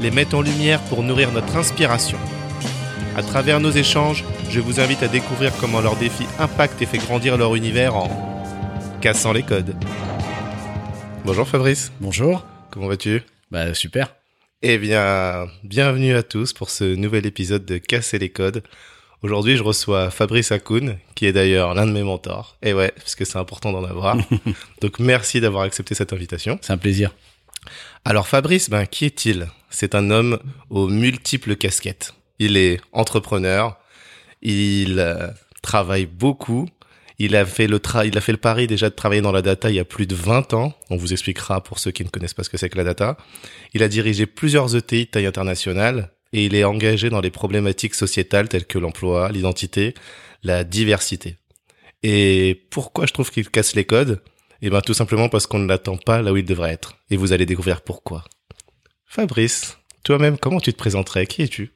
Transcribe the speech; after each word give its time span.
les 0.00 0.10
met 0.10 0.34
en 0.34 0.42
lumière 0.42 0.80
pour 0.82 1.02
nourrir 1.02 1.32
notre 1.32 1.56
inspiration. 1.56 2.18
À 3.16 3.22
travers 3.22 3.60
nos 3.60 3.70
échanges, 3.70 4.24
je 4.50 4.60
vous 4.60 4.80
invite 4.80 5.02
à 5.02 5.08
découvrir 5.08 5.52
comment 5.60 5.80
leurs 5.80 5.96
défis 5.96 6.26
impactent 6.38 6.80
et 6.82 6.86
fait 6.86 6.98
grandir 6.98 7.36
leur 7.36 7.54
univers 7.54 7.94
en 7.94 8.10
cassant 9.00 9.32
les 9.32 9.42
codes. 9.42 9.74
Bonjour 11.24 11.46
Fabrice, 11.48 11.92
Bonjour. 12.00 12.44
comment 12.70 12.88
vas-tu? 12.88 13.22
Bah 13.50 13.72
super. 13.74 14.14
Eh 14.62 14.78
bien, 14.78 15.46
bienvenue 15.62 16.14
à 16.14 16.22
tous 16.22 16.52
pour 16.52 16.70
ce 16.70 16.84
nouvel 16.94 17.26
épisode 17.26 17.64
de 17.64 17.78
Casser 17.78 18.18
les 18.18 18.30
codes. 18.30 18.62
Aujourd'hui, 19.22 19.56
je 19.56 19.62
reçois 19.62 20.10
Fabrice 20.10 20.52
Akoun, 20.52 20.98
qui 21.14 21.26
est 21.26 21.32
d'ailleurs 21.32 21.74
l'un 21.74 21.86
de 21.86 21.92
mes 21.92 22.02
mentors. 22.02 22.56
Et 22.62 22.74
ouais, 22.74 22.92
parce 22.96 23.14
que 23.14 23.24
c'est 23.24 23.38
important 23.38 23.72
d'en 23.72 23.84
avoir. 23.84 24.16
Donc 24.82 24.98
merci 24.98 25.40
d'avoir 25.40 25.62
accepté 25.62 25.94
cette 25.94 26.12
invitation. 26.12 26.58
C'est 26.60 26.72
un 26.72 26.78
plaisir. 26.78 27.14
Alors 28.04 28.28
Fabrice, 28.28 28.70
ben 28.70 28.86
qui 28.86 29.04
est-il? 29.06 29.48
C'est 29.70 29.94
un 29.94 30.10
homme 30.10 30.38
aux 30.70 30.88
multiples 30.88 31.56
casquettes. 31.56 32.14
Il 32.38 32.56
est 32.56 32.80
entrepreneur, 32.92 33.78
il 34.42 34.98
euh, 34.98 35.28
travaille 35.62 36.06
beaucoup, 36.06 36.68
il 37.18 37.36
a 37.36 37.46
fait 37.46 37.66
le 37.66 37.78
tra- 37.78 38.06
il 38.06 38.16
a 38.18 38.20
fait 38.20 38.32
le 38.32 38.38
pari 38.38 38.66
déjà 38.66 38.90
de 38.90 38.94
travailler 38.94 39.22
dans 39.22 39.32
la 39.32 39.42
data 39.42 39.70
il 39.70 39.76
y 39.76 39.80
a 39.80 39.84
plus 39.84 40.06
de 40.06 40.14
20 40.14 40.52
ans. 40.54 40.74
On 40.90 40.96
vous 40.96 41.12
expliquera 41.12 41.62
pour 41.62 41.78
ceux 41.78 41.92
qui 41.92 42.04
ne 42.04 42.08
connaissent 42.08 42.34
pas 42.34 42.42
ce 42.44 42.50
que 42.50 42.56
c'est 42.56 42.68
que 42.68 42.76
la 42.76 42.84
data. 42.84 43.16
Il 43.72 43.82
a 43.82 43.88
dirigé 43.88 44.26
plusieurs 44.26 44.74
ETI 44.76 45.06
de 45.06 45.10
taille 45.10 45.26
internationale 45.26 46.10
et 46.32 46.44
il 46.46 46.54
est 46.54 46.64
engagé 46.64 47.10
dans 47.10 47.20
les 47.20 47.30
problématiques 47.30 47.94
sociétales 47.94 48.48
telles 48.48 48.66
que 48.66 48.78
l'emploi, 48.78 49.30
l'identité, 49.30 49.94
la 50.42 50.64
diversité. 50.64 51.36
Et 52.02 52.66
pourquoi 52.70 53.06
je 53.06 53.12
trouve 53.12 53.30
qu'il 53.30 53.48
casse 53.48 53.74
les 53.76 53.84
codes? 53.84 54.20
Eh 54.66 54.70
ben 54.70 54.80
tout 54.80 54.94
simplement 54.94 55.28
parce 55.28 55.46
qu'on 55.46 55.58
ne 55.58 55.68
l'attend 55.68 55.98
pas 55.98 56.22
là 56.22 56.32
où 56.32 56.38
il 56.38 56.44
devrait 56.46 56.72
être. 56.72 56.96
Et 57.10 57.18
vous 57.18 57.34
allez 57.34 57.44
découvrir 57.44 57.82
pourquoi. 57.82 58.24
Fabrice, 59.04 59.76
toi-même, 60.04 60.38
comment 60.38 60.58
tu 60.58 60.72
te 60.72 60.78
présenterais? 60.78 61.26
Qui 61.26 61.42
es-tu? 61.42 61.72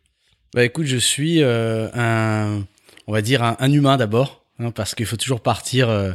Bah 0.55 0.65
écoute, 0.65 0.87
je 0.87 0.97
suis 0.97 1.43
euh, 1.43 1.91
un, 1.93 2.65
on 3.07 3.13
va 3.13 3.21
dire 3.21 3.43
un, 3.43 3.71
humain 3.71 3.99
d'abord, 3.99 4.43
hein, 4.59 4.71
parce 4.71 4.95
qu'il 4.95 5.05
faut 5.05 5.19
toujours 5.19 5.43
partir 5.43 5.91
euh, 5.91 6.13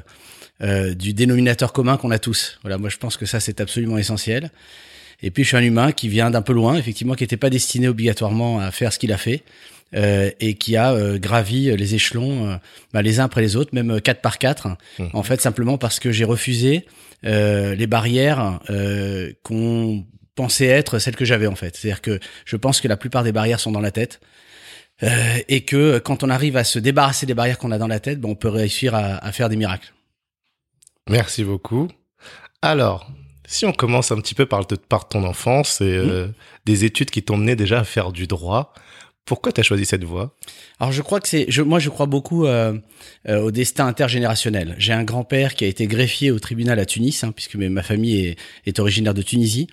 euh, 0.64 0.96
du 0.96 1.14
dénominateur 1.14 1.74
commun 1.74 1.96
qu'on 1.96 2.10
a 2.10 2.18
tous. 2.18 2.58
Voilà, 2.64 2.80
moi 2.80 2.90
je 2.90 2.98
pense 2.98 3.18
que 3.18 3.28
ça 3.28 3.40
c'est 3.40 3.62
absolument 3.62 4.00
essentiel. 4.00 4.50
Et 5.22 5.30
puis 5.30 5.44
je 5.44 5.50
suis 5.50 5.58
un 5.58 5.62
humain 5.62 5.92
qui 5.92 6.10
vient 6.10 6.32
d'un 6.32 6.42
peu 6.42 6.54
loin, 6.54 6.76
effectivement, 6.76 7.14
qui 7.14 7.22
n'était 7.22 7.38
pas 7.38 7.52
destiné 7.52 7.88
obligatoirement 7.88 8.60
à 8.60 8.72
faire 8.72 8.92
ce 8.92 8.98
qu'il 8.98 9.14
a 9.14 9.20
fait. 9.20 9.44
Euh, 9.96 10.32
et 10.40 10.56
qui 10.56 10.76
a 10.78 10.92
euh, 10.94 11.18
gravi 11.20 11.76
les 11.76 11.96
échelons 11.96 12.50
euh, 12.50 12.56
bah, 12.94 13.02
les 13.02 13.20
uns 13.20 13.26
après 13.26 13.42
les 13.42 13.56
autres, 13.56 13.72
même 13.74 13.92
euh, 13.92 14.00
quatre 14.00 14.22
par 14.22 14.38
quatre. 14.38 14.70
Mhm. 15.00 15.10
En 15.14 15.24
fait, 15.24 15.42
simplement 15.42 15.78
parce 15.78 16.00
que 16.00 16.12
j'ai 16.12 16.26
refusé 16.26 16.86
euh, 17.26 17.76
les 17.76 17.88
barrières 17.88 18.60
euh, 18.70 19.32
qu'on 19.44 20.06
pensait 20.36 20.66
être 20.66 21.00
celles 21.00 21.16
que 21.16 21.26
j'avais 21.26 21.48
en 21.48 21.56
fait. 21.56 21.76
C'est-à-dire 21.76 22.02
que 22.02 22.20
je 22.46 22.56
pense 22.56 22.82
que 22.82 22.88
la 22.88 22.98
plupart 22.98 23.24
des 23.24 23.32
barrières 23.32 23.60
sont 23.60 23.72
dans 23.72 23.82
la 23.82 23.92
tête. 23.92 24.20
Euh, 25.02 25.38
et 25.50 25.62
que 25.62 25.98
quand 25.98 26.24
on 26.24 26.30
arrive 26.30 26.56
à 26.56 26.64
se 26.64 26.78
débarrasser 26.80 27.26
des 27.26 27.34
barrières 27.34 27.58
qu'on 27.58 27.72
a 27.72 27.80
dans 27.80 27.88
la 27.88 28.00
tête, 28.00 28.22
ben, 28.22 28.30
on 28.30 28.36
peut 28.36 28.48
réussir 28.50 28.94
à, 28.94 29.18
à 29.26 29.32
faire 29.32 29.50
des 29.50 29.56
miracles. 29.56 29.92
Merci 31.10 31.44
beaucoup. 31.44 31.90
Alors, 32.62 33.12
si 33.46 33.66
on 33.66 33.74
commence 33.74 34.12
un 34.12 34.18
petit 34.22 34.36
peu 34.36 34.46
par, 34.46 34.66
te- 34.66 34.76
par 34.76 35.08
ton 35.08 35.24
enfance 35.26 35.82
et 35.82 35.86
euh, 35.98 36.28
des 36.66 36.86
études 36.86 37.10
qui 37.10 37.24
t'ont 37.24 37.38
mené 37.38 37.56
déjà 37.56 37.80
à 37.80 37.84
faire 37.84 38.12
du 38.12 38.28
droit, 38.28 38.74
pourquoi 39.26 39.52
tu 39.52 39.62
as 39.62 39.64
choisi 39.64 39.86
cette 39.86 40.04
voie? 40.04 40.36
Alors 40.80 40.92
je 40.92 41.02
crois 41.02 41.20
que 41.20 41.28
c'est, 41.28 41.46
je, 41.48 41.62
moi 41.62 41.80
je 41.80 41.90
crois 41.90 42.06
beaucoup 42.06 42.46
euh, 42.46 42.74
euh, 43.30 43.40
au 43.40 43.52
destin 43.52 43.88
intergénérationnel. 43.88 44.76
J'ai 44.78 44.94
un 44.94 45.04
grand-père 45.04 45.56
qui 45.56 45.64
a 45.64 45.68
été 45.68 45.88
greffier 45.88 46.32
au 46.32 46.40
tribunal 46.40 46.78
à 46.80 46.86
Tunis, 46.86 47.24
hein, 47.24 47.32
puisque 47.32 47.56
ma 47.56 47.84
famille 47.84 48.28
est, 48.28 48.36
est 48.66 48.80
originaire 48.80 49.14
de 49.14 49.22
Tunisie, 49.22 49.68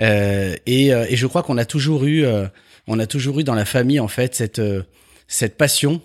Euh, 0.00 0.56
et, 0.66 0.92
euh, 0.92 1.06
et 1.08 1.16
je 1.16 1.26
crois 1.26 1.42
qu'on 1.42 1.58
a 1.58 1.64
toujours 1.64 2.04
eu, 2.04 2.24
euh, 2.24 2.46
on 2.86 2.98
a 2.98 3.06
toujours 3.06 3.40
eu 3.40 3.44
dans 3.44 3.54
la 3.54 3.64
famille 3.64 4.00
en 4.00 4.08
fait 4.08 4.34
cette 4.34 4.58
euh, 4.58 4.82
cette 5.28 5.56
passion 5.56 6.02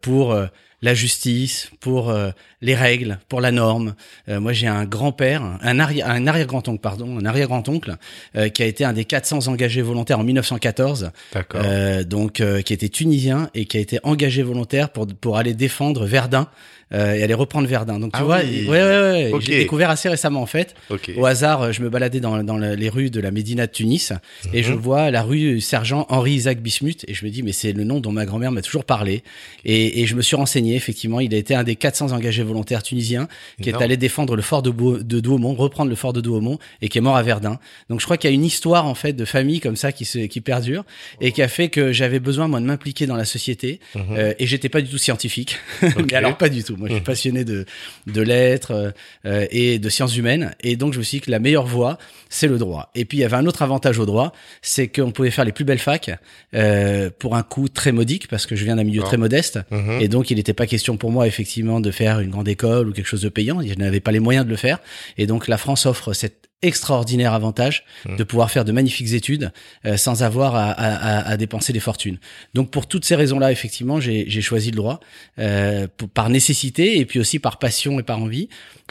pour 0.00 0.36
la 0.82 0.94
justice, 0.94 1.70
pour 1.80 2.10
euh, 2.10 2.30
les 2.60 2.74
règles, 2.74 3.18
pour 3.28 3.40
la 3.40 3.52
norme. 3.52 3.94
Euh, 4.28 4.40
moi, 4.40 4.52
j'ai 4.52 4.66
un 4.66 4.84
grand-père, 4.84 5.42
un 5.62 5.78
arrière, 5.78 6.08
un 6.08 6.26
arrière-grand-oncle, 6.26 6.80
pardon, 6.80 7.18
un 7.18 7.24
arrière-grand-oncle, 7.24 7.96
euh, 8.36 8.48
qui 8.48 8.62
a 8.62 8.66
été 8.66 8.84
un 8.84 8.92
des 8.92 9.04
400 9.04 9.46
engagés 9.48 9.82
volontaires 9.82 10.18
en 10.18 10.24
1914 10.24 11.10
D'accord. 11.32 11.60
euh, 11.64 12.02
donc 12.04 12.40
euh, 12.40 12.62
qui 12.62 12.72
était 12.72 12.88
tunisien 12.88 13.48
et 13.54 13.64
qui 13.66 13.76
a 13.76 13.80
été 13.80 14.00
engagé 14.02 14.42
volontaire 14.42 14.90
pour 14.90 15.06
pour 15.06 15.38
aller 15.38 15.54
défendre 15.54 16.04
Verdun 16.04 16.48
euh, 16.92 17.14
et 17.14 17.22
aller 17.22 17.34
reprendre 17.34 17.66
Verdun. 17.68 17.98
Donc 17.98 18.12
tu 18.12 18.18
Ah 18.20 18.24
vois, 18.24 18.40
oui. 18.44 18.66
ouais 18.68 18.82
ouais 18.82 19.32
ouais, 19.32 19.40
j'ai 19.40 19.58
découvert 19.58 19.90
assez 19.90 20.08
récemment 20.08 20.42
en 20.42 20.46
fait. 20.46 20.74
Au 21.16 21.24
hasard, 21.26 21.62
euh, 21.62 21.72
je 21.72 21.82
me 21.82 21.88
baladais 21.90 22.20
dans 22.20 22.42
dans 22.42 22.56
le- 22.58 22.74
les 22.74 22.88
rues 22.88 23.10
de 23.10 23.20
la 23.20 23.30
Médina 23.30 23.66
de 23.66 23.72
Tunis 23.72 24.12
et 24.52 24.58
Mhm. 24.58 24.62
je 24.64 24.72
vois 24.72 25.10
la 25.10 25.22
rue 25.22 25.60
Sergent 25.60 26.06
Henri 26.08 26.32
Isaac 26.32 26.60
Bismuth 26.60 27.04
et 27.08 27.14
je 27.14 27.24
me 27.24 27.30
dis 27.30 27.42
mais 27.42 27.52
c'est 27.52 27.72
le 27.72 27.84
nom 27.84 28.00
dont 28.00 28.12
ma 28.12 28.24
grand-mère 28.26 28.52
m'a 28.52 28.62
toujours 28.62 28.84
parlé 28.84 29.22
et, 29.64 30.00
et 30.02 30.06
je 30.06 30.14
me 30.14 30.22
suis 30.22 30.36
renseigné 30.36 30.74
effectivement, 30.76 31.20
il 31.20 31.34
a 31.34 31.38
été 31.38 31.54
un 31.54 31.62
des 31.64 31.76
400 31.76 32.12
engagés 32.12 32.42
volontaires 32.42 32.82
tunisiens 32.82 33.28
qui 33.60 33.70
est 33.70 33.80
allé 33.82 33.96
défendre 33.96 34.36
le 34.36 34.42
fort 34.42 34.62
de, 34.62 34.70
de 35.02 35.20
Douaumont, 35.20 35.54
reprendre 35.54 35.88
le 35.90 35.96
fort 35.96 36.12
de 36.12 36.20
Douaumont 36.20 36.58
et 36.80 36.88
qui 36.88 36.98
est 36.98 37.00
mort 37.02 37.16
à 37.16 37.22
Verdun. 37.22 37.58
Donc 37.88 38.00
je 38.00 38.04
crois 38.04 38.16
qu'il 38.16 38.28
y 38.30 38.32
a 38.32 38.34
une 38.34 38.44
histoire 38.44 38.86
en 38.86 38.94
fait 38.94 39.12
de 39.12 39.24
famille 39.24 39.60
comme 39.60 39.76
ça 39.76 39.92
qui 39.92 40.04
se 40.04 40.18
qui 40.18 40.40
perdure 40.40 40.84
et 41.20 41.32
qui 41.32 41.42
a 41.42 41.48
fait 41.48 41.68
que 41.68 41.92
j'avais 41.92 42.20
besoin 42.20 42.48
moi 42.48 42.60
de 42.60 42.66
m'impliquer 42.66 43.06
dans 43.06 43.16
la 43.16 43.24
société 43.24 43.80
Mhm. 43.94 44.02
euh, 44.16 44.34
et 44.38 44.46
j'étais 44.46 44.68
pas 44.68 44.80
du 44.80 44.88
tout 44.88 44.98
scientifique. 44.98 45.56
Ok. 45.82 46.06
Mais 46.10 46.14
alors 46.16 46.36
pas 46.36 46.48
du 46.48 46.62
tout. 46.64 46.76
Moi 46.82 46.88
je 46.88 46.94
suis 46.94 47.00
Mhm. 47.00 47.06
passionné 47.06 47.44
de 47.44 47.64
de 48.06 48.20
lettres 48.22 48.92
euh, 49.24 49.46
et 49.50 49.78
de 49.78 49.88
sciences 49.88 50.16
humaines 50.16 50.54
et 50.60 50.76
donc 50.76 50.92
je 50.92 50.98
me 50.98 51.02
suis 51.04 51.18
dit 51.18 51.24
que 51.26 51.30
la 51.30 51.38
meilleure 51.38 51.66
voie 51.66 51.96
c'est 52.28 52.48
le 52.48 52.58
droit. 52.58 52.90
Et 52.94 53.04
puis 53.04 53.18
il 53.18 53.20
y 53.22 53.24
avait 53.24 53.36
un 53.36 53.46
autre 53.46 53.62
avantage 53.62 53.98
au 53.98 54.06
droit, 54.06 54.32
c'est 54.62 54.88
qu'on 54.88 55.10
pouvait 55.12 55.30
faire 55.30 55.44
les 55.44 55.52
plus 55.52 55.64
belles 55.64 55.78
facs 55.78 56.10
euh, 56.54 57.08
pour 57.18 57.36
un 57.36 57.42
coût 57.42 57.68
très 57.68 57.92
modique 57.92 58.28
parce 58.28 58.46
que 58.46 58.56
je 58.56 58.64
viens 58.64 58.76
d'un 58.76 58.84
milieu 58.84 58.96
D'accord. 58.98 59.08
très 59.10 59.16
modeste 59.18 59.58
Mhm. 59.70 59.98
et 60.00 60.08
donc, 60.08 60.30
il 60.30 60.36
n'était 60.36 60.52
pas 60.54 60.66
question 60.66 60.96
pour 60.96 61.10
moi, 61.12 61.26
effectivement, 61.26 61.80
de 61.80 61.90
faire 61.90 62.20
une 62.20 62.30
grande 62.30 62.48
école 62.48 62.88
ou 62.88 62.92
quelque 62.92 63.06
chose 63.06 63.22
de 63.22 63.28
payant. 63.28 63.60
Je 63.62 63.74
n'avais 63.74 64.00
pas 64.00 64.12
les 64.12 64.20
moyens 64.20 64.44
de 64.44 64.50
le 64.50 64.56
faire. 64.56 64.78
Et 65.18 65.26
donc, 65.26 65.46
la 65.48 65.58
France 65.58 65.86
offre 65.86 66.12
cet 66.12 66.48
extraordinaire 66.62 67.32
avantage 67.34 67.84
Mhm. 68.06 68.16
de 68.16 68.24
pouvoir 68.24 68.50
faire 68.50 68.64
de 68.64 68.72
magnifiques 68.72 69.12
études 69.12 69.52
euh, 69.84 69.96
sans 69.96 70.22
avoir 70.22 70.54
à, 70.54 70.70
à- 70.70 71.30
à- 71.32 71.36
dépenser 71.36 71.72
des 71.72 71.80
fortunes. 71.80 72.18
Donc, 72.54 72.70
pour 72.70 72.86
toutes 72.86 73.04
ces 73.04 73.14
raisons-là, 73.16 73.50
effectivement, 73.52 74.00
j'ai 74.00 74.40
choisi 74.40 74.70
le 74.70 74.76
droit 74.76 75.00
euh, 75.38 75.86
pour- 75.96 76.08
par 76.08 76.28
nécessité 76.30 76.98
et 76.98 77.04
puis 77.06 77.18
aussi 77.18 77.38
par 77.38 77.58
passion 77.58 77.98
et 78.00 78.02
par 78.02 78.18
envie. 78.20 78.48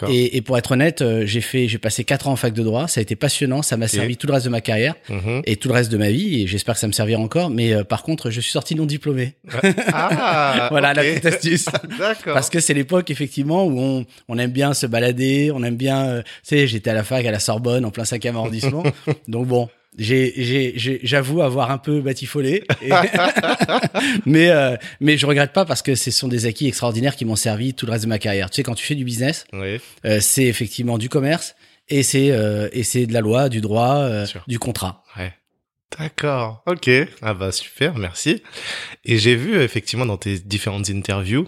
Et, 0.09 0.36
et 0.38 0.42
pour 0.42 0.58
être 0.58 0.72
honnête, 0.72 1.02
euh, 1.04 1.26
j'ai 1.28 1.42
fait, 1.42 1.68
j'ai 1.68 1.78
passé 1.78 2.04
quatre 2.04 2.28
ans 2.28 2.32
en 2.32 2.36
fac 2.36 2.54
de 2.54 2.64
droit. 2.64 2.88
Ça 2.88 3.00
a 3.00 3.04
été 3.04 3.16
passionnant. 3.16 3.62
Ça 3.62 3.78
m'a 3.78 3.88
servi 3.88 4.18
tout 4.18 4.26
le 4.26 4.34
reste 4.34 4.46
de 4.46 4.50
ma 4.50 4.59
carrière 4.62 4.96
Mhm. 5.09 5.44
et 5.46 5.58
tout 5.58 5.68
le 5.68 5.76
reste 5.76 5.92
de 5.92 5.98
ma 5.98 6.09
vie. 6.09 6.42
Et 6.42 6.48
j'espère 6.48 6.74
que 6.74 6.80
ça 6.80 6.88
me 6.88 6.92
servira 6.92 7.22
encore. 7.22 7.52
Mais 7.52 7.72
euh, 7.74 7.84
par 7.84 8.02
contre, 8.02 8.32
je 8.32 8.42
suis 8.42 8.52
sorti 8.52 8.74
non 8.74 8.86
diplômé. 8.88 9.36
Ah, 9.94 10.68
voilà 10.72 10.94
la 10.96 11.03
petite 11.03 11.26
astuce. 11.28 11.66
Parce 12.26 12.50
que 12.50 12.59
c'est 12.59 12.74
l'époque 12.74 13.12
effectivement 13.12 13.64
où 13.66 13.80
on, 13.80 14.06
on 14.28 14.38
aime 14.40 14.52
bien 14.52 14.74
se 14.74 14.88
balader, 14.88 15.52
on 15.53 15.64
aime 15.64 15.76
bien, 15.78 16.06
euh, 16.06 16.22
tu 16.24 16.30
sais, 16.44 16.68
j'étais 16.68 16.90
à 16.90 16.94
la 16.94 17.03
fac 17.03 17.24
à 17.26 17.32
la 17.32 17.40
Sorbonne 17.40 17.60
en 17.67 17.91
plein 17.91 18.05
cinquième 18.05 18.35
arrondissement, 18.35 18.83
donc 19.27 19.47
bon, 19.47 19.69
j'avoue 19.97 21.41
avoir 21.41 21.72
un 21.72 21.78
peu 21.78 22.02
batifolé, 22.02 22.63
Et- 22.81 22.90
mais 24.25 24.49
euh, 24.49 24.75
mais 24.99 25.17
je 25.17 25.25
regrette 25.25 25.53
pas 25.53 25.66
parce 25.66 25.81
que 25.81 25.96
ce 25.96 26.11
sont 26.11 26.28
des 26.28 26.46
acquis 26.46 26.67
extraordinaires 26.67 27.16
qui 27.16 27.25
m'ont 27.25 27.35
servi 27.35 27.73
tout 27.73 27.85
le 27.85 27.91
reste 27.91 28.03
de 28.05 28.09
ma 28.09 28.19
carrière. 28.19 28.49
Tu 28.49 28.58
sais, 28.58 28.63
quand 28.63 28.75
tu 28.75 28.85
fais 28.85 28.96
du 28.96 29.03
business, 29.05 29.46
Oui. 29.53 29.79
euh, 30.05 30.19
c'est 30.19 30.46
effectivement 30.46 30.97
du 30.97 31.09
commerce 31.09 31.55
et 31.90 32.03
c'est 32.03 32.31
euh, 32.31 32.69
et 32.73 32.84
c'est 32.84 33.05
de 33.05 33.13
la 33.13 33.22
loi, 33.22 33.49
du 33.49 33.61
droit, 33.61 33.96
euh, 33.97 34.25
du 34.47 34.59
contrat. 34.59 35.03
Ouais. 35.17 35.34
D'accord. 35.99 36.64
Ok. 36.67 36.90
Ah 37.22 37.34
bah 37.34 37.52
super, 37.52 37.97
merci. 37.97 38.41
Et 39.03 39.17
j'ai 39.17 39.35
vu 39.35 39.61
effectivement 39.61 40.05
dans 40.05 40.17
tes 40.17 40.40
différentes 40.40 40.90
interviews 40.90 41.47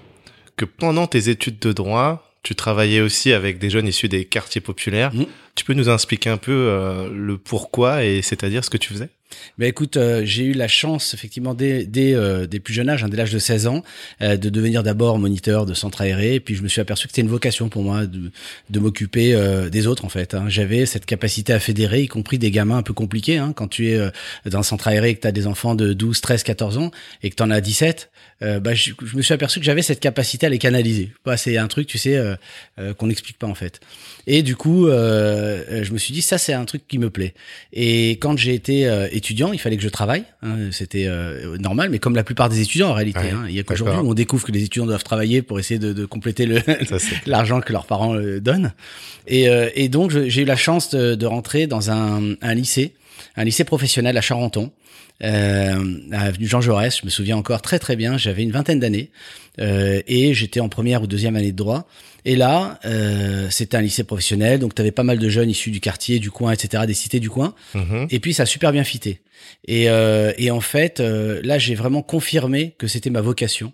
que 0.58 0.66
pendant 0.66 1.08
tes 1.08 1.30
études 1.30 1.60
de 1.60 1.72
droit, 1.72 2.30
tu 2.44 2.54
travaillais 2.56 3.00
aussi 3.00 3.32
avec 3.32 3.58
des 3.58 3.70
jeunes 3.70 3.88
issus 3.88 4.10
des 4.10 4.26
quartiers 4.26 4.60
populaires, 4.60 5.14
Mhm. 5.14 5.28
Tu 5.56 5.66
peux 5.66 5.74
nous 5.74 5.90
expliquer 5.90 6.32
un 6.32 6.38
peu 6.38 6.52
euh, 6.52 7.10
le 7.14 7.38
pourquoi 7.38 8.04
et 8.04 8.24
c'est-à-dire 8.24 8.66
ce 8.66 8.72
que 8.72 8.78
tu 8.78 8.92
faisais? 8.92 9.10
Ben 9.58 9.68
écoute, 9.68 9.98
euh, 9.98 10.22
j'ai 10.26 10.46
eu 10.46 10.54
la 10.54 10.68
chance 10.68 11.16
effectivement 11.16 11.56
dès, 11.56 11.86
dès, 11.86 12.14
euh, 12.14 12.46
plus 12.64 12.74
jeune 12.74 12.88
âge, 12.88 13.04
hein, 13.04 13.10
dès 13.10 13.18
l'âge 13.18 13.32
de 13.32 13.40
16 13.40 13.66
ans, 13.66 13.84
de 14.22 14.50
devenir 14.50 14.84
d'abord 14.84 15.18
moniteur 15.20 15.66
de 15.66 15.74
centre 15.74 16.02
aéré. 16.02 16.36
Et 16.36 16.40
puis 16.40 16.56
je 16.56 16.64
me 16.64 16.68
suis 16.68 16.82
aperçu 16.82 17.08
que 17.08 17.14
c'était 17.14 17.22
une 17.22 17.30
vocation 17.30 17.70
pour 17.70 17.84
moi 17.84 18.06
de, 18.06 18.32
de 18.70 18.80
m'occuper 18.80 19.36
des 19.72 19.88
autres 19.88 20.06
en 20.06 20.10
fait. 20.10 20.34
Hein. 20.34 20.46
J'avais 20.48 20.86
cette 20.86 21.06
capacité 21.06 21.54
à 21.54 21.60
fédérer, 21.60 22.02
y 22.02 22.08
compris 22.08 22.38
des 22.38 22.52
gamins 22.52 22.78
un 22.78 22.84
peu 22.84 22.94
compliqués. 22.94 23.38
Hein, 23.38 23.54
quand 23.56 23.68
tu 23.68 23.90
es 23.90 24.00
dans 24.46 24.60
un 24.60 24.64
centre 24.64 24.88
aéré 24.88 25.10
et 25.10 25.16
que 25.16 25.22
tu 25.22 25.28
as 25.28 25.32
des 25.32 25.48
enfants 25.48 25.76
de 25.76 25.94
12, 25.94 26.22
13, 26.22 26.44
14 26.44 26.78
ans 26.78 26.92
et 27.22 27.30
que 27.30 27.36
tu 27.36 27.44
en 27.44 27.52
as 27.52 27.62
17, 27.62 28.10
bah, 28.42 28.74
je, 28.74 28.92
me 29.16 29.22
suis 29.22 29.34
aperçu 29.34 29.60
que 29.60 29.66
j'avais 29.66 29.82
cette 29.82 30.00
capacité 30.00 30.46
à 30.46 30.50
les 30.50 30.60
canaliser. 30.60 31.12
Bah, 31.26 31.38
c'est 31.38 31.58
un 31.58 31.68
truc, 31.68 31.88
tu 31.88 31.98
sais, 31.98 32.22
qu'on 32.98 33.08
n'explique 33.08 33.38
pas 33.40 33.48
en 33.48 33.56
fait. 33.56 33.80
Et 34.28 34.42
du 34.42 34.56
coup, 34.56 34.88
je 35.84 35.92
me 35.94 35.98
suis 35.98 36.14
dit 36.14 36.22
ça 36.22 36.38
c'est 36.38 36.54
un 36.54 36.66
truc 36.66 36.84
qui 36.88 36.98
me 36.98 37.10
plaît. 37.10 37.34
Et 37.72 38.12
quand 38.12 38.38
j'ai 38.38 38.54
été 38.54 38.90
étudiant, 39.12 39.54
il 39.54 39.60
fallait 39.60 39.78
que 39.78 39.84
je 39.84 39.90
travaille. 39.90 40.24
Hein, 40.42 40.72
C'était 40.72 41.06
euh, 41.08 41.58
normal, 41.58 41.90
mais 41.90 42.00
comme 42.00 42.16
la 42.16 42.24
plupart 42.24 42.50
des 42.50 42.62
étudiants 42.62 42.90
en 42.90 42.94
réalité. 42.94 43.20
hein, 43.20 43.46
il 43.48 43.56
y 43.56 43.60
a 43.60 43.64
qu'aujourd'hui 43.64 44.00
on 44.04 44.14
découvre 44.14 44.46
que 44.46 44.52
les 44.52 44.64
étudiants 44.64 44.86
doivent 44.86 45.04
travailler 45.04 45.42
pour 45.42 45.60
essayer 45.60 45.80
de, 45.80 45.94
de 45.94 46.06
compléter 46.06 46.46
l'argent 47.26 47.62
que 47.62 47.72
leurs 47.72 47.86
parents 47.86 48.16
euh, 48.16 48.40
donnent. 48.40 48.74
Et, 49.28 49.48
euh, 49.50 49.70
et 49.76 49.90
donc 49.90 50.12
j'ai 50.12 50.42
eu 50.42 50.46
la 50.46 50.56
chance 50.56 50.90
de, 50.90 51.16
de 51.16 51.26
rentrer 51.26 51.68
dans 51.68 51.92
un, 51.92 52.36
un, 52.42 52.54
lycée, 52.54 52.94
un 53.36 53.44
lycée 53.44 53.64
professionnel 53.64 54.18
à 54.18 54.22
Charenton. 54.22 54.72
Euh, 55.24 56.00
à 56.12 56.22
avenue 56.22 56.48
Jean 56.48 56.60
Jaurès, 56.60 56.98
je 57.00 57.06
me 57.06 57.10
souviens 57.10 57.38
encore 57.38 57.62
très 57.62 57.80
très 57.80 57.96
bien, 57.96 58.18
j'avais 58.18 58.44
une 58.44 58.52
vingtaine 58.52 58.80
d'années 58.80 59.12
euh, 59.60 60.02
et 60.08 60.34
j'étais 60.34 60.60
en 60.60 60.70
première 60.70 61.04
ou 61.04 61.08
deuxième 61.08 61.36
année 61.36 61.52
de 61.52 61.58
droit. 61.58 61.88
Et 62.26 62.36
là, 62.36 62.80
euh, 62.86 63.48
c'était 63.50 63.78
un 63.78 63.82
lycée 63.82 64.04
professionnel, 64.04 64.60
donc 64.60 64.76
tu 64.76 64.82
avais 64.82 64.92
pas 64.92 65.04
mal 65.04 65.20
de 65.20 65.30
jeunes 65.30 65.50
issus 65.50 65.72
du 65.72 65.82
quartier, 65.82 66.20
du 66.20 66.32
coin, 66.32 66.52
etc., 66.54 66.84
des 66.88 66.94
cités 66.94 67.20
du 67.20 67.30
coin. 67.30 67.54
Mhm. 67.76 68.08
Et 68.10 68.20
puis 68.20 68.34
ça 68.34 68.44
a 68.44 68.46
super 68.46 68.72
bien 68.72 68.84
fité. 68.84 69.20
Et, 69.68 69.90
euh, 69.90 70.32
et 70.38 70.50
en 70.50 70.62
fait, 70.62 71.00
euh, 71.00 71.42
là, 71.44 71.60
j'ai 71.60 71.76
vraiment 71.76 72.02
confirmé 72.02 72.76
que 72.78 72.88
c'était 72.88 73.10
ma 73.10 73.22
vocation. 73.22 73.74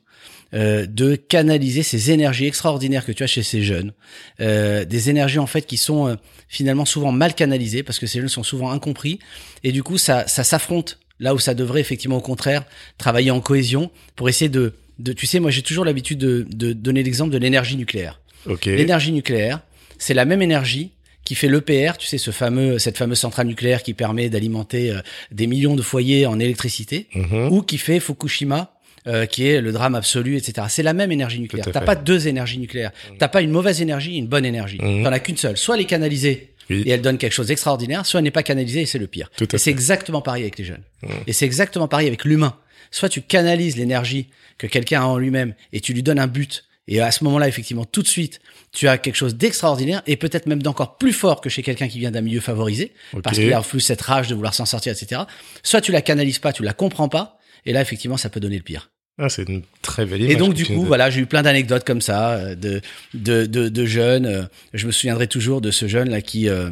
Euh, 0.56 0.88
de 0.88 1.16
canaliser 1.16 1.84
ces 1.84 2.10
énergies 2.10 2.48
extraordinaires 2.48 3.06
que 3.06 3.12
tu 3.12 3.22
as 3.22 3.28
chez 3.28 3.44
ces 3.44 3.62
jeunes, 3.62 3.94
euh, 4.42 4.84
des 4.84 5.12
énergies 5.12 5.38
en 5.38 5.46
fait 5.46 5.62
qui 5.62 5.78
sont 5.78 6.08
euh, 6.08 6.16
finalement 6.48 6.86
souvent 6.86 7.12
mal 7.12 7.36
canalisées 7.36 7.84
parce 7.84 8.00
que 8.00 8.08
ces 8.08 8.20
jeunes 8.20 8.30
sont 8.30 8.42
souvent 8.42 8.72
incompris 8.72 9.20
et 9.64 9.72
du 9.72 9.84
coup 9.84 10.00
ça 10.00 10.28
ça 10.28 10.44
s'affronte 10.44 10.98
là 11.20 11.36
où 11.36 11.40
ça 11.40 11.54
devrait 11.54 11.82
effectivement 11.82 12.18
au 12.18 12.22
contraire 12.22 12.66
travailler 12.98 13.30
en 13.30 13.42
cohésion 13.42 13.92
pour 14.16 14.28
essayer 14.28 14.50
de 14.50 14.74
de 14.98 15.14
tu 15.14 15.28
sais 15.28 15.40
moi 15.40 15.52
j'ai 15.52 15.62
toujours 15.62 15.86
l'habitude 15.86 16.18
de, 16.18 16.48
de 16.50 16.74
donner 16.74 17.04
l'exemple 17.04 17.32
de 17.32 17.38
l'énergie 17.38 17.78
nucléaire. 17.78 18.20
L'énergie 18.66 19.12
nucléaire, 19.12 19.62
c'est 20.00 20.16
la 20.16 20.26
même 20.26 20.42
énergie 20.42 20.94
qui 21.26 21.36
fait 21.36 21.48
l'EPR, 21.48 21.98
tu 22.00 22.08
sais, 22.08 22.18
ce 22.18 22.32
fameux, 22.32 22.80
cette 22.80 22.98
fameuse 22.98 23.20
centrale 23.20 23.46
nucléaire 23.46 23.84
qui 23.84 23.94
permet 23.94 24.30
d'alimenter 24.30 24.90
euh, 24.90 25.02
des 25.32 25.46
millions 25.46 25.76
de 25.76 25.84
foyers 25.84 26.26
en 26.26 26.40
électricité, 26.40 27.06
mhm. 27.14 27.52
ou 27.52 27.62
qui 27.62 27.78
fait 27.78 28.00
Fukushima, 28.00 28.74
euh, 29.08 29.26
qui 29.26 29.48
est 29.48 29.62
le 29.62 29.72
drame 29.72 29.96
absolu, 29.96 30.38
etc. 30.38 30.68
C'est 30.70 30.84
la 30.84 30.94
même 30.94 31.12
énergie 31.12 31.40
nucléaire. 31.40 31.66
T'as 31.72 31.82
pas 31.82 31.96
deux 31.96 32.28
énergies 32.28 32.58
nucléaires. 32.58 32.92
Mhm. 33.12 33.18
T'as 33.18 33.28
pas 33.28 33.42
une 33.42 33.52
mauvaise 33.52 33.82
énergie, 33.82 34.18
une 34.18 34.28
bonne 34.28 34.46
énergie. 34.46 34.80
Mmh. 34.82 35.04
T'en 35.04 35.12
as 35.12 35.20
qu'une 35.20 35.38
seule. 35.38 35.58
Soit 35.58 35.76
elle 35.76 35.82
est 35.82 35.86
canalisée 35.86 36.54
et 36.70 36.90
elle 36.90 37.02
donne 37.02 37.18
quelque 37.18 37.34
chose 37.34 37.48
d'extraordinaire, 37.48 38.06
soit 38.06 38.20
elle 38.20 38.26
n'est 38.26 38.32
pas 38.32 38.44
canalisée 38.44 38.82
et 38.82 38.86
c'est 38.86 39.00
le 39.00 39.08
pire. 39.08 39.32
et 39.42 39.58
c'est 39.58 39.72
exactement 39.72 40.22
pareil 40.22 40.44
avec 40.44 40.58
les 40.58 40.66
jeunes. 40.66 40.84
Mhm. 41.04 41.10
Et 41.28 41.34
c'est 41.34 41.46
exactement 41.46 41.88
pareil 41.88 42.08
avec 42.08 42.26
l'humain. 42.26 42.56
Soit 42.92 43.10
tu 43.10 43.22
canalises 43.22 43.78
l'énergie 43.78 44.30
que 44.58 44.68
quelqu'un 44.68 45.02
a 45.02 45.06
en 45.06 45.18
lui-même 45.18 45.54
et 45.74 45.80
tu 45.80 45.94
lui 45.94 46.04
donnes 46.04 46.20
un 46.20 46.28
but 46.28 46.66
et 46.90 47.02
à 47.02 47.12
ce 47.12 47.24
moment-là, 47.24 47.48
effectivement, 47.48 47.86
tout 47.86 48.02
de 48.02 48.08
suite, 48.08 48.42
tu 48.72 48.88
as 48.88 48.98
quelque 48.98 49.16
chose 49.16 49.36
d'extraordinaire 49.36 50.02
et 50.08 50.18
peut-être 50.18 50.48
même 50.48 50.64
d'encore 50.64 50.98
plus 50.98 51.14
fort 51.14 51.40
que 51.40 51.48
chez 51.48 51.62
quelqu'un 51.62 51.88
qui 51.88 52.00
vient 52.00 52.10
d'un 52.10 52.22
milieu 52.22 52.40
favorisé, 52.40 52.94
parce 53.24 53.38
qu'il 53.38 53.54
a 53.54 53.62
plus 53.62 53.80
cette 53.80 54.02
rage 54.02 54.28
de 54.28 54.34
vouloir 54.34 54.56
s'en 54.56 54.66
sortir, 54.66 54.92
etc. 54.92 55.22
Soit 55.62 55.82
tu 55.82 55.92
la 55.92 56.02
canalises 56.02 56.40
pas, 56.40 56.52
tu 56.52 56.64
la 56.64 56.74
comprends 56.74 57.08
pas, 57.08 57.39
et 57.66 57.74
là, 57.74 57.82
effectivement, 57.82 58.18
ça 58.18 58.30
peut 58.30 58.40
donner 58.40 58.58
le 58.58 58.64
pire. 58.64 58.92
Ah, 59.18 59.28
c'est 59.28 59.48
une 59.50 59.64
très 59.82 60.06
belle 60.06 60.22
image. 60.22 60.34
Et 60.34 60.36
donc, 60.38 60.54
du 60.54 60.66
coup, 60.66 60.86
voilà, 60.86 61.10
j'ai 61.10 61.22
eu 61.22 61.26
plein 61.26 61.42
d'anecdotes 61.42 61.84
comme 61.84 62.02
ça, 62.02 62.34
euh, 62.34 62.56
de, 62.56 62.82
de, 63.14 63.46
de, 63.46 63.68
de, 63.68 63.86
jeunes. 63.86 64.26
Euh, 64.26 64.44
je 64.74 64.88
me 64.88 64.92
souviendrai 64.92 65.28
toujours 65.28 65.60
de 65.60 65.72
ce 65.72 65.88
jeune 65.88 66.10
là 66.10 66.22
qui, 66.22 66.48
euh, 66.48 66.70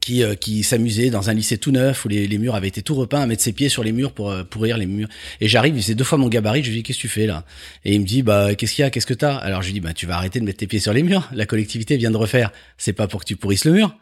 qui, 0.00 0.22
euh, 0.22 0.34
qui 0.34 0.62
s'amusait 0.62 1.10
dans 1.10 1.30
un 1.30 1.34
lycée 1.34 1.58
tout 1.58 1.70
neuf 1.70 2.04
où 2.04 2.08
les, 2.08 2.26
les, 2.26 2.38
murs 2.38 2.54
avaient 2.54 2.68
été 2.68 2.82
tout 2.82 2.94
repeints 2.94 3.20
à 3.20 3.26
mettre 3.26 3.42
ses 3.42 3.52
pieds 3.52 3.68
sur 3.68 3.84
les 3.84 3.92
murs 3.92 4.12
pour 4.12 4.30
euh, 4.30 4.44
pourrir 4.44 4.78
les 4.78 4.86
murs. 4.86 5.08
Et 5.40 5.48
j'arrive, 5.48 5.76
il 5.76 5.82
faisait 5.82 5.94
deux 5.94 6.04
fois 6.04 6.18
mon 6.18 6.28
gabarit, 6.28 6.62
je 6.62 6.70
lui 6.70 6.78
dis 6.78 6.82
qu'est-ce 6.82 6.98
que 6.98 7.02
tu 7.02 7.08
fais 7.08 7.26
là? 7.26 7.44
Et 7.84 7.94
il 7.94 8.00
me 8.00 8.06
dit 8.06 8.22
bah 8.22 8.54
qu'est-ce 8.54 8.74
qu'il 8.74 8.82
y 8.82 8.86
a, 8.86 8.90
qu'est-ce 8.90 9.06
que 9.06 9.14
t'as? 9.14 9.36
Alors 9.36 9.62
je 9.62 9.68
lui 9.68 9.74
dis 9.74 9.80
bah 9.80 9.92
tu 9.92 10.06
vas 10.06 10.16
arrêter 10.16 10.40
de 10.40 10.44
mettre 10.44 10.58
tes 10.58 10.66
pieds 10.66 10.80
sur 10.80 10.92
les 10.92 11.02
murs. 11.02 11.28
La 11.32 11.46
collectivité 11.46 11.96
vient 11.96 12.10
de 12.10 12.16
refaire, 12.16 12.52
c'est 12.78 12.92
pas 12.92 13.08
pour 13.08 13.20
que 13.20 13.26
tu 13.26 13.36
pourrisses 13.36 13.64
le 13.64 13.72
mur. 13.72 13.96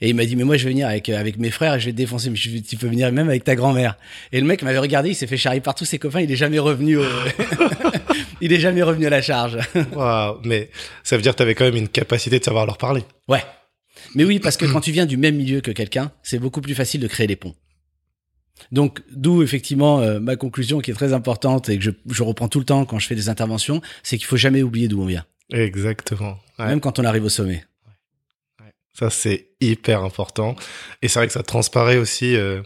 Et 0.00 0.10
il 0.10 0.14
m'a 0.14 0.24
dit 0.24 0.36
mais 0.36 0.44
moi 0.44 0.56
je 0.56 0.64
vais 0.64 0.70
venir 0.70 0.86
avec 0.86 1.08
euh, 1.08 1.18
avec 1.18 1.38
mes 1.38 1.50
frères 1.50 1.74
et 1.74 1.80
je 1.80 1.86
vais 1.86 1.92
te 1.92 1.96
défoncer 1.96 2.30
mais 2.30 2.36
tu 2.36 2.76
peux 2.76 2.86
venir 2.86 3.10
même 3.12 3.28
avec 3.28 3.44
ta 3.44 3.56
grand-mère. 3.56 3.96
Et 4.32 4.40
le 4.40 4.46
mec 4.46 4.62
m'avait 4.62 4.78
regardé, 4.78 5.10
il 5.10 5.14
s'est 5.14 5.26
fait 5.26 5.36
charrier 5.36 5.60
par 5.60 5.74
tous 5.74 5.84
ses 5.84 5.98
copains, 5.98 6.20
il 6.20 6.30
est 6.30 6.36
jamais 6.36 6.58
revenu 6.58 6.98
il 8.40 8.52
est 8.52 8.60
jamais 8.60 8.82
revenu 8.82 9.06
à 9.06 9.10
la 9.10 9.22
charge. 9.22 9.58
Waouh, 9.92 10.38
mais 10.44 10.70
ça 11.02 11.16
veut 11.16 11.22
dire 11.22 11.32
que 11.32 11.38
tu 11.38 11.42
avais 11.42 11.54
quand 11.54 11.64
même 11.64 11.76
une 11.76 11.88
capacité 11.88 12.38
de 12.38 12.44
savoir 12.44 12.66
leur 12.66 12.78
parler. 12.78 13.02
Ouais. 13.28 13.42
Mais 14.14 14.24
oui, 14.24 14.38
parce 14.38 14.56
que 14.56 14.66
quand 14.72 14.80
tu 14.80 14.92
viens 14.92 15.06
du 15.06 15.16
même 15.16 15.36
milieu 15.36 15.60
que 15.60 15.70
quelqu'un, 15.70 16.12
c'est 16.22 16.38
beaucoup 16.38 16.60
plus 16.60 16.74
facile 16.74 17.00
de 17.00 17.08
créer 17.08 17.26
des 17.26 17.36
ponts. 17.36 17.54
Donc, 18.72 19.02
d'où 19.12 19.42
effectivement 19.42 20.00
euh, 20.00 20.18
ma 20.18 20.36
conclusion 20.36 20.80
qui 20.80 20.90
est 20.90 20.94
très 20.94 21.12
importante 21.12 21.68
et 21.68 21.78
que 21.78 21.84
je, 21.84 21.90
je, 22.10 22.22
reprends 22.24 22.48
tout 22.48 22.58
le 22.58 22.64
temps 22.64 22.84
quand 22.84 22.98
je 22.98 23.06
fais 23.06 23.14
des 23.14 23.28
interventions, 23.28 23.80
c'est 24.02 24.18
qu'il 24.18 24.26
faut 24.26 24.36
jamais 24.36 24.62
oublier 24.62 24.88
d'où 24.88 25.00
on 25.00 25.06
vient. 25.06 25.24
Exactement. 25.52 26.38
Même 26.58 26.80
quand 26.80 26.98
on 26.98 27.04
arrive 27.04 27.24
au 27.24 27.28
sommet. 27.28 27.64
Ça, 28.98 29.10
c'est 29.10 29.50
hyper 29.60 30.02
important. 30.02 30.56
Et 31.02 31.08
c'est 31.08 31.20
vrai 31.20 31.28
que 31.28 31.32
ça 31.32 31.44
transparaît 31.44 31.98
aussi 31.98 32.34
euh, 32.34 32.62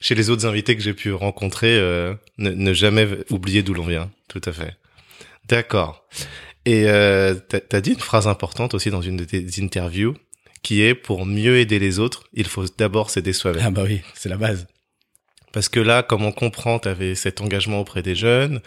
chez 0.00 0.16
les 0.16 0.28
autres 0.28 0.44
invités 0.44 0.74
que 0.74 0.82
j'ai 0.82 0.94
pu 0.94 1.12
rencontrer, 1.12 1.78
euh, 1.78 2.12
ne, 2.38 2.50
ne, 2.50 2.72
jamais 2.72 3.06
oublier 3.30 3.62
d'où 3.62 3.72
l'on 3.72 3.86
vient. 3.86 4.10
Tout 4.26 4.40
à 4.46 4.52
fait. 4.52 4.76
D'accord. 5.48 6.08
Et 6.66 6.88
euh, 6.88 7.34
t'as 7.34 7.60
as 7.70 7.80
dit 7.80 7.92
une 7.92 8.00
phrase 8.00 8.26
importante 8.26 8.74
aussi 8.74 8.90
dans 8.90 9.00
une 9.00 9.16
de 9.16 9.24
tes 9.24 9.46
interviews 9.62 10.16
qui 10.62 10.82
est 10.82 10.96
pour 10.96 11.24
mieux 11.24 11.58
aider 11.58 11.78
les 11.78 12.00
autres, 12.00 12.24
il 12.34 12.46
faut 12.46 12.64
d'abord 12.76 13.08
s'aider 13.08 13.32
soi-même. 13.32 13.62
Ah 13.64 13.70
bah 13.70 13.84
oui, 13.84 14.00
c'est 14.14 14.28
la 14.28 14.36
base. 14.36 14.66
Parce 15.52 15.68
que 15.68 15.80
là, 15.80 16.02
comme 16.02 16.24
on 16.24 16.32
comprend, 16.32 16.80
tu 16.80 16.88
avais 16.88 17.14
cet 17.14 17.40
engagement 17.40 17.78
auprès 17.80 18.02
des 18.02 18.16
jeunes, 18.16 18.60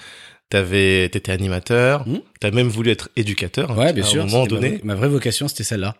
t'avais, 0.50 1.10
t'étais 1.10 1.34
animateur, 1.34 2.08
mmh. 2.08 2.20
t'as 2.40 2.52
même 2.52 2.70
voulu 2.70 2.92
être 2.92 3.10
éducateur. 3.18 3.72
Hein, 3.72 3.78
ouais, 3.78 3.94
bien 3.94 4.04
sûr. 4.04 4.22
À 4.22 4.26
un 4.26 4.28
moment 4.28 4.48
donné. 4.48 4.80
Ma, 4.84 4.96
vraie 4.96 5.10
vocation, 5.10 5.48
c'était 5.50 5.64
celle-là. 5.64 5.96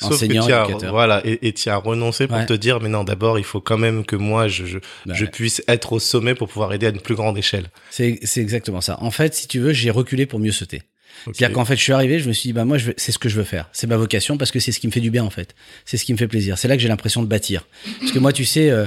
Enseignant, 0.00 0.46
éducateur. 0.46 0.92
Voilà, 0.92 1.20
et 1.24 1.52
tu 1.52 1.68
as 1.68 1.76
renoncé 1.76 2.26
pour 2.28 2.44
te 2.46 2.52
dire, 2.52 2.80
mais 2.80 2.88
non, 2.88 3.04
d'abord, 3.04 3.38
il 3.38 3.44
faut 3.44 3.60
quand 3.60 3.78
même 3.78 4.04
que 4.04 4.16
moi, 4.16 4.48
je, 4.48 4.64
je, 4.64 4.78
bah 5.06 5.14
je 5.14 5.24
puisse 5.24 5.62
être 5.66 5.92
au 5.92 5.98
sommet 5.98 6.34
pour 6.34 6.48
pouvoir 6.48 6.72
aider 6.72 6.86
à 6.86 6.90
une 6.90 7.00
plus 7.00 7.16
grande 7.16 7.36
échelle. 7.36 7.66
C'est, 7.90 8.20
c'est 8.22 8.40
exactement 8.40 8.80
ça. 8.80 8.98
En 9.02 9.10
fait, 9.10 9.34
si 9.34 9.48
tu 9.48 9.58
veux, 9.58 9.72
j'ai 9.72 9.90
reculé 9.90 10.26
pour 10.26 10.38
mieux 10.38 10.52
sauter. 10.52 10.82
C'est-à-dire 11.24 11.52
qu'en 11.52 11.64
fait, 11.64 11.76
je 11.76 11.82
suis 11.82 11.92
arrivé, 11.92 12.18
je 12.20 12.28
me 12.28 12.32
suis 12.32 12.48
dit, 12.48 12.52
bah 12.52 12.64
moi, 12.64 12.76
c'est 12.96 13.12
ce 13.12 13.18
que 13.18 13.28
je 13.28 13.36
veux 13.36 13.44
faire. 13.44 13.68
C'est 13.72 13.86
ma 13.86 13.96
vocation 13.96 14.38
parce 14.38 14.50
que 14.50 14.60
c'est 14.60 14.72
ce 14.72 14.80
qui 14.80 14.86
me 14.86 14.92
fait 14.92 15.00
du 15.00 15.10
bien 15.10 15.24
en 15.24 15.30
fait. 15.30 15.54
C'est 15.84 15.96
ce 15.96 16.04
qui 16.04 16.12
me 16.12 16.18
fait 16.18 16.28
plaisir. 16.28 16.58
C'est 16.58 16.68
là 16.68 16.76
que 16.76 16.82
j'ai 16.82 16.88
l'impression 16.88 17.22
de 17.22 17.26
bâtir. 17.26 17.66
Parce 17.98 18.12
que 18.12 18.18
moi, 18.18 18.32
tu 18.32 18.44
sais, 18.44 18.70
euh, 18.70 18.86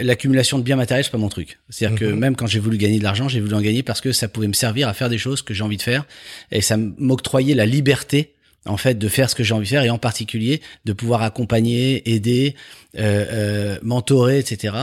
l'accumulation 0.00 0.58
de 0.58 0.62
biens 0.62 0.76
matériels, 0.76 1.04
c'est 1.04 1.10
pas 1.10 1.18
mon 1.18 1.28
truc. 1.28 1.58
C'est-à-dire 1.68 1.98
que 1.98 2.04
mhm. 2.04 2.18
même 2.18 2.36
quand 2.36 2.46
j'ai 2.46 2.60
voulu 2.60 2.78
gagner 2.78 2.98
de 2.98 3.04
l'argent, 3.04 3.28
j'ai 3.28 3.40
voulu 3.40 3.54
en 3.54 3.60
gagner 3.60 3.82
parce 3.82 4.00
que 4.00 4.12
ça 4.12 4.28
pouvait 4.28 4.48
me 4.48 4.52
servir 4.52 4.88
à 4.88 4.94
faire 4.94 5.08
des 5.08 5.18
choses 5.18 5.42
que 5.42 5.54
j'ai 5.54 5.64
envie 5.64 5.76
de 5.76 5.82
faire 5.82 6.04
et 6.50 6.60
ça 6.60 6.76
m'octroyait 6.76 7.54
la 7.54 7.66
liberté 7.66 8.32
en 8.66 8.76
fait 8.76 8.98
de 8.98 9.08
faire 9.08 9.28
ce 9.28 9.34
que 9.34 9.42
j'ai 9.42 9.54
envie 9.54 9.64
de 9.64 9.70
faire 9.70 9.82
et 9.82 9.90
en 9.90 9.98
particulier 9.98 10.60
de 10.84 10.92
pouvoir 10.92 11.22
accompagner, 11.22 12.12
aider, 12.12 12.54
euh, 12.98 13.26
euh, 13.30 13.78
mentorer, 13.82 14.38
etc. 14.38 14.76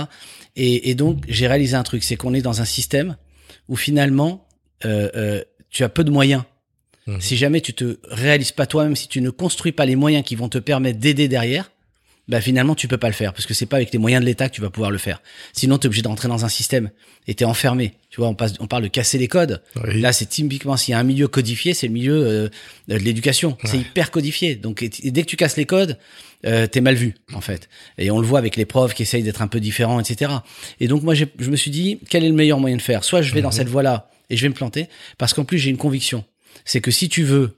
Et, 0.56 0.90
et 0.90 0.96
donc 0.96 1.24
j'ai 1.28 1.48
réalisé 1.48 1.76
un 1.76 1.84
truc, 1.84 2.04
c'est 2.04 2.16
qu'on 2.18 2.34
est 2.34 2.42
dans 2.42 2.62
un 2.62 2.66
système 2.66 3.16
où 3.68 3.76
finalement 3.76 4.48
euh, 4.86 5.10
euh 5.16 5.44
tu 5.72 5.84
as 5.84 5.90
peu 5.90 6.04
de 6.04 6.10
moyens 6.10 6.42
Mhm. 7.10 7.22
Si 7.22 7.38
jamais 7.38 7.62
tu 7.62 7.74
te 7.74 7.98
réalises 8.04 8.52
pas 8.52 8.66
toi-même, 8.66 8.96
si 8.96 9.08
tu 9.08 9.22
ne 9.22 9.30
construis 9.30 9.72
pas 9.72 9.86
les 9.86 9.96
moyens 9.96 10.24
qui 10.24 10.36
vont 10.36 10.50
te 10.50 10.58
permettre 10.58 11.00
d'aider 11.00 11.28
derrière, 11.28 11.72
bah 12.30 12.40
finalement 12.40 12.76
tu 12.76 12.88
peux 12.88 12.98
pas 12.98 13.08
le 13.08 13.14
faire 13.14 13.34
parce 13.34 13.46
que 13.46 13.54
c'est 13.54 13.66
pas 13.66 13.76
avec 13.76 13.92
les 13.92 14.00
moyens 14.00 14.22
de 14.22 14.26
l'État 14.26 14.48
que 14.48 14.56
tu 14.56 14.62
vas 14.62 14.70
pouvoir 14.70 14.92
le 14.92 14.98
faire. 14.98 15.22
Sinon 15.52 15.78
tu 15.78 15.84
es 15.84 15.88
obligé 15.88 16.02
d'entrer 16.02 16.30
dans 16.30 16.46
un 16.46 16.50
système 16.50 16.90
et 17.28 17.36
t'es 17.36 17.44
enfermé. 17.44 17.96
Tu 18.10 18.22
vois, 18.22 18.30
on 18.30 18.36
passe, 18.36 18.54
on 18.60 18.68
parle 18.68 18.84
de 18.84 18.88
casser 18.88 19.18
les 19.18 19.28
codes. 19.28 19.62
Là, 19.84 20.14
c'est 20.14 20.26
typiquement 20.26 20.78
s'il 20.78 20.94
y 20.94 20.96
a 20.96 21.00
un 21.00 21.04
milieu 21.04 21.28
codifié, 21.28 21.74
c'est 21.74 21.88
le 21.88 21.94
milieu 21.94 22.26
euh, 22.26 22.50
de 22.88 22.96
l'éducation. 22.96 23.58
C'est 23.66 23.78
hyper 23.78 24.12
codifié. 24.12 24.56
Donc 24.56 24.84
dès 25.04 25.22
que 25.22 25.28
tu 25.28 25.36
casses 25.36 25.58
les 25.58 25.66
codes, 25.66 25.98
euh, 26.46 26.68
t'es 26.68 26.82
mal 26.82 26.96
vu 26.96 27.16
en 27.34 27.42
fait. 27.42 27.70
Et 27.98 28.10
on 28.12 28.20
le 28.20 28.26
voit 28.26 28.40
avec 28.40 28.56
les 28.56 28.66
profs 28.66 28.94
qui 28.94 29.04
essayent 29.04 29.24
d'être 29.24 29.42
un 29.42 29.48
peu 29.48 29.60
différents, 29.60 30.00
etc. 30.00 30.32
Et 30.80 30.88
donc 30.88 31.04
moi, 31.04 31.14
je 31.14 31.26
me 31.50 31.56
suis 31.56 31.72
dit 31.72 32.00
quel 32.10 32.24
est 32.24 32.30
le 32.30 32.36
meilleur 32.36 32.60
moyen 32.60 32.78
de 32.78 32.82
faire? 32.82 33.04
Soit 33.04 33.22
je 33.22 33.34
vais 33.34 33.42
dans 33.42 33.50
mhm. 33.50 33.56
cette 33.56 33.70
voie-là 33.70 34.10
et 34.30 34.38
je 34.38 34.42
vais 34.44 34.50
me 34.50 34.54
planter 34.54 34.88
parce 35.18 35.34
qu'en 35.34 35.44
plus 35.44 35.58
j'ai 35.58 35.70
une 35.70 35.78
conviction 35.78 36.24
c'est 36.66 36.82
que 36.82 36.92
si 36.92 37.10
tu 37.10 37.24
veux 37.24 37.58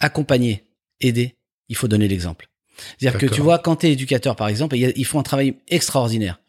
accompagner, 0.00 0.64
aider, 1.00 1.36
il 1.68 1.76
faut 1.76 1.88
donner 1.88 2.08
l'exemple. 2.08 2.49
C'est-à-dire 2.98 3.20
que 3.20 3.26
tu 3.26 3.40
vois, 3.40 3.58
quand 3.58 3.76
tu 3.76 3.86
es 3.86 3.92
éducateur, 3.92 4.36
par 4.36 4.48
exemple, 4.48 4.76
ils 4.76 5.04
font 5.04 5.20
un 5.20 5.24
travail 5.24 5.54
extraordinaire. 5.68 6.40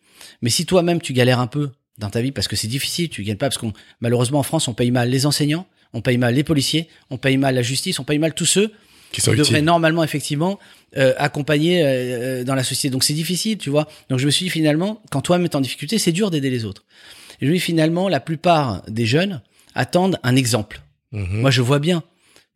Mais 0.42 0.50
si 0.50 0.66
toi-même 0.66 1.02
tu 1.02 1.14
galères 1.14 1.40
un 1.40 1.48
peu 1.48 1.70
dans 1.98 2.10
ta 2.10 2.22
vie 2.22 2.32
parce 2.32 2.48
que 2.48 2.56
c'est 2.56 2.68
difficile, 2.68 3.10
tu 3.10 3.24
gagnes 3.24 3.38
pas 3.38 3.48
parce 3.48 3.58
qu'on 3.58 3.74
malheureusement 4.00 4.40
en 4.40 4.44
France 4.44 4.68
on 4.68 4.74
paye 4.74 4.92
mal 4.92 5.10
les 5.10 5.26
enseignants, 5.26 5.68
on 5.94 6.02
paye 6.02 6.18
mal 6.18 6.34
les 6.34 6.44
policiers, 6.44 6.88
on 7.10 7.18
paye 7.18 7.38
mal 7.38 7.56
la 7.56 7.62
justice, 7.62 8.00
on 8.00 8.04
paye 8.04 8.20
mal 8.20 8.34
tous 8.34 8.46
ceux 8.46 8.72
Qui 9.12 9.22
sont 9.22 9.34
devraient 9.34 9.62
normalement 9.62 10.04
effectivement 10.04 10.60
euh, 10.98 11.14
accompagner 11.18 11.84
euh, 11.84 12.44
dans 12.44 12.56
la 12.56 12.64
société. 12.64 12.92
Donc 12.92 13.04
c'est 13.04 13.14
difficile, 13.14 13.58
tu 13.58 13.70
vois. 13.70 13.88
Donc 14.10 14.20
je 14.20 14.26
me 14.26 14.32
suis 14.32 14.46
dit 14.46 14.50
finalement, 14.50 15.02
quand 15.12 15.22
toi-même 15.22 15.46
es 15.46 15.56
en 15.56 15.62
difficulté, 15.62 16.00
c'est 16.00 16.12
dur 16.12 16.32
d'aider 16.32 16.50
les 16.50 16.66
autres. 16.66 16.86
Et 17.40 17.46
je 17.46 17.52
me 17.52 17.56
dis 17.56 17.62
finalement, 17.62 18.10
la 18.10 18.20
plupart 18.20 18.84
des 18.88 19.06
jeunes 19.06 19.42
attendent 19.76 20.18
un 20.24 20.36
exemple. 20.36 20.82
Mhm. 21.12 21.42
Moi, 21.42 21.52
je 21.52 21.62
vois 21.62 21.80
bien 21.80 22.04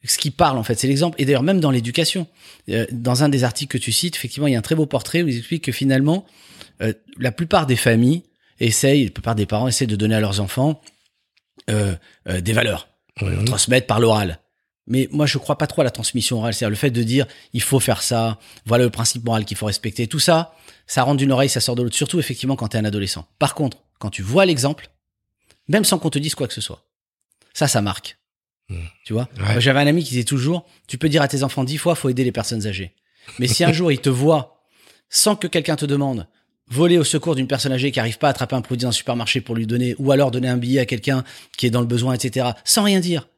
ce 0.07 0.17
qui 0.17 0.31
parle 0.31 0.57
en 0.57 0.63
fait, 0.63 0.75
c'est 0.75 0.87
l'exemple. 0.87 1.21
Et 1.21 1.25
d'ailleurs, 1.25 1.43
même 1.43 1.59
dans 1.59 1.71
l'éducation, 1.71 2.27
euh, 2.69 2.85
dans 2.91 3.23
un 3.23 3.29
des 3.29 3.43
articles 3.43 3.77
que 3.77 3.83
tu 3.83 3.91
cites, 3.91 4.15
effectivement, 4.15 4.47
il 4.47 4.53
y 4.53 4.55
a 4.55 4.59
un 4.59 4.63
très 4.63 4.75
beau 4.75 4.85
portrait 4.85 5.21
où 5.21 5.27
ils 5.27 5.37
expliquent 5.37 5.65
que 5.65 5.71
finalement, 5.71 6.25
euh, 6.81 6.93
la 7.17 7.31
plupart 7.31 7.65
des 7.65 7.75
familles 7.75 8.23
essayent, 8.59 9.05
la 9.05 9.11
plupart 9.11 9.35
des 9.35 9.45
parents 9.45 9.67
essayent 9.67 9.87
de 9.87 9.95
donner 9.95 10.15
à 10.15 10.19
leurs 10.19 10.39
enfants 10.39 10.81
euh, 11.69 11.95
euh, 12.27 12.41
des 12.41 12.53
valeurs, 12.53 12.87
transmettre 13.45 13.87
par 13.87 13.99
l'oral. 13.99 14.39
Mais 14.87 15.09
moi, 15.11 15.25
je 15.25 15.39
crois 15.39 15.57
pas 15.57 15.65
trop 15.65 15.81
à 15.81 15.83
la 15.83 15.89
transmission 15.89 16.37
orale. 16.37 16.53
C'est-à-dire 16.53 16.69
le 16.69 16.75
fait 16.75 16.91
de 16.91 17.01
dire, 17.01 17.25
il 17.53 17.61
faut 17.61 17.79
faire 17.79 18.03
ça, 18.03 18.39
voilà 18.65 18.83
le 18.83 18.91
principe 18.91 19.23
moral 19.25 19.45
qu'il 19.45 19.57
faut 19.57 19.65
respecter. 19.65 20.05
Tout 20.07 20.19
ça, 20.19 20.53
ça 20.85 21.01
rentre 21.01 21.17
d'une 21.17 21.31
oreille, 21.31 21.49
ça 21.49 21.59
sort 21.59 21.75
de 21.75 21.81
l'autre. 21.81 21.95
Surtout, 21.95 22.19
effectivement, 22.19 22.55
quand 22.55 22.67
tu 22.67 22.77
es 22.77 22.79
un 22.79 22.85
adolescent. 22.85 23.25
Par 23.39 23.55
contre, 23.55 23.77
quand 23.97 24.11
tu 24.11 24.21
vois 24.21 24.45
l'exemple, 24.45 24.91
même 25.67 25.85
sans 25.85 25.97
qu'on 25.97 26.11
te 26.11 26.19
dise 26.19 26.35
quoi 26.35 26.47
que 26.47 26.53
ce 26.53 26.61
soit, 26.61 26.85
ça, 27.53 27.67
ça 27.67 27.81
marque. 27.81 28.19
Hmm. 28.69 28.77
Tu 29.05 29.13
vois? 29.13 29.29
Ouais. 29.39 29.61
J'avais 29.61 29.79
un 29.79 29.87
ami 29.87 30.03
qui 30.03 30.11
disait 30.11 30.23
toujours, 30.23 30.65
tu 30.87 30.97
peux 30.97 31.09
dire 31.09 31.21
à 31.21 31.27
tes 31.27 31.43
enfants 31.43 31.63
dix 31.63 31.77
fois, 31.77 31.95
faut 31.95 32.09
aider 32.09 32.23
les 32.23 32.31
personnes 32.31 32.65
âgées. 32.65 32.93
Mais 33.39 33.47
si 33.47 33.63
un 33.63 33.73
jour 33.73 33.91
ils 33.91 33.99
te 33.99 34.09
voient, 34.09 34.63
sans 35.09 35.35
que 35.35 35.47
quelqu'un 35.47 35.75
te 35.75 35.85
demande, 35.85 36.27
voler 36.67 36.97
au 36.97 37.03
secours 37.03 37.35
d'une 37.35 37.47
personne 37.47 37.71
âgée 37.71 37.91
qui 37.91 37.99
arrive 37.99 38.17
pas 38.17 38.27
à 38.27 38.31
attraper 38.31 38.55
un 38.55 38.61
produit 38.61 38.83
dans 38.83 38.89
un 38.89 38.93
supermarché 38.93 39.41
pour 39.41 39.55
lui 39.55 39.67
donner, 39.67 39.95
ou 39.99 40.11
alors 40.11 40.31
donner 40.31 40.47
un 40.47 40.57
billet 40.57 40.79
à 40.79 40.85
quelqu'un 40.85 41.23
qui 41.57 41.67
est 41.67 41.69
dans 41.69 41.81
le 41.81 41.87
besoin, 41.87 42.13
etc., 42.13 42.47
sans 42.63 42.83
rien 42.83 42.99
dire, 42.99 43.29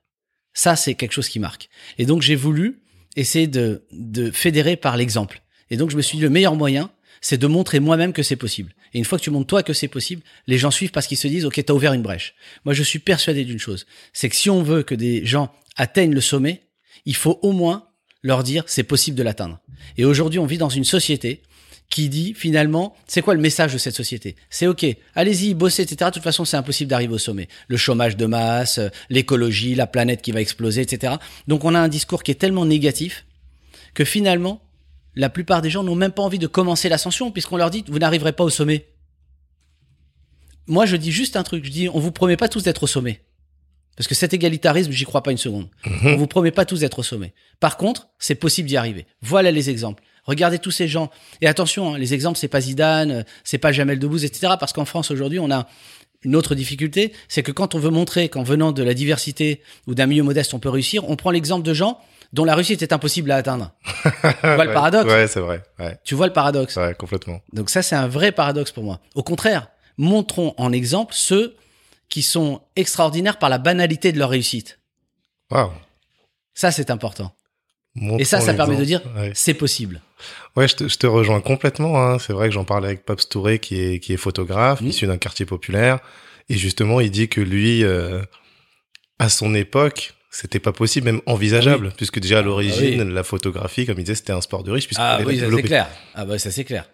ça, 0.53 0.75
c'est 0.75 0.96
quelque 0.96 1.12
chose 1.12 1.29
qui 1.29 1.39
marque. 1.39 1.69
Et 1.98 2.05
donc, 2.05 2.22
j'ai 2.22 2.36
voulu 2.36 2.81
essayer 3.15 3.48
de, 3.48 3.86
de 3.91 4.31
fédérer 4.31 4.75
par 4.75 4.98
l'exemple. 4.98 5.41
Et 5.69 5.77
donc, 5.77 5.91
je 5.91 5.98
me 5.98 6.01
suis 6.01 6.17
dit, 6.17 6.24
le 6.24 6.29
meilleur 6.29 6.55
moyen, 6.55 6.89
c'est 7.22 7.38
de 7.38 7.48
montrer 7.48 7.80
moi-même 7.80 8.14
que 8.14 8.24
c'est 8.24 8.36
possible. 8.36 8.74
Et 8.94 8.98
une 9.00 9.06
fois 9.06 9.18
que 9.18 9.24
tu 9.24 9.30
montres 9.30 9.48
toi 9.48 9.64
que 9.64 9.74
c'est 9.74 9.88
possible, 9.88 10.22
les 10.48 10.58
gens 10.58 10.72
suivent 10.72 10.92
parce 10.92 11.08
qu'ils 11.08 11.18
se 11.18 11.28
disent, 11.28 11.46
OK, 11.46 11.64
t'as 11.64 11.74
ouvert 11.74 11.94
une 11.94 12.02
brèche. 12.02 12.36
Moi, 12.66 12.74
je 12.74 12.84
suis 12.84 13.00
persuadé 13.00 13.46
d'une 13.46 13.60
chose. 13.60 13.86
C'est 14.14 14.30
que 14.30 14.36
si 14.36 14.50
on 14.50 14.64
veut 14.64 14.84
que 14.84 14.96
des 14.96 15.26
gens 15.26 15.52
atteignent 15.76 16.14
le 16.14 16.22
sommet, 16.22 16.64
il 17.06 17.16
faut 17.16 17.40
au 17.42 17.52
moins 17.52 17.88
leur 18.24 18.44
dire, 18.44 18.64
c'est 18.68 18.84
possible 18.84 19.18
de 19.18 19.24
l'atteindre. 19.24 19.60
Et 19.98 20.06
aujourd'hui, 20.06 20.40
on 20.40 20.46
vit 20.46 20.58
dans 20.58 20.70
une 20.70 20.84
société 20.84 21.42
qui 21.90 22.10
dit 22.10 22.34
finalement, 22.34 22.96
c'est 23.08 23.22
quoi 23.22 23.34
le 23.34 23.40
message 23.40 23.74
de 23.74 23.78
cette 23.78 23.96
société? 23.96 24.36
C'est 24.50 24.68
ok, 24.68 24.86
allez-y, 25.16 25.54
bossez, 25.54 25.84
etc. 25.84 26.10
De 26.10 26.16
toute 26.16 26.24
façon, 26.24 26.44
c'est 26.44 26.58
impossible 26.58 26.90
d'arriver 26.90 27.14
au 27.14 27.18
sommet. 27.18 27.48
Le 27.68 27.78
chômage 27.78 28.18
de 28.18 28.26
masse, 28.26 28.80
l'écologie, 29.10 29.76
la 29.76 29.88
planète 29.88 30.22
qui 30.22 30.32
va 30.32 30.42
exploser, 30.42 30.82
etc. 30.82 31.16
Donc 31.48 31.64
on 31.64 31.74
a 31.76 31.80
un 31.80 31.88
discours 31.88 32.24
qui 32.24 32.32
est 32.32 32.36
tellement 32.36 32.66
négatif 32.66 33.26
que 33.94 34.04
finalement, 34.04 34.62
la 35.18 35.30
plupart 35.30 35.62
des 35.62 35.70
gens 35.70 35.84
n'ont 35.84 35.96
même 35.96 36.12
pas 36.12 36.22
envie 36.22 36.40
de 36.40 36.48
commencer 36.48 36.90
l'ascension 36.90 37.32
puisqu'on 37.32 37.58
leur 37.58 37.70
dit, 37.70 37.84
vous 37.88 38.00
n'arriverez 38.00 38.34
pas 38.34 38.44
au 38.44 38.50
sommet. 38.50 38.88
Moi, 40.68 40.86
je 40.86 40.96
dis 40.96 41.12
juste 41.12 41.36
un 41.36 41.44
truc, 41.44 41.66
je 41.66 41.72
dis, 41.72 41.90
on 41.90 42.00
vous 42.00 42.12
promet 42.12 42.38
pas 42.38 42.50
tous 42.50 42.64
d'être 42.64 42.84
au 42.84 42.88
sommet. 42.88 43.22
Parce 43.96 44.08
que 44.08 44.14
cet 44.14 44.34
égalitarisme, 44.34 44.92
j'y 44.92 45.06
crois 45.06 45.24
pas 45.24 45.32
une 45.32 45.38
seconde. 45.38 45.70
Mhm. 45.86 46.14
On 46.14 46.18
vous 46.18 46.28
promet 46.28 46.52
pas 46.52 46.66
tous 46.66 46.82
d'être 46.82 47.00
au 47.00 47.04
sommet. 47.04 47.34
Par 47.60 47.78
contre, 47.78 48.10
c'est 48.20 48.36
possible 48.36 48.70
d'y 48.70 48.78
arriver. 48.78 49.08
Voilà 49.22 49.50
les 49.52 49.72
exemples. 49.72 50.04
Regardez 50.24 50.60
tous 50.60 50.72
ces 50.72 50.88
gens. 50.88 51.10
Et 51.42 51.48
attention, 51.48 51.96
hein, 51.96 51.98
les 51.98 52.14
exemples, 52.14 52.38
c'est 52.38 52.48
pas 52.48 52.62
Zidane, 52.62 53.12
euh, 53.12 53.24
c'est 53.44 53.58
pas 53.58 53.72
Jamel 53.72 53.98
Debbouze, 53.98 54.24
etc. 54.24 54.54
Parce 54.60 54.74
qu'en 54.74 54.86
France, 54.86 55.10
aujourd'hui, 55.10 55.40
on 55.40 55.50
a 55.50 55.68
une 56.24 56.36
autre 56.36 56.54
difficulté, 56.54 57.14
c'est 57.28 57.44
que 57.44 57.52
quand 57.52 57.76
on 57.76 57.80
veut 57.80 57.90
montrer 57.90 58.28
qu'en 58.28 58.44
venant 58.44 58.72
de 58.72 58.84
la 58.84 58.94
diversité 58.94 59.62
ou 59.88 59.96
d'un 59.96 60.06
milieu 60.06 60.24
modeste, 60.24 60.54
on 60.54 60.60
peut 60.60 60.70
réussir, 60.70 61.10
on 61.10 61.16
prend 61.16 61.32
l'exemple 61.32 61.64
de 61.66 61.74
gens 61.74 62.00
dont 62.34 62.43
la 62.46 62.55
réussite 62.55 62.81
est 62.81 62.93
impossible 62.93 63.31
à 63.31 63.38
atteindre. 63.38 63.72
tu 64.03 64.48
vois 64.55 64.65
le 64.65 64.74
paradoxe 64.74 65.12
Ouais, 65.12 65.27
c'est 65.27 65.39
vrai. 65.39 65.63
Ouais, 65.79 65.98
Tu 66.03 66.15
vois 66.15 66.27
le 66.27 66.34
paradoxe 66.34 66.75
ouais, 66.75 66.93
complètement. 66.96 67.41
donc 67.53 67.69
ça, 67.69 67.81
c'est 67.81 67.96
un 67.96 68.07
vrai 68.07 68.31
paradoxe 68.31 68.72
pour 68.72 68.84
moi. 68.84 69.00
Au 69.15 69.24
contraire, 69.24 69.67
montrons 69.98 70.53
en 70.57 70.72
exemple 70.72 71.13
ceux 71.15 71.55
qui 72.10 72.22
sont 72.22 72.62
extraordinaires 72.75 73.38
par 73.39 73.50
la 73.50 73.57
banalité 73.57 74.12
de 74.12 74.19
leur 74.19 74.29
réussite. 74.29 74.79
Waouh. 75.51 75.72
Ça, 76.53 76.72
c'est 76.72 76.89
important. 76.91 77.34
Montrons 77.96 78.17
Et 78.19 78.25
ça, 78.25 78.39
ça 78.41 78.53
permet 78.53 78.75
de 78.77 78.86
dire. 78.86 79.01
Ouais. 79.15 79.31
c'est 79.34 79.53
possible. 79.55 80.01
Ouais, 80.55 80.67
je 80.67 80.75
te, 80.75 80.88
je 80.88 80.98
te 80.98 81.07
rejoins 81.07 81.41
complètement. 81.41 82.01
Hein. 82.01 82.19
C'est 82.19 82.34
vrai 82.34 82.48
que 82.48 82.53
j'en 82.53 82.63
parlais 82.65 82.88
avec 82.88 83.05
Paps 83.05 83.27
Touré, 83.29 83.60
qui 83.60 83.79
est, 83.81 84.00
qui 84.00 84.13
est 84.13 84.17
photographe, 84.17 84.81
Mhm. 84.81 84.88
issu 84.88 85.07
d'un 85.07 85.17
quartier 85.17 85.46
populaire. 85.46 86.00
Et 86.50 86.57
justement, 86.57 87.00
il 87.01 87.12
dit 87.12 87.27
que 87.27 87.41
lui, 87.41 87.84
euh, 87.84 88.22
à 89.19 89.29
son 89.29 89.53
époque, 89.55 90.13
c'était 90.39 90.60
pas 90.60 90.72
possible, 90.72 91.06
même 91.06 91.22
envisageable, 91.25 91.91
puisque 91.98 92.20
déjà 92.20 92.39
à 92.39 92.41
l'origine, 92.41 93.03
la 93.03 93.24
photographie, 93.24 93.86
comme 93.86 93.98
il 93.98 94.03
disait, 94.03 94.15
c'était 94.15 94.34
un 94.34 94.41
sport 94.41 94.63
de 94.63 94.72
riche, 94.72 94.88
Ah 94.98 95.20
oui, 95.25 95.39
ça 95.39 95.46
c'est 95.56 95.63
clair. 95.63 95.88
Ah 96.13 96.25
bah 96.25 96.38
ça 96.38 96.51
c'est 96.51 96.63
clair. 96.63 96.89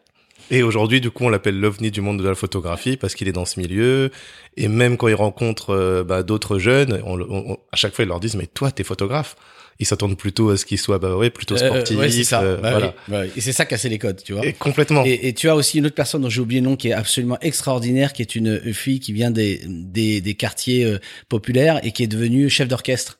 Et 0.51 0.61
aujourd'hui, 0.61 0.99
du 1.01 1.09
coup, 1.09 1.23
on 1.25 1.29
l'appelle 1.29 1.57
l'ovni 1.59 1.89
du 1.89 2.01
monde 2.01 2.21
de 2.21 2.27
la 2.27 2.35
photographie 2.35 2.97
parce 2.97 3.15
qu'il 3.15 3.27
est 3.29 3.31
dans 3.33 3.45
ce 3.45 3.59
milieu. 3.59 4.11
Et 4.57 4.67
même 4.67 4.97
quand 4.97 5.07
il 5.07 5.13
rencontre 5.15 5.69
euh, 5.69 6.03
bah, 6.03 6.21
d'autres 6.21 6.59
jeunes, 6.59 7.01
on, 7.05 7.19
on- 7.19 7.51
on- 7.53 7.57
à 7.71 7.75
chaque 7.77 7.93
fois, 7.95 8.03
ils 8.03 8.09
leur 8.09 8.19
disent 8.19 8.35
mais 8.35 8.47
toi, 8.47 8.69
t'es 8.71 8.83
photographe. 8.83 9.35
Ils 9.79 9.85
s'attendent 9.85 10.17
plutôt 10.17 10.49
à 10.51 10.57
ce 10.57 10.65
qu'il 10.65 10.77
soit 10.77 10.99
bah 10.99 11.15
ouais, 11.15 11.29
plutôt 11.29 11.55
Euh, 11.55 11.57
sportif. 11.57 11.97
ouais, 11.97 12.11
c'est 12.11 12.23
ça. 12.25 12.41
euh, 12.43 12.57
Bah 12.57 12.71
voilà. 12.71 12.87
oui, 12.87 12.93
bah 13.07 13.21
oui. 13.23 13.31
Et 13.37 13.41
c'est 13.41 13.53
ça 13.53 13.65
casser 13.65 13.89
les 13.89 13.97
codes, 13.97 14.21
tu 14.23 14.33
vois. 14.33 14.45
Et 14.45 14.53
complètement. 14.53 15.03
Et, 15.05 15.27
et 15.29 15.33
tu 15.33 15.49
as 15.49 15.55
aussi 15.55 15.77
une 15.79 15.85
autre 15.87 15.95
personne 15.95 16.21
dont 16.21 16.29
j'ai 16.29 16.41
oublié 16.41 16.61
le 16.61 16.67
nom 16.67 16.75
qui 16.75 16.89
est 16.89 16.93
absolument 16.93 17.37
extraordinaire, 17.41 18.11
qui 18.13 18.21
est 18.21 18.35
une 18.35 18.73
fille 18.73 18.99
qui 18.99 19.13
vient 19.13 19.31
des, 19.31 19.61
des, 19.65 20.19
des 20.21 20.33
quartiers 20.35 20.83
euh, 20.85 20.99
populaires 21.29 21.79
et 21.85 21.91
qui 21.91 22.03
est 22.03 22.07
devenue 22.07 22.49
chef 22.49 22.67
d'orchestre. 22.67 23.19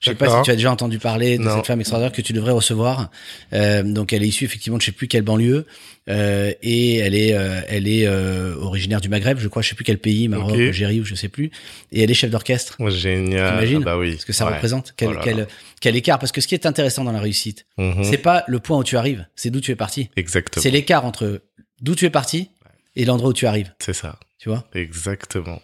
Je 0.00 0.10
sais 0.10 0.14
pas 0.16 0.28
si 0.28 0.42
tu 0.44 0.50
as 0.50 0.54
déjà 0.54 0.70
entendu 0.70 0.98
parler 0.98 1.38
de 1.38 1.42
Non. 1.42 1.56
cette 1.56 1.66
femme 1.66 1.80
extraordinaire 1.80 2.12
que 2.12 2.22
tu 2.22 2.32
devrais 2.32 2.52
recevoir. 2.52 3.10
Euh, 3.52 3.82
donc 3.82 4.12
elle 4.12 4.22
est 4.22 4.28
issue 4.28 4.44
effectivement 4.44 4.76
de 4.76 4.82
je 4.82 4.86
sais 4.86 4.92
plus 4.92 5.08
quelle 5.08 5.22
banlieue 5.22 5.66
euh, 6.08 6.52
et 6.62 6.96
elle 6.98 7.14
est 7.16 7.34
euh, 7.34 7.60
elle 7.68 7.88
est 7.88 8.06
euh, 8.06 8.54
originaire 8.60 9.00
du 9.00 9.08
Maghreb, 9.08 9.38
je 9.38 9.48
crois, 9.48 9.60
je 9.62 9.70
sais 9.70 9.74
plus 9.74 9.84
quel 9.84 9.98
pays, 9.98 10.28
Maroc. 10.28 10.52
Algérie 10.54 11.00
ou 11.00 11.04
je 11.04 11.14
sais 11.16 11.28
plus. 11.28 11.50
Et 11.90 12.02
elle 12.02 12.10
est 12.10 12.14
chef 12.14 12.30
d'orchestre. 12.30 12.76
Ouais, 12.78 12.90
Génial. 12.92 13.54
T'imagines 13.54 13.82
Ah 13.82 13.84
bah 13.84 13.98
oui. 13.98 14.16
Ce 14.18 14.24
que 14.24 14.32
ça 14.32 14.46
Ouais. 14.46 14.52
représente, 14.54 14.94
quel, 14.96 15.08
Oh 15.08 15.12
là 15.14 15.20
quel, 15.24 15.36
là. 15.38 15.46
quel 15.80 15.96
écart. 15.96 16.18
Parce 16.20 16.30
que 16.32 16.40
ce 16.40 16.46
qui 16.46 16.54
est 16.54 16.64
intéressant 16.64 17.02
dans 17.04 17.12
la 17.12 17.20
réussite, 17.20 17.66
Mhm. 17.76 18.04
c'est 18.04 18.18
pas 18.18 18.44
le 18.46 18.60
point 18.60 18.78
où 18.78 18.84
tu 18.84 18.96
arrives, 18.96 19.26
c'est 19.34 19.50
d'où 19.50 19.60
tu 19.60 19.72
es 19.72 19.76
parti. 19.76 20.10
Exactement. 20.16 20.62
C'est 20.62 20.70
l'écart 20.70 21.04
entre 21.04 21.42
d'où 21.80 21.94
tu 21.96 22.04
es 22.04 22.10
parti 22.10 22.50
et 22.94 23.04
l'endroit 23.04 23.30
où 23.30 23.34
tu 23.34 23.46
arrives. 23.46 23.72
C'est 23.80 23.92
ça. 23.94 24.18
Tu 24.38 24.48
vois? 24.48 24.64
Exactement. 24.74 25.60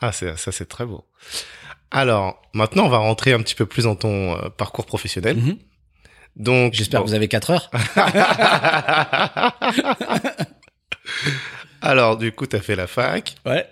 Ah, 0.00 0.12
ça, 0.12 0.36
c'est 0.36 0.68
très 0.68 0.86
beau. 0.86 1.04
Alors, 1.90 2.42
maintenant, 2.52 2.86
on 2.86 2.88
va 2.88 2.98
rentrer 2.98 3.32
un 3.32 3.40
petit 3.40 3.54
peu 3.54 3.66
plus 3.66 3.84
dans 3.84 3.96
ton 3.96 4.36
euh, 4.36 4.48
parcours 4.50 4.86
professionnel. 4.86 5.36
Mhm. 5.36 5.56
Donc, 6.36 6.74
J'espère 6.74 7.00
bon. 7.00 7.06
que 7.06 7.10
vous 7.10 7.16
avez 7.16 7.28
4 7.28 7.50
heures. 7.50 7.70
Alors, 11.80 12.16
du 12.16 12.32
coup, 12.32 12.46
t'as 12.46 12.60
fait 12.60 12.76
la 12.76 12.86
fac. 12.86 13.36
Ouais. 13.46 13.66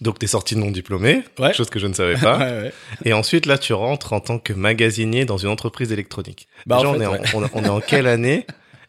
Donc, 0.00 0.18
t'es 0.18 0.26
sorti 0.26 0.56
non 0.56 0.70
diplômé. 0.70 1.22
Ouais. 1.38 1.54
Chose 1.54 1.70
que 1.70 1.78
je 1.78 1.86
ne 1.86 1.94
savais 1.94 2.16
pas. 2.16 2.38
ouais, 2.38 2.60
ouais. 2.62 2.72
Et 3.04 3.12
ensuite, 3.12 3.46
là, 3.46 3.56
tu 3.56 3.72
rentres 3.72 4.12
en 4.12 4.20
tant 4.20 4.38
que 4.38 4.52
magasinier 4.52 5.24
dans 5.24 5.38
une 5.38 5.48
entreprise 5.48 5.92
électronique. 5.92 6.48
Bah, 6.66 6.76
Déjà, 6.76 6.88
en 6.90 6.94
on, 6.94 6.98
fait, 6.98 7.04
est 7.04 7.06
en, 7.06 7.12
ouais. 7.12 7.20
on, 7.34 7.50
on 7.60 7.64
est 7.64 7.68
en 7.68 7.80
quelle 7.80 8.06
année? 8.06 8.46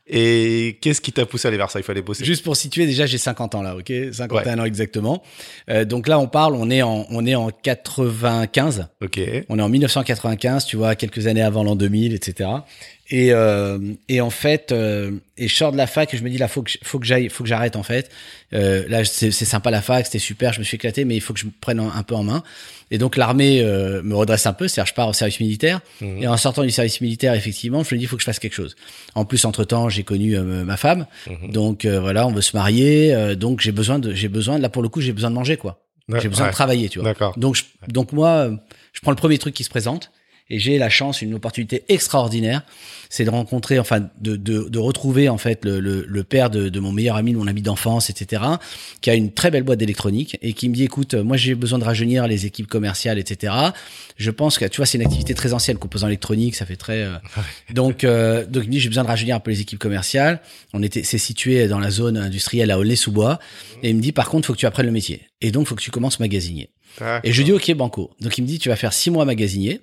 Et 0.10 0.78
qu'est-ce 0.82 1.02
qui 1.02 1.12
t'a 1.12 1.26
poussé 1.26 1.48
à 1.48 1.50
aller 1.50 1.58
vers 1.58 1.70
ça? 1.70 1.80
Il 1.80 1.84
fallait 1.84 2.02
bosser. 2.02 2.24
Juste 2.24 2.44
pour 2.44 2.56
situer, 2.56 2.86
déjà 2.86 3.06
j'ai 3.06 3.18
50 3.18 3.56
ans 3.56 3.62
là, 3.62 3.76
ok? 3.76 3.92
51 4.12 4.54
Ouais. 4.56 4.62
ans 4.62 4.66
exactement. 4.66 5.22
Euh, 5.70 5.84
donc 5.86 6.08
là 6.08 6.18
on 6.20 6.28
parle, 6.28 6.56
on 6.56 6.70
est 6.70 6.82
en 6.82 7.06
on 7.10 7.26
est 7.26 7.36
en 7.36 7.50
95. 7.50 8.88
Ok. 9.02 9.20
On 9.50 9.60
est 9.60 9.62
en 9.62 9.70
1995, 9.70 10.66
tu 10.66 10.78
vois, 10.78 10.96
quelques 10.96 11.28
années 11.28 11.42
avant 11.42 11.64
l'an 11.64 11.76
2000, 11.76 12.14
etc. 12.14 12.50
Et 13.10 13.32
euh, 13.32 13.80
et 14.10 14.20
en 14.20 14.30
fait, 14.30 14.74
euh, 14.74 15.12
et 15.38 15.48
je 15.48 15.56
sors 15.56 15.72
de 15.72 15.78
la 15.78 15.88
fac 15.88 16.14
et 16.14 16.18
je 16.18 16.24
me 16.24 16.30
dis 16.30 16.38
là 16.38 16.50
faut 16.50 16.62
que 16.62 16.72
faut 16.84 17.00
que 17.00 17.06
j'aille, 17.06 17.30
faut 17.30 17.44
que 17.44 17.50
j'arrête 17.50 17.78
en 17.78 17.84
fait. 17.84 18.10
Euh, 18.54 18.84
là 18.90 19.06
c'est 19.06 19.32
sympa 19.32 19.72
la 19.72 19.82
fac, 19.82 20.06
c'était 20.06 20.20
super, 20.20 20.52
je 20.52 20.60
me 20.60 20.66
suis 20.66 20.76
éclaté, 20.76 21.06
mais 21.06 21.16
il 21.16 21.22
faut 21.22 21.34
que 21.34 21.40
je 21.40 21.46
me 21.46 21.52
prenne 21.62 21.80
un, 21.80 21.90
un 21.96 22.04
peu 22.04 22.16
en 22.16 22.24
main. 22.24 22.44
Et 22.92 22.98
donc 22.98 23.16
l'armée 23.16 23.62
euh, 23.62 24.02
me 24.04 24.14
redresse 24.14 24.46
un 24.46 24.52
peu, 24.52 24.68
c'est-à-dire 24.68 24.90
je 24.90 24.94
pars 24.94 25.08
au 25.08 25.14
service 25.14 25.40
militaire. 25.40 25.80
Mhm. 26.02 26.24
Et 26.24 26.28
en 26.28 26.36
sortant 26.36 26.64
du 26.64 26.70
service 26.72 27.00
militaire, 27.00 27.34
effectivement, 27.34 27.82
je 27.84 27.96
me 27.96 27.98
dis 27.98 28.04
il 28.06 28.08
faut 28.08 28.18
que 28.18 28.22
je 28.22 28.26
fasse 28.26 28.40
quelque 28.40 28.56
chose. 28.56 28.76
En 29.16 29.24
plus 29.24 29.46
entre 29.46 29.64
temps 29.64 29.88
j'ai 29.88 30.04
connu 30.04 30.36
euh, 30.36 30.66
ma 30.66 30.76
femme, 30.76 31.06
Mhm. 31.28 31.52
donc 31.52 31.86
euh, 31.86 32.02
voilà 32.02 32.28
on 32.28 32.32
veut 32.34 32.42
se 32.42 32.58
marier, 32.58 33.36
donc 33.38 33.62
j'ai 33.62 33.72
besoin 33.72 34.00
de 34.00 34.14
j'ai 34.14 34.28
besoin 34.28 34.58
là 34.60 34.68
pour 34.68 34.82
le 34.82 34.90
coup 34.90 35.00
j'ai 35.00 35.14
besoin 35.14 35.30
de 35.30 35.36
manger 35.36 35.56
quoi. 35.56 35.82
J'ai 36.22 36.30
besoin 36.30 36.46
ouais. 36.46 36.52
de 36.52 36.56
travailler, 36.56 36.88
tu 36.88 37.00
vois. 37.00 37.14
Donc, 37.36 37.56
je, 37.56 37.64
donc 37.90 38.14
moi, 38.14 38.50
je 38.94 39.02
prends 39.02 39.12
le 39.12 39.18
premier 39.18 39.38
truc 39.38 39.54
qui 39.54 39.66
se 39.66 39.70
présente 39.70 40.10
et 40.50 40.58
j'ai 40.58 40.78
la 40.78 40.90
chance, 40.90 41.22
une 41.22 41.34
opportunité 41.34 41.84
extraordinaire 41.90 42.62
c'est 43.10 43.26
de 43.26 43.30
rencontrer, 43.30 43.80
enfin, 43.80 44.02
de, 44.22 44.36
de, 44.36 44.68
de 44.70 44.80
retrouver 44.80 45.30
en 45.30 45.38
fait 45.38 45.64
le, 45.66 45.80
le, 45.80 46.06
le 46.08 46.24
père 46.24 46.50
de, 46.50 46.70
de 46.70 46.80
mon 46.80 46.92
meilleur 46.92 47.16
ami, 47.16 47.34
de 47.34 47.38
mon 47.38 47.48
ami 47.48 47.62
d'enfance, 47.62 48.10
etc., 48.10 48.44
qui 49.02 49.10
a 49.10 49.16
une 49.16 49.32
très 49.32 49.52
belle 49.52 49.64
boîte 49.64 49.80
d'électronique 49.80 50.38
et 50.42 50.54
qui 50.54 50.70
me 50.70 50.76
dit, 50.76 50.84
écoute, 50.84 51.14
moi 51.14 51.38
j'ai 51.38 51.56
besoin 51.56 51.80
de 51.80 51.84
rajeunir 51.84 52.28
les 52.28 52.46
équipes 52.46 52.68
commerciales, 52.68 53.20
etc. 53.20 53.54
Je 54.18 54.32
pense 54.32 54.58
que, 54.58 54.66
tu 54.66 54.78
vois, 54.78 54.86
c'est 54.86 54.98
une 54.98 55.06
activité 55.06 55.34
très 55.34 55.54
ancienne, 55.54 55.78
composant 55.78 56.08
électronique, 56.08 56.56
ça 56.56 56.66
fait 56.66 56.76
très. 56.76 57.04
euh, 57.04 57.16
donc, 57.74 58.04
euh, 58.04 58.46
donc 58.46 58.64
il 58.64 58.68
me 58.68 58.72
dit, 58.74 58.80
j'ai 58.80 58.90
besoin 58.90 59.04
de 59.04 59.10
rajeunir 59.10 59.36
un 59.36 59.40
peu 59.40 59.52
les 59.52 59.62
équipes 59.62 59.80
commerciales. 59.80 60.42
On 60.74 60.82
était, 60.84 61.04
c'est 61.04 61.18
situé 61.18 61.68
dans 61.68 61.80
la 61.80 61.92
zone 61.92 62.18
industrielle 62.18 62.72
à 62.72 62.80
Aulnay-sous-Bois. 62.80 63.40
Et 63.84 63.90
il 63.90 63.96
me 63.96 64.02
dit, 64.02 64.12
par 64.12 64.30
contre, 64.30 64.48
faut 64.48 64.54
que 64.54 64.58
tu 64.60 64.66
apprennes 64.66 64.88
le 64.88 64.92
métier. 64.92 65.22
Et 65.42 65.52
donc, 65.52 65.68
faut 65.68 65.76
que 65.76 65.82
tu 65.82 65.92
commences 65.92 66.20
magasinier. 66.20 66.70
Et 67.24 67.32
je 67.32 67.38
lui 67.38 67.46
dis 67.46 67.52
ok 67.54 67.74
banco. 67.76 68.12
Donc 68.22 68.38
il 68.38 68.42
me 68.42 68.48
dit 68.48 68.60
tu 68.60 68.70
vas 68.70 68.76
faire 68.76 68.94
six 68.94 69.10
mois 69.12 69.24
magasinier 69.26 69.82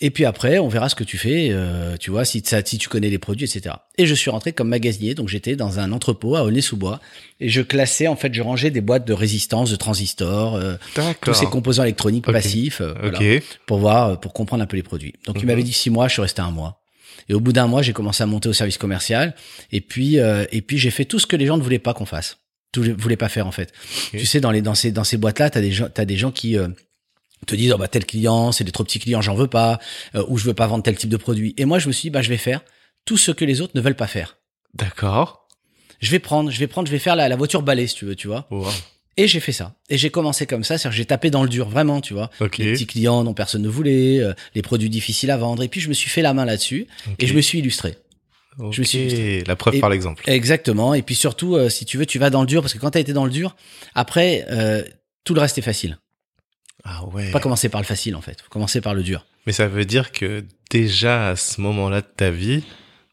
et 0.00 0.10
puis 0.10 0.24
après 0.24 0.58
on 0.58 0.68
verra 0.68 0.88
ce 0.88 0.94
que 0.94 1.04
tu 1.04 1.16
fais. 1.18 1.48
euh, 1.50 1.96
tu 1.96 2.10
vois 2.10 2.24
si, 2.24 2.42
ça, 2.44 2.60
si 2.64 2.78
tu 2.78 2.88
connais 2.88 3.08
les 3.10 3.18
produits 3.18 3.46
etc. 3.46 3.76
Et 3.98 4.06
je 4.06 4.14
suis 4.14 4.30
rentré 4.30 4.52
comme 4.52 4.68
magasinier 4.68 5.14
donc 5.14 5.28
j'étais 5.28 5.56
dans 5.56 5.78
un 5.78 5.92
entrepôt 5.92 6.36
à 6.36 6.42
Aulnay-sous-Bois 6.42 7.00
et 7.40 7.48
je 7.48 7.62
classais 7.62 8.06
en 8.08 8.16
fait 8.16 8.34
je 8.34 8.42
rangeais 8.42 8.70
des 8.70 8.80
boîtes 8.80 9.06
de 9.06 9.12
résistance 9.12 9.70
de 9.70 9.76
transistors 9.76 10.56
euh, 10.56 10.74
tous 11.20 11.34
ces 11.34 11.46
composants 11.46 11.84
électroniques 11.84 12.26
passifs 12.32 12.80
euh, 12.80 12.94
voilà, 13.00 13.18
pour 13.66 13.78
voir 13.78 14.20
pour 14.20 14.32
comprendre 14.32 14.62
un 14.62 14.66
peu 14.66 14.76
les 14.76 14.82
produits. 14.82 15.14
Donc 15.26 15.36
il 15.36 15.42
Mhm. 15.42 15.46
m'avait 15.46 15.62
dit 15.62 15.72
six 15.72 15.90
mois 15.90 16.08
je 16.08 16.14
suis 16.14 16.22
resté 16.22 16.42
un 16.42 16.50
mois. 16.50 16.80
Et 17.28 17.34
au 17.34 17.40
bout 17.40 17.52
d'un 17.52 17.66
mois, 17.66 17.82
j'ai 17.82 17.92
commencé 17.92 18.22
à 18.22 18.26
monter 18.26 18.48
au 18.48 18.52
service 18.52 18.78
commercial. 18.78 19.34
Et 19.72 19.80
puis, 19.80 20.20
euh, 20.20 20.44
et 20.52 20.60
puis 20.62 20.78
j'ai 20.78 20.90
fait 20.92 21.04
tout 21.04 21.18
ce 21.18 21.26
que 21.26 21.34
les 21.34 21.46
gens 21.46 21.56
ne 21.56 21.62
voulaient 21.62 21.80
pas 21.80 21.92
qu'on 21.92 22.04
fasse. 22.06 22.36
Voulaient 22.98 23.16
pas 23.16 23.28
faire 23.30 23.46
en 23.46 23.52
fait. 23.52 23.72
Tu 24.10 24.26
sais, 24.26 24.40
dans 24.40 24.50
les 24.50 24.60
dans 24.60 24.74
ces 24.74 24.92
dans 24.92 25.04
ces 25.04 25.16
boîtes-là, 25.16 25.48
t'as 25.50 25.60
des 25.62 25.72
gens 25.72 25.88
t'as 25.92 26.04
des 26.04 26.16
gens 26.18 26.30
qui 26.30 26.58
euh, 26.58 26.68
te 27.46 27.54
disent 27.54 27.72
oh 27.72 27.78
bah 27.78 27.88
tel 27.88 28.04
client, 28.04 28.52
c'est 28.52 28.64
des 28.64 28.72
trop 28.72 28.84
petits 28.84 28.98
clients, 28.98 29.22
j'en 29.22 29.34
veux 29.34 29.46
pas, 29.46 29.78
euh, 30.14 30.24
ou 30.28 30.36
je 30.36 30.44
veux 30.44 30.54
pas 30.54 30.66
vendre 30.66 30.82
tel 30.82 30.96
type 30.96 31.08
de 31.10 31.16
produit. 31.16 31.54
Et 31.56 31.64
moi, 31.64 31.78
je 31.78 31.86
me 31.88 31.92
suis 31.92 32.02
dit 32.02 32.10
bah 32.10 32.20
je 32.22 32.28
vais 32.28 32.36
faire 32.36 32.60
tout 33.06 33.16
ce 33.16 33.30
que 33.30 33.44
les 33.44 33.60
autres 33.62 33.72
ne 33.74 33.80
veulent 33.80 33.96
pas 33.96 34.06
faire. 34.06 34.36
D'accord. 34.74 35.48
Je 36.00 36.10
vais 36.10 36.18
prendre, 36.18 36.50
je 36.50 36.58
vais 36.58 36.66
prendre, 36.66 36.86
je 36.86 36.92
vais 36.92 36.98
faire 36.98 37.16
la, 37.16 37.28
la 37.28 37.36
voiture 37.36 37.62
balai 37.62 37.86
si 37.86 37.94
tu 37.94 38.04
veux, 38.04 38.14
tu 38.16 38.26
vois. 38.28 38.46
Wow. 38.50 38.68
Et 39.16 39.26
j'ai 39.26 39.40
fait 39.40 39.52
ça. 39.52 39.74
Et 39.88 39.96
j'ai 39.96 40.10
commencé 40.10 40.44
comme 40.46 40.62
ça, 40.62 40.76
c'est-à-dire 40.76 40.96
j'ai 40.98 41.06
tapé 41.06 41.30
dans 41.30 41.42
le 41.42 41.48
dur 41.48 41.70
vraiment, 41.70 42.02
tu 42.02 42.12
vois. 42.12 42.30
Ok. 42.40 42.58
Les 42.58 42.72
petits 42.74 42.86
clients 42.86 43.24
dont 43.24 43.32
personne 43.32 43.62
ne 43.62 43.68
voulait, 43.68 44.18
euh, 44.20 44.34
les 44.54 44.60
produits 44.60 44.90
difficiles 44.90 45.30
à 45.30 45.38
vendre. 45.38 45.62
Et 45.62 45.68
puis 45.68 45.80
je 45.80 45.88
me 45.88 45.94
suis 45.94 46.10
fait 46.10 46.20
la 46.20 46.34
main 46.34 46.44
là-dessus 46.44 46.86
Ok. 47.06 47.14
et 47.20 47.26
je 47.26 47.32
me 47.32 47.40
suis 47.40 47.60
illustré. 47.60 47.96
Je 48.70 48.80
me 48.80 48.84
suis. 48.84 49.44
La 49.44 49.56
preuve 49.56 49.76
Et- 49.76 49.80
par 49.80 49.90
l'exemple. 49.90 50.22
Exactement. 50.28 50.94
Et 50.94 51.02
puis 51.02 51.14
surtout, 51.14 51.56
euh, 51.56 51.68
si 51.68 51.84
tu 51.84 51.98
veux, 51.98 52.06
tu 52.06 52.18
vas 52.18 52.30
dans 52.30 52.40
le 52.40 52.46
dur 52.46 52.62
parce 52.62 52.74
que 52.74 52.78
quand 52.78 52.90
tu 52.90 52.98
as 52.98 53.00
été 53.00 53.12
dans 53.12 53.24
le 53.24 53.30
dur, 53.30 53.56
après, 53.94 54.46
euh, 54.50 54.82
tout 55.24 55.34
le 55.34 55.40
reste 55.40 55.58
est 55.58 55.62
facile. 55.62 55.98
Ah 56.84 57.04
ouais. 57.06 57.26
Faut 57.26 57.32
pas 57.32 57.40
commencer 57.40 57.68
par 57.68 57.80
le 57.80 57.86
facile 57.86 58.14
en 58.16 58.20
fait. 58.20 58.40
Faut 58.42 58.48
commencer 58.48 58.80
par 58.80 58.94
le 58.94 59.02
dur. 59.02 59.26
Mais 59.46 59.52
ça 59.52 59.66
veut 59.68 59.84
dire 59.84 60.12
que 60.12 60.44
déjà 60.70 61.28
à 61.30 61.36
ce 61.36 61.60
moment-là 61.60 62.00
de 62.00 62.06
ta 62.16 62.30
vie, 62.30 62.62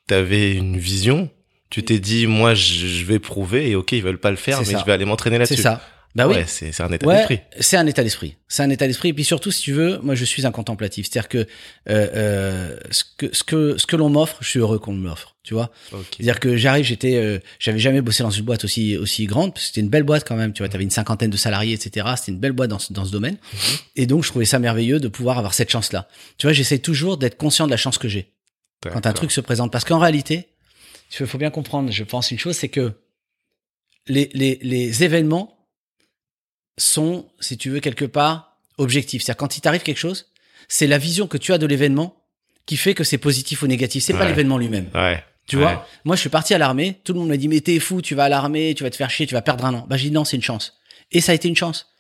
t'avais 0.08 0.54
une 0.54 0.78
vision. 0.78 1.30
Tu 1.70 1.84
t'es 1.84 1.98
dit, 1.98 2.28
moi, 2.28 2.54
je 2.54 3.04
vais 3.04 3.18
prouver 3.18 3.70
et 3.72 3.76
ok, 3.76 3.94
ils 3.94 4.04
veulent 4.04 4.20
pas 4.20 4.30
le 4.30 4.38
faire, 4.38 4.60
mais 4.60 4.66
ça. 4.66 4.78
je 4.80 4.86
vais 4.86 4.92
aller 4.92 5.06
m'entraîner 5.06 5.40
là-dessus. 5.40 5.56
C'est 5.56 5.64
ça. 5.64 5.82
Bah 6.16 6.28
oui. 6.28 6.36
Ouais, 6.36 6.46
c'est 6.46 6.80
un 6.80 6.92
état 6.92 7.08
Ouais, 7.08 7.16
d'esprit. 7.16 7.40
c'est 7.60 7.76
un 7.78 7.88
état 7.88 8.04
d'esprit. 8.04 8.38
C'est 8.48 8.62
un 8.62 8.70
état 8.70 8.86
d'esprit. 8.86 9.10
Et 9.10 9.14
puis 9.14 9.24
surtout, 9.24 9.50
si 9.50 9.64
tu 9.64 9.74
veux, 9.74 9.98
moi, 10.04 10.14
je 10.14 10.26
suis 10.26 10.46
un 10.46 10.52
contemplatif. 10.52 11.08
C'est-à-dire 11.10 11.28
que, 11.28 11.38
euh, 11.40 11.46
euh, 11.90 12.78
ce 12.92 13.04
que 13.18 13.34
ce 13.36 13.44
que 13.44 13.78
ce 13.80 13.88
que 13.88 13.96
l'on 13.96 14.10
m'offre, 14.10 14.38
je 14.42 14.48
suis 14.50 14.60
heureux 14.60 14.78
qu'on 14.78 14.94
me 14.94 15.08
l'offre. 15.08 15.36
Tu 15.44 15.56
vois. 15.56 15.72
C'est-à-dire 15.92 16.40
que 16.40 16.56
j'arrive, 16.56 16.86
j'étais, 16.86 17.16
euh, 17.16 17.40
j'avais 17.60 17.80
jamais 17.80 18.02
bossé 18.02 18.22
dans 18.24 18.30
une 18.30 18.46
boîte 18.46 18.64
aussi 18.64 18.96
aussi 18.96 19.26
grande. 19.26 19.54
parce 19.54 19.64
que 19.64 19.68
C'était 19.70 19.82
une 19.82 19.90
belle 19.90 20.04
boîte 20.04 20.24
quand 20.28 20.36
même. 20.36 20.54
Tu 20.54 20.62
vois, 20.62 20.70
t'avais 20.70 20.84
une 20.84 20.92
cinquantaine 20.92 21.32
de 21.32 21.38
salariés, 21.38 21.74
etc. 21.74 22.08
C'était 22.16 22.32
une 22.32 22.40
belle 22.40 22.52
boîte 22.52 22.70
dans 22.70 22.80
ce, 22.80 22.94
dans 22.94 23.06
ce 23.06 23.12
domaine. 23.12 23.38
Et 23.96 24.06
donc, 24.06 24.24
je 24.24 24.30
trouvais 24.30 24.46
ça 24.46 24.60
merveilleux 24.60 25.00
de 25.00 25.08
pouvoir 25.08 25.40
avoir 25.40 25.54
cette 25.56 25.72
chance-là. 25.72 26.08
Tu 26.38 26.46
vois, 26.46 26.54
j'essaie 26.54 26.78
toujours 26.80 27.18
d'être 27.18 27.38
conscient 27.38 27.66
de 27.66 27.72
la 27.72 27.78
chance 27.78 27.98
que 27.98 28.08
j'ai 28.08 28.32
quand 28.82 29.08
un 29.08 29.14
truc 29.14 29.32
se 29.32 29.42
présente. 29.42 29.72
Parce 29.72 29.84
qu'en 29.86 29.98
réalité, 30.00 30.48
il 31.20 31.26
faut 31.26 31.38
bien 31.40 31.50
comprendre, 31.50 31.90
je 31.92 32.04
pense 32.04 32.30
une 32.32 32.40
chose, 32.40 32.56
c'est 32.56 32.70
que 32.70 32.92
les, 34.08 34.30
les, 34.34 34.60
les 34.62 35.04
événements 35.04 35.53
sont, 36.78 37.28
si 37.40 37.58
tu 37.58 37.70
veux, 37.70 37.80
quelque 37.80 38.06
part, 38.06 38.58
objectifs. 38.78 39.24
C'est-à-dire, 39.24 39.38
quand 39.38 39.58
il 39.58 39.62
t'arrive 39.62 39.84
quelque 39.84 39.98
chose, 39.98 40.32
c'est 40.68 40.88
la 40.88 40.98
vision 40.98 41.28
que 41.28 41.38
tu 41.38 41.54
as 41.54 41.58
de 41.58 41.66
l'événement 41.66 42.16
qui 42.66 42.78
fait 42.78 42.94
que 42.94 43.04
c'est 43.04 43.18
positif 43.18 43.62
ou 43.62 43.68
négatif. 43.68 44.04
C'est 44.04 44.14
pas 44.14 44.26
l'événement 44.26 44.58
lui-même. 44.58 44.90
Ouais. 44.96 45.24
Tu 45.46 45.58
Ouais. 45.58 45.64
vois, 45.64 45.88
moi, 46.06 46.16
je 46.16 46.22
suis 46.22 46.30
parti 46.30 46.54
à 46.54 46.58
l'armée. 46.58 47.02
Tout 47.04 47.12
le 47.14 47.20
monde 47.20 47.28
m'a 47.28 47.38
dit, 47.38 47.50
mais 47.50 47.60
t'es 47.60 47.78
fou, 47.80 48.02
tu 48.02 48.16
vas 48.16 48.24
à 48.26 48.30
l'armée, 48.30 48.74
tu 48.76 48.84
vas 48.84 48.90
te 48.90 48.96
faire 48.96 49.10
chier, 49.10 49.28
tu 49.28 49.34
vas 49.34 49.42
perdre 49.42 49.66
un 49.66 49.74
an. 49.74 49.86
Bah, 49.90 49.98
j'ai 49.98 50.08
dit 50.08 50.14
non, 50.14 50.24
c'est 50.24 50.38
une 50.38 50.42
chance. 50.44 50.80
Et 51.12 51.20
ça 51.20 51.34
a 51.34 51.36
été 51.36 51.48
une 51.50 51.56
chance. 51.56 51.93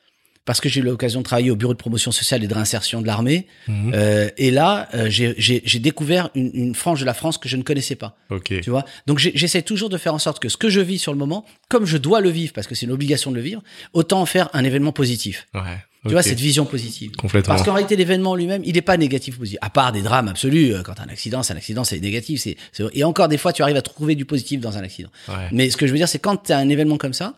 Parce 0.45 0.59
que 0.59 0.67
j'ai 0.67 0.81
eu 0.81 0.83
l'occasion 0.83 1.21
de 1.21 1.25
travailler 1.25 1.51
au 1.51 1.55
bureau 1.55 1.73
de 1.73 1.77
promotion 1.77 2.11
sociale 2.11 2.43
et 2.43 2.47
de 2.47 2.53
réinsertion 2.53 3.01
de 3.01 3.07
l'armée. 3.07 3.47
Mhm. 3.69 3.91
Euh, 3.95 4.29
et 4.37 4.51
là, 4.51 4.89
euh, 4.93 5.09
j'ai- 5.09 5.79
découvert 5.79 6.29
une, 6.35 6.51
une 6.53 6.75
frange 6.75 6.99
de 6.99 7.05
la 7.05 7.13
France 7.13 7.37
que 7.37 7.47
je 7.47 7.55
ne 7.57 7.63
connaissais 7.63 7.95
pas. 7.95 8.17
Ok. 8.29 8.59
Tu 8.61 8.69
vois? 8.69 8.83
Donc 9.07 9.19
j'essaie 9.19 9.61
toujours 9.61 9.89
de 9.89 9.97
faire 9.97 10.13
en 10.13 10.19
sorte 10.19 10.39
que 10.41 10.49
ce 10.49 10.57
que 10.57 10.69
je 10.69 10.81
vis 10.81 10.99
sur 10.99 11.11
le 11.13 11.17
moment, 11.17 11.45
comme 11.69 11.85
je 11.85 11.97
dois 11.97 12.19
le 12.21 12.29
vivre, 12.29 12.51
parce 12.53 12.67
que 12.67 12.75
c'est 12.75 12.85
une 12.85 12.91
obligation 12.91 13.31
de 13.31 13.37
le 13.37 13.41
vivre, 13.41 13.63
autant 13.93 14.21
en 14.21 14.25
faire 14.25 14.49
un 14.53 14.63
événement 14.63 14.91
positif. 14.91 15.47
Ouais. 15.53 15.61
Tu 16.05 16.11
vois, 16.11 16.21
cette 16.23 16.39
vision 16.39 16.65
positive. 16.65 17.11
Complètement. 17.15 17.53
Parce 17.53 17.65
qu'en 17.65 17.73
réalité, 17.73 17.95
l'événement 17.95 18.35
lui-même, 18.35 18.61
il 18.65 18.73
n'est 18.73 18.81
pas 18.81 18.97
négatif 18.97 19.35
ou 19.35 19.39
positif. 19.39 19.59
À 19.61 19.69
part 19.69 19.91
des 19.93 20.01
drames 20.01 20.27
absolus, 20.27 20.73
euh, 20.73 20.81
quand 20.83 20.99
un 20.99 21.07
accident, 21.07 21.43
c'est 21.43 21.53
un 21.53 21.57
accident, 21.57 21.83
c'est 21.83 21.99
négatif. 21.99 22.41
c'est 22.41 22.57
c'est- 22.71 22.83
Et 22.93 23.03
encore 23.05 23.29
des 23.29 23.37
fois, 23.37 23.53
tu 23.53 23.61
arrives 23.61 23.77
à 23.77 23.81
trouver 23.81 24.15
du 24.15 24.25
positif 24.25 24.59
dans 24.59 24.77
un 24.77 24.81
accident. 24.83 25.09
Ouais. 25.29 25.47
Mais 25.51 25.69
ce 25.69 25.77
que 25.77 25.87
je 25.87 25.91
veux 25.91 25.97
dire, 25.97 26.09
c'est 26.09 26.19
quand 26.19 26.35
tu 26.37 26.51
as 26.51 26.57
un 26.57 26.67
événement 26.69 26.97
comme 26.97 27.13
ça, 27.13 27.35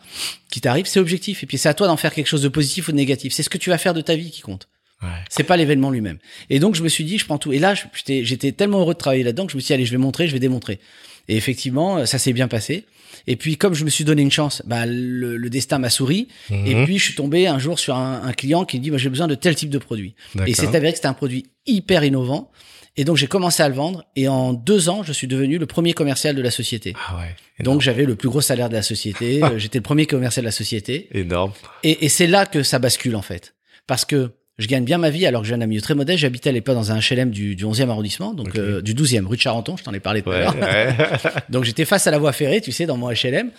qui 0.49 0.61
t'arrive, 0.61 0.85
c'est 0.87 0.99
objectif. 0.99 1.43
Et 1.43 1.45
puis 1.45 1.57
c'est 1.57 1.69
à 1.69 1.73
toi 1.73 1.85
d'en 1.87 1.97
faire 1.97 2.13
quelque 2.13 2.27
chose 2.27 2.41
de 2.41 2.47
positif 2.49 2.87
ou 2.87 2.91
de 2.91 2.97
négatif. 2.97 3.33
C'est 3.33 3.43
ce 3.43 3.49
que 3.49 3.57
tu 3.57 3.69
vas 3.69 3.77
faire 3.77 3.93
de 3.93 4.01
ta 4.01 4.15
vie 4.15 4.31
qui 4.31 4.41
compte. 4.41 4.67
Ouais. 5.01 5.09
C'est 5.29 5.43
pas 5.43 5.57
l'événement 5.57 5.91
lui-même. 5.91 6.17
Et 6.49 6.59
donc 6.59 6.75
je 6.75 6.83
me 6.83 6.89
suis 6.89 7.03
dit, 7.03 7.17
je 7.17 7.25
prends 7.25 7.37
tout. 7.37 7.51
Et 7.53 7.59
là, 7.59 7.73
j'étais, 7.73 8.23
j'étais 8.23 8.51
tellement 8.51 8.79
heureux 8.79 8.93
de 8.93 8.99
travailler 8.99 9.23
là-dedans 9.23 9.45
que 9.45 9.51
je 9.51 9.57
me 9.57 9.61
suis 9.61 9.67
dit, 9.67 9.73
allez, 9.73 9.85
je 9.85 9.91
vais 9.91 9.97
montrer, 9.97 10.27
je 10.27 10.33
vais 10.33 10.39
démontrer. 10.39 10.79
Et 11.27 11.35
effectivement, 11.37 11.97
euh, 11.97 12.05
ça 12.05 12.17
s'est 12.17 12.33
bien 12.33 12.47
passé. 12.47 12.85
Et 13.27 13.35
puis 13.35 13.57
comme 13.57 13.73
je 13.73 13.83
me 13.85 13.89
suis 13.89 14.03
donné 14.03 14.21
une 14.21 14.31
chance, 14.31 14.61
bah, 14.65 14.85
le, 14.85 15.37
le 15.37 15.49
destin 15.49 15.79
m'a 15.79 15.89
souri. 15.89 16.27
Mhm. 16.49 16.67
Et 16.67 16.85
puis 16.85 16.97
je 16.97 17.03
suis 17.05 17.15
tombé 17.15 17.47
un 17.47 17.59
jour 17.59 17.79
sur 17.79 17.95
un, 17.95 18.21
un 18.23 18.33
client 18.33 18.65
qui 18.65 18.77
me 18.77 18.83
dit, 18.83 18.91
bah, 18.91 18.97
j'ai 18.97 19.09
besoin 19.09 19.27
de 19.27 19.35
tel 19.35 19.55
type 19.55 19.69
de 19.69 19.77
produit. 19.77 20.15
Et 20.45 20.53
c'est 20.53 20.67
avéré 20.67 20.91
que 20.91 20.97
c'était 20.97 21.07
un 21.07 21.13
produit 21.13 21.45
hyper 21.65 22.03
innovant. 22.03 22.51
Et 22.97 23.03
donc 23.03 23.17
j'ai 23.17 23.27
commencé 23.27 23.61
à 23.61 23.67
le 23.67 23.75
vendre. 23.75 24.05
Et 24.15 24.27
en 24.27 24.53
deux 24.53 24.87
ans, 24.87 25.03
je 25.03 25.11
suis 25.11 25.27
devenu 25.27 25.57
le 25.57 25.65
premier 25.65 25.93
commercial 25.93 26.35
de 26.35 26.41
la 26.41 26.51
société. 26.51 26.93
Ah 27.07 27.17
ouais. 27.17 27.35
Donc 27.63 27.81
j'avais 27.81 28.05
le 28.05 28.15
plus 28.15 28.29
gros 28.29 28.41
salaire 28.41 28.69
de 28.69 28.75
la 28.75 28.83
société. 28.83 29.41
J'étais 29.57 29.79
le 29.79 29.83
premier 29.83 30.05
commercial 30.05 30.43
de 30.43 30.47
la 30.47 30.51
société. 30.51 31.09
Énorme. 31.11 31.51
Et, 31.83 32.05
et 32.05 32.09
c'est 32.09 32.27
là 32.27 32.45
que 32.45 32.63
ça 32.63 32.79
bascule 32.79 33.15
en 33.15 33.21
fait. 33.21 33.55
Parce 33.87 34.05
que 34.05 34.31
je 34.57 34.67
gagne 34.67 34.85
bien 34.85 34.97
ma 34.97 35.09
vie 35.09 35.25
alors 35.25 35.41
que 35.41 35.47
j'ai 35.47 35.53
un 35.53 35.65
milieu 35.65 35.81
très 35.81 35.95
modeste. 35.95 36.19
J'habitais 36.19 36.49
à 36.49 36.53
l'époque 36.53 36.75
dans 36.75 36.91
un 36.91 36.99
HLM 36.99 37.29
du, 37.31 37.55
du 37.55 37.65
11e 37.65 37.89
arrondissement, 37.89 38.33
donc 38.33 38.55
euh, 38.57 38.81
du 38.81 38.93
12e, 38.93 39.25
rue 39.25 39.35
de 39.35 39.41
Charenton, 39.41 39.75
je 39.77 39.83
t'en 39.83 39.93
ai 39.93 39.99
parlé 39.99 40.21
tout 40.21 40.31
à 40.31 40.39
l'heure. 40.39 40.55
Donc 41.49 41.65
j'étais 41.65 41.85
face 41.85 42.07
à 42.07 42.11
la 42.11 42.17
voie 42.17 42.31
ferrée, 42.31 42.61
tu 42.61 42.71
sais, 42.71 42.85
dans 42.85 42.97
mon 42.97 43.09
HLM. 43.09 43.51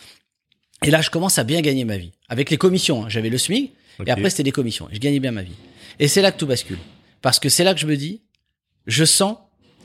Et 0.84 0.90
là, 0.90 1.00
je 1.00 1.10
commence 1.10 1.38
à 1.38 1.44
bien 1.44 1.60
gagner 1.60 1.84
ma 1.84 1.96
vie. 1.96 2.12
Avec 2.28 2.50
les 2.50 2.56
commissions, 2.56 3.04
hein. 3.04 3.08
j'avais 3.08 3.30
le 3.30 3.38
SMIC, 3.38 3.72
Ok. 3.98 4.08
et 4.08 4.10
après 4.10 4.30
c'était 4.30 4.42
des 4.42 4.52
commissions. 4.52 4.88
Je 4.92 4.98
gagnais 4.98 5.20
bien 5.20 5.32
ma 5.32 5.42
vie. 5.42 5.54
Et 5.98 6.08
c'est 6.08 6.22
là 6.22 6.32
que 6.32 6.38
tout 6.38 6.46
bascule. 6.46 6.78
Parce 7.22 7.40
que 7.40 7.48
c'est 7.48 7.64
là 7.64 7.74
que 7.74 7.80
je 7.80 7.86
me 7.86 7.96
dis, 7.96 8.22
je 8.86 9.04
sens 9.04 9.36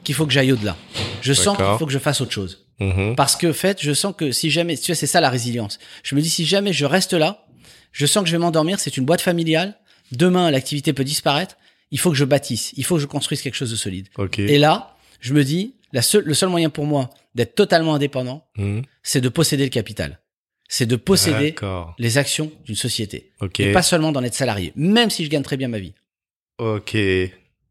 qu'il 0.03 0.15
faut 0.15 0.25
que 0.25 0.33
j'aille 0.33 0.51
au-delà. 0.51 0.75
Je 1.21 1.33
sens 1.33 1.55
qu'il 1.57 1.65
faut 1.77 1.85
que 1.85 1.91
je 1.91 1.99
fasse 1.99 2.21
autre 2.21 2.31
chose. 2.31 2.65
Mhm. 2.79 3.15
Parce 3.15 3.35
que, 3.35 3.47
en 3.47 3.53
fait, 3.53 3.81
je 3.81 3.93
sens 3.93 4.13
que 4.17 4.31
si 4.31 4.49
jamais, 4.49 4.75
tu 4.75 4.87
vois, 4.87 4.95
c'est 4.95 5.07
ça 5.07 5.21
la 5.21 5.29
résilience. 5.29 5.77
Je 6.03 6.15
me 6.15 6.21
dis, 6.21 6.29
si 6.29 6.45
jamais 6.45 6.73
je 6.73 6.85
reste 6.85 7.13
là, 7.13 7.45
je 7.91 8.05
sens 8.05 8.23
que 8.23 8.29
je 8.29 8.33
vais 8.33 8.39
m'endormir, 8.41 8.79
c'est 8.79 8.97
une 8.97 9.05
boîte 9.05 9.21
familiale. 9.21 9.77
Demain, 10.11 10.51
l'activité 10.51 10.93
peut 10.93 11.03
disparaître. 11.03 11.57
Il 11.91 11.99
faut 11.99 12.09
que 12.11 12.17
je 12.17 12.25
bâtisse. 12.25 12.73
Il 12.77 12.85
faut 12.85 12.95
que 12.95 13.01
je 13.01 13.05
construise 13.07 13.41
quelque 13.41 13.55
chose 13.55 13.71
de 13.71 13.75
solide. 13.75 14.07
Ok. 14.17 14.39
Et 14.39 14.57
là, 14.57 14.95
je 15.19 15.33
me 15.33 15.43
dis, 15.43 15.75
la 15.93 16.01
le 16.23 16.33
seul 16.33 16.49
moyen 16.49 16.69
pour 16.69 16.85
moi 16.85 17.09
d'être 17.35 17.55
totalement 17.55 17.95
indépendant, 17.95 18.45
Mhm. 18.57 18.83
c'est 19.03 19.21
de 19.21 19.29
posséder 19.29 19.63
le 19.63 19.69
capital. 19.69 20.19
C'est 20.69 20.85
de 20.85 20.95
posséder 20.95 21.53
les 21.99 22.17
actions 22.17 22.49
d'une 22.63 22.75
société. 22.77 23.31
Ok. 23.41 23.59
Et 23.59 23.73
pas 23.73 23.81
seulement 23.81 24.13
d'en 24.13 24.23
être 24.23 24.33
salarié. 24.35 24.71
Même 24.77 25.09
si 25.09 25.25
je 25.25 25.29
gagne 25.29 25.43
très 25.43 25.57
bien 25.57 25.67
ma 25.67 25.79
vie. 25.79 25.93
Ok. 26.59 26.95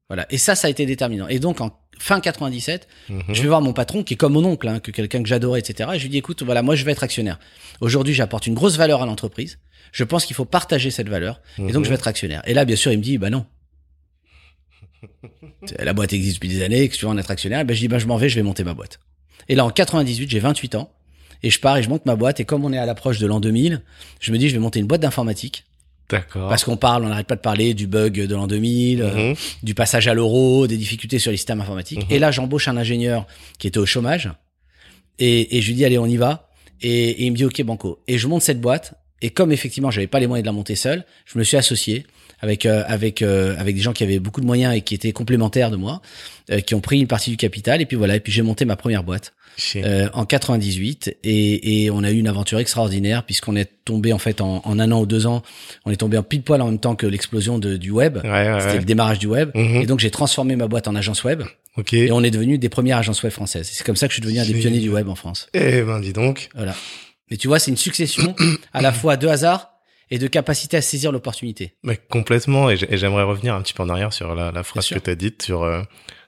Voilà. 0.09 0.27
Et 0.31 0.37
ça, 0.39 0.55
ça 0.55 0.67
a 0.67 0.71
été 0.71 0.85
déterminant. 0.85 1.27
Et 1.29 1.39
donc, 1.39 1.61
en 1.63 1.71
fin 2.01 2.21
97, 2.21 2.89
Mhm. 3.09 3.23
Je 3.33 3.43
vais 3.43 3.49
voir 3.49 3.61
mon 3.61 3.73
patron 3.73 4.03
qui 4.03 4.15
est 4.15 4.17
comme 4.17 4.33
mon 4.33 4.45
oncle, 4.45 4.67
hein, 4.69 4.81
que 4.81 4.91
quelqu'un 4.91 5.23
que 5.23 5.29
j'adorais, 5.29 5.61
etc. 5.61 5.91
Et 5.95 5.99
je 5.99 6.03
lui 6.05 6.09
dis 6.11 6.19
écoute, 6.19 6.43
voilà, 6.43 6.63
moi 6.63 6.75
je 6.75 6.85
vais 6.85 6.93
être 6.93 7.03
actionnaire. 7.05 7.39
Aujourd'hui, 7.81 8.15
j'apporte 8.15 8.47
une 8.47 8.55
grosse 8.55 8.77
valeur 8.77 9.03
à 9.03 9.07
l'entreprise. 9.07 9.59
Je 9.93 10.05
pense 10.05 10.25
qu'il 10.25 10.35
faut 10.37 10.45
partager 10.45 10.91
cette 10.91 11.09
valeur, 11.09 11.41
et 11.59 11.63
donc 11.73 11.77
Mhm. 11.77 11.85
je 11.85 11.89
vais 11.91 11.95
être 11.97 12.09
actionnaire. 12.09 12.43
Et 12.47 12.55
là, 12.55 12.65
bien 12.65 12.77
sûr, 12.77 12.91
il 12.93 12.99
me 12.99 13.03
dit 13.03 13.19
bah 13.19 13.31
non. 13.31 13.47
La 15.79 15.93
boîte 15.93 16.13
existe 16.13 16.37
depuis 16.37 16.49
des 16.49 16.63
années, 16.63 16.89
que 16.89 16.97
tu 16.97 17.05
veux 17.05 17.11
en 17.11 17.19
être 17.19 17.31
actionnaire. 17.31 17.65
Ben 17.65 17.75
je 17.75 17.81
dis 17.81 17.89
bah 17.89 17.99
je 17.99 18.07
m'en 18.07 18.17
vais, 18.17 18.29
je 18.29 18.35
vais 18.37 18.43
monter 18.43 18.65
ma 18.65 18.75
boîte. 18.75 18.99
Et 19.49 19.55
là, 19.55 19.65
en 19.65 19.71
98, 19.71 20.31
j'ai 20.31 20.39
28 20.41 20.75
ans 20.75 20.93
et 21.43 21.51
je 21.51 21.59
pars 21.61 21.77
et 21.77 21.83
je 21.83 21.89
monte 21.89 22.07
ma 22.07 22.17
boîte. 22.17 22.41
Et 22.41 22.45
comme 22.45 22.65
on 22.65 22.73
est 22.73 22.79
à 22.79 22.87
l'approche 22.87 23.19
de 23.19 23.27
l'an 23.27 23.41
2000, 23.41 23.83
je 24.21 24.33
me 24.33 24.39
dis 24.39 24.49
je 24.49 24.55
vais 24.55 24.61
monter 24.61 24.79
une 24.81 24.87
boîte 24.87 25.01
d'informatique 25.01 25.65
D'accord. 26.11 26.49
parce 26.49 26.65
qu'on 26.65 26.77
parle, 26.77 27.05
on 27.05 27.09
n'arrête 27.09 27.27
pas 27.27 27.37
de 27.37 27.41
parler 27.41 27.75
du 27.75 27.87
bug 27.87 28.27
de 28.27 28.35
l'an 28.35 28.47
2000, 28.47 29.03
euh, 29.03 29.31
Mhm. 29.31 29.37
du 29.63 29.75
passage 29.75 30.09
à 30.09 30.15
l'euro, 30.15 30.67
des 30.67 30.77
difficultés 30.77 31.19
sur 31.19 31.31
les 31.31 31.37
systèmes 31.37 31.61
informatiques. 31.61 32.01
Mhm. 32.09 32.15
Et 32.17 32.19
là, 32.19 32.31
j'embauche 32.31 32.69
un 32.69 32.77
ingénieur 32.77 33.27
qui 33.59 33.67
était 33.67 33.79
au 33.79 33.87
chômage. 33.87 34.31
Et, 35.19 35.57
et 35.57 35.61
je 35.63 35.67
lui 35.69 35.75
dis, 35.75 35.85
allez, 35.85 35.99
on 35.99 36.07
y 36.07 36.17
va. 36.17 36.49
Et, 36.81 37.11
et 37.11 37.25
il 37.27 37.33
me 37.33 37.37
dit, 37.37 37.45
OK, 37.45 37.63
banco. 37.63 38.01
Et 38.09 38.19
je 38.19 38.27
monte 38.27 38.43
cette 38.43 38.61
boîte. 38.61 38.95
Et 39.23 39.31
comme 39.31 39.53
effectivement, 39.53 39.91
j'avais 39.91 40.07
pas 40.07 40.19
les 40.19 40.27
moyens 40.27 40.45
de 40.45 40.49
la 40.49 40.53
monter 40.53 40.75
seul, 40.77 41.05
je 41.27 41.39
me 41.39 41.45
suis 41.45 41.59
associé 41.59 42.07
avec 42.41 42.65
euh, 42.65 42.83
avec 42.87 43.21
euh, 43.21 43.55
avec 43.59 43.77
des 43.77 43.83
gens 43.83 43.93
qui 43.93 44.03
avaient 44.03 44.19
beaucoup 44.19 44.41
de 44.41 44.47
moyens 44.47 44.75
et 44.75 44.81
qui 44.81 44.95
étaient 44.95 45.13
complémentaires 45.13 45.71
de 45.71 45.77
moi, 45.77 46.01
euh, 46.51 46.61
qui 46.61 46.75
ont 46.75 46.81
pris 46.81 46.99
une 47.01 47.07
partie 47.07 47.29
du 47.29 47.37
capital 47.37 47.83
et 47.83 47.85
puis 47.87 47.99
voilà 47.99 48.17
et 48.17 48.21
puis 48.21 48.33
j'ai 48.33 48.41
monté 48.41 48.65
ma 48.65 48.77
première 48.77 49.05
boîte 49.05 49.35
en 50.15 50.25
98 50.25 51.19
et, 51.25 51.85
et 51.85 51.91
on 51.91 52.03
a 52.05 52.11
eu 52.11 52.19
une 52.19 52.29
aventure 52.29 52.59
extraordinaire 52.59 53.25
puisqu'on 53.25 53.57
est 53.57 53.71
tombé 53.85 54.13
en 54.13 54.19
fait 54.19 54.41
en, 54.41 54.63
en, 54.65 54.79
un 54.79 54.91
an 54.93 55.01
ou 55.01 55.07
deux 55.07 55.27
ans, 55.27 55.43
on 55.85 55.91
est 55.91 55.97
tombé 55.97 56.17
en 56.19 56.23
pile 56.23 56.43
poil 56.43 56.61
en 56.63 56.67
même 56.67 56.79
temps 56.79 56.97
que 56.97 57.07
l'explosion 57.07 57.59
du 57.59 57.91
web, 57.91 58.19
c'était 58.23 58.79
le 58.79 58.85
démarrage 58.85 59.19
du 59.19 59.27
web 59.27 59.51
Mhm. 59.55 59.83
et 59.83 59.87
donc 59.87 60.01
j'ai 60.01 60.11
transformé 60.11 60.57
ma 60.57 60.69
boîte 60.69 60.89
en 60.89 60.95
agence 60.95 61.25
web 61.25 61.43
et 61.93 62.11
on 62.13 62.23
est 62.23 62.31
devenu 62.31 62.59
des 62.59 62.69
premières 62.69 62.99
agences 62.99 63.23
web 63.23 63.33
françaises. 63.33 63.69
C'est 63.73 63.85
comme 63.87 63.97
ça 63.97 64.07
que 64.07 64.13
je 64.13 64.17
suis 64.17 64.23
devenu 64.23 64.39
un 64.41 64.45
des 64.47 64.55
pionniers 64.55 64.81
du 64.81 64.91
web 64.91 65.09
en 65.09 65.15
France. 65.15 65.49
Eh 65.55 65.83
ben, 65.83 66.01
dis 66.01 66.13
donc. 66.13 66.49
Voilà. 66.55 66.75
Mais 67.31 67.37
tu 67.37 67.49
vois, 67.49 67.59
c'est 67.59 67.71
une 67.71 67.77
succession 67.77 68.35
à 68.73 68.83
la 68.83 68.93
fois 68.93 69.17
de 69.17 69.27
hasard 69.29 69.71
et 70.11 70.19
de 70.19 70.27
capacité 70.27 70.77
à 70.77 70.83
saisir 70.83 71.13
l'opportunité. 71.13 71.75
Mais 71.85 71.97
complètement. 71.97 72.69
Et 72.71 72.77
j'ai- 72.77 72.93
et 72.93 72.99
j'aimerais 72.99 73.23
revenir 73.23 73.55
un 73.55 73.63
petit 73.63 73.73
peu 73.73 73.83
en 73.85 73.89
arrière 73.89 74.13
sur 74.13 74.35
la, 74.35 74.51
la 74.51 74.63
phrase 74.65 74.89
que 74.89 74.99
tu 74.99 75.11
as 75.11 75.15
dite 75.15 75.43
sur 75.43 75.63
euh, 75.63 75.83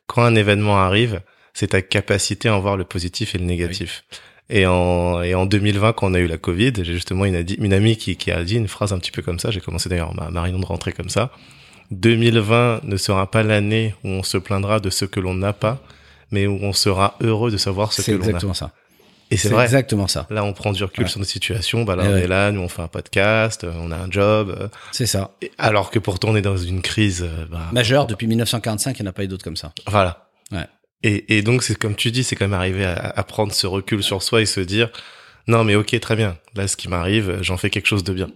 quand 0.06 0.22
un 0.22 0.34
événement 0.36 0.78
arrive, 0.78 1.20
c'est 1.54 1.68
ta 1.68 1.82
capacité 1.82 2.48
à 2.48 2.56
en 2.56 2.60
voir 2.60 2.76
le 2.76 2.84
positif 2.84 3.34
et 3.34 3.38
le 3.38 3.44
négatif. 3.44 4.04
Et 4.50 4.66
en, 4.66 5.22
et 5.22 5.34
en 5.34 5.46
2020, 5.46 5.92
quand 5.94 6.10
on 6.10 6.14
a 6.14 6.18
eu 6.18 6.26
la 6.26 6.36
Covid, 6.36 6.72
j'ai 6.76 6.84
justement 6.92 7.24
une, 7.24 7.36
adi- 7.36 7.54
une 7.58 7.72
amie 7.72 7.96
qui, 7.96 8.16
qui 8.16 8.30
a 8.30 8.42
dit 8.44 8.56
une 8.56 8.68
phrase 8.68 8.92
un 8.92 8.98
petit 8.98 9.10
peu 9.12 9.22
comme 9.22 9.38
ça. 9.38 9.50
J'ai 9.50 9.60
commencé 9.60 9.88
d'ailleurs 9.88 10.14
ma, 10.14 10.30
ma 10.30 10.42
réunion 10.42 10.58
de 10.60 10.66
rentrée 10.66 10.92
comme 10.92 11.08
ça. 11.08 11.30
2020 11.90 12.80
ne 12.84 12.96
sera 12.96 13.30
pas 13.30 13.42
l'année 13.42 13.94
où 14.04 14.08
on 14.08 14.22
se 14.22 14.38
plaindra 14.38 14.80
de 14.80 14.90
ce 14.90 15.04
que 15.04 15.20
l'on 15.20 15.34
n'a 15.34 15.52
pas, 15.52 15.80
mais 16.30 16.46
où 16.46 16.58
on 16.62 16.72
sera 16.72 17.16
heureux 17.20 17.50
de 17.50 17.56
savoir 17.56 17.92
ce 17.92 18.02
C'est 18.02 18.12
que 18.12 18.16
l'on 18.16 18.22
a. 18.24 18.26
exactement 18.26 18.54
ça. 18.54 18.72
Et 19.30 19.36
c'est 19.38 19.48
vrai. 19.48 19.64
exactement 19.64 20.08
ça. 20.08 20.26
Là, 20.28 20.44
on 20.44 20.52
prend 20.52 20.72
du 20.72 20.84
recul 20.84 21.04
Ouais. 21.04 21.10
sur 21.10 21.18
notre 21.18 21.30
situation. 21.30 21.84
Bah 21.84 21.96
là, 21.96 22.02
Eh 22.04 22.08
on 22.08 22.12
ouais. 22.12 22.24
est 22.24 22.28
là, 22.28 22.50
nous, 22.52 22.60
on 22.60 22.68
fait 22.68 22.82
un 22.82 22.88
podcast, 22.88 23.64
euh, 23.64 23.72
on 23.80 23.90
a 23.90 23.96
un 23.96 24.10
job. 24.10 24.54
euh, 24.58 24.68
C'est 24.90 25.06
ça. 25.06 25.30
alors 25.56 25.90
que 25.90 25.98
pourtant, 25.98 26.28
on 26.30 26.36
est 26.36 26.42
dans 26.42 26.58
une 26.58 26.82
crise. 26.82 27.22
euh, 27.22 27.46
bah, 27.50 27.60
Majeur, 27.72 28.06
depuis 28.06 28.26
1945, 28.26 28.98
il 28.98 29.02
n'y 29.02 29.08
en 29.08 29.10
a 29.10 29.14
pas 29.14 29.24
eu 29.24 29.28
d'autres 29.28 29.44
comme 29.44 29.56
ça. 29.56 29.72
Voilà. 29.86 30.26
Ouais. 30.50 30.66
Et, 31.02 31.36
et 31.36 31.42
donc, 31.42 31.62
c'est 31.62 31.76
comme 31.76 31.96
tu 31.96 32.10
dis, 32.10 32.24
c'est 32.24 32.36
quand 32.36 32.44
même 32.44 32.52
arriver 32.52 32.84
à, 32.84 32.94
à 32.94 33.22
prendre 33.24 33.52
ce 33.52 33.66
recul 33.66 34.02
sur 34.02 34.22
soi 34.22 34.40
et 34.40 34.46
se 34.46 34.60
dire, 34.60 34.90
non, 35.48 35.64
mais 35.64 35.74
ok, 35.74 35.98
très 36.00 36.16
bien. 36.16 36.36
Là, 36.54 36.68
ce 36.68 36.76
qui 36.76 36.88
m'arrive, 36.88 37.38
j'en 37.42 37.56
fais 37.56 37.70
quelque 37.70 37.86
chose 37.86 38.04
de 38.04 38.12
bien. 38.12 38.28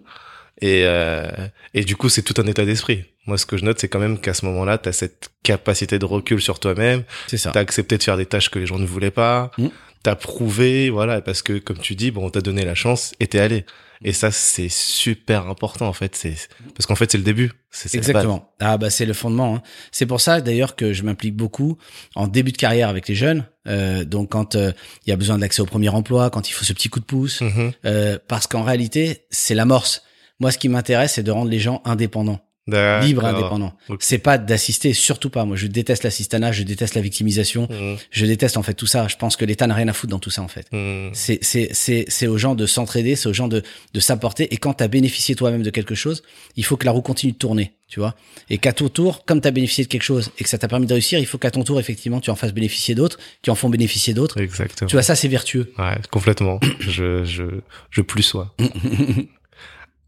Et, 0.61 0.83
euh, 0.85 1.27
et 1.75 1.85
du 1.85 1.97
coup, 1.97 2.09
c'est 2.09 2.23
tout 2.23 2.41
un 2.41 2.47
état 2.47 2.65
d'esprit. 2.65 3.05
Moi, 3.27 3.39
ce 3.39 3.47
que 3.47 3.57
je 3.57 3.65
note, 3.65 3.79
c'est 3.79 3.89
quand 3.89 3.99
même 3.99 4.19
qu'à 4.19 4.35
ce 4.35 4.45
moment-là, 4.47 4.79
tu 4.79 4.89
as 4.89 4.93
cette 4.93 5.31
capacité 5.43 5.99
de 5.99 6.05
recul 6.05 6.41
sur 6.41 6.59
toi-même. 6.59 7.05
C'est 7.27 7.37
ça. 7.37 7.51
T'as 7.53 7.61
accepté 7.61 7.99
de 7.99 8.03
faire 8.03 8.17
des 8.17 8.27
tâches 8.27 8.51
que 8.51 8.59
les 8.59 8.67
gens 8.67 8.79
ne 8.79 8.87
voulaient 8.87 9.11
pas. 9.11 9.51
Mm. 9.59 9.69
T'as 10.03 10.15
prouvé, 10.15 10.89
voilà, 10.89 11.21
parce 11.21 11.43
que 11.43 11.59
comme 11.59 11.79
tu 11.79 11.95
dis, 11.95 12.11
bon, 12.11 12.27
on 12.27 12.31
t'a 12.31 12.41
donné 12.41 12.65
la 12.65 12.75
chance 12.75 13.15
et 13.21 13.27
t'es 13.27 13.41
allé. 13.41 13.65
Et 14.05 14.13
ça, 14.13 14.31
c'est 14.31 14.69
super 14.69 15.47
important 15.49 15.87
en 15.89 15.93
fait. 15.93 16.15
C'est 16.17 16.35
parce 16.75 16.87
qu'en 16.87 16.95
fait, 16.95 17.11
c'est 17.11 17.19
le 17.19 17.25
début. 17.25 17.53
C'est. 17.71 17.95
Exactement. 17.95 18.53
Ah 18.61 18.79
bah 18.79 18.91
c'est 18.91 19.07
le 19.07 19.13
fondement. 19.13 19.57
hein. 19.57 19.63
C'est 19.93 20.07
pour 20.07 20.21
ça 20.21 20.41
d'ailleurs 20.41 20.77
que 20.77 20.93
je 20.93 21.03
m'implique 21.03 21.37
beaucoup 21.37 21.77
en 22.15 22.27
début 22.27 22.53
de 22.53 22.57
carrière 22.57 22.89
avec 22.89 23.09
les 23.09 23.15
jeunes. 23.15 23.47
Euh, 23.69 24.05
donc 24.05 24.31
quand 24.33 24.55
euh, 24.55 24.73
il 25.07 25.11
y 25.11 25.13
a 25.13 25.17
besoin 25.17 25.37
de 25.37 25.41
l'accès 25.43 25.61
au 25.63 25.67
premier 25.67 25.89
emploi, 25.89 26.31
quand 26.31 26.49
il 26.49 26.53
faut 26.53 26.65
ce 26.65 26.73
petit 26.73 26.89
coup 26.89 27.01
de 27.01 27.05
pouce, 27.05 27.41
Mhm. 27.41 27.73
euh, 27.85 28.19
parce 28.29 28.47
qu'en 28.47 28.63
réalité 28.63 29.27
c'est 29.31 29.55
l'amorce. 29.55 30.03
Moi, 30.39 30.51
ce 30.53 30.59
qui 30.59 30.69
m'intéresse, 30.69 31.15
c'est 31.15 31.23
de 31.23 31.31
rendre 31.31 31.51
les 31.51 31.59
gens 31.59 31.81
indépendants. 31.87 32.41
Libre, 32.67 33.25
indépendant. 33.25 33.73
C'est 34.01 34.19
pas 34.19 34.39
d'assister, 34.39 34.93
surtout 34.93 35.31
pas. 35.31 35.45
Moi, 35.45 35.57
je 35.57 35.67
déteste 35.67 36.03
l'assistanat, 36.03 36.53
je 36.53 36.63
déteste 36.65 36.95
la 36.95 37.01
victimisation, 37.01 37.69
Mhm. 37.71 37.97
je 38.11 38.27
déteste 38.27 38.57
en 38.57 38.63
fait 38.63 38.75
tout 38.75 38.87
ça. 38.87 39.07
Je 39.09 39.17
pense 39.17 39.37
que 39.37 39.45
l'État 39.45 39.67
n'a 39.67 39.75
rien 39.75 39.89
à 39.89 39.93
foutre 39.93 40.11
dans 40.11 40.19
tout 40.19 40.31
ça 40.31 40.43
en 40.43 40.49
fait. 40.49 40.67
Mhm. 40.73 41.11
C'est 41.13 41.39
c'est 41.43 41.69
c'est 41.73 42.05
c'est 42.09 42.27
aux 42.27 42.39
gens 42.39 42.55
de 42.55 42.67
s'entraider, 42.67 43.15
c'est 43.17 43.29
aux 43.29 43.33
gens 43.33 43.49
de 43.49 43.63
de 43.95 44.01
s'apporter. 44.01 44.53
Et 44.53 44.57
quand 44.57 44.75
t'as 44.75 44.89
bénéficié 44.89 45.35
toi-même 45.37 45.63
de 45.63 45.71
quelque 45.71 45.95
chose, 45.95 46.23
il 46.57 46.65
faut 46.65 46.77
que 46.77 46.85
la 46.87 46.91
roue 46.93 47.03
continue 47.03 47.33
de 47.33 47.39
tourner, 47.39 47.73
tu 47.89 48.01
vois. 48.01 48.15
Et 48.51 48.59
qu'à 48.59 48.73
ton 48.73 48.89
tour, 48.89 49.25
comme 49.25 49.41
t'as 49.41 49.51
bénéficié 49.53 49.85
de 49.85 49.89
quelque 49.89 50.03
chose 50.03 50.31
et 50.39 50.43
que 50.45 50.49
ça 50.51 50.59
t'a 50.59 50.67
permis 50.69 50.87
de 50.87 50.93
réussir, 50.93 51.19
il 51.19 51.27
faut 51.27 51.39
qu'à 51.39 51.51
ton 51.51 51.63
tour 51.63 51.79
effectivement 51.79 52.21
tu 52.21 52.31
en 52.31 52.35
fasses 52.37 52.53
bénéficier 52.53 52.95
d'autres, 52.95 53.19
qui 53.43 53.51
en 53.51 53.55
font 53.55 53.69
bénéficier 53.69 54.13
d'autres. 54.15 54.41
Exactement. 54.41 54.89
Tu 54.89 54.97
vois, 54.97 55.03
ça 55.03 55.15
c'est 55.15 55.29
vertueux. 55.29 55.73
Ouais, 55.79 55.97
complètement. 56.11 56.59
je, 56.81 57.25
je, 57.25 57.45
je 57.91 58.01
plus 58.03 58.23
sois. 58.25 58.55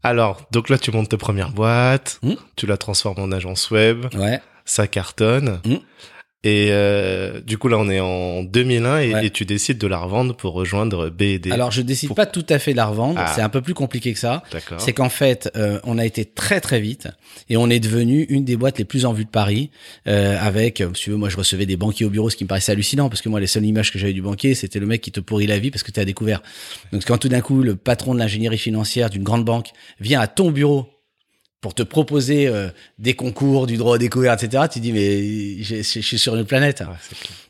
Alors, 0.03 0.41
donc 0.51 0.69
là, 0.69 0.77
tu 0.77 0.91
montes 0.91 1.09
ta 1.09 1.17
première 1.17 1.51
boîte, 1.51 2.19
Mm. 2.23 2.33
tu 2.55 2.65
la 2.67 2.77
transformes 2.77 3.19
en 3.21 3.31
agence 3.31 3.69
web, 3.71 4.05
Ouais. 4.15 4.39
ça 4.65 4.87
cartonne. 4.87 5.59
Mm. 5.65 5.75
Et 6.45 6.69
euh, 6.71 7.41
du 7.41 7.57
coup, 7.57 7.67
là, 7.67 7.77
on 7.77 7.89
est 7.89 7.99
en 7.99 8.43
2001 8.43 8.99
et, 8.99 9.13
Ouais. 9.13 9.25
et 9.25 9.29
tu 9.29 9.43
décides 9.45 9.77
de 9.77 9.87
la 9.87 9.97
revendre 9.99 10.33
pour 10.37 10.53
rejoindre 10.53 11.09
B&D. 11.09 11.51
Alors 11.51 11.71
je 11.71 11.81
décide 11.81 12.07
Pour- 12.07 12.15
pas 12.15 12.25
tout 12.25 12.45
à 12.47 12.59
fait 12.59 12.71
de 12.71 12.77
la 12.77 12.85
revendre. 12.85 13.19
Ah. 13.21 13.29
C'est 13.35 13.41
un 13.41 13.49
peu 13.49 13.61
plus 13.61 13.73
compliqué 13.73 14.13
que 14.13 14.19
ça. 14.19 14.41
C'est 14.77 14.93
qu'en 14.93 15.09
fait, 15.09 15.51
euh, 15.57 15.81
on 15.83 15.97
a 15.97 16.05
été 16.05 16.23
très 16.23 16.61
très 16.61 16.79
vite 16.79 17.09
et 17.49 17.57
on 17.57 17.69
est 17.69 17.81
devenu 17.81 18.23
une 18.29 18.45
des 18.45 18.55
boîtes 18.55 18.77
les 18.79 18.85
plus 18.85 19.05
en 19.05 19.11
vue 19.11 19.25
de 19.25 19.29
Paris. 19.29 19.69
Euh, 20.07 20.37
avec, 20.39 20.79
euh, 20.79 20.89
si 20.93 21.03
tu 21.03 21.09
veux, 21.09 21.17
moi 21.17 21.27
je 21.27 21.35
recevais 21.35 21.65
des 21.65 21.75
banquiers 21.75 22.05
au 22.05 22.09
bureau, 22.09 22.29
ce 22.29 22.37
qui 22.37 22.45
me 22.45 22.49
paraissait 22.49 22.71
hallucinant 22.71 23.09
parce 23.09 23.21
que 23.21 23.27
moi 23.27 23.41
les 23.41 23.47
seules 23.47 23.65
images 23.65 23.91
que 23.91 23.99
j'avais 23.99 24.13
du 24.13 24.21
banquier, 24.21 24.55
c'était 24.55 24.79
le 24.79 24.85
mec 24.85 25.01
qui 25.01 25.11
te 25.11 25.19
pourrit 25.19 25.45
la 25.47 25.59
vie 25.59 25.71
parce 25.71 25.83
que 25.83 25.91
tu 25.91 25.99
as 25.99 26.05
découvert. 26.05 26.41
Donc 26.93 27.03
quand 27.05 27.17
tout 27.17 27.27
d'un 27.29 27.41
coup 27.41 27.63
le 27.63 27.75
patron 27.75 28.13
de 28.13 28.19
l'ingénierie 28.19 28.57
financière 28.57 29.09
d'une 29.09 29.23
grande 29.23 29.43
banque 29.43 29.71
vient 29.99 30.21
à 30.21 30.27
ton 30.27 30.51
bureau 30.51 30.87
pour 31.61 31.73
te 31.73 31.83
proposer 31.83 32.47
euh, 32.47 32.69
des 32.99 33.13
concours, 33.13 33.67
du 33.67 33.77
droit 33.77 33.95
à 33.95 33.97
découvert, 33.97 34.33
etc., 34.33 34.63
tu 34.71 34.79
dis 34.79 34.93
mais 34.93 35.61
je 35.63 35.81
suis 35.81 36.17
sur 36.19 36.35
une 36.35 36.45
planète. 36.45 36.81
Ouais. 36.81 36.95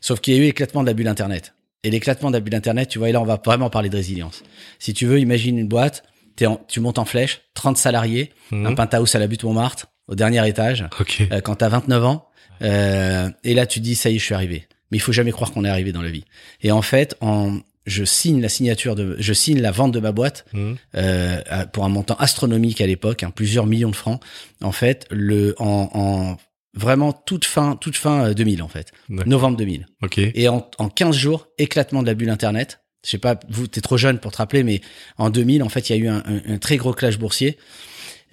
Sauf 0.00 0.20
qu'il 0.20 0.34
y 0.34 0.36
a 0.36 0.40
eu 0.40 0.44
l'éclatement 0.44 0.82
de 0.82 0.86
la 0.88 0.94
bulle 0.94 1.08
Internet. 1.08 1.54
Et 1.84 1.90
l'éclatement 1.90 2.30
de 2.30 2.36
la 2.36 2.40
bulle 2.40 2.54
Internet, 2.54 2.88
tu 2.88 2.98
vois, 2.98 3.08
et 3.08 3.12
là, 3.12 3.20
on 3.20 3.24
va 3.24 3.40
vraiment 3.44 3.70
parler 3.70 3.88
de 3.88 3.96
résilience. 3.96 4.42
Si 4.78 4.92
tu 4.92 5.06
veux, 5.06 5.18
imagine 5.18 5.58
une 5.58 5.68
boîte, 5.68 6.02
en- 6.44 6.60
tu 6.68 6.80
montes 6.80 6.98
en 6.98 7.04
flèche, 7.04 7.40
30 7.54 7.76
salariés, 7.76 8.32
Mhm. 8.50 8.66
un 8.66 8.74
penthouse 8.74 9.14
à 9.14 9.18
la 9.18 9.26
butte 9.26 9.44
Montmartre, 9.44 9.86
au 10.08 10.14
dernier 10.14 10.46
étage, 10.48 10.84
Ok. 10.98 11.22
euh, 11.32 11.40
quand 11.40 11.56
t'as 11.56 11.68
29 11.68 12.04
ans, 12.04 12.26
euh, 12.62 13.30
et 13.44 13.54
là, 13.54 13.66
tu 13.66 13.80
dis, 13.80 13.94
ça 13.94 14.10
y 14.10 14.16
est, 14.16 14.18
je 14.18 14.24
suis 14.24 14.34
arrivé. 14.34 14.66
Mais 14.90 14.98
il 14.98 15.00
faut 15.00 15.12
jamais 15.12 15.30
croire 15.30 15.52
qu'on 15.52 15.64
est 15.64 15.68
arrivé 15.68 15.92
dans 15.92 16.02
la 16.02 16.10
vie. 16.10 16.24
Et 16.62 16.72
en 16.72 16.82
fait, 16.82 17.16
en, 17.20 17.58
je 17.90 18.04
signe 18.04 18.40
la 18.40 18.48
signature 18.48 18.94
de, 18.94 19.16
je 19.18 19.32
signe 19.32 19.60
la 19.60 19.70
vente 19.70 19.92
de 19.92 20.00
ma 20.00 20.12
boîte, 20.12 20.44
Mhm. 20.52 20.76
euh, 20.96 21.40
pour 21.72 21.84
un 21.84 21.88
montant 21.88 22.14
astronomique 22.16 22.80
à 22.80 22.86
l'époque, 22.86 23.22
hein, 23.22 23.30
plusieurs 23.34 23.66
millions 23.66 23.90
de 23.90 23.96
francs. 23.96 24.20
En 24.62 24.72
fait, 24.72 25.06
le, 25.10 25.54
en, 25.58 25.90
en 25.92 26.36
vraiment 26.74 27.12
toute 27.12 27.44
fin, 27.44 27.76
toute 27.76 27.96
fin 27.96 28.26
euh, 28.26 28.34
2000 28.34 28.62
en 28.62 28.68
fait, 28.68 28.92
novembre 29.08 29.56
2000. 29.56 29.86
Ok. 30.02 30.18
Et 30.18 30.48
en, 30.48 30.68
en 30.78 30.88
15 30.88 31.16
jours, 31.16 31.48
éclatement 31.58 32.02
de 32.02 32.06
la 32.06 32.14
bulle 32.14 32.30
Internet. 32.30 32.80
Je 33.04 33.10
sais 33.10 33.18
pas, 33.18 33.40
vous, 33.48 33.66
t'es 33.66 33.80
trop 33.80 33.96
jeune 33.96 34.18
pour 34.18 34.30
te 34.30 34.36
rappeler, 34.36 34.62
mais 34.62 34.82
en 35.16 35.30
2000, 35.30 35.62
en 35.62 35.68
fait, 35.70 35.88
il 35.88 35.96
y 35.96 35.98
a 35.98 36.04
eu 36.04 36.08
un, 36.08 36.22
un- 36.26 36.54
un 36.54 36.58
très 36.58 36.76
gros 36.76 36.92
clash 36.92 37.18
boursier. 37.18 37.56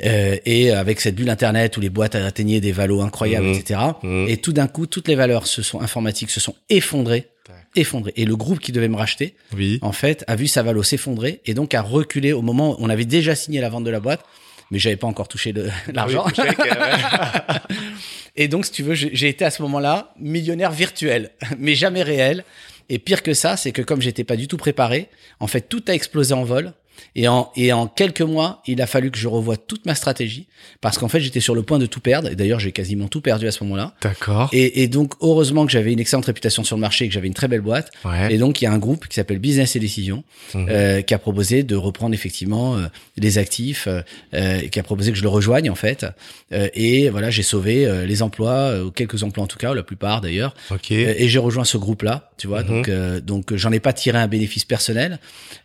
Euh, 0.06 0.36
et 0.46 0.70
avec 0.72 1.00
cette 1.02 1.16
bulle 1.16 1.30
Internet 1.30 1.76
où 1.78 1.80
les 1.82 1.90
boîtes 1.90 2.14
atteignaient 2.14 2.60
des 2.62 2.72
valos 2.72 3.02
incroyables, 3.02 3.48
Mhm. 3.48 3.54
etc. 3.56 3.80
Mhm. 4.04 4.26
Et 4.28 4.38
tout 4.38 4.54
d'un 4.54 4.68
coup, 4.68 4.86
toutes 4.86 5.08
les 5.08 5.16
valeurs 5.16 5.48
se 5.48 5.64
sont 5.64 5.82
informatiques 5.82 6.30
se 6.30 6.40
sont 6.40 6.54
effondrées, 6.70 7.30
Effondrées. 7.76 8.14
Et 8.16 8.26
le 8.26 8.36
groupe 8.36 8.60
qui 8.60 8.72
devait 8.72 8.88
me 8.88 8.96
racheter, 8.98 9.36
Oui. 9.56 9.80
en 9.82 9.92
fait, 9.92 10.24
a 10.28 10.36
vu 10.36 10.48
sa 10.48 10.64
valo 10.64 10.84
s'effondrer 10.84 11.42
et 11.46 11.54
donc 11.54 11.74
a 11.74 11.82
reculé 11.82 12.34
au 12.34 12.42
moment 12.42 12.72
où 12.74 12.78
on 12.80 12.90
avait 12.90 13.06
déjà 13.06 13.36
signé 13.36 13.62
la 13.62 13.70
vente 13.70 13.84
de 13.84 13.90
la 13.92 14.00
boîte, 14.00 14.24
mais 14.72 14.80
j'avais 14.80 14.98
pas 14.98 15.08
encore 15.08 15.28
touché 15.28 15.54
l'argent. 15.94 16.26
Oui, 16.38 16.44
euh, 16.44 17.54
Et 18.36 18.48
donc, 18.48 18.66
si 18.66 18.72
tu 18.72 18.84
veux, 18.84 18.94
j'ai 18.94 19.28
été 19.30 19.46
à 19.46 19.50
ce 19.52 19.62
moment-là 19.64 20.14
millionnaire 20.20 20.72
virtuel, 20.72 21.32
mais 21.58 21.76
jamais 21.76 22.04
réel. 22.04 22.44
Et 22.90 23.00
pire 23.00 23.22
que 23.24 23.34
ça, 23.34 23.58
c'est 23.58 23.72
que 23.72 23.82
comme 23.82 24.02
j'étais 24.02 24.24
pas 24.24 24.36
du 24.38 24.48
tout 24.48 24.58
préparé, 24.58 25.10
en 25.40 25.48
fait, 25.48 25.62
tout 25.62 25.84
a 25.88 25.94
explosé 25.94 26.34
en 26.34 26.44
vol. 26.44 26.74
Et 27.16 27.28
en, 27.28 27.52
et 27.56 27.74
en 27.74 27.88
quelques 27.88 28.22
mois, 28.22 28.62
il 28.68 28.82
a 28.82 28.88
fallu 28.88 29.12
que 29.12 29.18
je 29.18 29.28
revoie 29.28 29.58
toute 29.58 29.86
ma 29.86 29.96
stratégie 29.96 30.48
parce 30.82 30.98
qu'en 30.98 31.08
fait, 31.08 31.20
j'étais 31.20 31.40
sur 31.40 31.56
le 31.56 31.64
point 31.64 31.80
de 31.80 31.86
tout 31.86 32.00
perdre. 32.00 32.30
Et 32.30 32.36
d'ailleurs, 32.36 32.60
j'ai 32.60 32.72
quasiment 32.72 33.08
tout 33.08 33.22
perdu 33.22 33.48
à 33.48 33.52
ce 33.52 33.64
moment-là. 33.64 33.94
D'accord. 34.02 34.50
Et, 34.54 34.84
et 34.84 34.88
donc, 34.88 35.14
heureusement 35.22 35.66
que 35.66 35.72
j'avais 35.72 35.94
une 35.94 36.00
excellente 36.00 36.26
réputation 36.26 36.64
sur 36.64 36.76
le 36.76 36.82
marché 36.82 37.06
et 37.06 37.08
que 37.08 37.14
j'avais 37.14 37.28
une 37.28 37.34
très 37.34 37.48
belle 37.48 37.62
boîte. 37.62 37.92
Ouais. 38.06 38.34
Et 38.34 38.38
donc, 38.38 38.62
il 38.62 38.66
y 38.66 38.68
a 38.68 38.72
un 38.72 38.78
groupe 38.78 39.08
qui 39.08 39.16
s'appelle 39.16 39.40
Business 39.40 39.76
et 39.76 39.80
Décision, 39.80 40.24
Mhm. 40.54 40.68
euh, 40.70 41.02
qui 41.02 41.14
a 41.14 41.20
proposé 41.20 41.64
de 41.64 41.76
reprendre 41.76 42.14
effectivement 42.14 42.76
euh, 42.78 42.88
les 43.18 43.38
actifs, 43.38 43.88
euh, 43.88 44.02
euh, 44.34 44.62
et 44.62 44.70
qui 44.70 44.80
a 44.80 44.84
proposé 44.84 45.12
que 45.12 45.18
je 45.18 45.24
le 45.24 45.30
rejoigne 45.30 45.70
en 45.70 45.76
fait. 45.76 46.06
Euh, 46.54 46.70
et 46.74 47.10
voilà, 47.10 47.30
j'ai 47.30 47.44
sauvé 47.44 47.86
euh, 47.86 48.06
les 48.06 48.22
emplois, 48.22 48.52
euh, 48.52 48.84
ou 48.86 48.92
quelques 48.92 49.24
emplois 49.24 49.44
en 49.44 49.48
tout 49.48 49.58
cas, 49.58 49.72
ou 49.72 49.74
la 49.74 49.84
plupart 49.84 50.22
d'ailleurs. 50.22 50.56
Ok. 50.72 50.92
Euh, 50.92 51.14
et 51.18 51.28
j'ai 51.28 51.40
rejoint 51.40 51.66
ce 51.66 51.78
groupe-là, 51.78 52.32
tu 52.38 52.48
vois. 52.48 52.64
Mhm. 52.64 52.68
Donc, 52.68 52.90
euh, 52.90 53.20
donc 53.22 53.56
j'en 53.56 53.72
ai 53.72 53.80
pas 53.80 53.94
tiré 53.94 54.18
un 54.18 54.28
bénéfice 54.28 54.66
personnel 54.66 55.20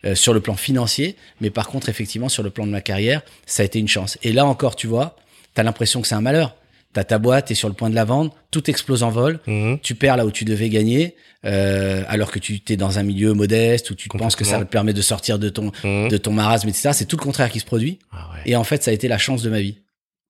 euh, 0.04 0.14
sur 0.14 0.34
le 0.34 0.40
plan 0.40 0.54
financier, 0.56 1.16
mais 1.40 1.50
par 1.50 1.68
contre, 1.68 1.88
effectivement, 1.88 2.28
sur 2.28 2.42
le 2.42 2.50
plan 2.50 2.66
de 2.66 2.70
ma 2.72 2.80
carrière, 2.80 3.22
ça 3.46 3.62
a 3.62 3.66
été 3.66 3.78
une 3.78 3.88
chance. 3.88 4.18
Et 4.22 4.32
là 4.32 4.46
encore, 4.46 4.76
tu 4.76 4.86
vois, 4.86 5.16
t'as 5.54 5.62
l'impression 5.62 6.00
que 6.00 6.08
c'est 6.08 6.14
un 6.14 6.20
malheur. 6.20 6.56
T'as 6.92 7.04
ta 7.04 7.18
boîte, 7.18 7.46
t'es 7.46 7.54
sur 7.54 7.68
le 7.68 7.74
point 7.74 7.88
de 7.88 7.94
la 7.94 8.04
vendre, 8.04 8.34
tout 8.50 8.68
explose 8.68 9.02
en 9.02 9.08
vol 9.10 9.40
Mhm. 9.46 9.78
tu 9.80 9.94
perds 9.94 10.18
là 10.18 10.26
où 10.26 10.30
tu 10.30 10.44
devais 10.44 10.68
gagner, 10.68 11.16
euh, 11.46 12.04
alors 12.06 12.30
que 12.30 12.38
tu 12.38 12.60
t'es 12.60 12.76
dans 12.76 12.98
un 12.98 13.02
milieu 13.02 13.32
modeste 13.32 13.90
où 13.90 13.94
tu 13.94 14.10
penses 14.10 14.36
que 14.36 14.44
ça 14.44 14.58
te 14.58 14.64
permet 14.64 14.92
de 14.92 15.00
sortir 15.00 15.38
de 15.38 15.48
ton 15.48 15.72
Mhm. 15.84 16.08
de 16.08 16.16
ton 16.18 16.32
marasme, 16.32 16.68
etc. 16.68 16.90
C'est 16.92 17.06
tout 17.06 17.16
le 17.16 17.22
contraire 17.22 17.50
qui 17.50 17.60
se 17.60 17.64
produit. 17.64 17.98
Ah 18.12 18.28
ouais. 18.34 18.42
Et 18.44 18.56
en 18.56 18.64
fait, 18.64 18.82
ça 18.82 18.90
a 18.90 18.94
été 18.94 19.08
la 19.08 19.16
chance 19.16 19.40
de 19.42 19.48
ma 19.48 19.60
vie. 19.60 19.78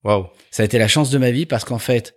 Waouh. 0.04 0.26
Ça 0.52 0.62
a 0.62 0.66
été 0.66 0.78
la 0.78 0.86
chance 0.88 1.10
de 1.10 1.18
ma 1.18 1.32
vie 1.32 1.46
parce 1.46 1.64
qu'en 1.64 1.78
fait, 1.80 2.14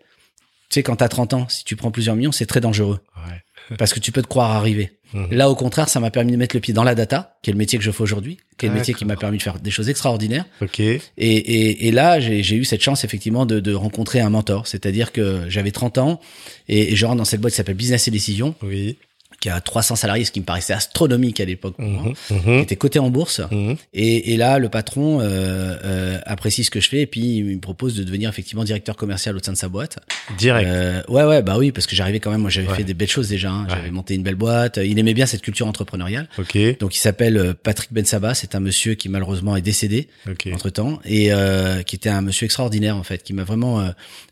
tu 0.70 0.76
sais, 0.76 0.84
quand 0.84 0.98
t'as 0.98 1.08
30 1.08 1.34
ans, 1.34 1.48
si 1.50 1.64
tu 1.64 1.76
prends 1.76 1.90
plusieurs 1.92 2.16
millions, 2.16 2.32
c'est 2.32 2.46
très 2.46 2.62
dangereux. 2.62 3.00
Ouais. 3.28 3.42
Parce 3.78 3.94
que 3.94 4.00
tu 4.00 4.12
peux 4.12 4.22
te 4.22 4.28
croire 4.28 4.52
arriver. 4.52 4.92
Mhm. 5.14 5.28
Là, 5.32 5.50
au 5.50 5.56
contraire, 5.56 5.88
ça 5.88 6.00
m'a 6.00 6.12
permis 6.12 6.32
de 6.32 6.38
mettre 6.38 6.56
le 6.56 6.60
pied 6.60 6.74
dans 6.74 6.84
la 6.84 6.96
data, 6.96 7.38
qui 7.42 7.50
est 7.50 7.54
le 7.54 7.58
métier 7.58 7.78
que 7.80 7.86
je 7.86 7.92
fais 7.92 8.02
aujourd'hui, 8.02 8.38
qui 8.58 8.66
est 8.66 8.70
le 8.70 8.76
métier 8.76 8.94
qui 8.94 9.06
m'a 9.06 9.16
permis 9.16 9.38
de 9.38 9.44
faire 9.44 9.60
des 9.60 9.72
choses 9.72 9.88
extraordinaires. 9.90 10.46
Ok. 10.62 10.80
Et, 10.80 11.00
et, 11.18 11.88
et 11.88 11.92
là, 11.92 12.20
j'ai 12.20 12.44
j'ai 12.44 12.56
eu 12.56 12.66
cette 12.66 12.82
chance 12.82 13.04
effectivement 13.04 13.46
de, 13.46 13.60
de 13.60 13.74
rencontrer 13.74 14.20
un 14.20 14.30
mentor, 14.30 14.68
c'est-à-dire 14.68 15.12
que 15.12 15.44
j'avais 15.48 15.72
30 15.72 15.98
ans 16.00 16.20
et, 16.68 16.92
et 16.92 16.96
je 16.96 17.06
rentre 17.06 17.18
dans 17.18 17.26
cette 17.26 17.40
boîte 17.42 17.54
qui 17.54 17.58
s'appelle 17.58 17.76
Business 17.76 18.08
et 18.08 18.12
Décision, 18.12 18.56
Oui. 18.62 18.98
Qui 19.46 19.50
a 19.52 19.62
300 19.62 19.96
salariés, 19.96 20.26
ce 20.26 20.32
qui 20.32 20.40
me 20.40 20.46
paraissait 20.46 20.74
astronomique 20.74 21.40
à 21.40 21.46
l'époque, 21.46 21.76
pour 21.76 21.86
moi, 21.86 22.14
Mhm. 22.32 22.42
qui 22.42 22.60
était 22.62 22.76
coté 22.76 22.98
en 22.98 23.12
bourse. 23.12 23.42
Mhm. 23.52 23.76
Et, 23.94 24.34
et 24.34 24.38
là, 24.38 24.58
le 24.58 24.70
patron 24.70 25.20
euh, 25.22 25.76
euh, 25.84 26.18
apprécie 26.26 26.64
ce 26.64 26.72
que 26.72 26.80
je 26.80 26.90
fais 26.90 27.02
et 27.02 27.06
puis 27.06 27.38
il 27.38 27.44
me 27.46 27.60
propose 27.60 27.94
de 27.96 28.04
devenir 28.04 28.28
effectivement 28.28 28.64
directeur 28.64 28.96
commercial 28.96 29.36
au 29.36 29.40
sein 29.44 29.52
de 29.52 29.58
sa 29.58 29.70
boîte. 29.70 30.00
Direct. 30.40 30.68
Euh, 30.68 31.04
ouais, 31.10 31.24
ouais, 31.26 31.44
bah 31.44 31.58
oui, 31.60 31.72
parce 31.72 31.86
que 31.86 31.96
j'arrivais 31.96 32.20
quand 32.20 32.32
même. 32.32 32.42
Moi, 32.42 32.50
j'avais 32.50 32.68
Ouais. 32.70 32.76
fait 32.76 32.84
des 32.84 32.96
belles 32.96 33.08
choses 33.08 33.30
déjà. 33.30 33.52
hein. 33.52 33.66
Ouais. 33.70 33.76
J'avais 33.76 33.92
monté 33.92 34.16
une 34.16 34.24
belle 34.24 34.34
boîte. 34.34 34.80
Il 34.84 34.98
aimait 34.98 35.14
bien 35.14 35.28
cette 35.28 35.44
culture 35.44 35.68
entrepreneuriale. 35.68 36.28
Ok. 36.40 36.58
Donc, 36.80 36.96
il 36.96 37.00
s'appelle 37.00 37.38
euh, 37.38 37.54
Patrick 37.54 37.94
Bensaba. 37.94 38.34
C'est 38.34 38.56
un 38.56 38.60
monsieur 38.62 38.96
qui 38.96 39.10
malheureusement 39.10 39.56
est 39.56 39.62
décédé 39.62 40.08
Ok. 40.28 40.48
entre 40.54 40.72
temps 40.72 41.00
et 41.06 41.32
euh, 41.32 41.84
qui 41.84 41.96
était 41.98 42.10
un 42.10 42.22
monsieur 42.22 42.46
extraordinaire 42.46 42.98
en 42.98 43.04
fait, 43.04 43.22
qui 43.22 43.34
m'a 43.34 43.44
vraiment 43.44 43.88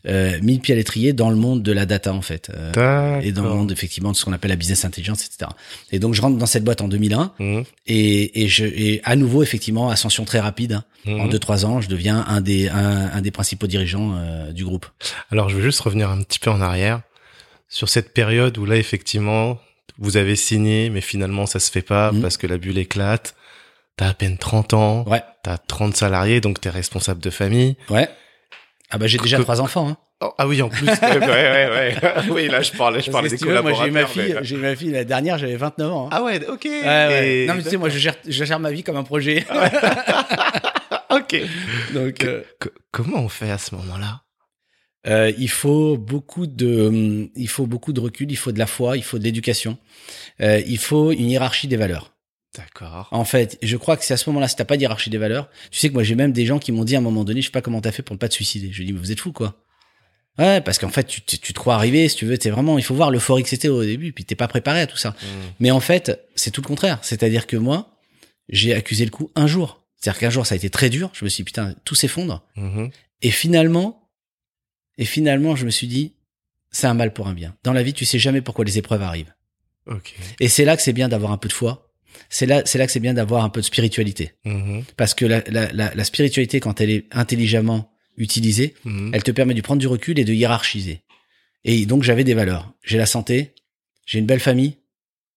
euh, 0.08 0.38
mis 0.42 0.54
le 0.54 0.60
pied 0.60 0.74
à 0.74 0.76
l'étrier 0.76 1.12
dans 1.12 1.30
le 1.30 1.36
monde 1.36 1.62
de 1.62 1.70
la 1.70 1.86
data 1.86 2.12
en 2.12 2.22
fait. 2.22 2.50
Et 3.22 3.30
dans 3.30 3.44
le 3.44 3.50
monde 3.50 3.70
effectivement 3.70 4.10
de 4.10 4.16
ce 4.16 4.24
qu'on 4.24 4.32
appelle 4.32 4.50
la 4.50 4.56
business 4.56 4.84
intelligence, 4.84 5.03
etc. 5.12 5.50
Et 5.92 5.98
donc 5.98 6.14
je 6.14 6.22
rentre 6.22 6.38
dans 6.38 6.46
cette 6.46 6.64
boîte 6.64 6.80
en 6.80 6.88
2001 6.88 7.32
Mhm. 7.38 7.64
et, 7.86 8.42
et 8.44 8.48
je 8.48 8.64
et 8.64 9.00
à 9.04 9.14
nouveau 9.16 9.42
effectivement 9.42 9.90
ascension 9.90 10.24
très 10.24 10.40
rapide. 10.40 10.72
hein. 10.72 10.84
En 11.06 11.24
Mhm. 11.26 11.28
deux 11.30 11.38
trois 11.38 11.66
ans, 11.66 11.82
je 11.82 11.88
deviens 11.90 12.24
un 12.26 12.40
des 12.40 12.68
un, 12.70 13.10
un 13.12 13.20
des 13.20 13.30
principaux 13.30 13.66
dirigeants 13.66 14.14
euh, 14.16 14.52
du 14.52 14.64
groupe. 14.64 14.86
Alors, 15.30 15.50
je 15.50 15.56
veux 15.56 15.62
juste 15.62 15.80
revenir 15.80 16.08
un 16.08 16.22
petit 16.22 16.38
peu 16.38 16.50
en 16.50 16.62
arrière 16.62 17.02
sur 17.68 17.90
cette 17.90 18.14
période 18.14 18.56
où 18.56 18.64
là, 18.64 18.76
effectivement, 18.76 19.58
vous 19.98 20.16
avez 20.16 20.34
signé, 20.34 20.88
mais 20.88 21.02
finalement, 21.02 21.44
ça 21.44 21.60
se 21.60 21.70
fait 21.70 21.82
pas 21.82 22.10
Mhm. 22.12 22.22
parce 22.22 22.36
que 22.38 22.46
la 22.46 22.56
bulle 22.56 22.78
éclate. 22.78 23.34
T'as 23.96 24.08
à 24.08 24.14
peine 24.14 24.38
30 24.38 24.72
ans. 24.74 25.04
Ouais, 25.06 25.22
T'as 25.44 25.56
30 25.58 25.94
salariés, 25.96 26.40
donc 26.40 26.60
t'es 26.60 26.70
responsable 26.70 27.20
de 27.20 27.30
famille. 27.30 27.76
ouais. 27.90 28.08
Ah 28.90 28.98
bah 28.98 29.06
j'ai 29.06 29.18
déjà 29.18 29.38
trois 29.40 29.60
enfants. 29.60 29.88
Hein. 29.88 29.96
Oh, 30.20 30.32
ah 30.38 30.46
oui, 30.46 30.62
en 30.62 30.68
plus. 30.68 30.86
ouais, 31.02 31.18
ouais, 31.18 31.68
ouais, 31.70 31.96
oui, 32.30 32.48
là, 32.48 32.62
je 32.62 32.72
parlais, 32.72 33.00
je 33.00 33.10
que 33.10 33.28
des 33.28 33.36
si 33.36 33.44
moi 33.44 33.72
j'ai 33.74 33.90
ma 33.90 34.06
fille, 34.06 34.32
mais- 34.34 34.44
j'ai 34.44 34.56
ma 34.56 34.74
fille 34.76 34.90
la 34.90 35.04
dernière, 35.04 35.38
j'avais 35.38 35.56
29 35.56 35.92
ans. 35.92 36.06
hein. 36.06 36.10
Ah 36.12 36.22
ouais, 36.22 36.40
ok. 36.48 36.64
Ouais, 36.64 36.80
ouais. 36.82 37.28
Et- 37.42 37.46
Non 37.46 37.54
mais 37.54 37.62
tu 37.62 37.70
sais, 37.70 37.76
moi 37.76 37.88
je 37.88 37.98
gère, 37.98 38.14
je 38.26 38.44
gère 38.44 38.60
ma 38.60 38.70
vie 38.70 38.82
comme 38.84 38.96
un 38.96 39.02
projet. 39.04 39.44
ok. 41.10 41.36
Donc 41.94 42.24
euh, 42.24 42.42
Co- 42.60 42.70
comment 42.90 43.18
on 43.20 43.28
fait 43.28 43.50
à 43.50 43.58
ce 43.58 43.74
moment-là? 43.74 44.22
Euh, 45.06 45.32
il 45.36 45.50
faut 45.50 45.98
beaucoup 45.98 46.46
de, 46.46 46.86
hum, 46.86 47.28
il 47.36 47.48
faut 47.48 47.66
beaucoup 47.66 47.92
de 47.92 48.00
recul, 48.00 48.30
il 48.30 48.36
faut 48.36 48.52
de 48.52 48.58
la 48.58 48.66
foi, 48.66 48.96
il 48.96 49.02
faut 49.04 49.18
de 49.18 49.24
l'éducation, 49.24 49.76
euh, 50.40 50.62
il 50.66 50.78
faut 50.78 51.12
une 51.12 51.28
hiérarchie 51.30 51.68
des 51.68 51.76
valeurs. 51.76 52.12
D'accord. 52.56 53.08
En 53.10 53.24
fait, 53.24 53.58
je 53.62 53.76
crois 53.76 53.96
que 53.96 54.04
c'est 54.04 54.14
à 54.14 54.16
ce 54.16 54.30
moment-là, 54.30 54.46
si 54.48 54.56
t'as 54.56 54.64
pas 54.64 54.76
de 54.76 54.80
hiérarchie 54.82 55.10
des 55.10 55.18
valeurs, 55.18 55.50
tu 55.70 55.78
sais 55.78 55.88
que 55.88 55.94
moi 55.94 56.04
j'ai 56.04 56.14
même 56.14 56.32
des 56.32 56.46
gens 56.46 56.58
qui 56.58 56.72
m'ont 56.72 56.84
dit 56.84 56.94
à 56.94 56.98
un 56.98 57.02
moment 57.02 57.24
donné, 57.24 57.42
je 57.42 57.46
sais 57.46 57.52
pas 57.52 57.60
comment 57.60 57.80
t'as 57.82 57.90
fait 57.92 58.02
pour 58.02 58.14
ne 58.14 58.18
pas 58.18 58.28
te 58.28 58.34
suicider. 58.34 58.70
Je 58.72 58.82
dis 58.82 58.92
mais 58.94 58.98
vous 59.00 59.12
êtes 59.12 59.20
fou 59.20 59.32
quoi. 59.32 59.54
Ouais, 60.38 60.60
parce 60.60 60.78
qu'en 60.78 60.88
fait 60.88 61.04
tu, 61.04 61.20
tu, 61.22 61.38
tu 61.38 61.52
te 61.52 61.58
crois 61.58 61.76
arrivé, 61.76 62.08
si 62.08 62.16
tu 62.16 62.26
veux, 62.26 62.36
t'es 62.36 62.50
vraiment, 62.50 62.76
il 62.76 62.84
faut 62.84 62.94
voir 62.94 63.10
l'euphorie 63.10 63.42
que 63.44 63.48
c'était 63.48 63.68
au 63.68 63.84
début, 63.84 64.12
puis 64.12 64.24
t'es 64.24 64.34
pas 64.34 64.48
préparé 64.48 64.80
à 64.80 64.86
tout 64.86 64.96
ça. 64.96 65.10
Mhm. 65.10 65.52
Mais 65.60 65.70
en 65.70 65.80
fait, 65.80 66.20
c'est 66.34 66.50
tout 66.50 66.60
le 66.60 66.66
contraire. 66.66 66.98
C'est-à-dire 67.02 67.46
que 67.46 67.56
moi, 67.56 67.98
j'ai 68.48 68.74
accusé 68.74 69.04
le 69.04 69.10
coup 69.10 69.30
un 69.36 69.46
jour. 69.46 69.84
C'est-à-dire 69.96 70.20
qu'un 70.20 70.30
jour 70.30 70.44
ça 70.46 70.54
a 70.54 70.56
été 70.56 70.70
très 70.70 70.90
dur. 70.90 71.10
Je 71.14 71.24
me 71.24 71.30
suis 71.30 71.42
dit 71.42 71.46
putain, 71.46 71.74
tout 71.84 71.94
s'effondre. 71.94 72.42
Mhm. 72.56 72.90
Et 73.22 73.30
finalement, 73.30 74.10
et 74.98 75.04
finalement, 75.04 75.56
je 75.56 75.64
me 75.64 75.70
suis 75.70 75.86
dit, 75.86 76.14
c'est 76.70 76.86
un 76.86 76.94
mal 76.94 77.12
pour 77.12 77.28
un 77.28 77.32
bien. 77.34 77.56
Dans 77.62 77.72
la 77.72 77.82
vie, 77.82 77.92
tu 77.94 78.04
sais 78.04 78.18
jamais 78.18 78.40
pourquoi 78.40 78.64
les 78.64 78.78
épreuves 78.78 79.02
arrivent. 79.02 79.32
Et 80.40 80.48
c'est 80.48 80.64
là 80.64 80.76
que 80.76 80.82
c'est 80.82 80.92
bien 80.92 81.08
d'avoir 81.08 81.30
un 81.32 81.36
peu 81.36 81.48
de 81.48 81.52
foi. 81.52 81.92
C'est 82.28 82.46
là, 82.46 82.62
c'est 82.64 82.78
là 82.78 82.86
que 82.86 82.92
c'est 82.92 83.00
bien 83.00 83.14
d'avoir 83.14 83.44
un 83.44 83.50
peu 83.50 83.60
de 83.60 83.66
spiritualité. 83.66 84.32
Mhm. 84.44 84.84
Parce 84.96 85.14
que 85.14 85.24
la, 85.24 85.42
la, 85.48 85.72
la, 85.72 85.94
la 85.94 86.04
spiritualité, 86.04 86.60
quand 86.60 86.80
elle 86.80 86.90
est 86.90 87.06
intelligemment 87.12 87.93
utilisée, 88.16 88.74
Mhm. 88.84 89.10
elle 89.14 89.22
te 89.22 89.30
permet 89.30 89.54
de 89.54 89.60
prendre 89.60 89.80
du 89.80 89.86
recul 89.86 90.18
et 90.18 90.24
de 90.24 90.32
hiérarchiser. 90.32 91.02
Et 91.64 91.86
donc, 91.86 92.02
j'avais 92.02 92.24
des 92.24 92.34
valeurs. 92.34 92.72
J'ai 92.82 92.98
la 92.98 93.06
santé, 93.06 93.54
j'ai 94.06 94.18
une 94.18 94.26
belle 94.26 94.40
famille, 94.40 94.76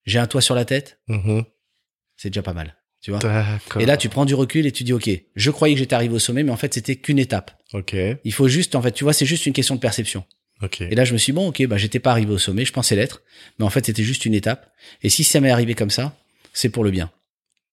j'ai 0.05 0.19
un 0.19 0.27
toit 0.27 0.41
sur 0.41 0.55
la 0.55 0.65
tête. 0.65 0.99
Mhm. 1.07 1.43
C'est 2.17 2.29
déjà 2.29 2.41
pas 2.41 2.53
mal. 2.53 2.75
Tu 3.01 3.11
vois? 3.11 3.19
Et 3.79 3.85
là, 3.85 3.95
tu 3.95 4.09
prends 4.09 4.25
du 4.25 4.33
recul 4.33 4.65
et 4.65 4.71
tu 4.71 4.83
dis, 4.83 4.91
OK, 4.91 5.09
je 5.35 5.51
croyais 5.51 5.75
que 5.75 5.79
j'étais 5.79 5.93
arrivé 5.95 6.13
au 6.15 6.19
sommet, 6.19 6.43
mais 6.43 6.51
en 6.51 6.57
fait, 6.57 6.73
c'était 6.73 6.95
qu'une 6.95 7.19
étape. 7.19 7.51
Ok. 7.73 7.95
Il 8.23 8.33
faut 8.33 8.47
juste, 8.47 8.75
en 8.75 8.81
fait, 8.81 8.91
tu 8.91 9.03
vois, 9.03 9.13
c'est 9.13 9.25
juste 9.25 9.45
une 9.45 9.53
question 9.53 9.75
de 9.75 9.79
perception. 9.79 10.25
Ok. 10.61 10.81
Et 10.81 10.95
là, 10.95 11.05
je 11.05 11.13
me 11.13 11.17
suis 11.19 11.31
dit, 11.31 11.35
bon, 11.35 11.47
ok, 11.49 11.65
bah, 11.67 11.77
j'étais 11.77 11.99
pas 11.99 12.11
arrivé 12.11 12.31
au 12.33 12.39
sommet, 12.39 12.65
je 12.65 12.73
pensais 12.73 12.95
l'être, 12.95 13.21
mais 13.59 13.65
en 13.65 13.69
fait, 13.69 13.85
c'était 13.85 14.03
juste 14.03 14.25
une 14.25 14.33
étape. 14.33 14.71
Et 15.03 15.09
si 15.09 15.23
ça 15.23 15.39
m'est 15.39 15.51
arrivé 15.51 15.75
comme 15.75 15.91
ça, 15.91 16.17
c'est 16.53 16.69
pour 16.69 16.83
le 16.83 16.89
bien. 16.91 17.11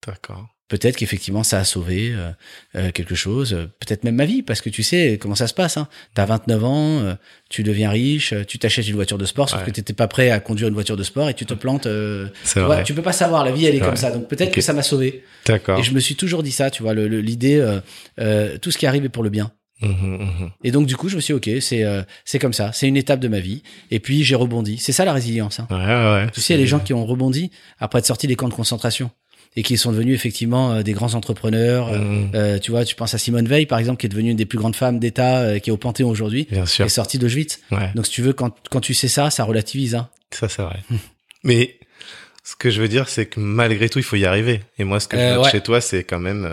D'accord. 0.06 0.53
Peut-être 0.68 0.96
qu'effectivement, 0.96 1.42
ça 1.42 1.58
a 1.58 1.64
sauvé 1.64 2.12
euh, 2.14 2.30
euh, 2.74 2.90
quelque 2.90 3.14
chose, 3.14 3.52
euh, 3.52 3.66
peut-être 3.80 4.02
même 4.02 4.14
ma 4.14 4.24
vie, 4.24 4.42
parce 4.42 4.62
que 4.62 4.70
tu 4.70 4.82
sais 4.82 5.18
comment 5.20 5.34
ça 5.34 5.46
se 5.46 5.52
passe. 5.52 5.76
Hein. 5.76 5.88
T'as 6.14 6.24
29 6.24 6.64
ans, 6.64 7.00
euh, 7.00 7.14
tu 7.50 7.62
deviens 7.62 7.90
riche, 7.90 8.32
euh, 8.32 8.44
tu 8.44 8.58
t'achètes 8.58 8.88
une 8.88 8.94
voiture 8.94 9.18
de 9.18 9.26
sport, 9.26 9.48
sauf 9.50 9.60
Ouais. 9.60 9.66
que 9.66 9.70
t'étais 9.72 9.92
pas 9.92 10.08
prêt 10.08 10.30
à 10.30 10.40
conduire 10.40 10.68
une 10.68 10.74
voiture 10.74 10.96
de 10.96 11.02
sport 11.02 11.28
et 11.28 11.34
tu 11.34 11.44
te 11.44 11.52
plantes. 11.52 11.84
euh, 11.86 12.28
tu 12.50 12.60
vois, 12.60 12.82
tu 12.82 12.94
peux 12.94 13.02
pas 13.02 13.12
savoir, 13.12 13.44
la 13.44 13.52
vie, 13.52 13.66
elle 13.66 13.74
est 13.74 13.80
comme 13.80 13.96
ça. 13.96 14.10
Donc 14.10 14.26
peut-être 14.26 14.52
que 14.52 14.62
ça 14.62 14.72
m'a 14.72 14.82
sauvé. 14.82 15.22
D'accord. 15.44 15.78
Et 15.78 15.82
je 15.82 15.92
me 15.92 16.00
suis 16.00 16.16
toujours 16.16 16.42
dit 16.42 16.52
ça, 16.52 16.70
tu 16.70 16.82
vois, 16.82 16.94
le- 16.94 17.08
le- 17.08 17.20
l'idée, 17.20 17.56
euh, 17.58 17.80
euh, 18.18 18.56
tout 18.56 18.70
ce 18.70 18.78
qui 18.78 18.86
arrive 18.86 19.04
est 19.04 19.10
pour 19.10 19.22
le 19.22 19.28
bien. 19.30 19.52
Mhm, 19.82 19.90
mhm. 19.90 20.50
Et 20.62 20.70
donc 20.70 20.86
du 20.86 20.96
coup, 20.96 21.08
je 21.08 21.16
me 21.16 21.20
suis 21.20 21.34
dit, 21.34 21.50
ok, 21.56 21.60
c'est 21.60 21.82
euh, 21.84 22.02
c'est 22.24 22.38
comme 22.38 22.52
ça, 22.52 22.70
c'est 22.72 22.86
une 22.88 22.96
étape 22.96 23.18
de 23.20 23.26
ma 23.28 23.40
vie. 23.40 23.62
Et 23.90 23.98
puis 24.00 24.22
j'ai 24.24 24.36
rebondi. 24.36 24.78
C'est 24.78 24.92
ça 24.92 25.04
la 25.04 25.12
résilience. 25.12 25.58
Hein. 25.60 25.66
Ouais, 25.68 25.76
ouais, 25.76 26.24
ouais. 26.24 26.30
Tu 26.32 26.40
sais, 26.40 26.56
les 26.56 26.66
gens 26.66 26.78
qui 26.78 26.94
ont 26.94 27.04
rebondi 27.04 27.50
après 27.80 27.98
être 27.98 28.06
sortis 28.06 28.28
des 28.28 28.36
camps 28.36 28.48
de 28.48 28.54
concentration 28.54 29.10
et 29.56 29.62
qui 29.62 29.76
sont 29.76 29.92
devenus 29.92 30.14
effectivement 30.14 30.72
euh, 30.72 30.82
des 30.82 30.92
grands 30.92 31.14
entrepreneurs. 31.14 31.88
euh, 31.88 31.98
Mhm. 31.98 32.30
euh, 32.34 32.58
tu 32.58 32.70
vois, 32.70 32.84
tu 32.84 32.94
penses 32.94 33.14
à 33.14 33.18
Simone 33.18 33.46
Veil 33.46 33.66
par 33.66 33.78
exemple, 33.78 33.98
qui 34.00 34.06
est 34.06 34.08
devenue 34.08 34.30
une 34.30 34.36
des 34.36 34.46
plus 34.46 34.58
grandes 34.58 34.76
femmes 34.76 34.98
d'État, 34.98 35.40
euh, 35.40 35.58
qui 35.58 35.70
est 35.70 35.72
au 35.72 35.76
Panthéon 35.76 36.08
aujourd'hui, 36.10 36.46
Bien 36.50 36.64
qui 36.64 36.70
sûr. 36.70 36.84
est 36.86 36.88
sortie 36.88 37.18
d'Auschwitz. 37.18 37.60
Ouais. 37.70 37.90
Donc 37.94 38.06
si 38.06 38.12
tu 38.12 38.22
veux, 38.22 38.32
quand 38.32 38.54
quand 38.70 38.80
tu 38.80 38.94
sais 38.94 39.08
ça, 39.08 39.30
ça 39.30 39.44
relativise. 39.44 39.94
Hein. 39.94 40.08
Ça, 40.30 40.48
c'est 40.48 40.62
vrai. 40.62 40.80
Mais 41.44 41.76
ce 42.42 42.56
que 42.56 42.70
je 42.70 42.80
veux 42.80 42.88
dire, 42.88 43.08
c'est 43.08 43.26
que 43.26 43.38
malgré 43.40 43.88
tout, 43.88 43.98
il 44.00 44.04
faut 44.04 44.16
y 44.16 44.24
arriver. 44.26 44.60
Et 44.78 44.84
moi, 44.84 44.98
ce 45.00 45.08
que 45.08 45.16
je 45.16 45.22
note 45.34 45.44
ouais. 45.44 45.50
chez 45.50 45.60
toi, 45.60 45.80
c'est 45.80 46.02
quand 46.04 46.18
même, 46.18 46.44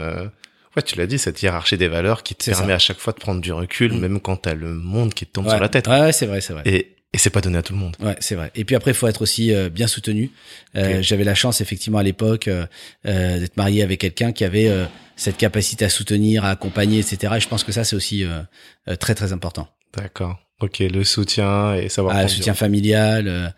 ouais, 0.76 0.82
tu 0.84 0.96
l'as 0.98 1.08
dit, 1.08 1.18
cette 1.18 1.42
hiérarchie 1.42 1.78
des 1.78 1.88
valeurs 1.88 2.24
qui 2.24 2.36
te 2.36 2.46
permet 2.52 2.68
ça. 2.68 2.76
à 2.76 2.80
chaque 2.80 3.00
fois 3.00 3.14
de 3.14 3.20
prendre 3.20 3.42
du 3.42 3.52
recul, 3.52 3.94
Mm. 3.94 4.00
même 4.00 4.20
quand 4.22 4.36
t'as 4.38 4.54
le 4.54 4.74
monde 4.74 5.14
qui 5.14 5.26
te 5.26 5.32
tombe 5.32 5.46
Ouais. 5.46 5.52
sur 5.54 5.60
la 5.60 5.70
tête. 5.70 5.88
Ouais, 5.88 6.00
ouais, 6.02 6.12
c'est 6.14 6.28
vrai, 6.28 6.40
c'est 6.42 6.54
vrai. 6.54 6.62
Et, 6.66 6.96
et 7.14 7.18
c'est 7.18 7.30
pas 7.30 7.42
donné 7.42 7.58
à 7.58 7.62
tout 7.62 7.74
le 7.74 7.80
monde. 7.80 7.98
Ouais, 8.00 8.16
c'est 8.20 8.36
vrai. 8.36 8.52
Et 8.56 8.64
puis 8.64 8.76
après, 8.76 8.92
il 8.92 8.94
faut 8.94 9.08
être 9.08 9.22
aussi 9.22 9.54
euh, 9.54 9.70
bien 9.70 9.88
soutenu. 9.88 10.32
Euh. 10.78 11.02
J'avais 11.02 11.26
la 11.26 11.36
chance, 11.36 11.60
effectivement, 11.60 11.98
à 11.98 12.04
l'époque, 12.04 12.48
euh, 12.48 12.66
euh, 13.06 13.40
d'être 13.40 13.58
marié 13.58 13.84
avec 13.84 14.00
quelqu'un 14.00 14.32
qui 14.32 14.46
avait 14.46 14.70
euh, 14.70 14.86
cette 15.18 15.36
capacité 15.36 15.84
à 15.84 15.90
soutenir, 15.90 16.46
à 16.46 16.52
accompagner, 16.52 17.00
etc. 17.00 17.34
Et 17.36 17.40
je 17.42 17.50
pense 17.50 17.66
que 17.66 17.74
ça, 17.74 17.84
c'est 17.84 17.98
aussi 17.98 18.24
euh, 18.24 18.42
euh, 18.88 18.96
très, 18.96 19.14
très 19.14 19.34
important. 19.34 19.68
D'accord. 19.96 20.40
Ok, 20.62 20.80
le 20.80 21.04
soutien 21.04 21.74
et 21.74 21.90
savoir. 21.90 22.16
Ah, 22.16 22.22
le 22.22 22.28
soutien 22.30 22.54
familial, 22.54 23.52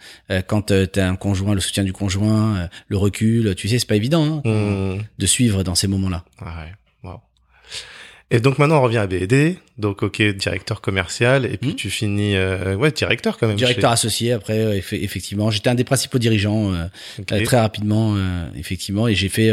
quand 0.47 0.71
t'as 0.71 1.05
un 1.05 1.17
conjoint, 1.17 1.53
le 1.53 1.59
soutien 1.59 1.83
du 1.83 1.91
conjoint, 1.91 2.55
euh, 2.55 2.67
le 2.87 2.97
recul, 2.97 3.55
tu 3.55 3.67
sais, 3.67 3.77
c'est 3.77 3.85
pas 3.85 3.97
évident 3.97 4.41
hein. 4.45 4.49
Hmm. 4.49 5.01
de 5.17 5.25
suivre 5.25 5.63
dans 5.63 5.75
ces 5.75 5.87
moments-là. 5.89 6.23
Ah 6.39 6.45
ouais. 6.61 6.71
Et 8.33 8.39
donc 8.39 8.57
maintenant, 8.57 8.79
on 8.79 8.81
revient 8.81 8.97
à 8.97 9.07
BD. 9.07 9.57
Donc, 9.77 10.01
ok, 10.03 10.21
directeur 10.21 10.81
commercial. 10.81 11.45
Et 11.45 11.57
puis, 11.57 11.69
Mm. 11.71 11.75
tu 11.75 11.89
finis, 11.89 12.35
euh, 12.35 12.75
ouais, 12.75 12.91
directeur 12.91 13.37
quand 13.37 13.47
même. 13.47 13.55
Directeur 13.55 13.91
associé, 13.91 14.31
après, 14.33 14.57
euh, 14.59 14.73
effe- 14.79 15.01
effectivement, 15.01 15.51
j'étais 15.51 15.69
un 15.69 15.75
des 15.75 15.83
principaux 15.83 16.17
dirigeants 16.17 16.73
euh, 16.73 16.85
très 17.45 17.59
rapidement, 17.59 18.17
effectivement, 18.55 19.07
et 19.07 19.13
j'ai 19.15 19.29
fait 19.29 19.51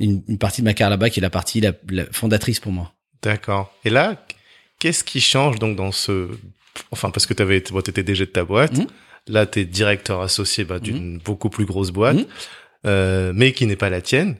une, 0.00 0.22
une 0.26 0.38
partie 0.38 0.62
de 0.62 0.64
ma 0.64 0.72
carrière 0.74 0.90
là-bas 0.90 1.10
qui 1.10 1.20
est 1.20 1.22
la 1.22 1.30
partie 1.30 1.60
la, 1.60 1.72
la 1.90 2.04
fondatrice 2.10 2.60
pour 2.60 2.72
moi. 2.72 2.92
D'accord. 3.22 3.72
Et 3.84 3.90
là, 3.90 4.24
qu'est-ce 4.78 5.04
qui 5.04 5.20
change 5.20 5.58
donc 5.58 5.76
dans 5.76 5.92
ce, 5.92 6.28
enfin 6.90 7.10
parce 7.10 7.26
que 7.26 7.34
t'avais, 7.34 7.62
bon, 7.70 7.80
t'étais 7.82 8.02
déjà 8.02 8.24
de 8.24 8.30
ta 8.30 8.44
boîte. 8.44 8.76
Mhm. 8.78 8.86
Là, 9.28 9.46
t'es 9.46 9.64
directeur 9.64 10.20
associé 10.22 10.64
bah, 10.64 10.78
d'une 10.78 11.18
beaucoup 11.18 11.48
plus 11.50 11.64
grosse 11.66 11.90
boîte, 11.90 12.18
mais 12.84 13.52
qui 13.52 13.66
n'est 13.66 13.76
pas 13.76 13.90
la 13.90 14.00
tienne. 14.00 14.36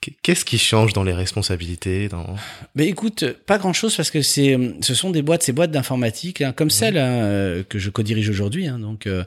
Qu- 0.00 0.12
Qu'est-ce 0.22 0.44
qui 0.44 0.58
change 0.58 0.92
dans 0.92 1.04
les 1.04 1.12
responsabilités 1.14 2.08
dans... 2.08 2.36
Mais 2.74 2.86
écoute, 2.86 3.24
pas 3.46 3.58
grand-chose 3.58 3.96
parce 3.96 4.10
que 4.10 4.22
c'est, 4.22 4.56
ce 4.80 4.94
sont 4.94 5.10
des 5.10 5.22
boîtes, 5.22 5.42
ces 5.42 5.52
boîtes 5.52 5.70
d'informatique, 5.70 6.42
hein, 6.42 6.52
comme 6.52 6.70
celle 6.70 6.98
hein, 6.98 7.22
euh, 7.24 7.62
que 7.68 7.78
je 7.78 7.90
co-dirige 7.90 8.28
aujourd'hui, 8.28 8.66
hein, 8.66 8.78
donc, 8.78 9.06
euh, 9.06 9.24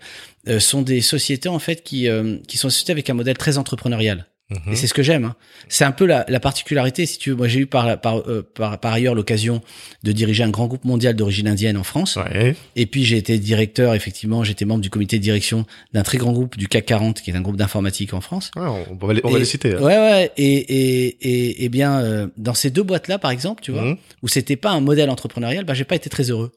euh, 0.47 0.60
sont 0.60 0.82
des 0.82 1.01
sociétés 1.01 1.49
en 1.49 1.60
fait 1.60 1.84
qui 1.84 2.08
euh, 2.08 2.38
qui 2.47 2.58
sont 2.58 2.69
sociétés 2.69 2.91
avec 2.91 3.10
un 3.10 3.13
modèle 3.15 3.38
très 3.38 3.58
entrepreneurial. 3.58 4.27
Mhm. 4.50 4.74
Et 4.74 4.76
c'est 4.76 4.88
ce 4.88 4.94
que 4.96 5.04
j'aime. 5.04 5.26
hein. 5.26 5.36
C'est 5.68 5.84
un 5.86 5.92
peu 5.92 6.06
la, 6.06 6.26
la 6.28 6.40
particularité, 6.40 7.06
si 7.06 7.20
tu 7.20 7.30
veux. 7.30 7.36
Moi, 7.36 7.48
j'ai 7.48 7.60
eu 7.60 7.66
par, 7.68 8.00
par, 8.02 8.18
euh, 8.28 8.42
par, 8.56 8.80
par 8.80 8.94
ailleurs 8.94 9.14
l'occasion 9.14 9.62
de 10.04 10.12
diriger 10.12 10.44
un 10.44 10.50
grand 10.50 10.66
groupe 10.68 10.86
mondial 10.86 11.16
d'origine 11.16 11.48
indienne 11.48 11.78
en 11.78 11.84
France. 11.84 12.16
Ouais. 12.16 12.56
Et 12.76 12.86
puis, 12.88 13.06
j'ai 13.06 13.18
été 13.18 13.38
directeur, 13.38 13.94
effectivement, 13.94 14.44
j'étais 14.44 14.66
membre 14.66 14.82
du 14.82 14.90
comité 14.90 15.18
de 15.20 15.24
direction 15.24 15.66
d'un 15.94 16.02
très 16.04 16.18
grand 16.18 16.32
groupe 16.32 16.58
du 16.58 16.68
CAC 16.68 16.86
40, 16.88 17.22
qui 17.22 17.30
est 17.30 17.36
un 17.36 17.42
groupe 17.42 17.58
d'informatique 17.58 18.14
en 18.16 18.22
France. 18.22 18.50
Ouais, 18.56 18.64
on 18.90 19.06
va 19.06 19.14
les, 19.14 19.22
on 19.24 19.30
va 19.30 19.38
Et- 19.38 19.42
les 19.42 19.46
citer. 19.46 19.76
hein. 19.76 19.82
Ouais, 19.82 19.98
ouais. 19.98 20.32
Et, 20.38 20.46
et, 20.58 21.08
et, 21.22 21.66
et 21.66 21.70
bien, 21.70 22.00
euh, 22.02 22.28
dans 22.38 22.54
ces 22.56 22.72
deux 22.72 22.84
boîtes-là, 22.84 23.20
par 23.20 23.30
exemple, 23.32 23.62
tu 23.64 23.72
vois, 23.72 23.84
Mhm. 23.84 23.98
où 24.24 24.28
c'était 24.28 24.56
pas 24.56 24.72
un 24.72 24.82
modèle 24.82 25.10
entrepreneurial, 25.12 25.64
bah, 25.66 25.74
j'ai 25.76 25.84
pas 25.86 25.96
été 25.96 26.10
très 26.10 26.32
heureux. 26.32 26.52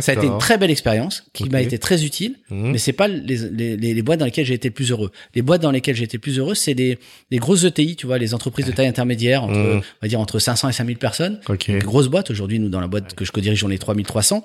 Ça 0.00 0.12
a 0.12 0.14
été 0.14 0.26
une 0.26 0.38
très 0.38 0.58
belle 0.58 0.70
expérience 0.70 1.24
qui 1.32 1.48
m'a 1.48 1.60
été 1.62 1.78
très 1.78 2.04
utile, 2.04 2.36
Mhm. 2.50 2.72
mais 2.72 2.78
c'est 2.78 2.92
pas 2.92 3.08
les, 3.08 3.36
les, 3.50 3.76
les, 3.76 4.02
boîtes 4.02 4.18
dans 4.20 4.24
lesquelles 4.26 4.46
j'ai 4.46 4.54
été 4.54 4.68
le 4.68 4.74
plus 4.74 4.90
heureux. 4.90 5.10
Les 5.34 5.42
boîtes 5.42 5.62
dans 5.62 5.70
lesquelles 5.70 5.96
j'ai 5.96 6.04
été 6.04 6.16
le 6.16 6.20
plus 6.20 6.38
heureux, 6.38 6.54
c'est 6.54 6.74
les, 6.74 6.98
les 7.30 7.38
grosses 7.38 7.64
ETI, 7.64 7.96
tu 7.96 8.06
vois, 8.06 8.18
les 8.18 8.34
entreprises 8.34 8.66
de 8.66 8.72
taille 8.72 8.86
intermédiaire, 8.86 9.44
entre, 9.44 9.58
Mhm. 9.58 9.78
on 9.78 9.82
va 10.02 10.08
dire 10.08 10.20
entre 10.20 10.38
500 10.38 10.68
et 10.68 10.72
5000 10.72 10.98
personnes. 10.98 11.40
Ok. 11.48 11.66
Des 11.70 11.78
grosses 11.78 12.08
boîtes. 12.08 12.30
Aujourd'hui, 12.30 12.58
nous, 12.58 12.68
dans 12.68 12.80
la 12.80 12.86
boîte 12.88 13.14
que 13.14 13.24
je 13.24 13.32
co-dirige, 13.32 13.62
on 13.64 13.70
est 13.70 13.78
3300. 13.78 14.44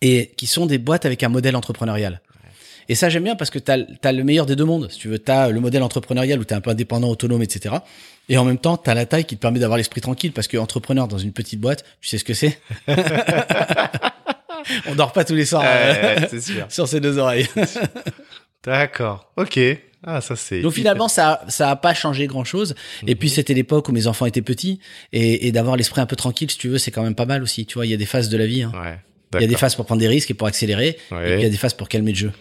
Et 0.00 0.32
qui 0.36 0.46
sont 0.46 0.66
des 0.66 0.78
boîtes 0.78 1.06
avec 1.06 1.22
un 1.22 1.28
modèle 1.28 1.54
entrepreneurial. 1.54 2.20
Et 2.88 2.96
ça, 2.96 3.08
j'aime 3.08 3.22
bien 3.22 3.36
parce 3.36 3.50
que 3.50 3.60
tu 3.60 3.70
as, 3.70 4.12
le 4.12 4.24
meilleur 4.24 4.44
des 4.46 4.56
deux 4.56 4.64
mondes. 4.64 4.90
Si 4.90 4.98
tu 4.98 5.06
veux, 5.06 5.20
tu 5.20 5.30
as 5.30 5.48
le 5.50 5.60
modèle 5.60 5.84
entrepreneurial 5.84 6.40
où 6.40 6.44
tu 6.44 6.52
es 6.52 6.56
un 6.56 6.60
peu 6.60 6.70
indépendant, 6.70 7.08
autonome, 7.08 7.40
etc. 7.40 7.76
Et 8.28 8.36
en 8.36 8.44
même 8.44 8.58
temps, 8.58 8.76
tu 8.76 8.90
as 8.90 8.94
la 8.94 9.06
taille 9.06 9.24
qui 9.24 9.36
te 9.36 9.40
permet 9.40 9.60
d'avoir 9.60 9.76
l'esprit 9.78 10.00
tranquille 10.00 10.32
parce 10.32 10.48
que 10.48 10.56
entrepreneur 10.56 11.06
dans 11.06 11.18
une 11.18 11.32
petite 11.32 11.60
boîte, 11.60 11.84
tu 12.00 12.08
sais 12.08 12.18
ce 12.18 12.24
que 12.24 12.34
c'est? 12.34 12.58
On 14.86 14.94
dort 14.94 15.12
pas 15.12 15.24
tous 15.24 15.34
les 15.34 15.44
soirs 15.46 15.64
euh, 15.66 16.40
sûr. 16.40 16.66
sur 16.70 16.88
ses 16.88 17.00
deux 17.00 17.18
oreilles. 17.18 17.48
D'accord. 18.64 19.32
Ok. 19.36 19.58
Ah, 20.04 20.20
ça 20.20 20.34
c'est. 20.34 20.60
Donc 20.60 20.72
finalement, 20.72 21.06
ça 21.08 21.44
ça 21.48 21.70
a 21.70 21.76
pas 21.76 21.94
changé 21.94 22.26
grand 22.26 22.44
chose. 22.44 22.74
Et 23.06 23.14
puis 23.14 23.30
c'était 23.30 23.54
l'époque 23.54 23.88
où 23.88 23.92
mes 23.92 24.06
enfants 24.08 24.26
étaient 24.26 24.42
petits 24.42 24.80
et, 25.12 25.46
et 25.46 25.52
d'avoir 25.52 25.76
l'esprit 25.76 26.00
un 26.00 26.06
peu 26.06 26.16
tranquille, 26.16 26.50
si 26.50 26.58
tu 26.58 26.68
veux, 26.68 26.78
c'est 26.78 26.90
quand 26.90 27.02
même 27.04 27.14
pas 27.14 27.26
mal 27.26 27.42
aussi. 27.42 27.66
Tu 27.66 27.74
vois, 27.74 27.86
il 27.86 27.90
y 27.90 27.94
a 27.94 27.98
des 27.98 28.06
phases 28.06 28.28
de 28.28 28.36
la 28.36 28.46
vie. 28.46 28.62
hein. 28.62 28.72
Ouais. 28.74 28.98
Il 29.34 29.40
y 29.40 29.44
a 29.44 29.48
des 29.48 29.56
phases 29.56 29.76
pour 29.76 29.86
prendre 29.86 30.00
des 30.00 30.08
risques 30.08 30.30
et 30.30 30.34
pour 30.34 30.46
accélérer. 30.46 30.88
Et 30.88 30.94
puis 31.14 31.32
il 31.38 31.42
y 31.42 31.46
a 31.46 31.48
des 31.48 31.56
phases 31.56 31.72
pour 31.74 31.88
calmer 31.88 32.10
le 32.12 32.18
jeu. 32.18 32.32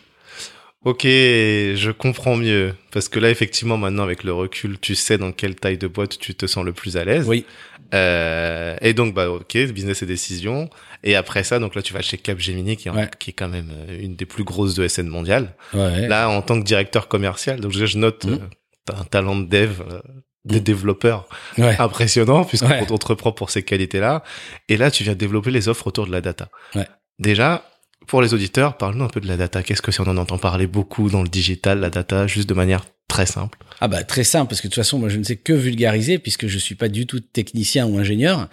Ok, 0.83 1.03
je 1.03 1.91
comprends 1.91 2.35
mieux. 2.35 2.73
Parce 2.91 3.07
que 3.07 3.19
là, 3.19 3.29
effectivement, 3.29 3.77
maintenant, 3.77 4.03
avec 4.03 4.23
le 4.23 4.33
recul, 4.33 4.77
tu 4.79 4.95
sais 4.95 5.17
dans 5.19 5.31
quelle 5.31 5.55
taille 5.55 5.77
de 5.77 5.87
boîte 5.87 6.17
tu 6.17 6.33
te 6.33 6.47
sens 6.47 6.65
le 6.65 6.73
plus 6.73 6.97
à 6.97 7.05
l'aise. 7.05 7.27
Oui. 7.27 7.45
Euh, 7.93 8.75
et 8.81 8.93
donc, 8.93 9.13
bah, 9.13 9.29
ok, 9.29 9.55
business 9.71 10.01
et 10.01 10.05
décision. 10.07 10.69
Et 11.03 11.15
après 11.15 11.43
ça, 11.43 11.59
donc 11.59 11.75
là, 11.75 11.81
tu 11.81 11.93
vas 11.93 12.01
chez 12.01 12.17
Capgemini, 12.17 12.77
qui 12.77 12.87
est, 12.87 12.91
Ouais. 12.91 13.09
qui 13.19 13.31
est 13.31 13.33
quand 13.33 13.49
même 13.49 13.71
euh, 13.71 13.99
une 14.01 14.15
des 14.15 14.25
plus 14.25 14.43
grosses 14.43 14.75
de 14.75 14.87
SN 14.87 15.07
mondiales. 15.07 15.55
Ouais. 15.73 16.07
Là, 16.07 16.29
en 16.29 16.41
tant 16.41 16.59
que 16.59 16.65
directeur 16.65 17.07
commercial, 17.07 17.59
donc 17.59 17.71
je, 17.71 17.85
je 17.85 17.97
note, 17.97 18.25
Mhm. 18.25 18.33
euh, 18.33 18.37
t'as 18.85 18.97
un 18.99 19.03
talent 19.05 19.35
de 19.35 19.45
dev, 19.45 19.81
euh, 19.81 19.99
de 20.45 20.55
Mhm. 20.55 20.61
développeur 20.61 21.27
ouais. 21.57 21.75
impressionnant, 21.79 22.43
puisqu'on 22.45 22.67
Ouais. 22.69 22.85
te 22.85 23.05
reprend 23.07 23.31
pour 23.31 23.49
ces 23.49 23.63
qualités-là. 23.63 24.23
Et 24.69 24.77
là, 24.77 24.91
tu 24.91 25.03
viens 25.03 25.15
développer 25.15 25.51
les 25.51 25.67
offres 25.69 25.87
autour 25.87 26.05
de 26.07 26.11
la 26.11 26.21
data. 26.21 26.49
Ouais. 26.75 26.87
Déjà, 27.19 27.63
pour 28.07 28.21
les 28.21 28.33
auditeurs, 28.33 28.77
parle-nous 28.77 29.03
un 29.05 29.09
peu 29.09 29.21
de 29.21 29.27
la 29.27 29.37
data. 29.37 29.61
Qu'est-ce 29.63 29.81
que 29.81 29.91
c'est? 29.91 30.01
On 30.01 30.07
en 30.07 30.17
entend 30.17 30.37
parler 30.39 30.65
beaucoup 30.67 31.09
dans 31.09 31.21
le 31.21 31.29
digital, 31.29 31.79
la 31.79 31.89
data, 31.91 32.25
juste 32.27 32.49
de 32.49 32.53
manière 32.55 32.85
très 33.07 33.25
simple. 33.25 33.57
Ah 33.81 33.87
bah 33.87 34.03
très 34.03 34.23
simple 34.23 34.47
parce 34.49 34.61
que 34.61 34.67
de 34.67 34.71
toute 34.73 34.81
façon 34.83 34.97
moi 34.97 35.09
je 35.09 35.17
ne 35.17 35.23
sais 35.23 35.35
que 35.35 35.51
vulgariser 35.53 36.17
puisque 36.17 36.47
je 36.47 36.57
suis 36.57 36.75
pas 36.75 36.87
du 36.87 37.05
tout 37.05 37.19
technicien 37.19 37.85
ou 37.85 37.97
ingénieur. 37.97 38.47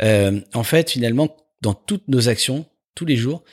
Euh, 0.00 0.40
en 0.54 0.62
fait 0.64 0.90
finalement 0.90 1.36
dans 1.60 1.74
toutes 1.74 2.08
nos 2.08 2.28
actions 2.28 2.66
tous 2.94 3.04
les 3.04 3.16
jours 3.16 3.44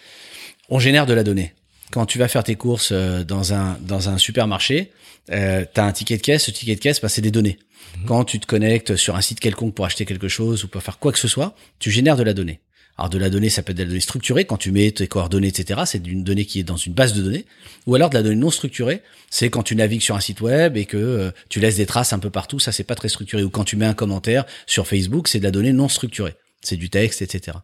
on 0.69 0.79
génère 0.79 1.05
de 1.05 1.13
la 1.13 1.23
donnée. 1.23 1.53
Quand 1.91 2.05
tu 2.05 2.17
vas 2.17 2.27
faire 2.27 2.43
tes 2.43 2.55
courses 2.55 2.89
euh, 2.91 3.23
dans 3.23 3.53
un 3.53 3.77
dans 3.81 4.09
un 4.09 4.17
supermarché, 4.17 4.91
euh, 5.31 5.63
tu 5.71 5.79
as 5.79 5.85
un 5.85 5.91
ticket 5.91 6.17
de 6.17 6.21
caisse, 6.21 6.45
ce 6.45 6.51
ticket 6.51 6.75
de 6.75 6.79
caisse 6.79 7.01
bah, 7.01 7.09
c'est 7.09 7.21
des 7.21 7.31
données. 7.31 7.59
Quand 8.07 8.25
tu 8.25 8.39
te 8.39 8.45
connectes 8.45 8.97
sur 8.97 9.15
un 9.15 9.21
site 9.21 9.39
quelconque 9.39 9.73
pour 9.73 9.85
acheter 9.85 10.05
quelque 10.05 10.27
chose 10.27 10.65
ou 10.65 10.67
pour 10.67 10.83
faire 10.83 10.99
quoi 10.99 11.13
que 11.13 11.19
ce 11.19 11.29
soit, 11.29 11.55
tu 11.79 11.91
génères 11.91 12.17
de 12.17 12.23
la 12.23 12.33
donnée. 12.33 12.59
Alors 12.97 13.09
de 13.09 13.17
la 13.17 13.29
donnée, 13.29 13.49
ça 13.49 13.61
peut 13.61 13.71
être 13.71 13.77
de 13.77 13.83
la 13.83 13.89
donnée 13.89 13.99
structurée, 13.99 14.45
quand 14.45 14.57
tu 14.57 14.71
mets 14.71 14.91
tes 14.91 15.07
coordonnées, 15.07 15.49
etc. 15.49 15.81
C'est 15.85 16.05
une 16.05 16.23
donnée 16.23 16.45
qui 16.45 16.59
est 16.59 16.63
dans 16.63 16.77
une 16.77 16.93
base 16.93 17.13
de 17.13 17.21
données. 17.21 17.45
Ou 17.87 17.95
alors 17.95 18.09
de 18.09 18.15
la 18.15 18.23
donnée 18.23 18.35
non 18.35 18.51
structurée, 18.51 19.01
c'est 19.29 19.49
quand 19.49 19.63
tu 19.63 19.75
navigues 19.75 20.01
sur 20.01 20.15
un 20.15 20.21
site 20.21 20.41
web 20.41 20.77
et 20.77 20.85
que 20.85 20.97
euh, 20.97 21.31
tu 21.49 21.59
laisses 21.59 21.77
des 21.77 21.85
traces 21.85 22.13
un 22.13 22.19
peu 22.19 22.29
partout, 22.29 22.59
ça 22.59 22.71
c'est 22.71 22.83
pas 22.83 22.95
très 22.95 23.09
structuré. 23.09 23.43
Ou 23.43 23.49
quand 23.49 23.65
tu 23.65 23.75
mets 23.75 23.85
un 23.85 23.93
commentaire 23.93 24.45
sur 24.65 24.87
Facebook, 24.87 25.27
c'est 25.27 25.39
de 25.39 25.43
la 25.43 25.51
donnée 25.51 25.73
non 25.73 25.89
structurée. 25.89 26.35
C'est 26.65 26.77
du 26.77 26.89
texte, 26.89 27.21
etc. 27.21 27.57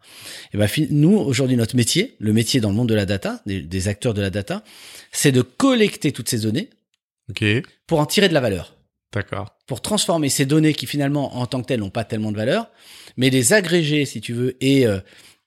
Et 0.53 0.57
ben 0.57 0.69
nous 0.89 1.17
aujourd'hui 1.17 1.57
notre 1.57 1.75
métier, 1.75 2.15
le 2.19 2.33
métier 2.33 2.59
dans 2.59 2.69
le 2.69 2.75
monde 2.75 2.89
de 2.89 2.95
la 2.95 3.05
data, 3.05 3.41
des, 3.45 3.61
des 3.61 3.87
acteurs 3.87 4.13
de 4.13 4.21
la 4.21 4.29
data, 4.29 4.63
c'est 5.11 5.31
de 5.31 5.41
collecter 5.41 6.11
toutes 6.11 6.29
ces 6.29 6.39
données 6.39 6.69
pour 7.87 7.99
en 7.99 8.05
tirer 8.05 8.29
de 8.29 8.33
la 8.33 8.41
valeur 8.41 8.75
d'accord. 9.13 9.57
pour 9.67 9.81
transformer 9.81 10.29
ces 10.29 10.45
données 10.45 10.73
qui 10.73 10.85
finalement 10.85 11.37
en 11.37 11.45
tant 11.45 11.61
que 11.61 11.67
telles 11.67 11.79
n'ont 11.79 11.89
pas 11.89 12.03
tellement 12.03 12.31
de 12.31 12.37
valeur, 12.37 12.69
mais 13.17 13.29
les 13.29 13.53
agréger 13.53 14.05
si 14.05 14.21
tu 14.21 14.33
veux 14.33 14.57
et 14.63 14.85
euh, 14.85 14.99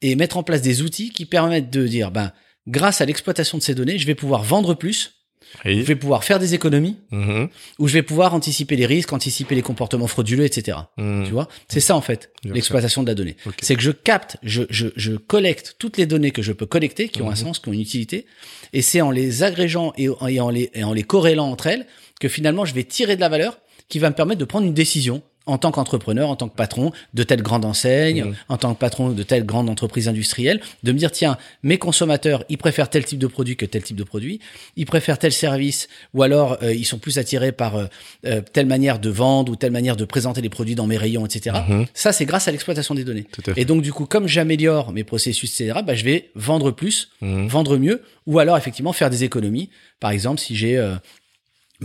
et 0.03 0.17
mettre 0.17 0.37
en 0.37 0.43
place 0.43 0.63
des 0.63 0.83
outils 0.83 1.11
qui 1.11 1.27
permettent 1.27 1.71
de 1.71 1.87
dire 1.87 2.11
ben 2.11 2.33
grâce 2.67 3.01
à 3.01 3.07
l'exploitation 3.07 3.59
de 3.59 3.63
ces 3.63 3.75
données, 3.75 3.99
je 3.99 4.07
vais 4.07 4.15
pouvoir 4.15 4.43
vendre 4.43 4.75
plus, 4.75 5.24
je 5.65 5.81
vais 5.83 5.97
pouvoir 5.97 6.25
faire 6.25 6.39
des 6.39 6.55
économies 6.55 6.97
Mhm. 7.11 7.49
ou 7.79 7.89
je 7.89 7.93
vais 7.95 8.03
pouvoir 8.03 8.35
anticiper 8.35 8.77
les 8.77 8.87
risques, 8.87 9.13
anticiper 9.13 9.55
les 9.55 9.63
comportements 9.63 10.07
frauduleux, 10.07 10.45
etc. 10.45 10.79
Mhm. 10.97 11.25
Tu 11.27 11.33
vois, 11.33 11.49
c'est 11.69 11.81
ça 11.81 11.97
en 11.97 12.01
fait 12.01 12.31
l'exploitation 12.45 13.03
de 13.03 13.09
la 13.09 13.15
donnée. 13.15 13.37
C'est 13.63 13.77
que 13.77 13.83
je 13.83 13.91
capte, 13.91 14.37
je, 14.43 14.63
je, 14.71 14.89
je 14.97 15.13
collecte 15.13 15.77
toutes 15.79 15.97
les 15.97 16.07
données 16.07 16.31
que 16.31 16.43
je 16.43 16.53
peux 16.53 16.67
collecter, 16.67 17.09
qui 17.09 17.23
ont 17.23 17.29
un 17.29 17.31
Mhm. 17.31 17.37
sens, 17.37 17.59
qui 17.59 17.69
ont 17.69 17.73
une 17.73 17.81
utilité, 17.81 18.27
et 18.73 18.83
c'est 18.83 19.01
en 19.01 19.11
les 19.11 19.43
agrégeant 19.43 19.93
et, 19.97 20.09
et 20.29 20.41
en 20.41 20.51
les, 20.51 20.71
et 20.75 20.85
en 20.85 20.93
les 20.93 21.03
corrélant 21.05 21.49
entre 21.51 21.67
elles 21.69 21.87
que 22.21 22.29
finalement 22.29 22.65
je 22.65 22.75
vais 22.75 22.85
tirer 22.85 23.17
de 23.17 23.21
la 23.21 23.29
valeur 23.29 23.59
qui 23.89 23.99
va 23.99 24.09
me 24.11 24.15
permettre 24.15 24.39
de 24.41 24.45
prendre 24.45 24.67
une 24.67 24.75
décision 24.75 25.23
en 25.47 25.59
tant 25.59 25.71
qu'entrepreneur, 25.71 26.31
en 26.31 26.37
tant 26.37 26.49
que 26.49 26.57
patron 26.57 26.93
de 27.13 27.23
telle 27.23 27.43
grande 27.43 27.65
enseigne, 27.65 28.35
en 28.49 28.57
tant 28.57 28.73
que 28.75 28.79
patron 28.79 29.11
de 29.11 29.23
telle 29.23 29.45
grande 29.45 29.69
entreprise 29.69 30.09
industrielle, 30.09 30.61
de 30.83 30.93
me 30.93 30.99
dire 30.99 31.11
tiens, 31.13 31.37
mes 31.63 31.77
consommateurs, 31.79 32.45
ils 32.49 32.57
préfèrent 32.59 32.89
tel 32.89 33.05
type 33.05 33.19
de 33.19 33.27
produit 33.27 33.57
que 33.57 33.67
tel 33.67 33.83
type 33.83 33.97
de 33.97 34.05
produit, 34.05 34.41
ils 34.77 34.87
préfèrent 34.87 35.19
tel 35.19 35.33
service, 35.33 35.89
ou 36.15 36.23
alors 36.23 36.57
euh, 36.63 36.73
ils 36.73 36.85
sont 36.87 36.99
plus 36.99 37.19
attirés 37.19 37.53
par 37.53 37.77
euh, 37.77 37.87
euh, 38.27 38.41
telle 38.53 38.67
manière 38.67 38.99
de 38.99 39.11
vendre 39.11 39.53
ou 39.53 39.57
telle 39.57 39.73
manière 39.73 39.97
de 39.97 40.05
présenter 40.05 40.41
les 40.41 40.49
produits 40.49 40.75
dans 40.75 40.87
mes 40.87 40.97
rayons, 40.97 41.27
etc. 41.27 41.57
Mhm. 41.69 41.87
Ça, 41.93 42.13
c'est 42.13 42.25
grâce 42.25 42.49
à 42.49 42.51
l'exploitation 42.53 42.95
des 42.95 43.05
données. 43.05 43.27
Et 43.57 43.65
donc, 43.67 43.83
du 43.83 43.93
coup, 43.93 44.07
comme 44.07 44.27
j'améliore 44.27 44.93
mes 44.93 45.05
processus, 45.05 45.61
etc., 45.61 45.81
bah, 45.87 45.95
je 45.95 46.05
vais 46.05 46.31
vendre 46.35 46.71
plus, 46.71 47.11
Mhm. 47.21 47.49
vendre 47.49 47.77
mieux, 47.77 48.03
ou 48.27 48.39
alors 48.39 48.57
effectivement 48.57 48.93
faire 48.93 49.11
des 49.11 49.25
économies. 49.25 49.69
Par 50.01 50.11
exemple, 50.11 50.41
si 50.41 50.57
j'ai 50.57 50.79
euh, 50.79 50.95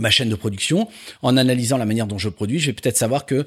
ma 0.00 0.10
chaîne 0.10 0.28
de 0.28 0.34
production, 0.34 0.88
en 1.22 1.36
analysant 1.36 1.76
la 1.76 1.86
manière 1.86 2.06
dont 2.06 2.18
je 2.18 2.28
produis, 2.28 2.58
je 2.58 2.66
vais 2.66 2.72
peut-être 2.72 2.96
savoir 2.96 3.26
que 3.26 3.46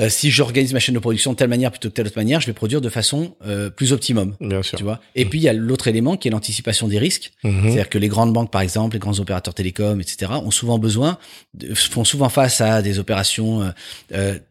euh, 0.00 0.08
si 0.08 0.30
j'organise 0.30 0.72
ma 0.72 0.78
chaîne 0.80 0.94
de 0.94 0.98
production 1.00 1.32
de 1.32 1.36
telle 1.36 1.48
manière 1.48 1.70
plutôt 1.70 1.88
que 1.90 1.94
telle 1.94 2.06
autre 2.06 2.16
manière, 2.18 2.40
je 2.40 2.46
vais 2.46 2.52
produire 2.52 2.80
de 2.80 2.88
façon 2.88 3.34
euh, 3.46 3.68
plus 3.70 3.92
optimum. 3.92 4.34
Bien 4.40 4.62
sûr. 4.62 4.78
Tu 4.78 4.84
vois. 4.84 5.00
Et 5.14 5.24
puis 5.26 5.38
il 5.38 5.42
y 5.42 5.48
a 5.48 5.52
l'autre 5.52 5.88
élément 5.88 6.16
qui 6.16 6.28
est 6.28 6.30
l'anticipation 6.30 6.88
des 6.88 6.98
risques. 6.98 7.32
Mhm. 7.44 7.62
C'est-à-dire 7.64 7.88
que 7.88 7.98
les 7.98 8.08
grandes 8.08 8.32
banques, 8.32 8.50
par 8.50 8.62
exemple, 8.62 8.94
les 8.96 9.00
grands 9.00 9.18
opérateurs 9.20 9.54
télécoms, 9.54 10.00
etc., 10.00 10.32
ont 10.44 10.50
souvent 10.50 10.78
besoin, 10.78 11.18
de- 11.54 11.74
font 11.74 12.04
souvent 12.04 12.28
face 12.28 12.60
à 12.60 12.80
des 12.82 12.98
opérations 12.98 13.62
euh, 13.62 13.70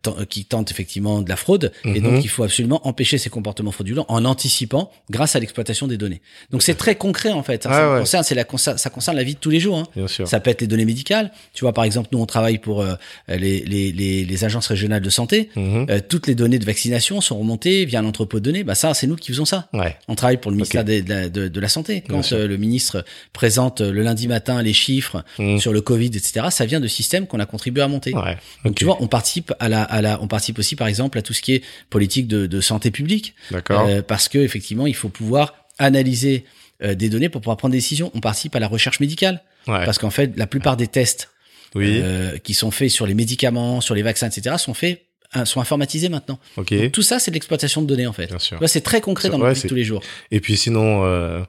euh, 0.08 0.26
qui 0.30 0.46
tentent 0.46 0.70
effectivement 0.72 1.22
de 1.22 1.30
la 1.30 1.36
fraude, 1.36 1.72
et 1.86 2.00
Mhm. 2.00 2.02
donc 2.02 2.24
il 2.24 2.28
faut 2.30 2.44
absolument 2.44 2.86
empêcher 2.88 3.18
ces 3.18 3.30
comportements 3.30 3.72
fraudulents 3.72 4.06
en 4.10 4.26
anticipant 4.26 4.92
grâce 5.10 5.36
à 5.36 5.40
l'exploitation 5.40 5.88
des 5.88 5.98
données. 5.98 6.22
Donc 6.52 6.62
c'est 6.62 6.76
très 6.76 6.96
concret 6.96 7.32
en 7.32 7.44
fait. 7.44 7.64
Ça, 7.64 7.70
Ah 7.72 7.74
ça 7.76 7.94
ouais. 7.94 8.00
concerne, 8.00 8.24
c'est 8.24 8.36
la 8.36 8.44
concer- 8.44 8.78
ça 8.78 8.90
concerne 8.90 9.18
la 9.18 9.24
vie 9.24 9.34
de 9.36 9.40
tous 9.40 9.50
les 9.50 9.60
jours. 9.60 9.78
Hein. 9.80 9.88
Bien 9.96 10.08
sûr. 10.08 10.28
Ça 10.28 10.40
peut 10.40 10.50
être 10.52 10.62
les 10.62 10.68
données 10.68 10.86
médicales. 10.86 11.32
Tu 11.54 11.64
vois, 11.64 11.74
par 11.74 11.84
exemple, 11.84 12.10
nous 12.12 12.20
on 12.20 12.26
travaille 12.26 12.58
pour 12.60 12.82
euh, 12.82 12.94
les, 13.28 13.62
les, 13.62 13.92
les, 13.92 14.24
les 14.26 14.44
agences 14.44 14.68
régionales 14.68 15.02
de 15.02 15.10
santé. 15.10 15.31
Mhm. 15.56 15.86
Euh, 15.90 16.00
toutes 16.08 16.28
les 16.28 16.36
données 16.36 16.60
de 16.60 16.66
vaccination 16.66 17.22
sont 17.22 17.38
remontées 17.40 17.86
via 17.86 18.02
l'entrepôt 18.02 18.40
de 18.40 18.46
données. 18.46 18.64
Bah 18.64 18.76
ça, 18.76 18.94
c'est 18.94 19.08
nous 19.08 19.16
qui 19.16 19.32
faisons 19.32 19.46
ça. 19.46 19.70
Ouais. 19.74 19.98
On 20.08 20.16
travaille 20.16 20.38
pour 20.38 20.52
le 20.52 20.58
ministère 20.58 20.84
de, 20.86 21.04
la, 21.08 21.30
de, 21.30 21.48
de 21.48 21.60
la 21.60 21.68
Santé. 21.70 22.04
Quand 22.08 22.32
euh, 22.32 22.48
le 22.48 22.58
ministre 22.58 23.04
présente 23.34 23.82
euh, 23.82 23.92
le 23.92 24.02
lundi 24.04 24.28
matin 24.28 24.62
les 24.62 24.74
chiffres 24.74 25.24
Mhm. 25.40 25.60
sur 25.60 25.74
le 25.74 25.82
Covid, 25.82 26.08
etc., 26.08 26.48
ça 26.52 26.66
vient 26.66 26.80
de 26.80 26.88
systèmes 26.88 27.28
qu'on 27.28 27.40
a 27.40 27.46
contribué 27.46 27.82
à 27.84 27.88
monter. 27.88 28.14
Ouais. 28.14 28.38
Donc 28.66 28.76
tu 28.76 28.86
vois, 28.86 28.98
on 29.02 29.08
participe 29.08 29.54
à 29.60 29.70
la, 29.70 29.84
à 29.84 30.02
la, 30.02 30.22
on 30.22 30.28
participe 30.28 30.60
aussi 30.60 30.76
par 30.76 30.88
exemple 30.88 31.18
à 31.18 31.22
tout 31.22 31.34
ce 31.34 31.42
qui 31.42 31.54
est 31.54 31.64
politique 31.90 32.28
de, 32.28 32.46
de 32.48 32.62
santé 32.62 32.92
publique, 32.92 33.34
D'accord. 33.52 33.88
euh, 33.88 34.02
parce 34.02 34.28
que 34.28 34.38
effectivement, 34.40 34.88
il 34.88 34.96
faut 34.96 35.10
pouvoir 35.10 35.56
analyser 35.80 36.46
euh, 36.84 36.96
des 36.96 37.10
données 37.10 37.30
pour 37.30 37.42
pouvoir 37.42 37.58
prendre 37.58 37.72
des 37.74 37.78
décisions. 37.78 38.12
On 38.14 38.20
participe 38.20 38.56
à 38.56 38.60
la 38.60 38.68
recherche 38.68 39.00
médicale, 39.00 39.42
ouais. 39.68 39.86
parce 39.86 39.98
qu'en 39.98 40.10
fait, 40.10 40.32
la 40.38 40.48
plupart 40.48 40.78
des 40.78 40.88
tests 40.88 41.30
Oui. 41.76 42.00
euh, 42.02 42.38
qui 42.38 42.54
sont 42.54 42.72
faits 42.72 42.90
sur 42.90 43.06
les 43.06 43.14
médicaments, 43.14 43.82
sur 43.82 43.96
les 43.96 44.02
vaccins, 44.02 44.28
etc., 44.28 44.56
sont 44.58 44.74
faits, 44.74 45.06
sont 45.46 45.62
informatisés 45.62 46.10
maintenant. 46.10 46.40
ok. 46.58 46.74
Donc, 46.74 46.92
tout 46.92 47.02
ça, 47.02 47.20
c'est 47.20 47.32
de 47.32 47.36
l'exploitation 47.36 47.82
de 47.82 47.88
données 47.88 48.08
en 48.08 48.14
fait. 48.14 48.28
Bien 48.28 48.40
sûr. 48.40 48.60
C'est 48.68 48.82
très 48.82 49.02
concret 49.02 49.30
dans 49.30 49.40
Ouais, 49.40 49.48
notre 49.50 49.56
vie 49.58 49.64
de 49.64 49.68
tous 49.70 49.76
les 49.76 49.84
jours. 49.84 50.02
Et 50.32 50.40
puis 50.40 50.58
sinon, 50.58 51.04
euh, 51.06 51.42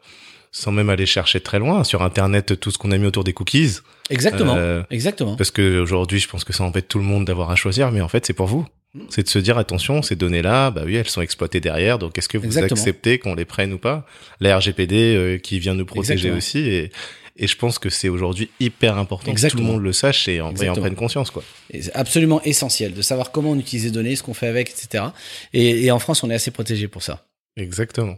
sans 0.53 0.71
même 0.73 0.91
aller 0.91 1.07
chercher 1.07 1.41
très 1.41 1.59
loin, 1.59 1.83
sur 1.85 2.03
Internet, 2.03 2.59
tout 2.61 2.71
ce 2.71 2.79
qu'on 2.79 2.91
a 2.93 2.99
mis 2.99 3.07
autour 3.07 3.25
des 3.25 3.33
cookies, 3.33 3.79
Exactement. 4.11 4.55
Euh, 4.57 4.83
Exactement. 4.91 5.37
parce 5.37 5.51
que 5.51 5.81
aujourd'hui, 5.81 6.19
je 6.19 6.29
pense 6.29 6.45
que 6.45 6.53
ça 6.53 6.65
embête 6.65 6.89
tout 6.89 6.99
le 6.99 7.05
monde 7.05 7.25
d'avoir 7.25 7.51
à 7.51 7.57
choisir, 7.57 7.91
mais 7.93 8.01
en 8.03 8.09
fait, 8.09 8.27
c'est 8.27 8.35
pour 8.35 8.47
vous. 8.47 8.67
C'est 9.09 9.23
de 9.23 9.29
se 9.29 9.39
dire 9.39 9.57
attention, 9.57 10.03
ces 10.03 10.17
données-là, 10.17 10.71
bah 10.71 10.83
oui, 10.85 10.97
elles 10.97 11.09
sont 11.09 11.23
exploitées 11.23 11.61
derrière. 11.61 11.99
Donc, 11.99 12.19
est-ce 12.19 12.29
que 12.29 12.37
vous 12.37 12.45
Exactement. 12.45 12.79
acceptez 12.79 13.19
qu'on 13.19 13.35
les 13.35 13.47
prenne 13.47 13.73
ou 13.73 13.79
pas? 13.79 14.05
La 14.39 14.59
RGPD 14.59 15.17
euh, 15.17 15.39
qui 15.39 15.59
vient 15.61 15.73
nous 15.75 15.87
protéger 15.87 16.29
Exactement. 16.29 16.37
aussi, 16.37 16.59
et, 16.59 16.93
et 17.37 17.47
je 17.47 17.57
pense 17.57 17.79
que 17.79 17.89
c'est 17.91 18.09
aujourd'hui 18.09 18.51
hyper 18.61 18.99
important 18.99 19.33
que 19.33 19.49
tout 19.49 19.57
le 19.57 19.63
monde 19.63 19.83
le 19.83 19.93
sache 19.93 20.29
et 20.29 20.41
en, 20.41 20.55
et 20.55 20.69
en 20.69 20.75
prenne 20.75 20.95
conscience, 20.95 21.31
quoi. 21.31 21.43
C'est 21.73 21.95
absolument 21.95 22.43
essentiel 22.43 22.93
de 22.95 23.03
savoir 23.03 23.31
comment 23.31 23.53
on 23.53 23.59
utilise 23.59 23.85
les 23.87 23.91
données, 23.91 24.17
ce 24.17 24.23
qu'on 24.23 24.35
fait 24.35 24.49
avec, 24.49 24.71
etc. 24.71 25.05
Et, 25.53 25.85
et 25.85 25.91
en 25.91 25.99
France, 25.99 26.23
on 26.23 26.31
est 26.31 26.35
assez 26.35 26.51
protégé 26.51 26.89
pour 26.89 27.03
ça. 27.03 27.25
Exactement. 27.57 28.17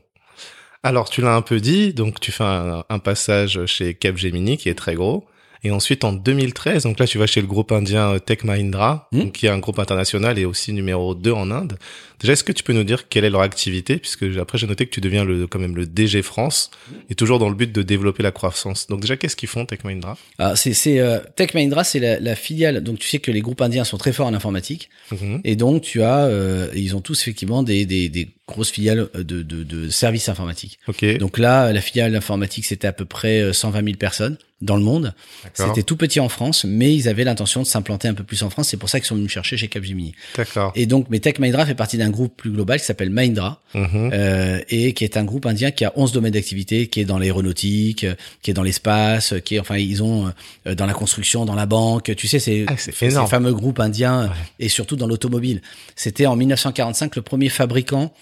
Alors, 0.83 1.09
tu 1.09 1.23
l'as 1.23 1.35
un 1.35 1.43
peu 1.43 1.61
dit, 1.61 1.95
donc 1.95 2.21
tu 2.21 2.31
fais 2.33 2.45
un, 2.45 2.85
un 2.89 2.99
passage 2.99 3.65
chez 3.67 3.95
Capgemini 3.95 4.59
qui 4.59 4.69
est 4.69 4.75
très 4.75 4.95
gros. 4.95 5.25
Et 5.67 5.71
ensuite, 5.71 6.05
en 6.05 6.13
2013, 6.13 6.83
donc 6.83 6.99
là, 6.99 7.07
tu 7.07 7.17
vas 7.17 7.27
chez 7.27 7.41
le 7.41 7.47
groupe 7.47 7.73
indien 7.73 8.19
Tech 8.19 8.45
Mahindra, 8.45 9.09
Hmm. 9.13 9.21
donc, 9.21 9.33
qui 9.33 9.47
est 9.47 9.49
un 9.49 9.59
groupe 9.61 9.79
international 9.79 10.39
et 10.39 10.45
aussi 10.45 10.75
numéro 10.75 11.15
2 11.15 11.33
en 11.33 11.51
Inde. 11.51 11.79
Déjà, 12.21 12.33
est-ce 12.35 12.45
que 12.45 12.53
tu 12.53 12.63
peux 12.63 12.73
nous 12.73 12.85
dire 12.85 13.09
quelle 13.09 13.25
est 13.25 13.31
leur 13.31 13.41
activité? 13.43 13.97
Puisque 13.99 14.25
après, 14.41 14.59
j'ai 14.59 14.67
noté 14.67 14.87
que 14.87 14.91
tu 14.91 15.01
deviens 15.01 15.25
le, 15.25 15.47
quand 15.47 15.59
même 15.59 15.77
le 15.77 15.87
DG 15.87 16.23
France 16.23 16.71
et 17.11 17.15
toujours 17.15 17.39
dans 17.39 17.49
le 17.49 17.55
but 17.55 17.71
de 17.73 17.83
développer 17.83 18.23
la 18.23 18.31
croissance. 18.31 18.87
Donc 18.87 19.01
déjà, 19.01 19.17
qu'est-ce 19.17 19.37
qu'ils 19.37 19.49
font, 19.49 19.67
Tech 19.67 19.81
Mahindra? 19.85 20.17
Ah, 20.39 20.57
c'est 20.57 20.73
c'est 20.75 21.01
euh, 21.01 21.19
Tech 21.37 21.55
Mahindra, 21.55 21.85
c'est 21.85 21.99
la, 21.99 22.21
la 22.21 22.35
filiale. 22.37 22.83
Donc 22.83 22.99
tu 22.99 23.09
sais 23.09 23.19
que 23.19 23.31
les 23.31 23.41
groupes 23.41 23.61
indiens 23.61 23.85
sont 23.85 23.99
très 23.99 24.13
forts 24.13 24.27
en 24.27 24.35
informatique, 24.35 24.91
Mhm. 25.13 25.41
et 25.45 25.57
donc 25.57 25.83
tu 25.83 26.03
as, 26.03 26.25
euh, 26.27 26.69
ils 26.75 26.97
ont 26.97 27.01
tous 27.01 27.21
effectivement 27.23 27.63
des, 27.63 27.85
des, 27.87 28.09
des 28.09 28.29
grosses 28.49 28.71
filiales 28.71 29.09
de, 29.15 29.43
de, 29.43 29.63
de 29.65 29.89
services 29.89 30.29
informatiques. 30.29 30.79
Donc 31.19 31.39
là, 31.39 31.73
la 31.73 31.81
filiale 31.81 32.15
informatique, 32.15 32.65
c'était 32.67 32.87
à 32.87 32.93
peu 32.93 33.05
près 33.07 33.41
euh, 33.41 33.53
120 33.53 33.85
000 33.85 33.97
personnes 33.97 34.37
dans 34.61 34.77
le 34.77 34.83
monde. 34.83 35.15
D'accord. 35.43 35.67
C'était 35.69 35.83
tout 35.83 35.97
petit 35.97 36.21
en 36.21 36.29
France, 36.29 36.65
mais 36.65 36.95
ils 36.95 37.09
avaient 37.09 37.25
l'intention 37.25 37.63
de 37.63 37.67
s'implanter 37.67 38.09
un 38.09 38.15
peu 38.15 38.25
plus 38.25 38.43
en 38.43 38.51
France. 38.51 38.69
C'est 38.69 38.77
pour 38.77 38.89
ça 38.89 38.99
qu'ils 39.01 39.07
sont 39.07 39.15
venus 39.15 39.29
me 39.29 39.33
chercher 39.33 39.57
chez 39.57 39.69
Capgemini. 39.69 40.15
D'accord. 40.37 40.73
Et 40.75 40.87
donc, 40.87 41.07
mais 41.11 41.21
Tech 41.21 41.39
Mahindra 41.39 41.67
fait 41.67 41.75
partie 41.75 41.99
d'un 41.99 42.04
groupe 42.11 42.37
plus 42.37 42.51
global 42.51 42.79
qui 42.79 42.85
s'appelle 42.87 43.11
Mahindra, 43.11 43.61
Mhm. 43.75 44.11
euh, 44.13 44.61
et 44.69 44.93
qui 44.93 45.05
est 45.05 45.17
un 45.17 45.25
groupe 45.25 45.47
indien 45.47 45.71
qui 45.71 45.85
a 45.85 45.93
11 45.97 46.13
domaines 46.13 46.33
d'activité, 46.33 46.87
qui 46.87 47.01
est 47.01 47.05
dans 47.05 47.19
l'aéronautique, 47.19 48.05
euh, 48.05 48.15
qui 48.43 48.51
est 48.51 48.55
dans 48.55 48.63
l'espace, 48.63 49.33
euh, 49.33 49.39
qui 49.41 49.57
est, 49.57 49.59
enfin, 49.61 49.77
ils 49.77 50.03
ont 50.03 50.33
euh, 50.67 50.75
dans 50.75 50.87
la 50.87 50.95
construction, 50.95 51.45
dans 51.45 51.55
la 51.55 51.67
banque. 51.67 52.15
Tu 52.17 52.29
sais, 52.29 52.39
c'est 52.39 52.65
Ah, 52.69 52.77
ces 52.77 52.93
fameux 53.27 53.53
groupes 53.53 53.81
indiens, 53.81 54.33
et 54.59 54.69
surtout 54.69 54.97
dans 54.97 55.07
l'automobile. 55.07 55.61
C'était 55.97 56.27
en 56.27 56.37
1945 56.37 57.17
le 57.17 57.23
premier 57.23 57.49
fabricant 57.49 58.13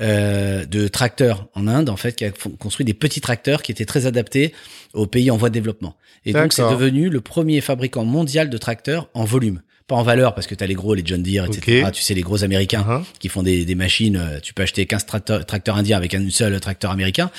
euh, 0.00 0.64
de 0.64 0.88
tracteurs 0.88 1.48
en 1.54 1.68
Inde, 1.68 1.90
en 1.90 1.96
fait, 1.96 2.16
qui 2.16 2.24
a 2.24 2.30
construit 2.58 2.84
des 2.86 2.94
petits 2.94 3.20
tracteurs 3.20 3.62
qui 3.62 3.72
étaient 3.72 3.84
très 3.84 4.06
adaptés 4.06 4.54
aux 4.94 5.06
pays 5.06 5.30
en 5.30 5.36
voie 5.36 5.50
de 5.50 5.54
développement. 5.54 5.96
Et 6.24 6.32
donc, 6.32 6.52
c'est 6.54 6.62
devenu 6.70 7.10
le 7.10 7.20
premier 7.20 7.60
fabricant 7.60 8.04
mondial 8.06 8.48
de 8.48 8.56
tracteurs 8.56 9.08
en 9.12 9.24
volume. 9.24 9.60
Pas 9.88 9.96
en 9.96 10.02
valeur, 10.02 10.34
parce 10.34 10.46
que 10.46 10.54
tu 10.54 10.62
as 10.62 10.66
les 10.66 10.74
gros, 10.74 10.94
les 10.94 11.02
John 11.04 11.22
Deere, 11.22 11.46
etc. 11.46 11.88
Tu 11.92 12.02
sais, 12.02 12.14
les 12.14 12.20
gros 12.22 12.44
américains 12.44 12.84
Mhm. 12.86 13.04
qui 13.18 13.28
font 13.28 13.42
des, 13.42 13.64
des 13.64 13.74
machines. 13.74 14.16
euh, 14.16 14.38
Tu 14.40 14.54
peux 14.54 14.62
acheter 14.62 14.86
15 14.86 15.06
tracteurs, 15.06 15.44
tracteurs 15.44 15.76
indiens 15.76 15.96
avec 15.96 16.14
un 16.14 16.28
seul 16.30 16.58
tracteur 16.60 16.90
américain. 16.90 17.30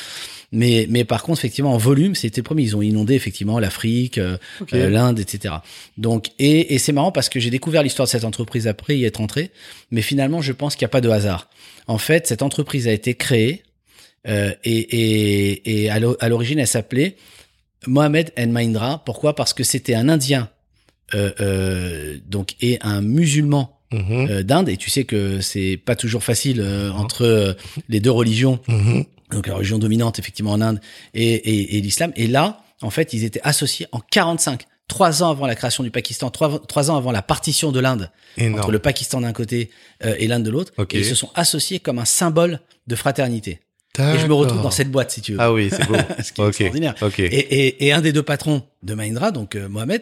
Mais, 0.52 0.86
mais 0.90 1.04
par 1.04 1.24
contre, 1.24 1.40
effectivement, 1.40 1.74
en 1.74 1.78
volume, 1.78 2.14
c'était 2.14 2.42
le 2.42 2.44
premier. 2.44 2.62
Ils 2.64 2.76
ont 2.76 2.82
inondé 2.84 3.16
effectivement 3.16 3.58
l'Afrique, 3.60 4.20
euh, 4.20 4.38
euh, 4.74 4.90
l'Inde, 4.90 5.20
etc. 5.20 5.56
Donc, 5.98 6.28
et, 6.38 6.76
et 6.76 6.78
c'est 6.78 6.92
marrant 6.92 7.12
parce 7.12 7.28
que 7.30 7.40
j'ai 7.40 7.50
découvert 7.50 7.82
l'histoire 7.82 8.06
de 8.08 8.12
cette 8.12 8.24
entreprise 8.26 8.68
après 8.68 8.96
y 8.98 9.06
être 9.06 9.20
entré. 9.22 9.50
Mais 9.90 10.02
finalement, 10.04 10.42
je 10.44 10.52
pense 10.52 10.76
qu'il 10.76 10.86
n'y 10.86 10.90
a 10.90 10.96
pas 10.98 11.02
de 11.02 11.10
hasard. 11.10 11.50
En 11.88 11.98
fait, 11.98 12.28
cette 12.28 12.44
entreprise 12.44 12.88
a 12.88 12.92
été 12.92 13.16
créée 13.16 13.64
euh, 14.28 14.54
et, 14.64 14.78
et, 14.78 15.84
et 15.86 15.90
à 15.90 16.00
l'o- 16.00 16.18
à 16.20 16.30
l'origine, 16.30 16.60
elle 16.60 16.68
s'appelait 16.68 17.16
Mohamed 17.88 18.32
El 18.36 18.50
Mahindra. 18.50 19.02
Pourquoi? 19.06 19.36
Parce 19.36 19.54
que 19.54 19.64
c'était 19.64 19.96
un 19.96 20.08
Indien 20.08 20.50
donc 22.28 22.56
et 22.62 22.78
un 22.82 23.02
musulman 23.02 23.80
Mhm. 23.92 24.28
euh, 24.30 24.44
d'Inde. 24.44 24.70
Et 24.70 24.78
tu 24.78 24.90
sais 24.90 25.04
que 25.04 25.40
c'est 25.40 25.78
pas 25.78 25.96
toujours 25.96 26.24
facile 26.24 26.60
euh, 26.62 26.90
entre 26.92 27.24
euh, 27.26 27.54
les 27.90 28.00
deux 28.00 28.10
religions 28.10 28.60
Mhm. 28.68 29.06
donc 29.32 29.46
la 29.46 29.54
religion 29.54 29.78
dominante 29.78 30.18
effectivement 30.18 30.52
en 30.54 30.62
Inde 30.62 30.80
et, 31.14 31.24
et, 31.34 31.78
et 31.78 31.82
l'islam. 31.82 32.12
Et 32.16 32.26
là, 32.26 32.62
en 32.82 32.90
fait, 32.90 33.14
ils 33.14 33.24
étaient 33.24 33.42
associés 33.44 33.86
en 33.92 34.00
45, 34.00 34.64
trois 34.88 35.22
ans 35.22 35.30
avant 35.30 35.46
la 35.46 35.54
création 35.56 35.84
du 35.84 35.92
Pakistan, 35.92 36.32
trois, 36.32 36.60
trois 36.68 36.90
ans 36.90 36.98
avant 36.98 37.12
la 37.12 37.22
partition 37.22 37.72
de 37.72 37.80
l'Inde 37.80 38.10
Énorme. 38.38 38.60
entre 38.60 38.72
le 38.72 38.80
Pakistan 38.80 39.22
d'un 39.22 39.32
côté 39.32 39.70
euh, 40.06 40.16
et 40.18 40.26
l'Inde 40.28 40.44
de 40.44 40.50
l'autre. 40.50 40.74
Ok. 40.78 40.96
Et 40.96 41.00
ils 41.00 41.06
se 41.06 41.14
sont 41.16 41.30
associés 41.36 41.80
comme 41.80 42.00
un 42.00 42.06
symbole 42.06 42.62
de 42.88 42.96
fraternité. 42.96 43.60
Et 44.00 44.18
je 44.18 44.26
me 44.26 44.34
retrouve 44.34 44.64
dans 44.64 44.72
cette 44.72 44.90
boîte, 44.90 45.12
si 45.12 45.22
tu 45.22 45.34
veux. 45.34 45.38
Ah 45.40 45.54
oui, 45.54 45.70
c'est 45.70 45.88
beau. 45.88 45.94
Ce 46.24 46.32
qui 46.32 46.42
est 46.42 46.44
ok. 46.44 46.50
extraordinaire. 46.62 46.96
Et, 47.20 47.24
et, 47.26 47.86
et 47.86 47.94
un 47.94 48.02
des 48.02 48.12
deux 48.12 48.24
patrons 48.24 48.64
de 48.82 48.96
Mahindra, 48.96 49.30
donc 49.30 49.54
euh, 49.56 49.70
Mohamed, 49.70 50.02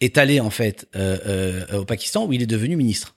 est 0.00 0.18
allé 0.18 0.40
en 0.40 0.50
fait 0.50 0.86
euh, 0.96 1.18
euh, 1.26 1.80
au 1.80 1.84
Pakistan 1.84 2.26
où 2.26 2.32
il 2.32 2.42
est 2.42 2.46
devenu 2.46 2.76
ministre. 2.76 3.14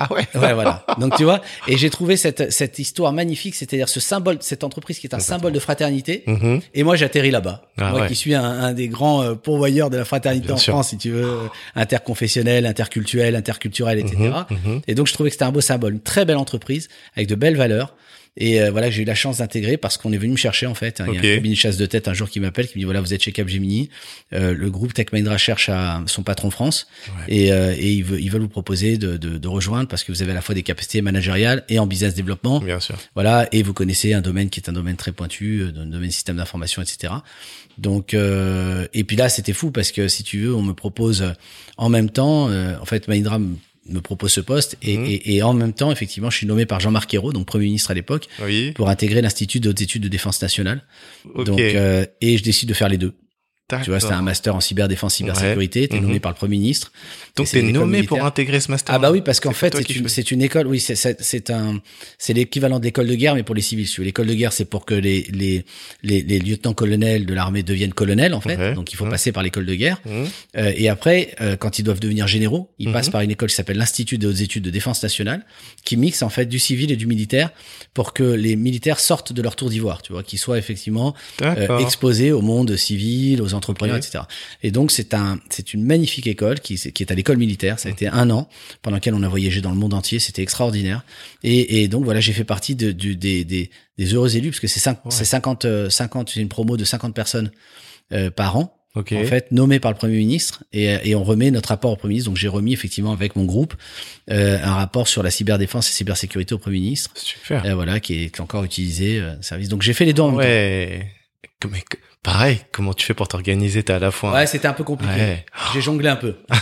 Ah 0.00 0.06
ouais? 0.12 0.28
Ouais, 0.36 0.54
voilà. 0.54 0.86
Donc 1.00 1.16
tu 1.16 1.24
vois, 1.24 1.40
et 1.66 1.76
j'ai 1.76 1.90
trouvé 1.90 2.16
cette 2.16 2.52
cette 2.52 2.78
histoire 2.78 3.12
magnifique, 3.12 3.56
c'est-à-dire 3.56 3.88
ce 3.88 3.98
symbole, 3.98 4.38
cette 4.40 4.62
entreprise 4.62 5.00
qui 5.00 5.08
est 5.08 5.14
un 5.14 5.18
symbole 5.18 5.52
de 5.52 5.58
fraternité. 5.58 6.22
Mhm. 6.26 6.60
Et 6.72 6.84
moi, 6.84 6.94
j'atterris 6.94 7.32
là-bas. 7.32 7.62
Ah 7.78 7.90
moi 7.90 8.00
ouais. 8.02 8.06
qui 8.08 8.14
suis 8.14 8.34
un, 8.34 8.44
un 8.44 8.72
des 8.74 8.86
grands 8.86 9.22
euh, 9.22 9.34
pourvoyeurs 9.34 9.90
de 9.90 9.96
la 9.96 10.04
fraternité 10.04 10.46
Bien 10.46 10.54
en 10.54 10.58
sûr. 10.58 10.72
France, 10.72 10.90
si 10.90 10.98
tu 10.98 11.10
veux, 11.10 11.24
euh, 11.24 11.48
interconfessionnel, 11.74 12.64
interculturel, 12.64 13.34
interculturel, 13.34 13.98
etc. 13.98 14.30
Mhm. 14.50 14.82
Et 14.86 14.94
donc, 14.94 15.08
je 15.08 15.14
trouvais 15.14 15.30
que 15.30 15.34
c'était 15.34 15.46
un 15.46 15.52
beau 15.52 15.60
symbole, 15.60 15.94
une 15.94 16.00
très 16.00 16.24
belle 16.24 16.36
entreprise 16.36 16.88
avec 17.16 17.26
de 17.26 17.34
belles 17.34 17.56
valeurs. 17.56 17.96
Et 18.40 18.62
euh, 18.62 18.70
voilà, 18.70 18.88
j'ai 18.88 19.02
eu 19.02 19.04
la 19.04 19.14
chance 19.16 19.38
d'intégrer 19.38 19.76
parce 19.76 19.96
qu'on 19.96 20.12
est 20.12 20.16
venu 20.16 20.32
me 20.32 20.36
chercher 20.36 20.66
en 20.66 20.74
fait. 20.74 21.02
Il 21.06 21.14
y 21.14 21.16
a 21.16 21.20
un 21.20 21.34
cabinet 21.34 21.54
de 21.54 21.58
chasse 21.60 21.76
de 21.76 21.86
tête 21.86 22.06
un 22.08 22.14
jour 22.14 22.30
qui 22.30 22.38
m'appelle, 22.40 22.66
qui 22.68 22.76
me 22.76 22.80
dit 22.80 22.84
voilà, 22.84 23.00
vous 23.00 23.12
êtes 23.12 23.22
chez 23.22 23.32
Capgemini. 23.32 23.90
Euh, 24.32 24.54
le 24.54 24.70
groupe 24.70 24.94
Tech 24.94 25.06
Mahindra 25.12 25.36
cherche 25.38 25.68
à 25.68 26.02
son 26.06 26.22
patron 26.22 26.50
France 26.50 26.86
Ouais. 27.08 27.34
et, 27.36 27.52
euh, 27.52 27.74
et 27.76 27.92
ils, 27.92 28.04
veulent, 28.04 28.20
ils 28.20 28.30
veulent 28.30 28.42
vous 28.42 28.48
proposer 28.48 28.96
de, 28.96 29.16
de, 29.16 29.38
de 29.38 29.48
rejoindre 29.48 29.88
parce 29.88 30.04
que 30.04 30.12
vous 30.12 30.22
avez 30.22 30.30
à 30.32 30.34
la 30.34 30.40
fois 30.40 30.54
des 30.54 30.62
capacités 30.62 31.02
managériales 31.02 31.64
et 31.68 31.78
en 31.78 31.86
business 31.86 32.14
développement. 32.14 32.60
Bien 32.60 32.80
sûr. 32.80 32.96
Voilà, 33.14 33.48
et 33.52 33.62
vous 33.62 33.72
connaissez 33.74 34.12
un 34.12 34.20
domaine 34.20 34.50
qui 34.50 34.60
est 34.60 34.68
un 34.68 34.72
domaine 34.72 34.96
très 34.96 35.12
pointu, 35.12 35.60
euh, 35.60 35.72
un 35.82 35.86
domaine 35.86 36.10
système 36.10 36.36
d'information, 36.36 36.80
etc. 36.82 37.14
Donc, 37.78 38.12
euh, 38.14 38.86
et 38.94 39.04
puis 39.04 39.16
là, 39.16 39.28
c'était 39.28 39.52
fou 39.52 39.70
parce 39.70 39.92
que 39.92 40.08
si 40.08 40.22
tu 40.24 40.38
veux, 40.40 40.54
on 40.54 40.62
me 40.62 40.72
propose 40.74 41.22
euh, 41.22 41.30
en 41.76 41.88
même 41.88 42.10
temps, 42.10 42.48
euh, 42.50 42.74
en 42.80 42.84
fait, 42.84 43.06
Mahindra 43.08 43.38
me 43.88 44.00
propose 44.00 44.32
ce 44.32 44.40
poste 44.40 44.76
et, 44.82 44.96
Mhm. 44.98 45.06
et, 45.06 45.36
et 45.36 45.42
en 45.42 45.52
même 45.54 45.72
temps, 45.72 45.90
effectivement, 45.92 46.30
je 46.30 46.36
suis 46.36 46.46
nommé 46.46 46.66
par 46.66 46.80
Jean-Marc 46.80 47.12
Ayrault, 47.14 47.32
donc 47.32 47.46
premier 47.46 47.64
ministre 47.66 47.90
à 47.90 47.94
l'époque, 47.94 48.28
Oui. 48.44 48.72
pour 48.72 48.88
intégrer 48.88 49.22
l'Institut 49.22 49.60
de 49.60 49.70
hautes 49.70 49.80
études 49.80 50.02
de 50.02 50.08
défense 50.08 50.40
nationale. 50.42 50.82
Ok. 51.34 51.46
Donc, 51.46 51.60
euh, 51.60 52.04
et 52.20 52.36
je 52.38 52.42
décide 52.42 52.68
de 52.68 52.74
faire 52.74 52.88
les 52.88 52.98
deux. 52.98 53.14
Tu 53.82 53.90
vois, 53.90 54.00
c'était 54.00 54.14
un 54.14 54.22
master 54.22 54.54
en 54.56 54.60
cyberdéfense, 54.60 55.16
cybersécurité. 55.16 55.88
T'es 55.88 55.96
Mhm. 56.00 56.06
nommé 56.06 56.20
par 56.20 56.32
le 56.32 56.36
premier 56.36 56.56
ministre. 56.56 56.90
Donc 57.36 57.48
t'es 57.50 57.60
nommé 57.62 58.02
pour 58.02 58.24
intégrer 58.24 58.60
ce 58.60 58.70
master. 58.70 58.94
Ah 58.94 58.98
bah 58.98 59.10
oui, 59.12 59.20
parce 59.20 59.40
qu'en 59.40 59.52
fait, 59.52 59.74
c'est 59.76 59.82
une, 59.90 59.94
choisis. 59.96 60.12
c'est 60.14 60.30
une 60.30 60.40
école. 60.42 60.66
Oui, 60.66 60.80
c'est 60.80 61.50
un, 61.50 61.80
c'est 62.16 62.32
l'équivalent 62.32 62.78
d'école 62.80 63.06
de 63.06 63.14
guerre, 63.14 63.34
mais 63.34 63.42
pour 63.42 63.54
les 63.54 63.60
civils. 63.60 63.86
L'école 63.98 64.26
de 64.26 64.34
guerre, 64.34 64.52
c'est 64.54 64.64
pour 64.64 64.86
que 64.86 64.94
les 64.94 65.22
les 65.32 65.64
les, 66.02 66.22
les 66.22 66.38
lieutenants-colonels 66.38 67.26
de 67.26 67.34
l'armée 67.34 67.62
deviennent 67.62 67.92
colonels, 67.92 68.32
en 68.34 68.40
fait. 68.40 68.56
Ouais. 68.56 68.74
Donc 68.74 68.92
il 68.92 68.96
faut 68.96 69.04
Mhm. 69.04 69.10
passer 69.10 69.32
par 69.32 69.42
l'école 69.42 69.66
de 69.66 69.74
guerre. 69.74 70.00
Mhm. 70.06 70.26
Euh, 70.56 70.72
et 70.74 70.88
après, 70.88 71.34
euh, 71.42 71.56
quand 71.56 71.78
ils 71.78 71.82
doivent 71.82 72.00
devenir 72.00 72.26
généraux, 72.26 72.70
ils 72.78 72.90
passent 72.92 73.10
par 73.10 73.20
une 73.20 73.30
école 73.30 73.50
qui 73.50 73.54
s'appelle 73.54 73.76
l'Institut 73.76 74.16
des 74.18 74.26
hautes 74.26 74.40
études 74.40 74.64
de 74.64 74.70
défense 74.70 75.02
nationale, 75.02 75.44
qui 75.84 75.96
mixe 75.98 76.22
en 76.22 76.30
fait 76.30 76.46
du 76.46 76.58
civil 76.58 76.90
et 76.90 76.96
du 76.96 77.06
militaire 77.06 77.50
pour 77.92 78.12
que 78.14 78.22
les 78.22 78.56
militaires 78.56 78.98
sortent 79.00 79.32
de 79.34 79.42
leur 79.42 79.56
tour 79.56 79.68
d'ivoire, 79.70 80.00
tu 80.02 80.12
vois, 80.12 80.22
qu'ils 80.22 80.38
soient 80.38 80.58
effectivement 80.58 81.14
euh, 81.42 81.78
exposés 81.80 82.32
au 82.32 82.40
monde 82.40 82.74
civil, 82.76 83.42
aux 83.42 83.54
entrepreneurs, 83.58 83.96
etc. 83.96 84.24
Et 84.62 84.70
donc 84.70 84.90
c'est 84.90 85.12
un, 85.12 85.38
c'est 85.50 85.74
une 85.74 85.84
magnifique 85.84 86.26
école 86.26 86.60
qui, 86.60 86.76
qui 86.76 87.02
est 87.02 87.12
à 87.12 87.14
l'école 87.14 87.36
militaire. 87.36 87.78
Ça 87.78 87.88
a 87.90 87.92
été 87.92 88.08
un 88.08 88.30
an 88.30 88.48
pendant 88.80 88.96
lequel 88.96 89.12
on 89.14 89.22
a 89.22 89.28
voyagé 89.28 89.60
dans 89.60 89.70
le 89.70 89.76
monde 89.76 89.92
entier. 89.92 90.18
C'était 90.18 90.42
extraordinaire. 90.42 91.04
Et, 91.42 91.82
et 91.82 91.88
donc 91.88 92.04
voilà, 92.04 92.20
j'ai 92.20 92.32
fait 92.32 92.44
partie 92.44 92.74
de, 92.74 92.90
des, 92.92 93.44
des, 93.44 93.70
des 93.98 94.14
heureux 94.14 94.34
élus 94.36 94.50
parce 94.50 94.60
que 94.60 94.66
c'est 94.66 94.80
Ouais. 94.88 95.10
c'est 95.10 95.24
50, 95.26 95.64
euh, 95.66 95.90
50, 95.90 96.30
c'est 96.30 96.40
une 96.40 96.48
promo 96.48 96.76
de 96.78 96.84
50 96.84 97.14
personnes 97.14 97.50
euh, 98.12 98.30
par 98.30 98.56
an. 98.56 98.74
Ok. 98.94 99.12
En 99.12 99.24
fait, 99.24 99.52
nommées 99.52 99.80
par 99.80 99.92
le 99.92 99.98
Premier 99.98 100.16
ministre, 100.16 100.64
et, 100.72 100.84
et 101.04 101.14
on 101.14 101.22
remet 101.22 101.50
notre 101.50 101.68
rapport 101.68 101.92
au 101.92 101.96
Premier 101.96 102.12
ministre. 102.14 102.30
Donc 102.30 102.38
j'ai 102.38 102.48
remis 102.48 102.72
effectivement 102.72 103.12
avec 103.12 103.36
mon 103.36 103.44
groupe 103.44 103.74
euh, 104.30 104.58
un 104.62 104.74
rapport 104.74 105.08
sur 105.08 105.22
la 105.22 105.30
cyberdéfense 105.30 105.88
et 105.88 105.92
cybersécurité 105.92 106.54
au 106.54 106.58
Premier 106.58 106.78
ministre, 106.80 107.10
Super. 107.14 107.64
euh, 107.66 107.74
voilà, 107.74 108.00
qui 108.00 108.14
est, 108.24 108.40
encore 108.40 108.64
utilisé 108.64 109.20
euh, 109.20 109.40
service. 109.42 109.68
Donc 109.68 109.82
j'ai 109.82 109.92
fait 109.92 110.04
les 110.06 110.14
deux 110.14 110.22
en 110.22 110.30
même 110.32 110.36
temps. 110.36 110.42
Ouais. 110.42 111.12
Mais 111.70 111.82
pareil, 112.22 112.60
comment 112.72 112.94
tu 112.94 113.04
fais 113.06 113.14
pour 113.14 113.28
t'organiser? 113.28 113.82
T'es 113.82 113.92
à 113.92 113.98
la 113.98 114.10
fois. 114.10 114.32
Ouais, 114.32 114.46
c'était 114.46 114.68
un 114.68 114.72
peu 114.72 114.84
compliqué. 114.84 115.14
Ouais. 115.14 115.46
J'ai 115.72 115.80
jonglé 115.80 116.08
un 116.08 116.16
peu. 116.16 116.34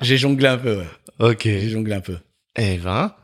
J'ai 0.00 0.16
jonglé 0.16 0.46
un 0.48 0.58
peu, 0.58 0.78
ouais. 0.78 0.88
Ok. 1.18 1.42
J'ai 1.44 1.68
jonglé 1.68 1.94
un 1.94 2.00
peu. 2.00 2.16
Eh 2.56 2.76
ben. 2.78 3.14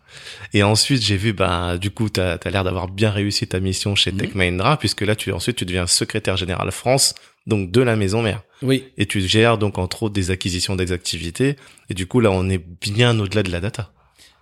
Et 0.53 0.65
ensuite, 0.65 1.03
j'ai 1.03 1.17
vu, 1.17 1.33
bah, 1.33 1.79
du 1.79 1.93
coup, 1.93 2.09
t'as 2.09 2.37
as, 2.45 2.51
l'air 2.51 2.65
d'avoir 2.65 2.89
bien 2.89 3.11
réussi 3.11 3.47
ta 3.47 3.61
mission 3.61 3.95
chez 3.95 4.11
Mhm. 4.11 4.19
Tech 4.19 4.35
Mahindra, 4.35 4.77
puisque 4.77 5.03
là, 5.03 5.15
tu 5.15 5.31
ensuite, 5.33 5.57
tu 5.57 5.65
deviens 5.65 5.87
secrétaire 5.87 6.37
général 6.37 6.71
France, 6.73 7.15
donc 7.47 7.71
de 7.71 7.81
la 7.81 7.95
maison 7.95 8.21
mère. 8.23 8.43
Oui. 8.63 8.89
Et 8.99 9.07
tu 9.07 9.21
gères 9.21 9.57
donc 9.59 9.79
entre 9.79 10.03
autres 10.05 10.15
des 10.15 10.33
acquisitions 10.33 10.75
des 10.75 10.91
activités. 10.93 11.57
Et 11.89 11.95
du 11.95 12.07
coup, 12.07 12.19
là, 12.21 12.31
on 12.33 12.49
est 12.51 12.59
bien 12.59 13.19
au-delà 13.21 13.45
de 13.45 13.53
la 13.53 13.61
data. 13.61 13.93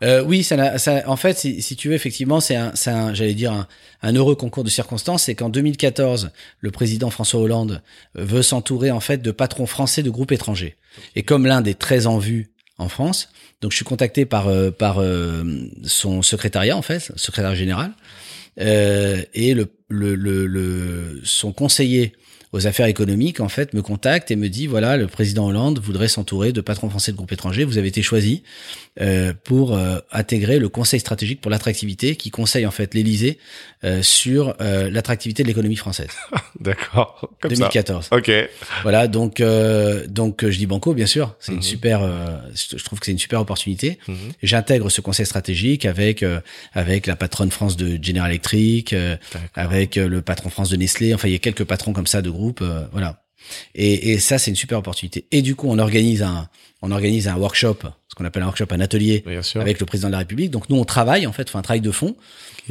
Euh, 0.02 0.22
oui, 0.22 0.44
ça, 0.44 0.78
ça, 0.78 1.02
en 1.06 1.16
fait, 1.16 1.38
si, 1.38 1.60
si 1.60 1.74
tu 1.76 1.88
veux, 1.88 1.94
effectivement, 1.94 2.40
c'est 2.40 2.54
un, 2.56 2.72
un 2.86 3.14
j'allais 3.14 3.34
dire, 3.34 3.52
un, 3.52 3.66
un 4.02 4.14
heureux 4.14 4.36
concours 4.36 4.62
de 4.64 4.70
circonstances. 4.70 5.24
C'est 5.24 5.34
qu'en 5.34 5.48
2014, 5.48 6.30
le 6.60 6.70
président 6.70 7.10
François 7.10 7.40
Hollande 7.40 7.82
euh, 8.16 8.24
veut 8.24 8.42
s'entourer, 8.42 8.90
en 8.90 9.00
fait, 9.00 9.18
de 9.22 9.30
patrons 9.32 9.66
français 9.66 10.02
de 10.02 10.10
groupes 10.10 10.32
étrangers. 10.32 10.76
Et 11.16 11.22
comme 11.22 11.46
l'Inde 11.46 11.66
est 11.66 11.78
très 11.78 12.06
en 12.06 12.18
vue 12.18 12.50
en 12.78 12.88
France, 12.88 13.28
donc 13.60 13.72
je 13.72 13.76
suis 13.76 13.84
contacté 13.84 14.24
par, 14.24 14.46
euh, 14.46 14.70
par 14.70 14.98
euh, 15.00 15.42
son 15.82 16.22
secrétariat, 16.22 16.76
en 16.76 16.82
fait, 16.82 17.10
secrétaire 17.16 17.54
général, 17.56 17.92
et 18.60 19.54
le, 19.54 19.68
le, 19.88 20.14
le, 20.16 20.46
le- 20.46 21.20
son 21.22 21.52
conseiller 21.52 22.12
aux 22.52 22.66
affaires 22.66 22.86
économiques, 22.86 23.40
en 23.40 23.48
fait, 23.48 23.72
me 23.74 23.82
contacte 23.82 24.30
et 24.30 24.36
me 24.36 24.48
dit 24.48 24.66
voilà, 24.66 24.96
le 24.96 25.06
président 25.06 25.46
Hollande 25.46 25.78
voudrait 25.80 26.08
s'entourer 26.08 26.50
de 26.52 26.60
patrons 26.60 26.88
français 26.88 27.12
de 27.12 27.16
groupes 27.16 27.30
étrangers. 27.32 27.64
Vous 27.64 27.76
avez 27.78 27.88
été 27.88 28.02
choisi 28.02 28.42
euh, 29.00 29.32
pour 29.44 29.76
euh, 29.76 29.98
intégrer 30.12 30.58
le 30.58 30.68
Conseil 30.68 31.00
stratégique 31.00 31.40
pour 31.40 31.50
l'attractivité, 31.50 32.16
qui 32.16 32.30
conseille 32.30 32.66
en 32.66 32.70
fait 32.70 32.94
l'Élysée 32.94 33.38
euh, 33.84 34.02
sur 34.02 34.54
euh, 34.60 34.90
l'attractivité 34.90 35.42
de 35.44 35.48
l'économie 35.48 35.76
française. 35.76 36.08
D'accord. 36.60 37.28
Comme 37.40 37.52
2014. 37.52 38.06
ça. 38.10 38.16
Ok. 38.16 38.30
Voilà, 38.82 39.06
donc 39.06 39.40
euh, 39.40 40.06
donc 40.08 40.44
je 40.48 40.56
dis 40.58 40.66
banco, 40.66 40.94
bien 40.94 41.06
sûr. 41.06 41.36
C'est 41.38 41.52
Mhm. 41.52 41.58
une 41.58 41.62
super. 41.62 42.02
euh, 42.02 42.38
je 42.54 42.82
trouve 42.84 42.98
que 43.00 43.06
c'est 43.06 43.12
une 43.12 43.18
super 43.18 43.40
opportunité. 43.40 43.98
Mhm. 44.08 44.16
J'intègre 44.42 44.90
ce 44.90 45.00
conseil 45.00 45.26
stratégique 45.26 45.84
avec 45.86 46.22
euh, 46.22 46.40
avec 46.72 47.06
la 47.06 47.16
patronne 47.16 47.50
France 47.50 47.76
de 47.76 47.98
General 48.02 48.30
Electric, 48.30 48.92
euh, 48.92 49.16
avec 49.54 49.96
le 49.96 50.22
patron 50.22 50.50
France 50.50 50.70
de 50.70 50.76
Nestlé. 50.76 51.14
Enfin, 51.14 51.28
il 51.28 51.32
y 51.32 51.36
a 51.36 51.38
quelques 51.38 51.64
patrons 51.64 51.92
comme 51.92 52.06
ça 52.06 52.22
de 52.22 52.30
groupe, 52.30 52.60
euh, 52.62 52.84
voilà. 52.92 53.22
Et, 53.74 54.10
et 54.12 54.18
ça, 54.18 54.36
c'est 54.38 54.50
une 54.50 54.56
super 54.56 54.78
opportunité. 54.78 55.26
Et 55.30 55.42
du 55.42 55.54
coup, 55.54 55.68
on 55.70 55.78
organise 55.78 56.22
un 56.22 56.48
on 56.82 56.90
organise 56.90 57.26
un 57.28 57.36
workshop, 57.36 57.78
ce 58.08 58.14
qu'on 58.14 58.24
appelle 58.24 58.42
un 58.42 58.46
workshop, 58.46 58.66
un 58.70 58.80
atelier 58.80 59.22
avec 59.60 59.80
le 59.80 59.86
président 59.86 60.08
de 60.08 60.12
la 60.12 60.18
République. 60.18 60.50
Donc 60.50 60.68
nous, 60.70 60.76
on 60.76 60.84
travaille 60.84 61.26
en 61.26 61.32
fait, 61.32 61.48
on 61.48 61.52
fait 61.52 61.58
un 61.58 61.62
travail 61.62 61.80
de 61.80 61.90
fond. 61.90 62.16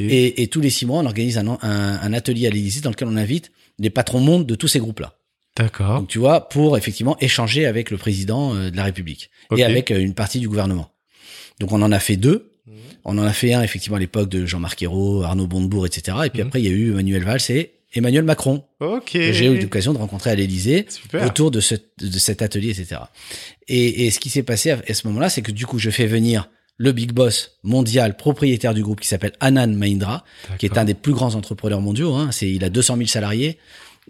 Et, 0.00 0.42
et 0.42 0.46
tous 0.46 0.60
les 0.60 0.70
six 0.70 0.86
mois, 0.86 1.00
on 1.00 1.06
organise 1.06 1.38
un, 1.38 1.46
un, 1.48 1.58
un 1.62 2.12
atelier 2.12 2.46
à 2.46 2.50
l'Élysée 2.50 2.80
dans 2.80 2.90
lequel 2.90 3.08
on 3.08 3.16
invite 3.16 3.50
les 3.78 3.90
patrons 3.90 4.20
monde 4.20 4.46
de 4.46 4.54
tous 4.54 4.68
ces 4.68 4.78
groupes-là. 4.78 5.14
D'accord. 5.56 5.98
Donc 6.00 6.08
tu 6.08 6.18
vois, 6.18 6.48
pour 6.48 6.76
effectivement 6.78 7.16
échanger 7.20 7.66
avec 7.66 7.90
le 7.90 7.96
président 7.96 8.54
euh, 8.54 8.70
de 8.70 8.76
la 8.76 8.84
République 8.84 9.28
et 9.56 9.64
avec 9.64 9.90
euh, 9.90 9.98
une 10.00 10.14
partie 10.14 10.38
du 10.38 10.48
gouvernement. 10.48 10.90
Donc 11.58 11.72
on 11.72 11.82
en 11.82 11.90
a 11.90 11.98
fait 11.98 12.16
deux. 12.16 12.52
Mhm. 12.66 12.74
On 13.04 13.18
en 13.18 13.24
a 13.24 13.32
fait 13.32 13.54
un 13.54 13.62
effectivement 13.62 13.96
à 13.96 14.00
l'époque 14.00 14.28
de 14.28 14.46
Jean-Marc 14.46 14.80
Ayrault, 14.82 15.22
Arnaud 15.24 15.48
Montebourg, 15.48 15.84
etc. 15.86 16.16
Et 16.26 16.30
puis 16.30 16.40
Mhm. 16.42 16.46
après 16.46 16.60
il 16.60 16.64
y 16.66 16.68
a 16.68 16.72
eu 16.72 16.92
Emmanuel 16.92 17.24
Valls 17.24 17.40
et 17.50 17.72
Emmanuel 17.94 18.24
Macron 18.24 18.64
Ok. 18.80 19.12
que 19.12 19.32
j'ai 19.32 19.46
eu 19.46 19.58
l'occasion 19.60 19.92
de 19.92 19.98
rencontrer 19.98 20.30
à 20.30 20.34
l'Élysée 20.34 20.86
autour 21.24 21.50
de, 21.50 21.60
ce, 21.60 21.74
de 22.00 22.18
cet 22.18 22.42
atelier, 22.42 22.70
etc. 22.78 23.00
Et, 23.66 24.06
et 24.06 24.10
ce 24.10 24.20
qui 24.20 24.28
s'est 24.30 24.42
passé 24.42 24.70
à, 24.72 24.78
à 24.86 24.94
ce 24.94 25.06
moment-là, 25.08 25.28
c'est 25.30 25.42
que 25.42 25.52
du 25.52 25.64
coup 25.66 25.78
je 25.78 25.90
fais 25.90 26.06
venir 26.06 26.48
le 26.76 26.92
big 26.92 27.12
boss 27.12 27.58
mondial 27.64 28.16
propriétaire 28.16 28.72
du 28.74 28.82
groupe 28.82 29.00
qui 29.00 29.08
s'appelle 29.08 29.32
Anand 29.40 29.66
Mahindra, 29.68 30.24
qui 30.58 30.66
est 30.66 30.78
un 30.78 30.84
des 30.84 30.94
plus 30.94 31.12
grands 31.12 31.34
entrepreneurs 31.34 31.80
mondiaux. 31.80 32.14
Hein. 32.14 32.28
C'est, 32.30 32.48
il 32.48 32.62
a 32.62 32.70
200 32.70 32.96
000 32.98 33.08
salariés, 33.08 33.58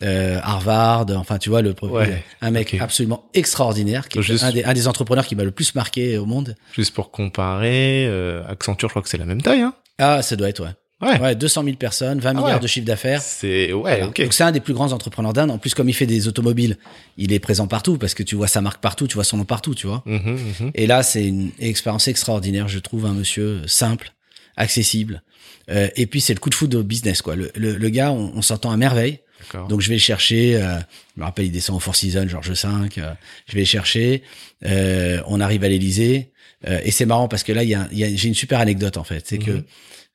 euh, 0.03 0.39
Harvard, 0.43 1.07
enfin 1.17 1.39
tu 1.39 1.49
vois 1.49 1.63
le 1.63 1.75
Ouais, 1.83 2.23
un 2.43 2.51
mec 2.51 2.75
absolument 2.81 3.25
extraordinaire, 3.33 4.09
qui 4.09 4.19
est 4.19 4.23
Juste- 4.23 4.45
un, 4.45 4.53
des, 4.53 4.65
un 4.65 4.75
des 4.75 4.87
entrepreneurs 4.87 5.27
qui 5.27 5.35
m'a 5.35 5.45
le 5.45 5.51
plus 5.51 5.75
marqué 5.75 6.19
au 6.19 6.27
monde. 6.27 6.57
Juste 6.75 6.93
pour 6.95 7.11
comparer, 7.11 8.07
euh, 8.07 8.43
Accenture, 8.49 8.89
je 8.89 8.93
crois 8.93 9.03
que 9.03 9.09
c'est 9.09 9.17
la 9.19 9.25
même 9.25 9.41
taille, 9.41 9.61
hein. 9.63 9.73
Ah, 9.99 10.21
ça 10.23 10.37
doit 10.37 10.49
être 10.51 10.63
ouais. 10.63 10.71
Ouais. 11.01 11.21
Ouais, 11.21 11.35
200 11.37 11.63
000 11.65 11.77
personnes, 11.77 12.19
20 12.19 12.31
Ah 12.31 12.35
milliards 12.35 12.59
de 12.61 12.67
chiffre 12.67 12.85
d'affaires. 12.87 13.23
C'est 13.23 13.73
ouais, 13.73 13.81
Voilà. 13.81 14.09
ok. 14.09 14.21
Donc 14.21 14.33
c'est 14.33 14.43
un 14.43 14.51
des 14.53 14.59
plus 14.61 14.75
grands 14.75 14.91
entrepreneurs 14.93 15.33
d'Inde. 15.33 15.51
En 15.53 15.59
plus, 15.59 15.73
comme 15.75 15.89
il 15.89 15.93
fait 15.93 16.07
des 16.07 16.27
automobiles, 16.27 16.77
il 17.17 17.33
est 17.33 17.39
présent 17.39 17.69
partout 17.69 17.99
parce 17.99 18.15
que 18.15 18.23
tu 18.25 18.35
vois 18.35 18.49
sa 18.49 18.61
marque 18.61 18.81
partout, 18.81 19.07
tu 19.07 19.15
vois 19.15 19.23
son 19.25 19.37
nom 19.37 19.45
partout, 19.45 19.75
tu 19.77 19.87
vois. 19.87 20.03
Mhm, 20.07 20.39
mhm. 20.61 20.71
Et 20.75 20.87
là, 20.89 21.03
c'est 21.05 21.25
une 21.25 21.51
expérience 21.61 22.09
extraordinaire. 22.09 22.67
Je 22.67 22.81
trouve 22.81 23.07
un 23.07 23.13
monsieur 23.15 23.63
simple, 23.69 24.13
accessible. 24.57 25.23
Euh, 25.71 25.89
et 25.97 26.07
puis 26.07 26.21
c'est 26.21 26.35
le 26.35 26.41
coup 26.41 26.51
de 26.51 26.55
foudre 26.55 26.79
au 26.79 26.83
business, 26.83 27.23
quoi. 27.23 27.37
Le, 27.37 27.53
le, 27.55 27.77
le 27.77 27.89
gars, 27.91 28.11
on, 28.11 28.33
on 28.35 28.43
s'entend 28.43 28.71
à 28.71 28.77
merveille. 28.77 29.21
Donc 29.69 29.81
je 29.83 29.89
vais 29.89 29.95
le 29.95 30.01
chercher. 30.01 30.57
Euh, 30.57 30.79
je 31.17 31.21
me 31.21 31.25
rappelle, 31.25 31.45
il 31.47 31.53
descend 31.53 31.77
au 31.77 31.79
Four 31.81 31.95
Seasons, 31.95 32.27
Georges 32.29 32.51
V. 32.51 32.69
euh, 32.99 33.13
je 33.47 33.55
vais 33.55 33.61
le 33.61 33.65
chercher. 33.67 34.23
Euh, 34.67 35.21
on 35.29 35.41
arrive 35.41 35.63
à 35.63 35.69
l'Élysée. 35.69 36.31
Euh, 36.67 36.81
et 36.83 36.91
c'est 36.91 37.07
marrant 37.07 37.29
parce 37.29 37.45
que 37.45 37.53
là, 37.53 37.63
il 37.63 37.69
y 37.69 37.75
a, 37.77 37.87
y 37.93 38.03
a- 38.03 38.09
j'ai 38.17 38.27
une 38.29 38.35
super 38.35 38.59
anecdote 38.59 38.97
en 38.97 39.05
fait. 39.05 39.25
C'est 39.29 39.39
que. 39.39 39.63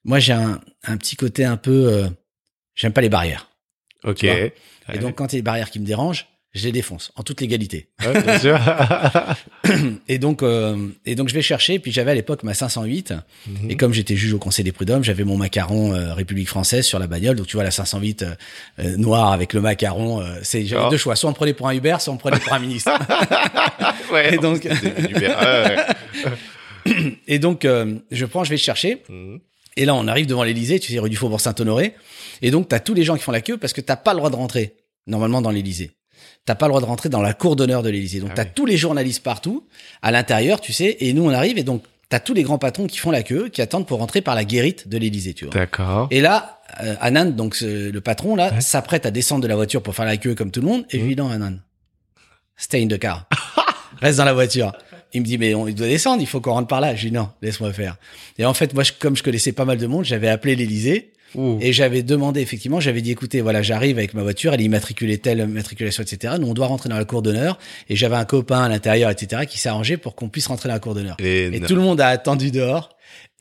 Moi, 0.06 0.20
j'ai 0.20 0.34
un, 0.34 0.60
un 0.84 0.97
petit 0.97 1.16
côté 1.16 1.45
un 1.45 1.58
peu. 1.58 1.88
euh, 1.91 2.08
J'aime 2.76 2.93
pas 2.93 3.01
les 3.01 3.10
barrières. 3.10 3.49
ok. 4.04 4.20
Ouais. 4.24 4.54
Et 4.93 4.97
donc, 4.97 5.16
quand 5.16 5.32
il 5.32 5.36
y 5.36 5.38
a 5.38 5.41
des 5.41 5.43
barrières 5.43 5.70
qui 5.70 5.80
me 5.80 5.86
dérangent, 5.86 6.28
je 6.54 6.66
les 6.66 6.72
défonce 6.72 7.12
en 7.16 7.24
toute 7.24 7.41
légalité. 7.41 7.89
Ouais, 8.06 8.22
bien 8.22 8.38
sûr. 8.39 8.60
Et 10.08 10.20
donc, 10.20 10.43
euh, 10.43 10.89
et 11.06 11.16
donc 11.16 11.30
je 11.30 11.34
vais 11.34 11.41
chercher. 11.41 11.80
Puis 11.80 11.91
j'avais 11.91 12.12
à 12.12 12.14
l'époque 12.14 12.43
ma 12.43 12.54
508. 12.54 13.14
Mhm. 13.47 13.72
Et 13.72 13.78
comme 13.78 13.91
j'étais 13.93 14.16
juge 14.16 14.34
au 14.34 14.38
Conseil 14.38 14.64
des 14.64 14.72
prud'hommes, 14.72 15.04
j'avais 15.04 15.24
mon 15.24 15.36
macaron 15.38 15.93
euh, 15.95 16.14
République 16.14 16.47
française 16.49 16.86
sur 16.86 16.99
la 16.99 17.08
bagnole. 17.08 17.38
Donc 17.38 17.47
tu 17.47 17.56
vois 17.58 17.64
la 17.64 17.72
508 17.72 18.22
euh, 18.22 18.36
euh, 18.80 18.97
noire 18.97 19.32
avec 19.32 19.54
le 19.54 19.62
macaron. 19.62 20.24
c'est 20.43 20.66
j'avais 20.66 20.84
Oh. 20.86 20.89
deux 20.89 20.97
choix. 20.97 21.16
Soit 21.16 21.30
on 21.30 21.32
me 21.32 21.36
prenait 21.36 21.54
pour 21.54 21.68
un 21.70 21.74
Uber, 21.74 21.95
soit 21.99 22.12
on 22.12 22.18
me 22.18 22.20
prenait 22.22 22.39
pour 22.39 22.54
un 22.54 22.60
ministre. 22.60 22.91
ouais. 24.14 24.36
et 24.36 24.38
donc- 24.38 24.66
et 27.28 27.39
euh, 27.66 27.95
je 28.12 28.26
prends, 28.26 28.43
je 28.43 28.49
vais 28.49 28.58
chercher. 28.58 29.01
Mhm. 29.10 29.39
Et 29.78 29.86
là 29.86 29.95
on 29.95 30.07
arrive 30.07 30.28
devant 30.28 30.43
l'Élysée. 30.43 30.80
Tu 30.80 30.91
sais 30.93 30.99
rue 30.99 31.09
du 31.09 31.15
Faubourg 31.17 31.41
Saint-Honoré. 31.41 31.95
Et 32.41 32.51
donc 32.51 32.67
t'as 32.67 32.80
tous 32.80 32.93
les 32.93 33.03
gens 33.03 33.15
qui 33.17 33.24
font 33.24 33.32
la 33.32 33.41
queue 33.41 33.57
parce 33.57 33.74
que 33.74 33.82
t'as 33.82 33.95
pas 33.95 34.13
le 34.13 34.17
droit 34.17 34.30
de 34.30 34.36
rentrer 34.36 34.76
normalement 35.07 35.41
dans 35.41 35.51
l'Élysée. 35.51 35.91
T'as 36.45 36.55
pas 36.55 36.67
le 36.67 36.71
droit 36.71 36.82
de 36.82 36.86
rentrer 36.86 37.09
dans 37.09 37.21
la 37.21 37.34
cour 37.34 37.55
d'honneur 37.55 37.84
de 37.84 37.89
l'Élysée. 37.89 38.19
Donc 38.19 38.30
Ah 38.34 38.36
t'as 38.38 38.43
oui. 38.43 38.49
tous 38.55 38.65
les 38.65 38.78
journalistes 38.78 39.24
partout 39.24 39.65
à 40.01 40.11
l'intérieur, 40.11 40.59
tu 40.61 40.74
sais. 40.74 40.97
Et 40.99 41.13
nous 41.13 41.24
on 41.24 41.30
arrive 41.30 41.57
et 41.57 41.63
donc 41.63 41.84
t'as 42.09 42.19
tous 42.19 42.34
les 42.34 42.43
grands 42.43 42.57
patrons 42.59 42.86
qui 42.88 42.97
font 42.97 43.11
la 43.11 43.24
queue, 43.24 43.49
qui 43.49 43.61
attendent 43.61 43.88
pour 43.88 43.99
rentrer 43.99 44.21
par 44.21 44.36
la 44.36 44.45
guérite 44.45 44.88
de 44.88 44.97
l'Élysée, 44.97 45.34
tu 45.34 45.45
vois. 45.45 45.53
D'accord. 45.53 46.07
Et 46.11 46.21
là, 46.21 46.59
euh, 46.84 46.95
Anand, 47.01 47.26
donc 47.32 47.55
ce- 47.55 47.89
le 47.89 48.01
patron 48.01 48.36
là, 48.36 48.51
Ouais. 48.53 48.61
s'apprête 48.61 49.05
à 49.05 49.11
descendre 49.11 49.41
de 49.41 49.47
la 49.47 49.55
voiture 49.55 49.82
pour 49.82 49.95
faire 49.95 50.05
la 50.05 50.17
queue 50.17 50.36
comme 50.36 50.51
tout 50.51 50.61
le 50.61 50.67
monde. 50.67 50.86
Et 50.91 50.99
je 50.99 51.05
lui 51.05 51.15
non, 51.15 51.30
Anand, 51.30 51.55
stay 52.57 52.84
in 52.84 52.88
the 52.88 52.99
car, 52.99 53.26
reste 54.01 54.17
dans 54.19 54.26
la 54.26 54.34
voiture. 54.34 54.74
Il 55.14 55.22
me 55.22 55.26
dit 55.26 55.38
mais 55.38 55.53
on 55.55 55.68
il 55.68 55.76
doit 55.76 55.88
descendre, 55.88 56.22
il 56.22 56.28
faut 56.28 56.41
qu'on 56.41 56.53
rentre 56.53 56.68
par 56.68 56.82
là. 56.82 56.95
Je 56.95 57.07
dis 57.07 57.14
non, 57.14 57.30
laisse-moi 57.41 57.72
faire. 57.74 57.97
Et 58.38 58.45
en 58.45 58.53
fait, 58.53 58.74
moi, 58.74 58.84
je- 58.84 58.93
comme 58.97 59.16
je 59.16 59.24
connaissais 59.24 59.51
pas 59.51 59.66
mal 59.66 59.78
de 59.78 59.86
monde, 59.88 60.05
j'avais 60.05 60.28
appelé 60.30 60.55
l'Élysée 60.55 61.11
Ouh. 61.36 61.57
et 61.61 61.74
j'avais 61.74 62.03
demandé 62.03 62.41
effectivement, 62.41 62.80
j'avais 62.80 63.01
dit 63.01 63.11
écoutez, 63.11 63.41
voilà, 63.41 63.61
j'arrive 63.61 63.97
avec 63.97 64.14
ma 64.14 64.22
voiture, 64.24 64.53
elle 64.53 64.61
est 64.61 64.66
immatriculée 64.66 65.18
telle 65.18 65.45
matriculation, 65.47 66.03
etc. 66.03 66.36
Nous, 66.39 66.47
on 66.47 66.53
doit 66.53 66.68
rentrer 66.68 66.89
dans 66.89 66.97
la 66.97 67.05
cour 67.05 67.22
d'honneur. 67.22 67.57
Et 67.89 67.95
j'avais 67.95 68.16
un 68.16 68.26
copain 68.26 68.61
à 68.64 68.70
l'intérieur, 68.70 69.09
etc. 69.11 69.43
qui 69.47 69.57
s'est 69.59 69.70
arrangé 69.70 69.97
pour 69.97 70.16
qu'on 70.16 70.30
puisse 70.30 70.47
rentrer 70.47 70.70
dans 70.70 70.76
la 70.76 70.80
cour 70.80 70.93
d'honneur. 70.95 71.16
Et, 71.20 71.45
Et 71.45 71.59
tout 71.59 71.76
le 71.76 71.82
monde 71.82 72.01
a 72.01 72.07
attendu 72.07 72.51
dehors. 72.51 72.89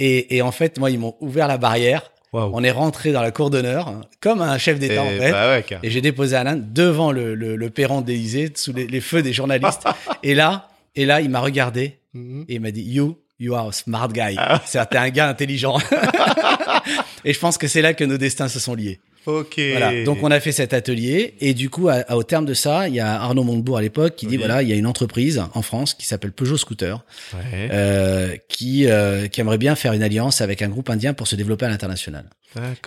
Et, 0.00 0.36
et 0.36 0.42
en 0.42 0.52
fait, 0.52 0.78
moi, 0.78 0.90
ils 0.90 0.98
m'ont 0.98 1.14
ouvert 1.20 1.48
la 1.48 1.58
barrière. 1.58 2.10
Waouh. 2.32 2.50
On 2.54 2.64
est 2.64 2.70
rentré 2.70 3.12
dans 3.12 3.20
la 3.20 3.30
cour 3.30 3.50
d'honneur, 3.50 3.88
hein, 3.88 4.00
comme 4.20 4.40
un 4.40 4.56
chef 4.56 4.78
d'État 4.78 5.02
en 5.02 5.08
fait. 5.08 5.30
bah 5.32 5.48
ouais, 5.50 5.64
Et 5.82 5.90
j'ai 5.90 6.00
déposé 6.00 6.34
Alain 6.34 6.56
devant 6.56 7.12
le, 7.12 7.34
le, 7.34 7.56
le 7.56 7.70
perron 7.70 8.00
d'Élysée, 8.00 8.50
sous 8.54 8.72
les, 8.72 8.86
les 8.86 9.00
feux 9.02 9.22
des 9.22 9.34
journalistes. 9.34 9.84
et 10.22 10.34
là, 10.34 10.70
et 10.94 11.04
là, 11.06 11.20
il 11.20 11.30
m'a 11.30 11.40
regardé 11.40 11.98
Mhm. 12.14 12.44
et 12.48 12.54
il 12.54 12.60
m'a 12.60 12.70
dit 12.70 12.82
You, 12.82 13.18
you 13.40 13.54
are 13.54 13.68
a 13.68 13.72
smart 13.72 14.08
guy. 14.08 14.34
Ah. 14.36 14.60
C'est 14.66 14.84
t'es 14.90 14.98
un 14.98 15.08
gars 15.10 15.28
intelligent. 15.28 15.78
et 17.24 17.32
je 17.32 17.38
pense 17.38 17.58
que 17.58 17.68
c'est 17.68 17.82
là 17.82 17.94
que 17.94 18.04
nos 18.04 18.18
destins 18.18 18.48
se 18.48 18.58
sont 18.58 18.74
liés. 18.74 19.00
Ok. 19.24 19.60
Voilà. 19.70 20.02
Donc 20.04 20.18
on 20.22 20.30
a 20.32 20.40
fait 20.40 20.50
cet 20.50 20.72
atelier 20.74 21.34
et 21.40 21.54
du 21.54 21.70
coup, 21.70 21.88
à- 21.88 22.02
à- 22.08 22.16
au 22.16 22.24
terme 22.24 22.44
de 22.44 22.54
ça, 22.54 22.88
il 22.88 22.94
y 22.96 23.00
a 23.00 23.20
Arnaud 23.22 23.44
Montebourg 23.44 23.78
à 23.78 23.80
l'époque 23.80 24.16
qui 24.16 24.26
dit 24.26 24.32
Oui. 24.32 24.38
voilà, 24.38 24.62
il 24.62 24.68
y 24.68 24.72
a 24.72 24.76
une 24.76 24.86
entreprise 24.86 25.40
en 25.54 25.62
France 25.62 25.94
qui 25.94 26.06
s'appelle 26.06 26.32
Peugeot 26.32 26.56
Scooter 26.56 27.04
Ouais. 27.32 27.68
euh, 27.72 28.36
qui 28.48 28.86
euh, 28.88 29.28
qui 29.28 29.40
aimerait 29.40 29.58
bien 29.58 29.76
faire 29.76 29.92
une 29.92 30.02
alliance 30.02 30.40
avec 30.40 30.60
un 30.60 30.68
groupe 30.68 30.90
indien 30.90 31.14
pour 31.14 31.28
se 31.28 31.36
développer 31.36 31.66
à 31.66 31.68
l'international. 31.68 32.28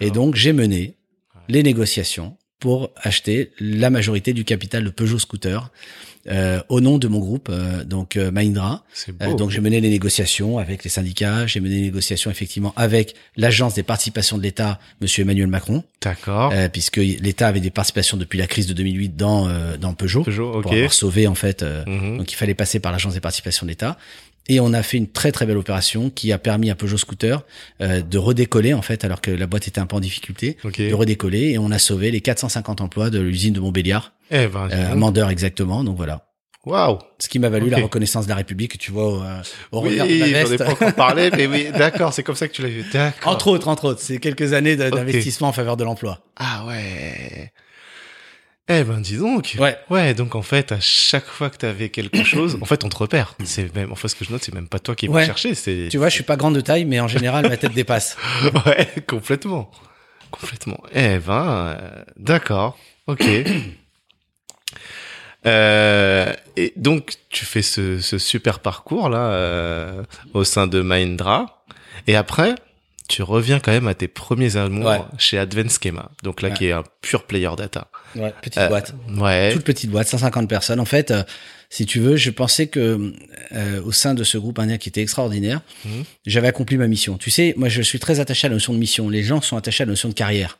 Et 0.01 0.11
donc, 0.11 0.35
j'ai 0.35 0.51
mené 0.53 0.95
les 1.47 1.63
négociations 1.63 2.35
pour 2.59 2.91
acheter 2.97 3.51
la 3.59 3.89
majorité 3.89 4.33
du 4.33 4.43
capital 4.43 4.83
de 4.83 4.89
Peugeot 4.89 5.19
Scooter 5.19 5.71
euh, 6.27 6.59
au 6.69 6.81
nom 6.81 6.97
de 6.97 7.07
mon 7.07 7.19
groupe, 7.19 7.49
euh, 7.51 7.83
donc 7.83 8.15
euh, 8.17 8.31
Mahindra. 8.31 8.83
Euh, 9.21 9.27
beau. 9.27 9.35
donc, 9.35 9.51
j'ai 9.51 9.61
mené 9.61 9.79
les 9.81 9.89
négociations 9.89 10.57
avec 10.57 10.83
les 10.83 10.89
syndicats, 10.89 11.45
j'ai 11.47 11.59
mené 11.59 11.75
les 11.75 11.81
négociations 11.81 12.31
effectivement 12.31 12.73
avec 12.75 13.13
l'agence 13.37 13.73
des 13.75 13.83
participations 13.83 14.37
de 14.37 14.43
l'État, 14.43 14.79
Monsieur 15.01 15.21
Emmanuel 15.21 15.47
Macron, 15.47 15.83
D'accord. 16.01 16.51
euh, 16.53 16.67
puisque 16.69 16.97
l'État 16.97 17.47
avait 17.47 17.59
des 17.59 17.69
participations 17.69 18.17
depuis 18.17 18.39
la 18.39 18.47
crise 18.47 18.67
de 18.67 18.73
2008 18.73 19.15
dans 19.15 19.47
euh, 19.47 19.77
dans 19.77 19.93
Peugeot 19.93 20.23
Peugeot, 20.23 20.61
pour 20.61 20.73
avoir 20.73 20.93
sauvé 20.93 21.27
en 21.27 21.35
fait. 21.35 21.61
euh, 21.63 21.83
Mhm. 21.85 22.17
donc 22.17 22.31
il 22.31 22.35
fallait 22.35 22.55
passer 22.55 22.79
par 22.79 22.91
l'agence 22.91 23.13
des 23.13 23.19
participations 23.19 23.65
de 23.65 23.71
l'État. 23.71 23.97
Et 24.47 24.59
on 24.59 24.73
a 24.73 24.83
fait 24.83 24.97
une 24.97 25.07
très 25.09 25.31
très 25.31 25.45
belle 25.45 25.57
opération 25.57 26.09
qui 26.11 26.31
a 26.31 26.37
permis 26.37 26.69
à 26.69 26.75
Peugeot 26.75 26.97
Scooter 26.97 27.43
euh, 27.81 28.01
de 28.01 28.17
redécoller 28.19 28.73
en 28.75 28.81
fait 28.83 29.03
alors 29.03 29.19
que 29.21 29.31
la 29.31 29.47
boîte 29.47 29.67
était 29.67 29.79
un 29.79 29.87
peu 29.87 29.95
en 29.95 29.99
difficulté, 29.99 30.57
Ok. 30.63 30.79
de 30.79 30.93
redécoller 30.93 31.49
et 31.51 31.57
on 31.57 31.71
a 31.71 31.79
sauvé 31.79 32.11
les 32.11 32.21
450 32.21 32.79
emplois 32.81 33.09
de 33.09 33.19
l'usine 33.19 33.53
de 33.53 33.59
Montbéliard, 33.59 34.13
Eh 34.29 34.47
ben, 34.47 34.69
euh, 34.71 34.91
à. 34.91 34.95
Mandeur 34.95 35.29
exactement. 35.31 35.83
Donc 35.83 35.97
voilà. 35.97 36.27
Waouh. 36.65 36.97
Ce 37.19 37.27
qui 37.29 37.37
m'a 37.37 37.49
valu 37.49 37.69
la 37.69 37.77
reconnaissance 37.77 38.25
de 38.25 38.29
la 38.29 38.35
République 38.37 38.71
que 38.73 38.77
tu 38.77 38.91
vois 38.91 39.07
au, 39.13 39.21
euh, 39.23 39.41
au 39.71 39.81
Oui, 39.83 39.99
revers 39.99 40.07
de 40.07 40.11
ma 40.13 40.17
j'en 40.17 40.25
ai 40.25 40.33
veste. 40.33 40.57
pas 40.57 40.71
encore 40.71 40.93
parlé, 40.95 41.29
mais 41.35 41.45
oui, 41.45 41.67
d'accord, 41.77 42.11
c'est 42.13 42.23
comme 42.23 42.35
ça 42.35 42.47
que 42.47 42.53
tu 42.53 42.63
l'as 42.63 42.69
vu. 42.69 42.83
D'accord. 42.91 43.33
Entre 43.33 43.47
autres, 43.49 43.67
entre 43.67 43.85
autres, 43.85 44.01
c'est 44.01 44.17
quelques 44.17 44.53
années 44.53 44.75
d'investissement 44.75 45.47
en 45.49 45.53
faveur 45.53 45.77
de 45.77 45.83
l'emploi. 45.83 46.23
Ah 46.37 46.65
ouais. 46.67 47.51
Eh 48.67 48.83
ben, 48.83 48.99
dis 48.99 49.17
donc. 49.17 49.55
Ouais. 49.59 49.77
Ouais, 49.91 50.15
donc 50.15 50.33
en 50.33 50.41
fait, 50.41 50.71
à 50.71 50.79
chaque 50.79 51.25
fois 51.25 51.51
que 51.51 51.57
t'avais 51.57 51.89
quelque 51.89 52.23
chose, 52.23 52.57
en 52.61 52.65
fait, 52.65 52.83
on 52.83 52.89
te 52.89 52.97
repère. 52.97 53.35
C'est 53.43 53.73
même, 53.75 53.91
enfin, 53.91 54.07
ce 54.07 54.15
que 54.15 54.25
je 54.25 54.31
note, 54.31 54.43
c'est 54.43 54.53
même 54.55 54.67
pas 54.67 54.79
toi 54.79 54.95
qui 54.95 55.07
vas 55.07 55.13
Ouais. 55.13 55.25
chercher, 55.25 55.53
c'est. 55.53 55.87
Tu 55.91 55.97
vois, 55.99 56.09
je 56.09 56.15
suis 56.15 56.23
pas 56.23 56.35
grande 56.35 56.55
de 56.55 56.61
taille, 56.61 56.85
mais 56.85 56.99
en 56.99 57.07
général, 57.07 57.47
ma 57.47 57.57
tête 57.57 57.73
dépasse. 57.73 58.17
Ouais, 58.65 58.87
complètement. 59.05 59.69
Complètement. 60.31 60.81
Eh 60.93 61.19
ben, 61.19 61.75
euh, 61.79 62.03
d'accord. 62.17 62.77
Ok. 63.07 63.23
Euh, 65.47 66.33
et 66.57 66.73
donc, 66.75 67.13
tu 67.29 67.45
fais 67.45 67.61
ce, 67.61 67.99
ce 67.99 68.17
super 68.17 68.61
parcours 68.61 69.09
là 69.09 69.27
euh, 69.29 70.01
au 70.33 70.43
sein 70.43 70.65
de 70.65 70.81
Mahindra. 70.81 71.63
Et 72.07 72.15
après, 72.15 72.55
tu 73.07 73.21
reviens 73.23 73.59
quand 73.59 73.71
même 73.71 73.87
à 73.87 73.93
tes 73.93 74.07
premiers 74.07 74.57
amours 74.57 74.85
Ouais. 74.89 74.99
chez 75.17 75.37
Advanced 75.37 75.79
Schema. 75.81 76.11
Donc 76.23 76.41
là, 76.41 76.49
Ouais. 76.49 76.55
qui 76.55 76.65
est 76.67 76.71
un 76.71 76.83
pur 77.01 77.23
player 77.25 77.49
data. 77.57 77.89
Ouais, 78.15 78.33
petite 78.41 78.57
Euh, 78.57 78.67
boîte. 78.67 78.93
Ouais. 79.17 79.51
Toute 79.53 79.63
petite 79.63 79.89
boîte, 79.91 80.07
150 80.07 80.47
personnes. 80.49 80.79
En 80.79 80.85
fait, 80.85 81.11
euh, 81.11 81.23
si 81.69 81.85
tu 81.85 81.99
veux, 81.99 82.15
je 82.15 82.29
pensais 82.31 82.67
que 82.67 83.13
euh, 83.53 83.81
au 83.83 83.91
sein 83.91 84.13
de 84.13 84.23
ce 84.23 84.37
groupe 84.37 84.59
indien 84.59 84.77
qui 84.77 84.89
était 84.89 85.01
extraordinaire, 85.01 85.61
Mhm. 85.85 86.03
j'avais 86.25 86.47
accompli 86.47 86.77
ma 86.77 86.87
mission. 86.87 87.17
Tu 87.17 87.29
sais, 87.31 87.53
moi 87.57 87.69
je 87.69 87.81
suis 87.81 87.99
très 87.99 88.19
attaché 88.19 88.47
à 88.47 88.49
la 88.49 88.55
notion 88.55 88.73
de 88.73 88.77
mission. 88.79 89.09
Les 89.09 89.23
gens 89.23 89.41
sont 89.41 89.57
attachés 89.57 89.83
à 89.83 89.85
la 89.85 89.91
notion 89.91 90.09
de 90.09 90.13
carrière. 90.13 90.59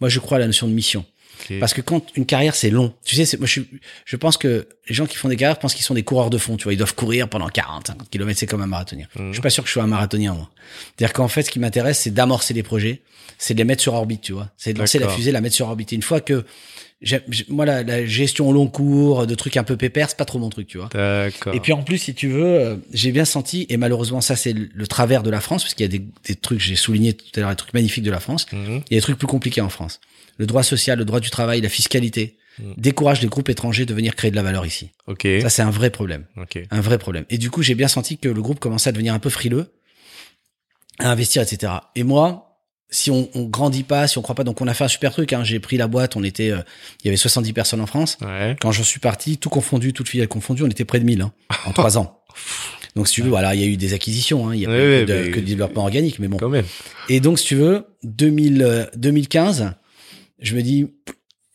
Moi 0.00 0.08
je 0.08 0.18
crois 0.20 0.36
à 0.36 0.40
la 0.40 0.46
notion 0.46 0.66
de 0.68 0.72
mission. 0.72 1.04
Parce 1.60 1.74
que 1.74 1.80
quand 1.80 2.04
une 2.16 2.26
carrière 2.26 2.54
c'est 2.54 2.70
long, 2.70 2.94
tu 3.04 3.22
sais, 3.22 3.36
moi 3.36 3.46
je, 3.46 3.60
je 4.04 4.16
pense 4.16 4.36
que 4.36 4.66
les 4.88 4.94
gens 4.94 5.06
qui 5.06 5.16
font 5.16 5.28
des 5.28 5.36
carrières 5.36 5.58
pensent 5.58 5.74
qu'ils 5.74 5.84
sont 5.84 5.94
des 5.94 6.02
coureurs 6.02 6.30
de 6.30 6.38
fond, 6.38 6.56
tu 6.56 6.64
vois, 6.64 6.72
ils 6.72 6.78
doivent 6.78 6.94
courir 6.94 7.28
pendant 7.28 7.48
40, 7.48 7.88
50 7.88 8.10
km, 8.10 8.38
c'est 8.38 8.46
comme 8.46 8.62
un 8.62 8.66
marathonien. 8.66 9.06
Mhm. 9.16 9.28
Je 9.28 9.32
suis 9.34 9.42
pas 9.42 9.50
sûr 9.50 9.62
que 9.62 9.68
je 9.68 9.74
sois 9.74 9.82
un 9.82 9.88
marathonien 9.88 10.34
moi. 10.34 10.50
C'est-à-dire 10.96 11.12
qu'en 11.12 11.28
fait 11.28 11.42
ce 11.42 11.50
qui 11.50 11.58
m'intéresse 11.58 12.00
c'est 12.00 12.12
d'amorcer 12.12 12.54
les 12.54 12.62
projets, 12.62 13.02
c'est 13.38 13.54
de 13.54 13.58
les 13.58 13.64
mettre 13.64 13.82
sur 13.82 13.94
orbite, 13.94 14.22
tu 14.22 14.32
vois. 14.32 14.48
C'est 14.56 14.72
de 14.72 14.78
lancer 14.78 14.98
la 14.98 15.08
fusée, 15.08 15.32
la 15.32 15.40
mettre 15.40 15.54
sur 15.54 15.68
orbite. 15.68 15.92
Et 15.92 15.96
une 15.96 16.02
fois 16.02 16.20
que 16.20 16.44
moi 17.48 17.64
la, 17.66 17.82
la 17.82 18.04
gestion 18.06 18.48
au 18.48 18.52
long 18.52 18.66
cours, 18.66 19.26
de 19.26 19.34
trucs 19.34 19.56
un 19.56 19.64
peu 19.64 19.76
pépères, 19.76 20.08
c'est 20.10 20.16
pas 20.16 20.24
trop 20.24 20.38
mon 20.38 20.50
truc, 20.50 20.66
tu 20.66 20.78
vois. 20.78 20.88
Et 21.52 21.60
puis 21.60 21.72
en 21.72 21.82
plus, 21.82 21.98
si 21.98 22.14
tu 22.14 22.28
veux, 22.28 22.44
euh, 22.44 22.76
j'ai 22.92 23.12
bien 23.12 23.24
senti, 23.24 23.66
et 23.68 23.76
malheureusement 23.76 24.20
ça 24.20 24.36
c'est 24.36 24.52
le, 24.52 24.68
le 24.72 24.86
travers 24.86 25.22
de 25.22 25.30
la 25.30 25.40
France, 25.40 25.62
parce 25.64 25.74
qu'il 25.74 25.84
y 25.84 25.88
a 25.88 25.98
des, 25.98 26.04
des 26.26 26.34
trucs, 26.34 26.60
j'ai 26.60 26.76
souligné 26.76 27.12
tout 27.14 27.24
à 27.36 27.40
l'heure, 27.40 27.50
des 27.50 27.56
trucs 27.56 27.74
magnifiques 27.74 28.04
de 28.04 28.10
la 28.10 28.20
France, 28.20 28.46
Mhm. 28.52 28.82
il 28.90 28.94
y 28.94 28.96
a 28.96 28.98
des 28.98 29.02
trucs 29.02 29.18
plus 29.18 29.26
compliqués 29.26 29.60
en 29.60 29.68
France. 29.68 30.00
Le 30.38 30.46
droit 30.46 30.62
social, 30.62 30.98
le 30.98 31.04
droit 31.04 31.20
du 31.20 31.30
travail, 31.30 31.60
la 31.60 31.68
fiscalité, 31.68 32.36
Mm. 32.60 32.74
décourage 32.76 33.20
les 33.20 33.26
groupes 33.26 33.48
étrangers 33.48 33.84
de 33.84 33.92
venir 33.94 34.14
créer 34.14 34.30
de 34.30 34.36
la 34.36 34.42
valeur 34.44 34.64
ici. 34.64 34.90
Ok. 35.08 35.26
Ça 35.42 35.50
c'est 35.50 35.62
un 35.62 35.70
vrai 35.72 35.90
problème, 35.90 36.24
Ok. 36.36 36.62
un 36.70 36.80
vrai 36.80 36.98
problème. 36.98 37.24
Et 37.28 37.36
du 37.36 37.50
coup, 37.50 37.62
j'ai 37.62 37.74
bien 37.74 37.88
senti 37.88 38.16
que 38.16 38.28
le 38.28 38.40
groupe 38.42 38.60
commençait 38.60 38.90
à 38.90 38.92
devenir 38.92 39.12
un 39.12 39.18
peu 39.18 39.28
frileux, 39.28 39.72
à 41.00 41.10
investir, 41.10 41.42
etc. 41.42 41.72
Et 41.96 42.04
moi, 42.04 42.53
si 42.94 43.10
on, 43.10 43.28
on 43.34 43.42
grandit 43.44 43.82
pas, 43.82 44.06
si 44.06 44.18
on 44.18 44.22
croit 44.22 44.34
pas, 44.36 44.44
donc 44.44 44.60
on 44.60 44.68
a 44.68 44.74
fait 44.74 44.84
un 44.84 44.88
super 44.88 45.10
truc. 45.12 45.32
Hein. 45.32 45.42
J'ai 45.44 45.58
pris 45.58 45.76
la 45.76 45.88
boîte, 45.88 46.14
on 46.16 46.22
était, 46.22 46.50
euh, 46.50 46.58
il 47.02 47.06
y 47.06 47.08
avait 47.08 47.16
70 47.16 47.52
personnes 47.52 47.80
en 47.80 47.86
France. 47.86 48.16
Ouais. 48.22 48.56
Quand 48.60 48.70
j'en 48.72 48.84
suis 48.84 49.00
parti, 49.00 49.36
tout 49.36 49.48
confondu, 49.50 49.92
toute 49.92 50.08
filiale 50.08 50.28
confondue, 50.28 50.62
on 50.62 50.68
était 50.68 50.84
près 50.84 51.00
de 51.00 51.04
1000 51.04 51.22
hein, 51.22 51.32
en 51.66 51.72
trois 51.72 51.98
ans. 51.98 52.20
Donc 52.96 53.08
si 53.08 53.14
tu 53.14 53.22
veux, 53.22 53.28
voilà, 53.28 53.54
il 53.56 53.60
y 53.60 53.64
a 53.64 53.66
eu 53.66 53.76
des 53.76 53.92
acquisitions, 53.94 54.48
hein, 54.48 54.54
il 54.54 54.60
y 54.60 54.66
a 54.66 54.68
Ouais, 54.68 54.76
pas 54.78 54.84
eu 54.84 54.88
ouais, 54.90 55.00
que, 55.00 55.12
de, 55.12 55.24
mais- 55.24 55.30
que 55.32 55.40
de 55.40 55.44
développement 55.46 55.82
organique, 55.82 56.20
mais 56.20 56.28
bon. 56.28 56.36
Quand 56.36 56.48
même. 56.48 56.64
Et 57.08 57.18
donc 57.18 57.40
si 57.40 57.46
tu 57.46 57.56
veux, 57.56 57.86
2000, 58.04 58.62
euh, 58.62 58.84
2015, 58.96 59.72
je 60.40 60.54
me 60.54 60.62
dis, 60.62 60.86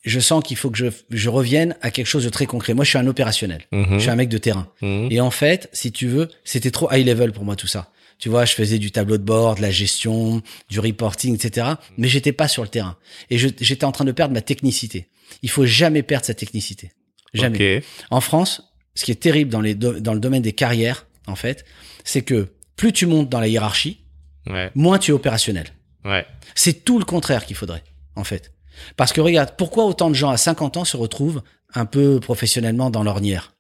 je 0.04 0.20
sens 0.20 0.44
qu'il 0.44 0.58
faut 0.58 0.70
que 0.70 0.78
je, 0.78 0.88
je 1.10 1.30
revienne 1.30 1.76
à 1.82 1.92
quelque 1.92 2.08
chose 2.08 2.26
de 2.26 2.30
très 2.30 2.46
concret. 2.46 2.74
Moi, 2.74 2.84
je 2.84 2.90
suis 2.90 2.98
un 2.98 3.08
opérationnel, 3.08 3.62
Mhm. 3.72 3.86
je 3.94 4.00
suis 4.00 4.10
un 4.10 4.16
mec 4.16 4.28
de 4.30 4.38
terrain. 4.38 4.68
Mhm. 4.82 5.08
Et 5.12 5.22
en 5.22 5.32
fait, 5.32 5.70
si 5.72 5.92
tu 5.94 6.08
veux, 6.08 6.28
c'était 6.44 6.72
trop 6.72 6.92
high 6.92 7.06
level 7.06 7.32
pour 7.32 7.46
moi 7.46 7.56
tout 7.56 7.68
ça. 7.68 7.90
Tu 8.20 8.30
vois, 8.30 8.44
je 8.46 8.54
faisais 8.54 8.78
du 8.80 8.92
tableau 8.92 9.18
de 9.18 9.24
bord, 9.24 9.56
de 9.56 9.62
la 9.62 9.72
gestion, 9.72 10.42
du 10.70 10.80
reporting, 10.80 11.34
etc. 11.36 11.68
Mais 11.98 12.08
j'étais 12.10 12.34
pas 12.34 12.48
sur 12.50 12.62
le 12.64 12.70
terrain. 12.70 12.98
Et 13.30 13.38
j'étais 13.38 13.86
en 13.86 13.92
train 13.94 14.06
de 14.06 14.12
perdre 14.12 14.34
ma 14.34 14.42
technicité. 14.42 15.08
Il 15.42 15.50
faut 15.50 15.66
jamais 15.66 16.04
perdre 16.04 16.26
sa 16.26 16.34
technicité. 16.34 16.92
Jamais. 17.34 17.78
Ok. 17.78 17.84
En 18.12 18.20
France, 18.22 18.74
ce 18.96 19.06
qui 19.06 19.12
est 19.12 19.16
terrible 19.22 19.50
dans, 19.52 19.62
les 19.62 19.74
do- 19.76 20.00
dans 20.00 20.14
le 20.14 20.20
domaine 20.20 20.42
des 20.42 20.52
carrières, 20.54 21.08
en 21.28 21.36
fait, 21.36 21.64
c'est 22.04 22.22
que 22.24 22.50
plus 22.76 22.92
tu 22.92 23.06
montes 23.06 23.30
dans 23.30 23.40
la 23.40 23.48
hiérarchie, 23.48 24.04
Ouais. 24.48 24.72
moins 24.76 24.98
tu 24.98 25.12
es 25.12 25.14
opérationnel. 25.14 25.68
Ouais. 26.04 26.26
C'est 26.56 26.84
tout 26.86 26.98
le 27.00 27.06
contraire 27.06 27.46
qu'il 27.46 27.56
faudrait, 27.56 27.84
en 28.16 28.24
fait. 28.24 28.52
Parce 28.98 29.14
que 29.14 29.22
regarde, 29.22 29.54
pourquoi 29.58 29.86
autant 29.86 30.10
de 30.10 30.16
gens 30.16 30.30
à 30.30 30.38
50 30.38 30.76
ans 30.78 30.86
se 30.86 30.98
retrouvent 30.98 31.42
un 31.74 31.86
peu 31.86 32.20
professionnellement 32.20 32.90
dans 32.90 33.04
l'ornière? 33.04 33.54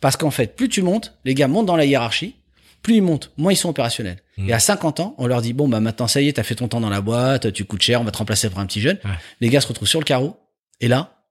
Parce 0.00 0.16
qu'en 0.16 0.30
fait, 0.30 0.54
plus 0.56 0.68
tu 0.68 0.82
montes, 0.82 1.14
les 1.24 1.34
gars 1.34 1.48
montent 1.48 1.66
dans 1.66 1.76
la 1.76 1.86
hiérarchie, 1.86 2.36
plus 2.82 2.96
ils 2.96 3.02
montent, 3.02 3.32
moins 3.36 3.52
ils 3.52 3.56
sont 3.56 3.68
opérationnels. 3.68 4.22
Mhm. 4.38 4.48
Et 4.48 4.52
à 4.52 4.58
50 4.58 5.00
ans, 5.00 5.14
on 5.18 5.26
leur 5.26 5.42
dit, 5.42 5.52
bon, 5.52 5.68
bah 5.68 5.80
maintenant 5.80 6.08
ça 6.08 6.20
y 6.20 6.28
est, 6.28 6.34
t'as 6.34 6.42
fait 6.42 6.54
ton 6.54 6.68
temps 6.68 6.80
dans 6.80 6.90
la 6.90 7.00
boîte, 7.00 7.52
tu 7.52 7.64
coûtes 7.64 7.82
cher, 7.82 8.00
on 8.00 8.04
va 8.04 8.10
te 8.10 8.18
remplacer 8.18 8.48
par 8.50 8.60
un 8.60 8.66
petit 8.66 8.80
jeune. 8.80 8.98
Ouais. 9.04 9.10
Les 9.40 9.48
gars 9.48 9.60
se 9.60 9.68
retrouvent 9.68 9.88
sur 9.88 10.00
le 10.00 10.04
carreau, 10.04 10.36
et 10.80 10.88
là, 10.88 11.24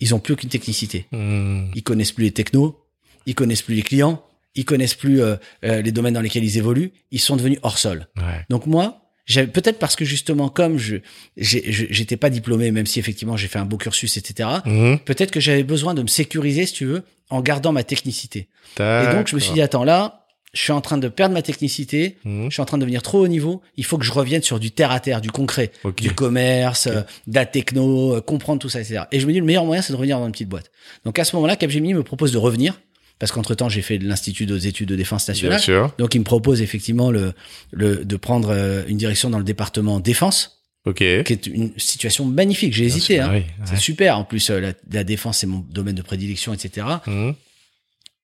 ils 0.00 0.14
ont 0.14 0.18
plus 0.18 0.34
aucune 0.34 0.50
technicité. 0.50 1.06
Mhm. 1.12 1.72
Ils 1.74 1.82
connaissent 1.82 2.12
plus 2.12 2.24
les 2.24 2.32
technos, 2.32 2.84
ils 3.26 3.34
connaissent 3.34 3.62
plus 3.62 3.74
les 3.74 3.82
clients, 3.82 4.24
ils 4.54 4.64
connaissent 4.64 4.94
plus 4.94 5.22
euh, 5.22 5.36
euh, 5.64 5.82
les 5.82 5.92
domaines 5.92 6.14
dans 6.14 6.20
lesquels 6.20 6.44
ils 6.44 6.58
évoluent, 6.58 6.92
ils 7.10 7.20
sont 7.20 7.36
devenus 7.36 7.58
hors 7.62 7.78
sol. 7.78 8.08
Ouais. 8.16 8.44
Donc 8.50 8.66
moi, 8.66 9.02
peut-être 9.26 9.78
parce 9.78 9.96
que 9.96 10.04
justement 10.04 10.48
comme 10.48 10.78
je 10.78 10.96
j'étais 11.36 12.16
pas 12.16 12.30
diplômé, 12.30 12.70
même 12.70 12.86
si 12.86 12.98
effectivement 12.98 13.36
j'ai 13.36 13.48
fait 13.48 13.58
un 13.58 13.64
beau 13.64 13.76
cursus, 13.76 14.16
etc. 14.16 14.48
Mhm. 14.66 14.98
Peut-être 15.00 15.30
que 15.30 15.40
j'avais 15.40 15.62
besoin 15.62 15.94
de 15.94 16.02
me 16.02 16.08
sécuriser, 16.08 16.66
si 16.66 16.74
tu 16.74 16.84
veux, 16.84 17.02
en 17.30 17.40
gardant 17.40 17.72
ma 17.72 17.84
technicité. 17.84 18.48
Et 18.78 19.12
donc 19.12 19.28
je 19.28 19.34
me 19.34 19.40
suis 19.40 19.52
dit 19.52 19.62
attends 19.62 19.84
là, 19.84 20.21
je 20.52 20.60
suis 20.60 20.72
en 20.72 20.80
train 20.82 20.98
de 20.98 21.08
perdre 21.08 21.32
ma 21.34 21.40
technicité, 21.42 22.18
Mhm. 22.24 22.46
je 22.50 22.52
suis 22.54 22.60
en 22.60 22.66
train 22.66 22.76
de 22.76 22.82
devenir 22.82 23.02
trop 23.02 23.20
haut 23.24 23.28
niveau. 23.28 23.62
Il 23.76 23.84
faut 23.86 23.96
que 23.96 24.04
je 24.04 24.12
revienne 24.12 24.42
sur 24.42 24.60
du 24.60 24.70
terre 24.70 24.90
à 24.90 25.00
terre, 25.00 25.20
du 25.22 25.30
concret, 25.30 25.72
du 25.96 26.12
commerce, 26.12 26.86
euh, 26.88 27.00
de 27.26 27.34
la 27.34 27.46
techno, 27.46 28.16
euh, 28.16 28.20
comprendre 28.20 28.60
tout 28.60 28.68
ça, 28.68 28.80
etc. 28.80 29.04
Et 29.12 29.20
je 29.20 29.26
me 29.26 29.32
dis 29.32 29.38
le 29.38 29.46
meilleur 29.46 29.64
moyen 29.64 29.80
c'est 29.80 29.92
de 29.94 29.96
revenir 29.96 30.18
dans 30.18 30.26
une 30.26 30.32
petite 30.32 30.48
boîte. 30.50 30.70
Donc 31.06 31.18
à 31.18 31.24
ce 31.24 31.34
moment-là, 31.36 31.56
Capgemini 31.56 31.94
me 31.94 32.02
propose 32.02 32.32
de 32.32 32.38
revenir 32.38 32.80
parce 33.18 33.32
qu'entre 33.32 33.54
temps 33.54 33.68
j'ai 33.70 33.82
fait 33.82 33.96
l'institut 33.98 34.44
des 34.46 34.66
études 34.66 34.88
de 34.88 34.96
défense 34.96 35.24
Bien 35.24 35.32
nationale. 35.32 35.60
sûr. 35.60 35.94
Donc 35.96 36.14
il 36.14 36.18
me 36.18 36.24
propose 36.24 36.60
effectivement 36.60 37.10
le, 37.10 37.32
le 37.70 38.04
de 38.04 38.16
prendre 38.16 38.50
euh, 38.50 38.82
une 38.88 38.98
direction 38.98 39.30
dans 39.30 39.38
le 39.38 39.44
département 39.44 40.00
défense, 40.00 40.58
Ok. 40.84 40.96
qui 40.98 41.32
est 41.32 41.46
une 41.46 41.72
situation 41.78 42.26
magnifique. 42.26 42.74
J'ai 42.74 42.86
Bien 42.86 42.94
hésité, 42.96 43.14
sûr, 43.14 43.24
hein. 43.24 43.30
oui, 43.32 43.44
c'est 43.64 43.76
super. 43.78 44.18
En 44.18 44.24
plus, 44.24 44.50
la, 44.50 44.72
la 44.90 45.04
défense 45.04 45.38
c'est 45.38 45.46
mon 45.46 45.60
domaine 45.70 45.94
de 45.94 46.02
prédilection, 46.02 46.52
etc. 46.52 46.86
Mhm. 47.06 47.34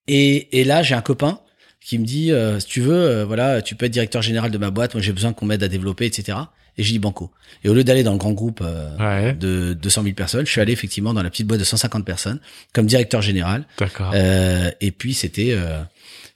Et, 0.08 0.60
et 0.60 0.64
là 0.64 0.82
j'ai 0.82 0.94
un 0.94 1.00
copain 1.02 1.40
qui 1.80 1.98
me 1.98 2.04
dit 2.04 2.32
euh, 2.32 2.58
si 2.60 2.66
tu 2.66 2.80
veux, 2.80 2.94
euh, 2.94 3.24
voilà, 3.24 3.62
tu 3.62 3.74
peux 3.74 3.86
être 3.86 3.92
directeur 3.92 4.22
général 4.22 4.50
de 4.50 4.58
ma 4.58 4.70
boîte. 4.70 4.94
Moi 4.94 5.02
j'ai 5.02 5.12
besoin 5.12 5.32
qu'on 5.32 5.46
m'aide 5.46 5.62
à 5.62 5.68
développer, 5.68 6.06
etc. 6.06 6.38
Et 6.76 6.82
j'ai 6.84 6.92
dit 6.92 6.98
banco. 7.00 7.32
Et 7.64 7.68
au 7.68 7.74
lieu 7.74 7.82
d'aller 7.82 8.02
dans 8.04 8.12
le 8.12 8.18
grand 8.18 8.32
groupe 8.32 8.60
euh, 8.62 8.96
Ouais. 8.98 9.32
de 9.32 9.72
200 9.74 10.02
000 10.04 10.14
personnes, 10.14 10.46
je 10.46 10.50
suis 10.52 10.60
allé 10.60 10.72
effectivement 10.72 11.12
dans 11.12 11.22
la 11.24 11.30
petite 11.30 11.46
boîte 11.46 11.58
de 11.58 11.64
150 11.64 12.04
personnes 12.04 12.38
comme 12.72 12.86
directeur 12.86 13.20
général. 13.22 13.66
D'accord. 13.78 14.12
Euh, 14.14 14.70
et 14.80 14.92
puis 14.92 15.12
c'était 15.14 15.52
euh, 15.52 15.82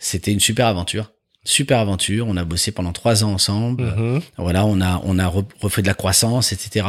c'était 0.01 0.33
une 0.33 0.41
super 0.41 0.67
aventure, 0.67 1.13
super 1.45 1.79
aventure. 1.79 2.27
On 2.29 2.37
a 2.37 2.45
bossé 2.45 2.73
pendant 2.73 2.93
trois 2.93 3.23
ans 3.23 3.33
ensemble. 3.33 3.85
Mhm. 3.85 4.21
Voilà, 4.39 4.65
on 4.67 4.81
a 4.81 5.01
on 5.05 5.19
a 5.21 5.29
re- 5.29 5.47
refait 5.61 5.83
de 5.83 5.87
la 5.87 5.95
croissance, 5.95 6.53
etc. 6.53 6.87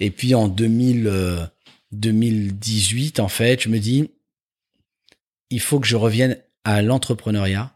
Et 0.00 0.10
puis 0.10 0.34
en 0.34 0.48
2000 0.48 1.06
euh, 1.08 1.44
2018, 1.92 3.20
en 3.20 3.28
fait, 3.28 3.62
je 3.62 3.68
me 3.68 3.78
dis 3.78 4.10
il 5.50 5.60
faut 5.60 5.80
que 5.80 5.86
je 5.86 5.96
revienne 5.96 6.36
à 6.64 6.82
l'entrepreneuriat 6.82 7.72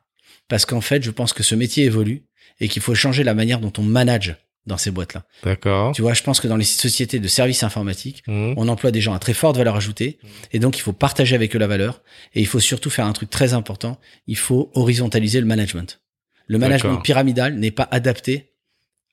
parce 0.52 0.66
qu'en 0.66 0.82
fait, 0.82 1.02
je 1.02 1.10
pense 1.10 1.32
que 1.32 1.42
ce 1.42 1.54
métier 1.54 1.84
évolue 1.86 2.24
et 2.60 2.68
qu'il 2.68 2.82
faut 2.82 2.94
changer 2.94 3.24
la 3.24 3.32
manière 3.32 3.58
dont 3.58 3.72
on 3.78 3.82
manage 3.82 4.36
dans 4.66 4.76
ces 4.76 4.90
boîtes-là. 4.90 5.24
D'accord. 5.42 5.92
Tu 5.94 6.02
vois, 6.02 6.12
je 6.12 6.22
pense 6.22 6.40
que 6.40 6.46
dans 6.46 6.58
les 6.58 6.64
sociétés 6.64 7.18
de 7.20 7.26
services 7.26 7.62
informatiques, 7.62 8.22
Mhm. 8.26 8.52
on 8.58 8.68
emploie 8.68 8.90
des 8.90 9.00
gens 9.00 9.14
à 9.14 9.18
très 9.18 9.32
forte 9.32 9.56
valeur 9.56 9.76
ajoutée 9.76 10.18
et 10.52 10.58
donc 10.58 10.76
il 10.76 10.82
faut 10.82 10.92
partager 10.92 11.34
avec 11.34 11.56
eux 11.56 11.58
la 11.58 11.66
valeur 11.66 12.02
et 12.34 12.40
il 12.40 12.46
faut 12.46 12.60
surtout 12.60 12.90
faire 12.90 13.06
un 13.06 13.14
truc 13.14 13.30
très 13.30 13.54
important, 13.54 13.98
il 14.26 14.36
faut 14.36 14.70
horizontaliser 14.74 15.40
le 15.40 15.46
management. 15.46 16.00
Le 16.48 16.58
management 16.58 16.98
pyramidal 17.02 17.54
n'est 17.54 17.70
pas 17.70 17.88
adapté 17.90 18.50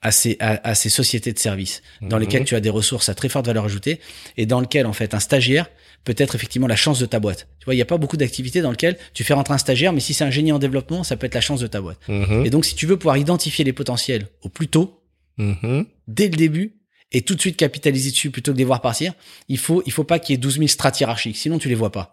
à 0.01 0.11
ces, 0.11 0.35
à, 0.41 0.59
à 0.69 0.75
ces 0.75 0.89
sociétés 0.89 1.31
de 1.33 1.39
services 1.39 1.81
dans 2.01 2.17
Mhm. 2.17 2.21
lesquelles 2.23 2.45
tu 2.45 2.55
as 2.55 2.59
des 2.61 2.69
ressources 2.69 3.07
à 3.09 3.15
très 3.15 3.29
forte 3.29 3.45
valeur 3.47 3.63
ajoutée 3.65 3.99
et 4.37 4.45
dans 4.45 4.59
lesquelles 4.59 4.85
en 4.87 4.93
fait 4.93 5.13
un 5.13 5.19
stagiaire 5.21 5.69
peut 6.03 6.15
être 6.17 6.35
effectivement 6.35 6.67
la 6.67 6.75
chance 6.75 6.99
de 6.99 7.05
ta 7.05 7.19
boîte. 7.19 7.47
Tu 7.59 7.65
vois, 7.65 7.73
il 7.73 7.77
n'y 7.77 7.81
a 7.81 7.85
pas 7.85 7.97
beaucoup 7.97 8.17
d'activités 8.17 8.61
dans 8.61 8.71
lesquelles 8.71 8.97
tu 9.13 9.23
fais 9.23 9.33
rentrer 9.33 9.53
un 9.53 9.57
stagiaire, 9.57 9.93
mais 9.93 9.99
si 9.99 10.13
c'est 10.13 10.23
un 10.23 10.31
génie 10.31 10.51
en 10.51 10.59
développement, 10.59 11.03
ça 11.03 11.17
peut 11.17 11.25
être 11.27 11.35
la 11.35 11.41
chance 11.41 11.59
de 11.59 11.67
ta 11.67 11.81
boîte. 11.81 11.99
Mhm. 12.07 12.45
Et 12.45 12.49
donc 12.49 12.65
si 12.65 12.75
tu 12.75 12.85
veux 12.85 12.97
pouvoir 12.97 13.17
identifier 13.17 13.63
les 13.65 13.73
potentiels 13.73 14.27
au 14.41 14.49
plus 14.49 14.67
tôt, 14.67 14.95
Mhm. 15.37 15.85
dès 16.07 16.25
le 16.27 16.35
début 16.35 16.75
et 17.11 17.21
tout 17.21 17.33
de 17.33 17.39
suite 17.39 17.55
capitaliser 17.57 18.11
dessus 18.11 18.29
plutôt 18.29 18.51
que 18.51 18.55
de 18.55 18.59
les 18.59 18.65
voir 18.65 18.81
partir, 18.81 19.13
il 19.47 19.57
faut 19.57 19.81
il 19.85 19.91
faut 19.91 20.03
pas 20.03 20.19
qu'il 20.19 20.33
y 20.33 20.35
ait 20.35 20.37
12 20.37 20.55
000 20.57 20.67
strates 20.67 20.99
hiérarchiques, 20.99 21.37
sinon 21.37 21.57
tu 21.59 21.69
les 21.69 21.75
vois 21.75 21.91
pas. 21.91 22.11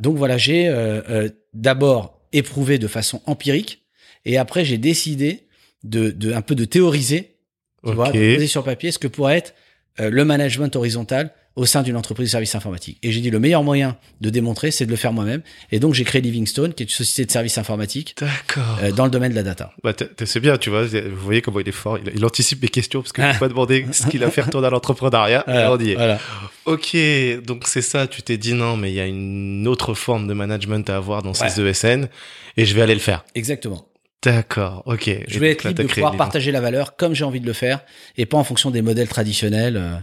Donc 0.00 0.16
voilà, 0.16 0.38
j'ai 0.38 0.68
euh, 0.68 1.02
euh, 1.10 1.28
d'abord 1.52 2.20
éprouvé 2.32 2.78
de 2.78 2.86
façon 2.86 3.20
empirique 3.26 3.82
et 4.24 4.38
après 4.38 4.64
j'ai 4.64 4.78
décidé 4.78 5.46
de, 5.82 6.10
de 6.10 6.32
un 6.32 6.42
peu 6.42 6.54
de 6.54 6.64
théoriser, 6.64 7.36
tu 7.84 7.92
vois, 7.92 8.12
de 8.12 8.34
poser 8.34 8.46
sur 8.46 8.62
papier 8.64 8.92
ce 8.92 8.98
que 8.98 9.08
pourrait 9.08 9.38
être 9.38 9.54
euh, 9.98 10.10
le 10.10 10.24
management 10.24 10.74
horizontal 10.76 11.32
au 11.56 11.66
sein 11.66 11.82
d'une 11.82 11.96
entreprise 11.96 12.28
de 12.28 12.30
services 12.30 12.54
informatiques. 12.54 12.98
Et 13.02 13.10
j'ai 13.12 13.20
dit 13.20 13.30
le 13.30 13.38
meilleur 13.40 13.62
moyen 13.64 13.96
de 14.20 14.30
démontrer, 14.30 14.70
c'est 14.70 14.86
de 14.86 14.90
le 14.90 14.96
faire 14.96 15.12
moi-même. 15.12 15.42
Et 15.72 15.80
donc 15.80 15.94
j'ai 15.94 16.04
créé 16.04 16.20
Livingstone, 16.22 16.72
qui 16.74 16.82
est 16.82 16.86
une 16.86 16.90
société 16.90 17.26
de 17.26 17.30
services 17.32 17.58
informatiques 17.58 18.14
D'accord. 18.18 18.78
euh, 18.82 18.92
dans 18.92 19.04
le 19.04 19.10
domaine 19.10 19.32
de 19.32 19.36
la 19.36 19.42
data. 19.42 19.72
Bah, 19.82 19.92
c'est 20.24 20.40
bien, 20.40 20.56
tu 20.58 20.70
vois. 20.70 20.84
Vous 20.84 21.16
voyez 21.16 21.42
comment 21.42 21.60
il 21.60 21.68
est 21.68 21.72
fort. 21.72 21.98
Il, 21.98 22.12
il 22.14 22.24
anticipe 22.24 22.62
mes 22.62 22.68
questions 22.68 23.02
parce 23.02 23.12
que 23.12 23.22
je 23.22 23.32
peux 23.32 23.38
pas 23.40 23.48
demander 23.48 23.86
ce 23.92 24.06
qu'il 24.06 24.22
a 24.24 24.30
fait 24.30 24.42
retourner 24.42 24.68
à 24.68 24.70
l'entrepreneuriat. 24.70 25.44
Voilà, 25.46 25.72
on 25.72 25.78
y 25.78 25.90
est. 25.90 25.94
voilà. 25.94 26.18
Ok, 26.66 26.96
donc 27.44 27.66
c'est 27.66 27.82
ça. 27.82 28.06
Tu 28.06 28.22
t'es 28.22 28.36
dit 28.38 28.54
non, 28.54 28.76
mais 28.76 28.90
il 28.92 28.94
y 28.94 29.00
a 29.00 29.06
une 29.06 29.66
autre 29.66 29.94
forme 29.94 30.28
de 30.28 30.34
management 30.34 30.88
à 30.88 30.96
avoir 30.96 31.22
dans 31.22 31.34
ces 31.34 31.60
ESN 31.60 32.08
et 32.56 32.64
je 32.64 32.74
vais 32.74 32.82
aller 32.82 32.94
le 32.94 33.00
faire. 33.00 33.24
Exactement. 33.34 33.89
D'accord. 34.22 34.82
Ok. 34.86 35.10
Je 35.28 35.38
vais 35.38 35.52
être 35.52 35.64
libre 35.64 35.82
de 35.82 35.88
pouvoir 35.88 36.16
partager 36.16 36.52
la 36.52 36.60
valeur 36.60 36.96
comme 36.96 37.14
j'ai 37.14 37.24
envie 37.24 37.40
de 37.40 37.46
le 37.46 37.52
faire 37.52 37.84
et 38.16 38.26
pas 38.26 38.36
en 38.36 38.44
fonction 38.44 38.70
des 38.70 38.82
modèles 38.82 39.08
traditionnels 39.08 39.76
euh, 39.76 39.96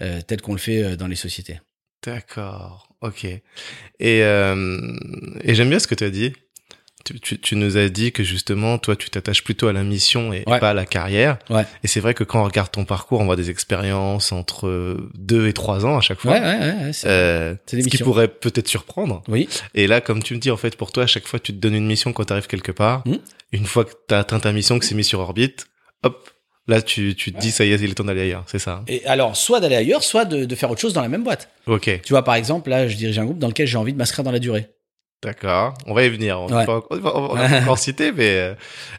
euh, 0.00 0.20
tels 0.20 0.42
qu'on 0.42 0.52
le 0.52 0.58
fait 0.58 0.82
euh, 0.82 0.96
dans 0.96 1.06
les 1.06 1.16
sociétés. 1.16 1.60
D'accord. 2.04 2.88
Ok. 3.00 3.24
Et 3.24 3.42
euh, 4.00 4.96
et 5.42 5.54
j'aime 5.54 5.70
bien 5.70 5.78
ce 5.78 5.86
que 5.86 5.94
tu 5.94 6.04
as 6.04 6.10
dit. 6.10 6.34
Tu, 7.04 7.20
tu, 7.20 7.38
tu 7.38 7.56
nous 7.56 7.76
as 7.76 7.88
dit 7.88 8.12
que 8.12 8.22
justement, 8.24 8.78
toi, 8.78 8.96
tu 8.96 9.10
t'attaches 9.10 9.44
plutôt 9.44 9.68
à 9.68 9.72
la 9.72 9.82
mission 9.84 10.32
et 10.32 10.42
Ouais. 10.46 10.58
pas 10.58 10.70
à 10.70 10.74
la 10.74 10.86
carrière. 10.86 11.38
Ouais. 11.50 11.64
Et 11.82 11.88
c'est 11.88 12.00
vrai 12.00 12.14
que 12.14 12.24
quand 12.24 12.40
on 12.40 12.44
regarde 12.44 12.70
ton 12.70 12.84
parcours, 12.84 13.20
on 13.20 13.24
voit 13.26 13.36
des 13.36 13.50
expériences 13.50 14.32
entre 14.32 14.96
deux 15.14 15.46
et 15.48 15.52
trois 15.52 15.84
ans 15.86 15.96
à 15.98 16.00
chaque 16.00 16.20
fois. 16.20 16.32
Ouais, 16.32 16.40
ouais, 16.40 16.58
ouais. 16.58 16.84
ouais, 16.86 16.92
c'est- 16.92 17.08
Euh, 17.08 17.54
ce 17.66 17.76
qui 17.88 17.98
pourrait 17.98 18.28
peut-être 18.28 18.68
surprendre. 18.68 19.22
Oui. 19.28 19.48
Et 19.74 19.86
là, 19.86 20.00
comme 20.00 20.22
tu 20.22 20.34
me 20.34 20.38
dis, 20.38 20.50
en 20.50 20.56
fait, 20.56 20.76
pour 20.76 20.92
toi, 20.92 21.04
à 21.04 21.06
chaque 21.06 21.26
fois, 21.26 21.38
tu 21.38 21.52
te 21.52 21.58
donnes 21.58 21.74
une 21.74 21.86
mission 21.86 22.12
quand 22.12 22.24
tu 22.24 22.32
arrives 22.32 22.46
quelque 22.46 22.72
part. 22.72 23.02
Hmm. 23.06 23.16
Une 23.52 23.66
fois 23.66 23.84
que 23.84 23.92
tu 24.08 24.14
as 24.14 24.18
atteint 24.18 24.40
ta 24.40 24.52
mission, 24.52 24.78
que 24.78 24.84
c'est 24.84 24.94
mis 24.94 25.04
sur 25.04 25.20
orbite, 25.20 25.66
hop, 26.02 26.28
là, 26.66 26.80
tu, 26.82 27.14
tu 27.14 27.32
te 27.32 27.38
dis, 27.38 27.50
ça 27.50 27.64
y 27.64 27.72
est, 27.72 27.76
il 27.80 27.90
est 27.90 27.94
temps 27.94 28.04
d'aller 28.04 28.22
ailleurs, 28.22 28.44
c'est 28.46 28.58
ça 28.58 28.82
Et 28.88 29.04
alors, 29.06 29.36
soit 29.36 29.60
d'aller 29.60 29.76
ailleurs, 29.76 30.02
soit 30.02 30.24
de, 30.24 30.44
de 30.44 30.54
faire 30.54 30.70
autre 30.70 30.80
chose 30.80 30.92
dans 30.94 31.02
la 31.02 31.08
même 31.08 31.22
boîte. 31.22 31.50
Ok, 31.66 32.00
Tu 32.02 32.12
vois, 32.12 32.24
par 32.24 32.34
exemple, 32.34 32.70
là, 32.70 32.88
je 32.88 32.96
dirige 32.96 33.18
un 33.18 33.24
groupe 33.26 33.38
dans 33.38 33.48
lequel 33.48 33.66
j'ai 33.66 33.76
envie 33.78 33.92
de 33.92 33.98
m'inscrire 33.98 34.24
dans 34.24 34.32
la 34.32 34.38
durée. 34.38 34.68
D'accord. 35.24 35.74
On 35.86 35.94
va 35.94 36.04
y 36.04 36.08
venir. 36.08 36.40
On 36.40 36.46
Ouais. 36.46 36.64
va 36.66 36.82
encore 37.16 37.78
citer, 37.78 38.12
mais 38.12 38.30
euh, 38.36 38.54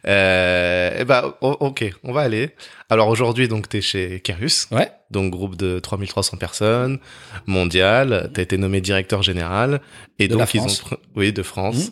euh, 0.08 0.98
eh 1.00 1.06
ben, 1.06 1.34
ok, 1.42 1.86
on 2.04 2.12
va 2.12 2.22
aller. 2.22 2.50
Alors 2.90 3.08
aujourd'hui, 3.08 3.48
donc, 3.48 3.70
tu 3.70 3.78
es 3.78 3.82
chez 3.82 4.20
Kerus, 4.20 4.68
Ouais. 4.72 4.92
donc 5.12 5.32
groupe 5.32 5.56
de 5.56 5.80
3300 5.80 6.38
personnes, 6.38 7.00
mondial. 7.48 8.30
Tu 8.34 8.40
as 8.40 8.44
été 8.44 8.58
nommé 8.58 8.82
directeur 8.82 9.24
général. 9.24 9.82
Et 10.20 10.28
De 10.28 10.34
donc, 10.34 10.54
la 10.54 10.62
ils 10.62 10.62
ont 10.62 10.98
oui, 11.16 11.32
de 11.34 11.44
France. 11.44 11.88
Mhm. 11.88 11.92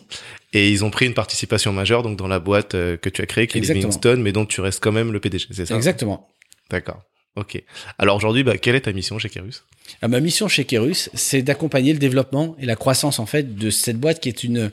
Et 0.52 0.70
ils 0.70 0.84
ont 0.84 0.90
pris 0.90 1.06
une 1.06 1.14
participation 1.14 1.72
majeure 1.72 2.02
donc 2.02 2.16
dans 2.16 2.28
la 2.28 2.38
boîte 2.38 2.74
euh, 2.74 2.96
que 2.96 3.08
tu 3.08 3.22
as 3.22 3.26
créée, 3.26 3.46
qui 3.46 3.58
est. 3.58 3.60
Livingstone, 3.60 4.22
mais 4.22 4.32
dont 4.32 4.46
tu 4.46 4.60
restes 4.60 4.82
quand 4.82 4.92
même 4.92 5.12
le 5.12 5.18
PDG, 5.20 5.46
c'est 5.50 5.66
ça? 5.66 5.74
Exactement. 5.74 6.28
D'accord. 6.70 7.02
Ok. 7.36 7.62
Alors 7.98 8.16
aujourd'hui, 8.16 8.44
bah, 8.44 8.56
quelle 8.58 8.76
est 8.76 8.82
ta 8.82 8.92
mission 8.92 9.18
chez 9.18 9.28
Kerus 9.28 9.64
Ah, 10.02 10.08
ma 10.08 10.20
mission 10.20 10.46
chez 10.48 10.64
Kerus, 10.64 11.10
c'est 11.14 11.42
d'accompagner 11.42 11.92
le 11.92 11.98
développement 11.98 12.56
et 12.60 12.66
la 12.66 12.76
croissance 12.76 13.18
en 13.18 13.26
fait 13.26 13.54
de 13.56 13.70
cette 13.70 13.98
boîte 13.98 14.20
qui 14.20 14.28
est 14.28 14.44
une 14.44 14.70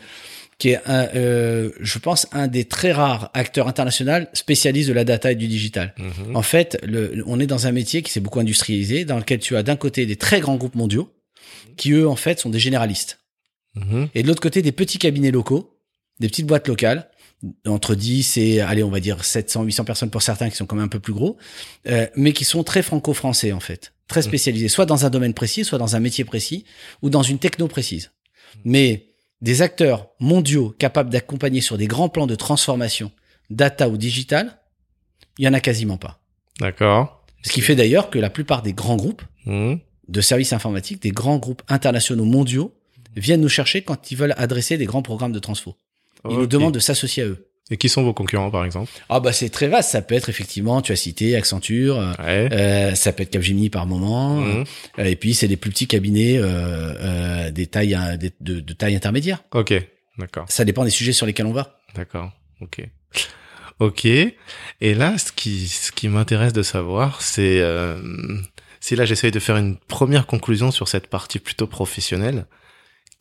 qui 0.59 0.69
est 0.69 0.79
un, 0.85 1.07
euh, 1.15 1.71
je 1.79 1.97
pense 1.97 2.27
un 2.33 2.47
des 2.47 2.65
très 2.65 2.91
rares 2.91 3.31
acteurs 3.33 3.67
internationaux 3.67 4.27
spécialistes 4.33 4.89
de 4.89 4.93
la 4.93 5.03
data 5.03 5.31
et 5.31 5.35
du 5.35 5.47
digital. 5.47 5.95
Mhm. 5.97 6.35
En 6.35 6.43
fait, 6.43 6.77
le, 6.83 7.23
on 7.25 7.39
est 7.39 7.47
dans 7.47 7.65
un 7.65 7.71
métier 7.71 8.03
qui 8.03 8.11
s'est 8.11 8.19
beaucoup 8.19 8.39
industrialisé, 8.39 9.03
dans 9.03 9.17
lequel 9.17 9.39
tu 9.39 9.55
as 9.57 9.63
d'un 9.63 9.75
côté 9.75 10.05
des 10.05 10.17
très 10.17 10.39
grands 10.39 10.57
groupes 10.57 10.75
mondiaux 10.75 11.11
qui 11.77 11.93
eux 11.93 12.07
en 12.07 12.15
fait 12.15 12.39
sont 12.39 12.51
des 12.51 12.59
généralistes, 12.59 13.17
Mhm. 13.75 14.09
et 14.13 14.21
de 14.21 14.27
l'autre 14.27 14.41
côté 14.41 14.61
des 14.61 14.71
petits 14.71 14.99
cabinets 14.99 15.31
locaux, 15.31 15.79
des 16.19 16.27
petites 16.27 16.45
boîtes 16.45 16.67
locales 16.67 17.09
entre 17.65 17.95
10 17.95 18.37
et 18.37 18.61
allez 18.61 18.83
on 18.83 18.89
va 18.89 18.99
dire 18.99 19.23
700 19.23 19.63
800 19.63 19.83
personnes 19.85 20.09
pour 20.09 20.21
certains 20.21 20.49
qui 20.49 20.55
sont 20.55 20.65
quand 20.65 20.75
même 20.75 20.85
un 20.85 20.89
peu 20.89 20.99
plus 20.99 21.13
gros 21.13 21.37
euh, 21.87 22.07
mais 22.15 22.33
qui 22.33 22.45
sont 22.45 22.63
très 22.63 22.81
franco-français 22.83 23.51
en 23.51 23.59
fait. 23.59 23.93
Très 24.07 24.21
spécialisés 24.21 24.67
soit 24.67 24.85
dans 24.85 25.05
un 25.05 25.09
domaine 25.09 25.33
précis 25.33 25.63
soit 25.65 25.77
dans 25.79 25.95
un 25.95 25.99
métier 25.99 26.23
précis 26.25 26.65
ou 27.01 27.09
dans 27.09 27.23
une 27.23 27.39
techno 27.39 27.67
précise. 27.67 28.11
Mais 28.65 29.07
des 29.41 29.61
acteurs 29.61 30.09
mondiaux 30.19 30.75
capables 30.77 31.09
d'accompagner 31.09 31.61
sur 31.61 31.77
des 31.77 31.87
grands 31.87 32.09
plans 32.09 32.27
de 32.27 32.35
transformation 32.35 33.11
data 33.49 33.89
ou 33.89 33.97
digital 33.97 34.59
il 35.37 35.45
y 35.45 35.47
en 35.47 35.53
a 35.53 35.59
quasiment 35.59 35.97
pas. 35.97 36.21
D'accord. 36.59 37.23
ce 37.43 37.51
qui 37.51 37.61
fait 37.61 37.75
d'ailleurs 37.75 38.09
que 38.11 38.19
la 38.19 38.29
plupart 38.29 38.61
des 38.61 38.73
grands 38.73 38.97
groupes 38.97 39.23
Mhm. 39.47 39.79
de 40.07 40.21
services 40.21 40.53
informatiques 40.53 41.01
des 41.01 41.09
grands 41.11 41.37
groupes 41.37 41.63
internationaux 41.67 42.25
mondiaux 42.25 42.75
viennent 43.15 43.41
nous 43.41 43.49
chercher 43.49 43.81
quand 43.81 44.11
ils 44.11 44.15
veulent 44.15 44.35
adresser 44.37 44.77
des 44.77 44.85
grands 44.85 45.01
programmes 45.01 45.31
de 45.31 45.39
transfo 45.39 45.75
ils 46.29 46.35
nous 46.37 46.43
Ok. 46.43 46.49
demandent 46.49 46.73
de 46.73 46.79
s'associer 46.79 47.23
à 47.23 47.27
eux 47.27 47.47
Et 47.69 47.77
qui 47.77 47.87
sont 47.89 48.03
vos 48.03 48.13
concurrents, 48.13 48.51
par 48.51 48.65
exemple? 48.65 48.91
Ah 49.09 49.19
bah 49.21 49.31
c'est 49.31 49.49
très 49.49 49.67
vaste, 49.69 49.91
ça 49.91 50.01
peut 50.01 50.13
être 50.15 50.29
effectivement, 50.29 50.81
tu 50.81 50.91
as 50.91 50.95
cité 50.97 51.35
Accenture, 51.37 51.97
euh, 51.99 52.11
Ouais. 52.19 52.49
euh, 52.51 52.95
ça 52.95 53.13
peut 53.13 53.23
être 53.23 53.29
Capgemini 53.31 53.69
par 53.69 53.85
moment, 53.87 54.35
Mhm. 54.41 54.63
euh, 54.99 55.03
et 55.05 55.15
puis 55.15 55.33
c'est 55.33 55.47
des 55.47 55.55
plus 55.57 55.69
petits 55.71 55.87
cabinets 55.87 56.37
euh, 56.37 56.45
euh, 56.47 57.51
des 57.51 57.67
tailles 57.67 57.97
des- 58.19 58.33
de, 58.41 58.59
de 58.59 58.73
taille 58.73 58.95
intermédiaire. 58.95 59.43
Ok. 59.53 59.73
D'accord. 60.17 60.45
Ça 60.49 60.65
dépend 60.65 60.83
des 60.83 60.89
sujets 60.89 61.13
sur 61.13 61.25
lesquels 61.25 61.45
on 61.45 61.53
va. 61.53 61.79
D'accord. 61.95 62.31
Ok. 62.59 62.81
Ok. 63.79 64.05
Et 64.05 64.93
là, 64.93 65.17
ce 65.17 65.31
qui, 65.31 65.67
ce 65.67 65.91
qui 65.91 66.07
m'intéresse 66.07 66.53
de 66.53 66.61
savoir, 66.63 67.21
c'est 67.21 67.61
euh, 67.61 67.97
si 68.79 68.95
là 68.95 69.05
j'essaye 69.05 69.31
de 69.31 69.39
faire 69.39 69.57
une 69.57 69.77
première 69.77 70.27
conclusion 70.27 70.71
sur 70.71 70.87
cette 70.87 71.07
partie 71.07 71.39
plutôt 71.39 71.67
professionnelle. 71.67 72.45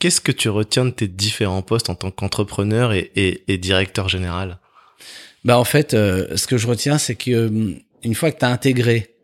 Qu'est-ce 0.00 0.22
que 0.22 0.32
tu 0.32 0.48
retiens 0.48 0.86
de 0.86 0.90
tes 0.90 1.08
différents 1.08 1.60
postes 1.60 1.90
en 1.90 1.94
tant 1.94 2.10
qu'entrepreneur 2.10 2.94
et, 2.94 3.12
et, 3.16 3.44
et 3.48 3.58
directeur 3.58 4.08
général? 4.08 4.58
Bah 5.44 5.58
en 5.58 5.64
fait, 5.64 5.92
euh, 5.92 6.36
ce 6.38 6.46
que 6.46 6.56
je 6.56 6.66
retiens, 6.66 6.96
c'est 6.96 7.14
que 7.14 7.30
euh, 7.30 7.74
une 8.02 8.14
fois 8.14 8.32
que 8.32 8.38
tu 8.38 8.44
as 8.46 8.48
intégré 8.48 9.14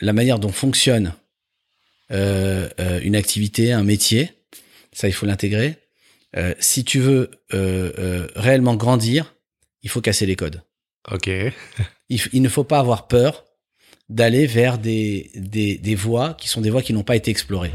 la 0.00 0.12
manière 0.12 0.40
dont 0.40 0.50
fonctionne 0.50 1.14
euh, 2.10 2.68
euh, 2.80 3.00
une 3.02 3.14
activité, 3.14 3.72
un 3.72 3.84
métier, 3.84 4.32
ça 4.92 5.06
il 5.06 5.12
faut 5.12 5.24
l'intégrer. 5.24 5.78
Euh, 6.36 6.52
si 6.58 6.84
tu 6.84 6.98
veux 6.98 7.30
euh, 7.54 7.92
euh, 7.98 8.26
réellement 8.34 8.74
grandir, 8.74 9.36
il 9.82 9.90
faut 9.90 10.00
casser 10.00 10.26
les 10.26 10.34
codes. 10.34 10.62
Ok. 11.10 11.28
il, 12.08 12.20
il 12.32 12.42
ne 12.42 12.48
faut 12.48 12.64
pas 12.64 12.80
avoir 12.80 13.06
peur 13.06 13.44
d'aller 14.08 14.46
vers 14.46 14.78
des, 14.78 15.30
des, 15.36 15.78
des 15.78 15.94
voies 15.94 16.34
qui 16.34 16.48
sont 16.48 16.60
des 16.60 16.70
voies 16.70 16.82
qui 16.82 16.92
n'ont 16.92 17.04
pas 17.04 17.16
été 17.16 17.30
explorées. 17.30 17.72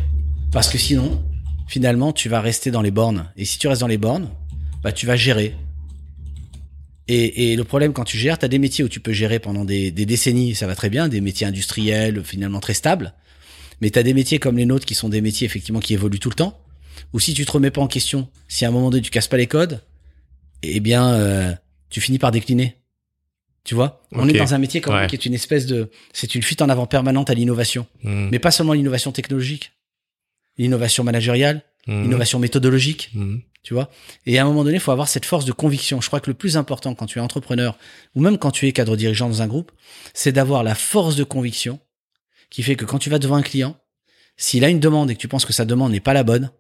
Parce 0.52 0.70
que 0.70 0.78
sinon, 0.78 1.24
finalement, 1.74 2.14
tu 2.14 2.30
vas 2.30 2.40
rester 2.40 2.70
dans 2.70 2.84
les 2.84 2.92
bornes. 2.92 3.32
Et 3.36 3.46
si 3.46 3.58
tu 3.58 3.68
restes 3.68 3.82
dans 3.82 3.88
les 3.88 3.98
bornes, 3.98 4.30
bah, 4.84 4.92
tu 4.92 5.08
vas 5.08 5.16
gérer. 5.16 5.56
Et, 7.08 7.52
et 7.52 7.56
le 7.56 7.64
problème 7.64 7.94
quand 7.94 8.04
tu 8.04 8.16
gères, 8.18 8.38
tu 8.38 8.46
as 8.46 8.48
des 8.48 8.60
métiers 8.60 8.84
où 8.84 8.88
tu 8.90 9.00
peux 9.00 9.12
gérer 9.12 9.40
pendant 9.40 9.66
des, 9.66 9.90
des 9.92 10.06
décennies, 10.06 10.54
ça 10.54 10.68
va 10.68 10.76
très 10.76 10.92
bien, 10.92 11.08
des 11.10 11.20
métiers 11.20 11.48
industriels 11.48 12.24
finalement 12.24 12.60
très 12.60 12.76
stables. 12.76 13.14
Mais 13.82 13.90
tu 13.90 13.98
as 13.98 14.04
des 14.04 14.14
métiers 14.14 14.38
comme 14.38 14.56
les 14.58 14.68
nôtres 14.68 14.86
qui 14.86 14.94
sont 14.94 15.10
des 15.10 15.20
métiers 15.22 15.46
effectivement 15.46 15.80
qui 15.80 15.94
évoluent 15.96 16.20
tout 16.20 16.30
le 16.30 16.36
temps. 16.36 16.60
Ou 17.12 17.20
si 17.20 17.34
tu 17.34 17.44
te 17.44 17.52
remets 17.52 17.72
pas 17.72 17.82
en 17.82 17.88
question, 17.88 18.30
si 18.48 18.66
à 18.66 18.68
un 18.68 18.72
moment 18.72 18.92
donné 18.92 19.02
tu 19.02 19.10
casses 19.10 19.28
pas 19.28 19.38
les 19.38 19.48
codes, 19.48 19.82
eh 20.62 20.80
bien, 20.80 21.10
euh, 21.16 21.52
tu 21.90 22.00
finis 22.02 22.20
par 22.20 22.30
décliner. 22.32 22.76
Tu 23.66 23.74
vois, 23.76 24.04
on 24.12 24.28
est 24.30 24.34
dans 24.34 24.54
un 24.54 24.58
métier 24.60 24.80
quand 24.82 24.92
même 24.92 25.02
Ouais. 25.04 25.08
qui 25.08 25.16
est 25.16 25.26
une 25.26 25.34
espèce 25.34 25.66
de, 25.66 25.90
c'est 26.14 26.36
une 26.36 26.44
fuite 26.44 26.62
en 26.62 26.68
avant 26.70 26.86
permanente 26.86 27.30
à 27.30 27.34
l'innovation, 27.34 27.88
Mhm. 28.04 28.30
mais 28.32 28.40
pas 28.40 28.52
seulement 28.52 28.74
l'innovation 28.74 29.12
technologique, 29.14 29.72
l'innovation 30.58 31.04
managériale, 31.04 31.62
Mhm. 31.88 32.04
l'innovation 32.04 32.40
méthodologique, 32.40 33.10
Mhm. 33.14 33.42
tu 33.64 33.74
vois. 33.74 33.90
Et 34.26 34.38
à 34.40 34.44
un 34.44 34.46
moment 34.46 34.64
donné, 34.64 34.76
il 34.78 34.80
faut 34.80 34.92
avoir 34.92 35.08
cette 35.08 35.26
force 35.26 35.46
de 35.46 35.52
conviction. 35.52 36.00
Je 36.02 36.08
crois 36.08 36.20
que 36.20 36.30
le 36.30 36.34
plus 36.34 36.56
important 36.58 36.96
quand 36.96 37.06
tu 37.08 37.20
es 37.20 37.22
entrepreneur 37.22 37.78
ou 38.16 38.22
même 38.22 38.38
quand 38.38 38.52
tu 38.52 38.68
es 38.68 38.72
cadre 38.72 38.96
dirigeant 38.96 39.28
dans 39.30 39.42
un 39.42 39.48
groupe, 39.48 39.72
c'est 40.14 40.32
d'avoir 40.32 40.64
la 40.64 40.76
force 40.76 41.16
de 41.16 41.24
conviction 41.24 41.80
qui 42.50 42.64
fait 42.64 42.76
que 42.76 42.86
quand 42.86 43.00
tu 43.00 43.10
vas 43.10 43.20
devant 43.20 43.36
un 43.36 43.42
client, 43.42 43.76
s'il 44.38 44.64
a 44.64 44.70
une 44.70 44.80
demande 44.80 45.12
et 45.12 45.16
que 45.16 45.20
tu 45.20 45.28
penses 45.28 45.46
que 45.46 45.54
sa 45.54 45.66
demande 45.66 45.92
n'est 45.92 46.00
pas 46.00 46.14
la 46.14 46.24
bonne, 46.24 46.52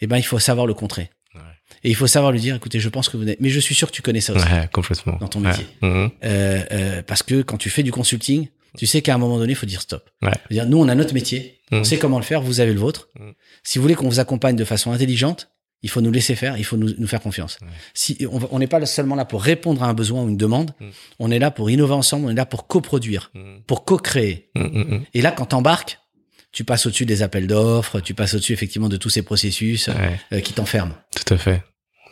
eh 0.00 0.06
ben 0.06 0.16
il 0.18 0.22
faut 0.24 0.38
savoir 0.38 0.66
le 0.66 0.74
contrer. 0.74 1.10
Ouais. 1.34 1.40
Et 1.82 1.90
il 1.90 1.94
faut 1.96 2.06
savoir 2.06 2.30
lui 2.32 2.40
dire, 2.40 2.54
écoutez, 2.56 2.80
je 2.80 2.88
pense 2.88 3.08
que 3.08 3.16
vous 3.16 3.24
n'êtes, 3.24 3.40
mais 3.40 3.48
je 3.48 3.60
suis 3.60 3.74
sûr 3.74 3.88
que 3.88 3.94
tu 3.96 4.02
connais 4.02 4.20
ça 4.20 4.32
aussi. 4.34 4.44
Ouais, 4.44 4.68
complètement. 4.72 5.16
Dans 5.20 5.28
ton 5.28 5.42
Ouais. 5.42 5.48
métier. 5.50 5.66
Mhm. 5.82 6.10
Euh, 6.24 6.62
euh, 6.72 7.02
parce 7.02 7.22
que 7.22 7.42
quand 7.42 7.56
tu 7.58 7.70
fais 7.70 7.82
du 7.82 7.90
consulting, 7.92 8.48
tu 8.76 8.86
sais 8.86 9.02
qu'à 9.02 9.14
un 9.14 9.18
moment 9.18 9.38
donné, 9.38 9.52
il 9.52 9.56
faut 9.56 9.66
dire 9.66 9.80
stop. 9.80 10.08
Ouais. 10.22 10.32
Dire, 10.50 10.66
nous, 10.66 10.78
on 10.78 10.88
a 10.88 10.94
notre 10.94 11.14
métier, 11.14 11.60
on 11.72 11.78
Mhm. 11.78 11.84
sait 11.84 11.98
comment 11.98 12.18
le 12.18 12.24
faire, 12.24 12.40
vous 12.42 12.60
avez 12.60 12.72
le 12.72 12.80
vôtre. 12.80 13.08
Mhm. 13.18 13.32
Si 13.62 13.78
vous 13.78 13.82
voulez 13.82 13.94
qu'on 13.94 14.08
vous 14.08 14.20
accompagne 14.20 14.56
de 14.56 14.64
façon 14.64 14.92
intelligente, 14.92 15.50
il 15.82 15.90
faut 15.90 16.00
nous 16.00 16.10
laisser 16.10 16.34
faire, 16.34 16.56
il 16.56 16.64
faut 16.64 16.76
nous, 16.78 16.90
nous 16.98 17.06
faire 17.06 17.20
confiance. 17.20 17.58
Ouais. 17.60 17.68
Si 17.92 18.26
on 18.30 18.58
n'est 18.58 18.66
pas 18.66 18.84
seulement 18.86 19.14
là 19.16 19.24
pour 19.26 19.42
répondre 19.42 19.82
à 19.82 19.86
un 19.86 19.94
besoin 19.94 20.22
ou 20.22 20.28
une 20.28 20.36
demande, 20.36 20.72
Mhm. 20.80 20.90
on 21.18 21.30
est 21.30 21.38
là 21.38 21.50
pour 21.50 21.70
innover 21.70 21.92
ensemble, 21.94 22.26
on 22.26 22.30
est 22.30 22.34
là 22.34 22.46
pour 22.46 22.66
coproduire, 22.66 23.30
pour 23.66 23.84
co-créer. 23.84 24.50
Et 25.12 25.20
là, 25.22 25.30
quand 25.30 25.46
t'embarques, 25.46 25.98
tu 26.52 26.64
passes 26.64 26.86
au-dessus 26.86 27.04
des 27.04 27.22
appels 27.22 27.46
d'offres, 27.48 28.00
tu 28.00 28.14
passes 28.14 28.34
au-dessus 28.34 28.52
effectivement 28.52 28.88
de 28.88 28.96
tous 28.96 29.10
ces 29.10 29.22
processus 29.22 29.88
Ouais. 29.88 30.20
euh, 30.32 30.40
qui 30.40 30.52
t'enferment. 30.52 30.94
Tout 31.14 31.34
à 31.34 31.36
fait. 31.36 31.62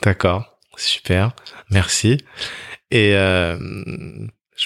D'accord. 0.03 0.59
Super. 0.77 1.35
Merci. 1.71 2.19
Et 2.91 3.15
euh, 3.15 3.57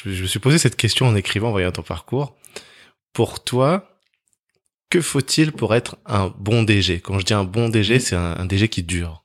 je, 0.04 0.10
je 0.10 0.22
me 0.22 0.26
suis 0.26 0.38
posé 0.38 0.58
cette 0.58 0.76
question 0.76 1.06
en 1.06 1.14
écrivant, 1.16 1.48
en 1.48 1.52
voyant 1.52 1.72
ton 1.72 1.82
parcours. 1.82 2.36
Pour 3.12 3.42
toi, 3.44 3.98
que 4.90 5.00
faut-il 5.00 5.52
pour 5.52 5.74
être 5.74 5.96
un 6.06 6.28
bon 6.38 6.62
DG 6.62 7.00
Quand 7.00 7.18
je 7.18 7.24
dis 7.24 7.34
un 7.34 7.44
bon 7.44 7.68
DG, 7.68 7.98
c'est 8.00 8.16
un, 8.16 8.36
un 8.36 8.44
DG 8.46 8.68
qui 8.68 8.82
dure. 8.82 9.24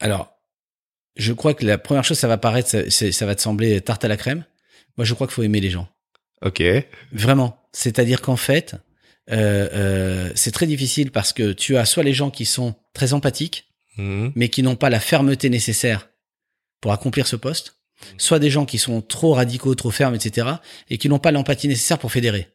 Alors, 0.00 0.36
je 1.16 1.32
crois 1.32 1.54
que 1.54 1.64
la 1.64 1.78
première 1.78 2.04
chose, 2.04 2.18
ça 2.18 2.28
va 2.28 2.38
paraître, 2.38 2.90
ça 2.90 3.26
va 3.26 3.34
te 3.34 3.40
sembler 3.42 3.80
tarte 3.80 4.04
à 4.04 4.08
la 4.08 4.16
crème. 4.16 4.44
Moi, 4.96 5.04
je 5.04 5.14
crois 5.14 5.26
qu'il 5.26 5.34
faut 5.34 5.42
aimer 5.42 5.60
les 5.60 5.70
gens. 5.70 5.88
Ok. 6.42 6.62
Vraiment. 7.12 7.60
C'est-à-dire 7.72 8.20
qu'en 8.20 8.36
fait, 8.36 8.74
euh, 9.30 9.68
euh, 9.72 10.32
c'est 10.34 10.52
très 10.52 10.66
difficile 10.66 11.10
parce 11.10 11.32
que 11.32 11.52
tu 11.52 11.76
as 11.76 11.84
soit 11.86 12.02
les 12.02 12.12
gens 12.12 12.30
qui 12.30 12.44
sont 12.44 12.74
très 12.92 13.12
empathiques, 13.12 13.70
Mhm. 13.96 14.32
mais 14.34 14.48
qui 14.48 14.64
n'ont 14.64 14.74
pas 14.74 14.90
la 14.90 14.98
fermeté 14.98 15.48
nécessaire 15.50 16.08
pour 16.80 16.92
accomplir 16.92 17.28
ce 17.28 17.36
poste, 17.36 17.76
soit 18.18 18.38
des 18.38 18.50
gens 18.50 18.64
qui 18.64 18.78
sont 18.78 19.00
trop 19.02 19.32
radicaux, 19.34 19.74
trop 19.74 19.90
fermes, 19.90 20.14
etc., 20.14 20.48
et 20.90 20.98
qui 20.98 21.08
n'ont 21.08 21.18
pas 21.18 21.32
l'empathie 21.32 21.68
nécessaire 21.68 21.98
pour 21.98 22.12
fédérer. 22.12 22.48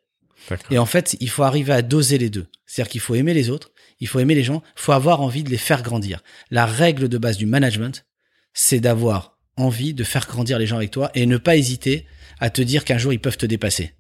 Et 0.72 0.78
en 0.80 0.86
fait, 0.86 1.16
il 1.20 1.30
faut 1.30 1.44
arriver 1.44 1.74
à 1.74 1.82
doser 1.82 2.18
les 2.18 2.30
deux. 2.30 2.48
C'est-à-dire 2.66 2.90
qu'il 2.92 3.02
faut 3.02 3.14
aimer 3.16 3.34
les 3.36 3.50
autres, 3.50 3.72
il 4.00 4.08
faut 4.08 4.20
aimer 4.20 4.34
les 4.36 4.44
gens, 4.44 4.64
il 4.78 4.82
faut 4.82 4.94
avoir 4.94 5.22
envie 5.22 5.44
de 5.44 5.50
les 5.50 5.58
faire 5.58 5.84
grandir. 5.84 6.24
La 6.50 6.66
règle 6.66 7.08
de 7.08 7.18
base 7.18 7.38
du 7.38 7.46
management, 7.46 8.06
c'est 8.54 8.80
d'avoir 8.80 9.38
envie 9.58 9.94
de 9.94 10.04
faire 10.04 10.26
grandir 10.26 10.58
les 10.58 10.66
gens 10.66 10.78
avec 10.78 10.90
toi 10.92 11.12
et 11.14 11.26
ne 11.26 11.38
pas 11.38 11.56
hésiter 11.58 12.06
à 12.40 12.50
te 12.50 12.62
dire 12.62 12.84
qu'un 12.86 12.98
jour 12.98 13.12
ils 13.14 13.20
peuvent 13.20 13.38
te 13.38 13.46
dépasser. 13.46 13.94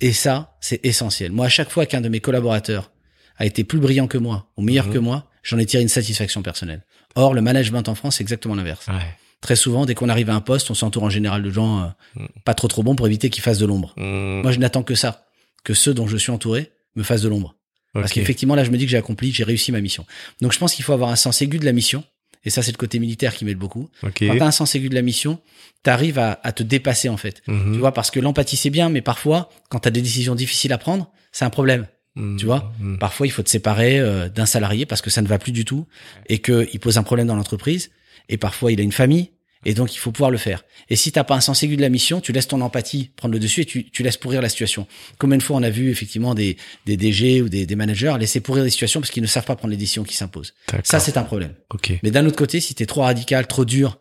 Et 0.00 0.12
ça, 0.12 0.56
c'est 0.60 0.84
essentiel. 0.84 1.32
Moi, 1.32 1.46
à 1.46 1.48
chaque 1.48 1.70
fois 1.70 1.86
qu'un 1.86 2.00
de 2.00 2.08
mes 2.08 2.20
collaborateurs 2.20 2.90
a 3.38 3.46
été 3.46 3.64
plus 3.64 3.78
brillant 3.78 4.06
que 4.08 4.18
moi 4.18 4.50
ou 4.56 4.62
meilleur 4.62 4.86
Mhm. 4.88 4.92
que 4.94 4.98
moi, 4.98 5.30
j'en 5.42 5.58
ai 5.58 5.66
tiré 5.66 5.82
une 5.82 5.88
satisfaction 5.88 6.42
personnelle. 6.42 6.84
Or, 7.14 7.32
le 7.32 7.40
management 7.40 7.88
en 7.88 7.94
France, 7.94 8.16
c'est 8.16 8.22
exactement 8.22 8.54
l'inverse. 8.54 8.86
Ouais. 8.88 9.16
Très 9.40 9.56
souvent, 9.56 9.84
dès 9.86 9.94
qu'on 9.94 10.08
arrive 10.08 10.30
à 10.30 10.34
un 10.34 10.40
poste, 10.40 10.70
on 10.70 10.74
s'entoure 10.74 11.02
en 11.04 11.10
général 11.10 11.42
de 11.42 11.50
gens 11.50 11.82
euh, 11.82 11.86
Mm. 12.16 12.26
pas 12.44 12.54
trop 12.54 12.68
trop 12.68 12.82
bons 12.82 12.96
pour 12.96 13.06
éviter 13.06 13.28
qu'ils 13.30 13.42
fassent 13.42 13.58
de 13.58 13.66
l'ombre. 13.66 13.92
Mm, 13.96 14.40
Moi, 14.42 14.52
je 14.52 14.58
n'attends 14.58 14.82
que 14.82 14.94
ça, 14.94 15.26
que 15.64 15.74
ceux 15.74 15.92
dont 15.94 16.06
je 16.08 16.16
suis 16.16 16.30
entouré 16.32 16.70
me 16.96 17.02
fassent 17.02 17.22
de 17.22 17.28
l'ombre. 17.28 17.54
Parce 17.92 18.12
qu'effectivement, 18.12 18.54
là, 18.54 18.64
je 18.64 18.70
me 18.70 18.76
dis 18.76 18.84
que 18.84 18.90
j'ai 18.90 18.96
accompli, 18.98 19.32
j'ai 19.32 19.44
réussi 19.44 19.72
ma 19.72 19.80
mission. 19.80 20.04
Donc, 20.42 20.52
je 20.52 20.58
pense 20.58 20.74
qu'il 20.74 20.84
faut 20.84 20.92
avoir 20.92 21.10
un 21.10 21.16
sens 21.16 21.40
aigu 21.42 21.58
de 21.58 21.64
la 21.64 21.72
mission. 21.72 22.04
Et 22.44 22.50
ça, 22.50 22.62
c'est 22.62 22.70
le 22.70 22.76
côté 22.76 22.98
militaire 22.98 23.34
qui 23.34 23.44
m'aide 23.44 23.56
beaucoup. 23.58 23.88
Quand 24.28 24.38
t'as 24.38 24.46
un 24.46 24.50
sens 24.50 24.74
aigu 24.74 24.88
de 24.90 24.94
la 24.94 25.02
mission, 25.02 25.40
t'arrives 25.82 26.18
à, 26.18 26.38
à 26.42 26.52
te 26.52 26.62
dépasser, 26.62 27.08
en 27.08 27.16
fait. 27.16 27.42
Mhm. 27.46 27.72
Tu 27.72 27.78
vois, 27.78 27.92
parce 27.92 28.10
que 28.10 28.20
l'empathie, 28.20 28.56
c'est 28.56 28.70
bien, 28.70 28.88
mais 28.90 29.00
parfois, 29.02 29.48
quand 29.70 29.78
t'as 29.80 29.90
des 29.90 30.02
décisions 30.02 30.34
difficiles 30.34 30.72
à 30.72 30.78
prendre, 30.78 31.10
c'est 31.32 31.44
un 31.44 31.50
problème. 31.50 31.86
Mm, 32.16 32.36
tu 32.36 32.46
vois. 32.46 32.72
Parfois, 33.00 33.26
il 33.26 33.30
faut 33.30 33.42
te 33.42 33.50
séparer 33.50 33.98
euh, 33.98 34.28
d'un 34.28 34.46
salarié 34.46 34.86
parce 34.86 35.02
que 35.02 35.10
ça 35.10 35.20
ne 35.22 35.26
va 35.26 35.38
plus 35.38 35.52
du 35.52 35.64
tout 35.64 35.86
et 36.28 36.38
qu'il 36.40 36.78
pose 36.80 36.98
un 36.98 37.02
problème 37.02 37.26
dans 37.26 37.36
l'entreprise. 37.36 37.90
Et 38.28 38.36
parfois, 38.38 38.72
il 38.72 38.80
a 38.80 38.82
une 38.82 38.92
famille. 38.92 39.30
Et 39.64 39.74
donc, 39.74 39.94
il 39.94 39.98
faut 39.98 40.12
pouvoir 40.12 40.30
le 40.30 40.38
faire. 40.38 40.62
Et 40.90 40.94
si 40.96 41.10
t'as 41.10 41.24
pas 41.24 41.34
un 41.34 41.40
sens 41.40 41.62
aigu 41.64 41.76
de 41.76 41.80
la 41.80 41.88
mission, 41.88 42.20
tu 42.20 42.30
laisses 42.30 42.46
ton 42.46 42.60
empathie 42.60 43.10
prendre 43.16 43.32
le 43.32 43.40
dessus 43.40 43.62
et 43.62 43.64
tu, 43.64 43.90
tu 43.90 44.04
laisses 44.04 44.16
pourrir 44.16 44.40
la 44.40 44.48
situation. 44.48 44.86
Combien 45.18 45.38
de 45.38 45.42
fois 45.42 45.56
on 45.56 45.62
a 45.64 45.70
vu 45.70 45.90
effectivement 45.90 46.34
des, 46.36 46.56
des 46.84 46.96
DG 46.96 47.42
ou 47.42 47.48
des, 47.48 47.66
des 47.66 47.74
managers 47.74 48.14
laisser 48.20 48.38
pourrir 48.40 48.62
des 48.62 48.70
situations 48.70 49.00
parce 49.00 49.10
qu'ils 49.10 49.22
ne 49.24 49.26
savent 49.28 49.44
pas 49.44 49.56
prendre 49.56 49.72
les 49.72 49.76
décisions 49.76 50.04
qui 50.04 50.14
s'imposent. 50.14 50.54
Ça, 50.84 51.00
c'est 51.00 51.16
un 51.16 51.24
problème. 51.24 51.54
Ok. 51.74 51.94
Mais 52.04 52.12
d'un 52.12 52.24
autre 52.26 52.36
côté, 52.36 52.60
si 52.60 52.74
t'es 52.76 52.86
trop 52.86 53.00
radical, 53.02 53.48
trop 53.48 53.64
dur 53.64 53.98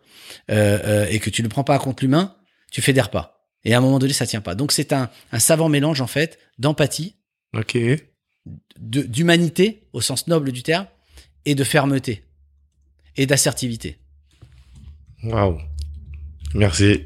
euh, 0.52 0.78
euh, 0.84 1.08
et 1.10 1.18
que 1.20 1.32
tu 1.32 1.42
ne 1.42 1.48
prends 1.48 1.64
pas 1.64 1.74
à 1.76 1.80
compte 1.80 2.00
l'humain, 2.02 2.36
tu 2.72 2.82
fédères 2.84 3.10
pas. 3.10 3.48
Et 3.64 3.74
à 3.74 3.80
un 3.80 3.82
moment 3.82 3.98
donné, 3.98 4.14
ça 4.14 4.28
tient 4.28 4.42
pas. 4.42 4.54
Donc, 4.54 4.72
c'est 4.72 4.94
un, 4.94 5.10
un 5.32 5.40
savant 5.40 5.70
mélange 5.70 6.00
en 6.02 6.08
fait 6.08 6.38
d'empathie 6.60 7.16
Ok. 7.58 7.76
de- 7.76 9.02
d'humanité 9.02 9.88
au 9.94 10.02
sens 10.02 10.28
noble 10.28 10.52
du 10.52 10.62
terme 10.62 10.86
et 11.46 11.56
de 11.56 11.64
fermeté 11.64 12.24
et 13.16 13.26
d'assertivité. 13.26 13.98
Waouh. 15.26 15.60
Merci. 16.54 17.04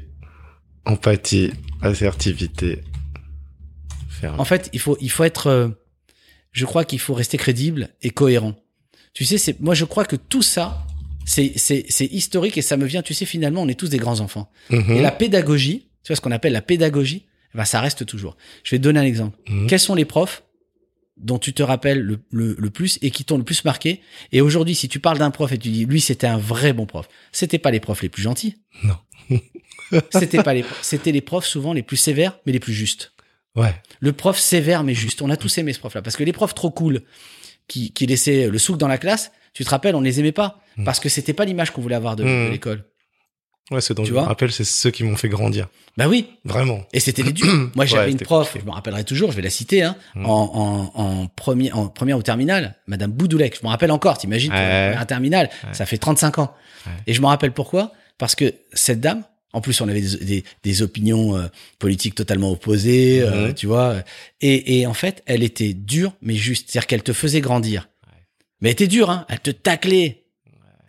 Empathie, 0.84 1.52
assertivité. 1.82 2.82
Ferme. 4.08 4.38
En 4.40 4.44
fait, 4.44 4.70
il 4.72 4.80
faut 4.80 4.96
il 5.00 5.10
faut 5.10 5.24
être 5.24 5.48
euh, 5.48 5.68
je 6.52 6.64
crois 6.64 6.84
qu'il 6.84 6.98
faut 6.98 7.14
rester 7.14 7.36
crédible 7.36 7.90
et 8.02 8.10
cohérent. 8.10 8.54
Tu 9.14 9.24
sais 9.24 9.38
c'est 9.38 9.60
moi 9.60 9.74
je 9.74 9.84
crois 9.84 10.04
que 10.04 10.16
tout 10.16 10.42
ça 10.42 10.86
c'est 11.24 11.52
c'est 11.56 11.84
c'est 11.88 12.06
historique 12.06 12.58
et 12.58 12.62
ça 12.62 12.76
me 12.76 12.86
vient 12.86 13.02
tu 13.02 13.14
sais 13.14 13.26
finalement 13.26 13.62
on 13.62 13.68
est 13.68 13.78
tous 13.78 13.88
des 13.88 13.98
grands 13.98 14.20
enfants. 14.20 14.50
Mhm. 14.70 14.92
Et 14.92 15.02
la 15.02 15.10
pédagogie, 15.12 15.88
tu 16.02 16.08
vois 16.08 16.16
ce 16.16 16.20
qu'on 16.20 16.32
appelle 16.32 16.52
la 16.52 16.62
pédagogie, 16.62 17.26
eh 17.54 17.58
ben 17.58 17.64
ça 17.64 17.80
reste 17.80 18.06
toujours. 18.06 18.36
Je 18.64 18.72
vais 18.72 18.78
te 18.78 18.82
donner 18.82 19.00
un 19.00 19.04
exemple. 19.04 19.38
Mhm. 19.48 19.66
Quels 19.66 19.80
sont 19.80 19.94
les 19.94 20.04
profs 20.04 20.42
dont 21.22 21.38
tu 21.38 21.52
te 21.52 21.62
rappelles 21.62 22.00
le, 22.00 22.18
le, 22.30 22.56
le 22.58 22.70
plus 22.70 22.98
et 23.02 23.10
qui 23.10 23.24
t'ont 23.24 23.38
le 23.38 23.44
plus 23.44 23.64
marqué 23.64 24.00
Et 24.32 24.40
aujourd'hui, 24.40 24.74
si 24.74 24.88
tu 24.88 25.00
parles 25.00 25.18
d'un 25.18 25.30
prof 25.30 25.52
et 25.52 25.58
tu 25.58 25.68
dis 25.70 25.84
lui 25.86 26.00
c'était 26.00 26.26
un 26.26 26.38
vrai 26.38 26.72
bon 26.72 26.86
prof, 26.86 27.08
c'était 27.32 27.58
pas 27.58 27.70
les 27.70 27.80
profs 27.80 28.02
les 28.02 28.08
plus 28.08 28.22
gentils. 28.22 28.56
Non. 28.84 28.96
c'était 30.10 30.42
pas 30.42 30.54
les 30.54 30.64
c'était 30.82 31.12
les 31.12 31.20
profs 31.20 31.46
souvent 31.46 31.72
les 31.72 31.82
plus 31.82 31.96
sévères 31.96 32.38
mais 32.46 32.52
les 32.52 32.60
plus 32.60 32.72
justes. 32.72 33.12
Ouais. 33.56 33.74
Le 34.00 34.12
prof 34.12 34.38
sévère 34.38 34.84
mais 34.84 34.94
juste. 34.94 35.22
On 35.22 35.30
a 35.30 35.36
tous 35.36 35.58
aimé 35.58 35.72
ce 35.72 35.78
prof-là 35.80 36.02
parce 36.02 36.16
que 36.16 36.24
les 36.24 36.32
profs 36.32 36.54
trop 36.54 36.70
cool 36.70 37.02
qui 37.68 37.92
qui 37.92 38.06
laissaient 38.06 38.48
le 38.48 38.58
souk 38.58 38.76
dans 38.78 38.88
la 38.88 38.98
classe, 38.98 39.32
tu 39.52 39.64
te 39.64 39.70
rappelles, 39.70 39.94
on 39.94 40.00
les 40.00 40.20
aimait 40.20 40.32
pas 40.32 40.60
Mm. 40.76 40.84
parce 40.84 41.00
que 41.00 41.08
c'était 41.08 41.32
pas 41.32 41.44
l'image 41.44 41.72
qu'on 41.72 41.80
voulait 41.82 41.96
avoir 41.96 42.14
de, 42.14 42.22
de 42.22 42.28
Mm. 42.28 42.50
l'école. 42.52 42.84
Ouais, 43.70 43.80
ce 43.80 43.92
dont 43.92 44.02
Tu 44.02 44.08
je 44.08 44.12
vois 44.14 44.22
me 44.22 44.28
rappelle, 44.28 44.50
c'est 44.52 44.64
ceux 44.64 44.90
qui 44.90 45.04
m'ont 45.04 45.16
fait 45.16 45.28
grandir. 45.28 45.68
Bah 45.96 46.08
oui, 46.08 46.26
Vraiment. 46.44 46.80
Et 46.92 47.00
c'était 47.00 47.22
les 47.22 47.32
durs. 47.32 47.70
Moi, 47.76 47.84
j'avais 47.86 48.06
Ouais, 48.06 48.12
une 48.12 48.18
prof, 48.18 48.56
je 48.58 48.64
me 48.64 48.70
rappellerai 48.72 49.04
toujours, 49.04 49.30
je 49.30 49.36
vais 49.36 49.42
la 49.42 49.50
citer, 49.50 49.82
hein, 49.82 49.96
Mm. 50.14 50.26
en, 50.26 50.56
en, 50.94 51.00
en, 51.02 51.26
premier, 51.28 51.72
en 51.72 51.88
première 51.88 52.18
ou 52.18 52.22
terminale, 52.22 52.76
Madame 52.86 53.12
Boudoulec. 53.12 53.56
Je 53.60 53.64
me 53.64 53.70
rappelle 53.70 53.90
encore, 53.92 54.18
t'imagines, 54.18 54.52
Ouais. 54.52 54.94
un 54.98 55.04
terminale, 55.06 55.50
Ouais. 55.64 55.72
ça 55.74 55.86
fait 55.86 55.98
35 55.98 56.38
ans. 56.38 56.54
Et 57.06 57.12
je 57.14 57.20
me 57.20 57.26
rappelle 57.26 57.52
pourquoi? 57.52 57.92
Parce 58.18 58.34
que 58.34 58.54
cette 58.72 59.00
dame, 59.00 59.22
en 59.52 59.60
plus, 59.60 59.80
on 59.80 59.88
avait 59.88 60.00
des, 60.00 60.16
des, 60.24 60.44
des 60.62 60.82
opinions 60.82 61.36
euh, 61.36 61.46
politiques 61.78 62.14
totalement 62.14 62.50
opposées, 62.52 63.20
euh, 63.22 63.48
Mhm. 63.48 63.54
tu 63.54 63.66
vois. 63.66 63.96
Et, 64.40 64.78
et 64.80 64.86
en 64.86 64.94
fait, 64.94 65.22
elle 65.26 65.42
était 65.42 65.74
dure, 65.74 66.12
mais 66.22 66.34
juste. 66.34 66.70
C'est-à-dire 66.70 66.86
qu'elle 66.86 67.02
te 67.02 67.12
faisait 67.12 67.40
grandir. 67.40 67.88
Mais 68.60 68.68
elle 68.68 68.72
était 68.74 68.86
dure, 68.86 69.10
hein. 69.10 69.26
Elle 69.28 69.40
te 69.40 69.50
taclait. 69.50 70.19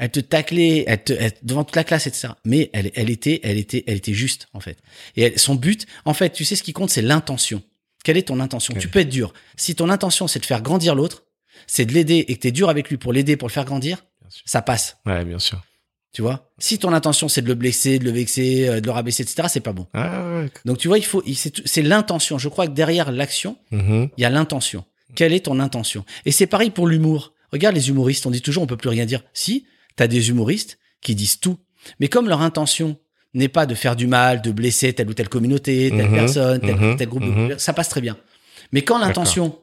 Elle 0.04 0.10
te 0.10 0.20
taclait, 0.20 0.84
elle 0.88 1.04
te, 1.04 1.14
elle- 1.14 1.34
devant 1.43 1.64
toute 1.64 1.76
la 1.76 1.84
classe, 1.84 2.08
etc. 2.08 2.30
Mais 2.43 2.72
elle, 2.74 2.89
elle 2.95 3.12
était, 3.12 3.39
elle 3.43 3.58
était, 3.60 3.84
elle 3.86 3.97
était 3.97 4.14
juste, 4.16 4.47
en 4.54 4.60
fait. 4.60 4.78
Et 5.16 5.22
elle- 5.22 5.38
son 5.39 5.54
but, 5.54 5.86
en 6.06 6.14
fait, 6.16 6.32
tu 6.32 6.43
sais, 6.43 6.56
ce 6.56 6.64
qui 6.64 6.74
compte, 6.74 6.89
c'est 6.89 7.04
l'intention. 7.04 7.62
Quelle 8.04 8.18
est 8.18 8.24
ton 8.30 8.39
intention? 8.39 8.74
Tu 8.80 8.88
peux 8.88 8.97
être 8.99 9.10
dur. 9.10 9.32
Si 9.58 9.76
ton 9.76 9.89
intention, 9.89 10.28
c'est 10.28 10.39
de 10.39 10.45
faire 10.47 10.64
grandir 10.64 10.95
l'autre, 10.95 11.24
c'est 11.68 11.86
de 11.86 11.93
l'aider 11.93 12.26
et 12.28 12.36
que 12.36 12.39
t'es 12.41 12.52
dur 12.52 12.68
avec 12.70 12.89
lui 12.89 12.97
pour 12.97 13.14
l'aider, 13.14 13.38
pour 13.38 13.47
le 13.47 13.54
faire 13.54 13.64
grandir, 13.66 14.04
ça 14.43 14.64
passe. 14.64 14.97
Ouais, 15.06 15.24
bien 15.24 15.38
sûr. 15.38 15.62
Tu 16.14 16.24
vois? 16.24 16.52
Si 16.58 16.80
ton 16.80 16.91
intention, 16.93 17.30
c'est 17.30 17.43
de 17.43 17.47
le 17.47 17.54
blesser, 17.54 17.99
de 17.99 18.04
le 18.06 18.12
vexer, 18.12 18.68
euh, 18.68 18.82
de 18.82 18.86
le 18.88 18.91
rabaisser, 18.91 19.22
etc., 19.22 19.47
c'est 19.52 19.60
pas 19.62 19.72
bon. 19.72 19.86
Ah 19.93 20.34
ouais. 20.39 20.49
Donc, 20.66 20.80
tu 20.80 20.88
vois, 20.88 20.97
il 20.97 21.06
faut, 21.06 21.24
c'est 21.66 21.82
l'intention. 21.84 22.38
Je 22.39 22.49
crois 22.49 22.66
que 22.68 22.72
derrière 22.74 23.12
l'action, 23.12 23.56
Mhm. 23.70 24.10
il 24.18 24.22
y 24.22 24.26
a 24.26 24.30
l'intention. 24.32 24.84
Quelle 25.16 25.32
est 25.32 25.45
ton 25.45 25.60
intention? 25.60 26.04
Et 26.26 26.32
c'est 26.32 26.47
pareil 26.47 26.72
pour 26.72 26.88
l'humour. 26.88 27.34
Regarde 27.54 27.76
les 27.76 27.89
humoristes, 27.89 28.26
on 28.26 28.32
dit 28.32 28.41
toujours 28.41 28.64
on 28.64 28.68
peut 28.68 28.78
plus 28.78 28.89
rien 28.89 29.06
dire. 29.06 29.22
Si, 29.34 29.66
t'as 29.96 30.08
des 30.08 30.30
humoristes 30.30 30.80
qui 31.02 31.16
disent 31.16 31.39
tout, 31.39 31.58
mais 32.00 32.08
comme 32.08 32.28
leur 32.28 32.42
intention 32.42 32.98
n'est 33.34 33.48
pas 33.50 33.66
de 33.66 33.76
faire 33.76 33.96
du 33.96 34.08
mal, 34.08 34.42
de 34.42 34.52
blesser 34.52 34.94
telle 34.94 35.10
ou 35.10 35.14
telle 35.14 35.30
communauté, 35.30 35.89
telle 35.89 36.10
Mhm, 36.10 36.14
personne, 36.14 36.60
tel, 36.62 36.76
mhm, 36.76 36.98
tel 36.98 37.10
groupe, 37.10 37.24
mhm. 37.24 37.58
ça 37.58 37.74
passe 37.74 37.89
très 37.89 38.02
bien. 38.02 38.18
Mais 38.72 38.82
quand 38.84 38.98
l'intention 38.98 39.58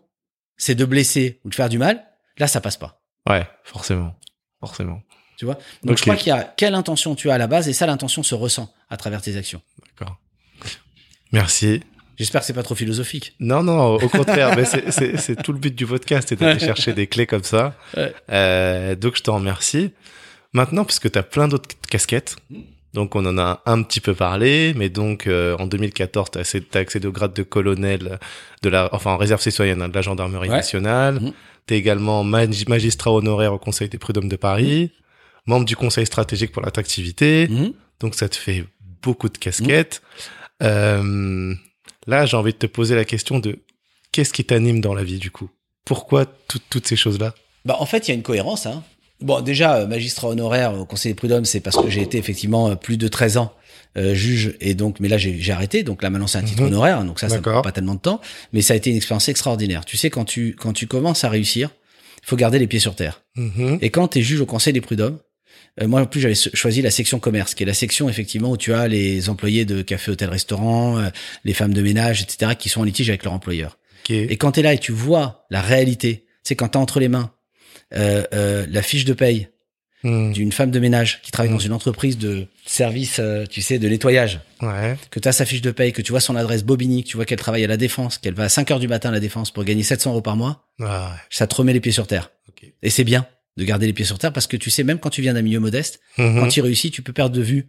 c'est 0.56 0.74
de 0.74 0.84
blesser 0.84 1.40
ou 1.44 1.50
de 1.50 1.54
faire 1.54 1.68
du 1.68 1.78
mal, 1.78 2.04
là 2.38 2.46
ça 2.46 2.60
passe 2.60 2.76
pas. 2.76 3.02
Ouais, 3.28 3.46
forcément. 3.64 4.14
Forcément. 4.60 5.02
Tu 5.36 5.44
vois? 5.44 5.58
Donc 5.84 5.96
je 5.98 6.02
crois 6.02 6.16
qu'il 6.16 6.28
y 6.28 6.32
a 6.32 6.42
quelle 6.42 6.74
intention 6.74 7.14
tu 7.14 7.30
as 7.30 7.34
à 7.34 7.38
la 7.38 7.46
base 7.46 7.68
et 7.68 7.72
ça 7.72 7.86
l'intention 7.86 8.22
se 8.22 8.34
ressent 8.34 8.72
à 8.90 8.96
travers 8.96 9.22
tes 9.22 9.36
actions. 9.36 9.62
D'accord. 9.86 10.18
Merci. 11.32 11.82
J'espère 12.18 12.40
que 12.42 12.46
c'est 12.46 12.52
pas 12.52 12.62
trop 12.62 12.74
philosophique. 12.74 13.34
Non, 13.40 13.62
non, 13.62 13.94
au 13.96 14.08
contraire, 14.10 14.56
mais 14.56 14.64
c'est- 14.64 15.42
tout 15.42 15.52
le 15.52 15.58
but 15.58 15.74
du 15.74 15.86
podcast, 15.86 16.28
c'est 16.28 16.38
d'aller 16.38 16.58
chercher 16.60 16.92
des 16.92 17.06
clés 17.06 17.26
comme 17.26 17.44
ça. 17.44 17.74
Ouais. 17.96 18.12
Euh, 18.30 18.94
donc, 18.96 19.16
je 19.16 19.22
te 19.22 19.30
remercie. 19.30 19.92
Maintenant, 20.52 20.84
puisque 20.84 21.10
tu 21.10 21.18
as 21.18 21.22
plein 21.22 21.46
d'autres 21.48 21.68
casquettes, 21.90 22.36
donc 22.94 23.14
on 23.14 23.24
en 23.26 23.38
a 23.38 23.62
un 23.66 23.82
petit 23.82 24.00
peu 24.00 24.14
parlé, 24.14 24.72
mais 24.76 24.88
donc 24.88 25.26
euh, 25.26 25.54
en 25.58 25.66
2014, 25.66 26.30
tu 26.32 26.38
as, 26.38 26.78
accédé 26.80 27.06
au 27.06 27.12
grade 27.12 27.34
de 27.34 27.42
colonel 27.42 28.18
de 28.62 28.68
la, 28.70 28.88
enfin 28.92 29.12
en 29.12 29.18
réserve 29.18 29.42
citoyenne 29.42 29.82
hein, 29.82 29.88
de 29.90 29.94
la 29.94 30.00
gendarmerie 30.02 30.48
Ouais. 30.48 30.56
nationale. 30.56 31.20
Mhm. 31.20 31.32
Tu 31.66 31.74
es 31.74 31.76
également 31.78 32.24
magi- 32.24 32.64
magistrat 32.66 33.12
honoraire 33.12 33.52
au 33.52 33.58
Conseil 33.58 33.90
des 33.90 33.98
prud'hommes 33.98 34.30
de 34.30 34.36
Paris, 34.36 34.90
membre 35.46 35.66
du 35.66 35.76
Conseil 35.76 36.06
stratégique 36.06 36.50
pour 36.50 36.62
l'attractivité. 36.62 37.46
Mhm. 37.48 37.72
Donc 38.00 38.14
ça 38.14 38.28
te 38.30 38.36
fait 38.36 38.64
beaucoup 39.02 39.28
de 39.28 39.36
casquettes. 39.36 40.00
Euh, 40.62 41.54
là, 42.08 42.26
j'ai 42.26 42.36
envie 42.36 42.52
de 42.52 42.58
te 42.58 42.66
poser 42.66 42.96
la 42.96 43.04
question 43.04 43.38
de 43.38 43.60
qu'est-ce 44.10 44.32
qui 44.32 44.44
t'anime 44.44 44.80
dans 44.80 44.94
la 44.94 45.04
vie 45.04 45.18
du 45.18 45.30
coup? 45.30 45.48
Pourquoi 45.84 46.26
tout- 46.26 46.58
toutes 46.68 46.86
ces 46.88 46.96
choses-là? 46.96 47.34
Bah, 47.64 47.76
en 47.78 47.86
fait, 47.86 48.08
il 48.08 48.10
y 48.10 48.12
a 48.12 48.14
une 48.14 48.22
cohérence. 48.22 48.66
Hein. 48.66 48.82
Bon, 49.20 49.40
déjà, 49.40 49.76
euh, 49.76 49.86
magistrat 49.86 50.28
honoraire 50.28 50.74
au 50.74 50.84
Conseil 50.84 51.12
des 51.12 51.16
prud'hommes, 51.16 51.44
c'est 51.44 51.60
parce 51.60 51.76
que 51.76 51.88
j'ai 51.88 52.02
été 52.02 52.18
effectivement 52.18 52.70
euh, 52.70 52.74
plus 52.74 52.96
de 52.96 53.08
13 53.08 53.36
ans 53.36 53.52
euh, 53.96 54.14
juge, 54.14 54.54
et 54.60 54.74
donc, 54.74 55.00
mais 55.00 55.08
là, 55.08 55.18
j'ai 55.18 55.50
arrêté. 55.52 55.82
Donc 55.82 56.02
là, 56.02 56.10
maintenant, 56.10 56.26
c'est 56.26 56.38
un 56.38 56.42
titre 56.42 56.60
Mhm. 56.62 56.68
honoraire, 56.68 57.04
donc 57.04 57.18
ça, 57.20 57.28
ça 57.28 57.40
prend 57.40 57.62
pas 57.62 57.72
tellement 57.72 57.94
de 57.94 58.00
temps. 58.00 58.20
Mais 58.52 58.62
ça 58.62 58.74
a 58.74 58.76
été 58.76 58.90
une 58.90 58.96
expérience 58.96 59.28
extraordinaire. 59.28 59.84
Tu 59.84 59.96
sais, 59.96 60.10
quand 60.10 60.24
tu 60.24 60.54
quand 60.58 60.72
tu 60.72 60.86
commences 60.86 61.24
à 61.24 61.28
réussir, 61.30 61.70
il 62.22 62.26
faut 62.26 62.36
garder 62.36 62.58
les 62.58 62.66
pieds 62.66 62.80
sur 62.80 62.94
terre. 62.94 63.22
Mhm. 63.36 63.78
Et 63.80 63.90
quand 63.90 64.08
tu 64.08 64.18
es 64.18 64.22
juge 64.22 64.40
au 64.40 64.46
Conseil 64.46 64.72
des 64.72 64.80
prud'hommes, 64.80 65.18
moi 65.86 66.00
en 66.00 66.06
plus 66.06 66.20
j'avais 66.20 66.34
choisi 66.34 66.82
la 66.82 66.90
section 66.90 67.20
commerce, 67.20 67.54
qui 67.54 67.62
est 67.62 67.66
la 67.66 67.74
section 67.74 68.08
effectivement 68.08 68.50
où 68.50 68.56
tu 68.56 68.72
as 68.74 68.88
les 68.88 69.28
employés 69.28 69.64
de 69.64 69.82
café, 69.82 70.10
hôtel, 70.10 70.28
restaurant, 70.30 70.98
euh, 70.98 71.08
les 71.44 71.52
femmes 71.54 71.74
de 71.74 71.82
ménage, 71.82 72.22
etc., 72.22 72.52
qui 72.58 72.68
sont 72.68 72.80
en 72.80 72.84
litige 72.84 73.08
avec 73.10 73.24
leur 73.24 73.32
employeur. 73.32 73.78
Ok. 74.04 74.10
Et 74.10 74.36
quand 74.36 74.52
tu 74.52 74.60
es 74.60 74.62
là 74.62 74.72
et 74.74 74.78
tu 74.78 74.92
vois 74.92 75.46
la 75.50 75.60
réalité, 75.60 76.26
c'est 76.42 76.56
quand 76.56 76.68
tu 76.70 76.78
as 76.78 76.80
entre 76.80 76.98
les 77.00 77.08
mains 77.08 77.30
euh, 77.94 78.24
euh, 78.34 78.66
la 78.68 78.82
fiche 78.82 79.04
de 79.04 79.12
paye 79.14 79.48
Mhm. 80.04 80.32
d'une 80.32 80.52
femme 80.52 80.70
de 80.70 80.78
ménage 80.78 81.20
qui 81.22 81.32
travaille 81.32 81.50
dans 81.50 81.58
une 81.58 81.72
entreprise 81.72 82.18
de 82.18 82.46
service, 82.64 83.16
euh, 83.18 83.46
tu 83.46 83.60
sais, 83.62 83.80
de 83.80 83.88
nettoyage, 83.88 84.38
Ouais. 84.62 84.96
que 85.10 85.18
tu 85.18 85.26
as 85.26 85.32
sa 85.32 85.44
fiche 85.44 85.60
de 85.60 85.72
paye, 85.72 85.92
que 85.92 86.02
tu 86.02 86.12
vois 86.12 86.20
son 86.20 86.36
adresse 86.36 86.62
Bobigny, 86.62 87.02
que 87.02 87.08
tu 87.08 87.16
vois 87.16 87.24
qu'elle 87.24 87.38
travaille 87.40 87.64
à 87.64 87.66
la 87.66 87.76
défense, 87.76 88.16
qu'elle 88.18 88.34
va 88.34 88.44
à 88.44 88.48
5 88.48 88.70
heures 88.70 88.78
du 88.78 88.86
matin 88.86 89.08
à 89.08 89.12
la 89.12 89.18
défense 89.18 89.50
pour 89.50 89.64
gagner 89.64 89.82
700 89.82 90.10
euros 90.12 90.22
par 90.22 90.36
mois, 90.36 90.68
Ah 90.80 91.10
ouais. 91.14 91.20
ça 91.30 91.48
te 91.48 91.54
remet 91.56 91.72
les 91.72 91.80
pieds 91.80 91.90
sur 91.90 92.06
terre. 92.06 92.30
Ok. 92.48 92.70
Et 92.80 92.90
c'est 92.90 93.02
bien 93.02 93.26
de 93.58 93.64
garder 93.64 93.86
les 93.86 93.92
pieds 93.92 94.04
sur 94.06 94.18
terre 94.18 94.32
parce 94.32 94.46
que 94.46 94.56
tu 94.56 94.70
sais, 94.70 94.84
même 94.84 94.98
quand 94.98 95.10
tu 95.10 95.20
viens 95.20 95.34
d'un 95.34 95.42
milieu 95.42 95.60
modeste, 95.60 96.00
Mhm. 96.16 96.40
quand 96.40 96.48
tu 96.48 96.60
réussis, 96.62 96.90
tu 96.90 97.02
peux 97.02 97.12
perdre 97.12 97.34
de 97.36 97.42
vue. 97.42 97.68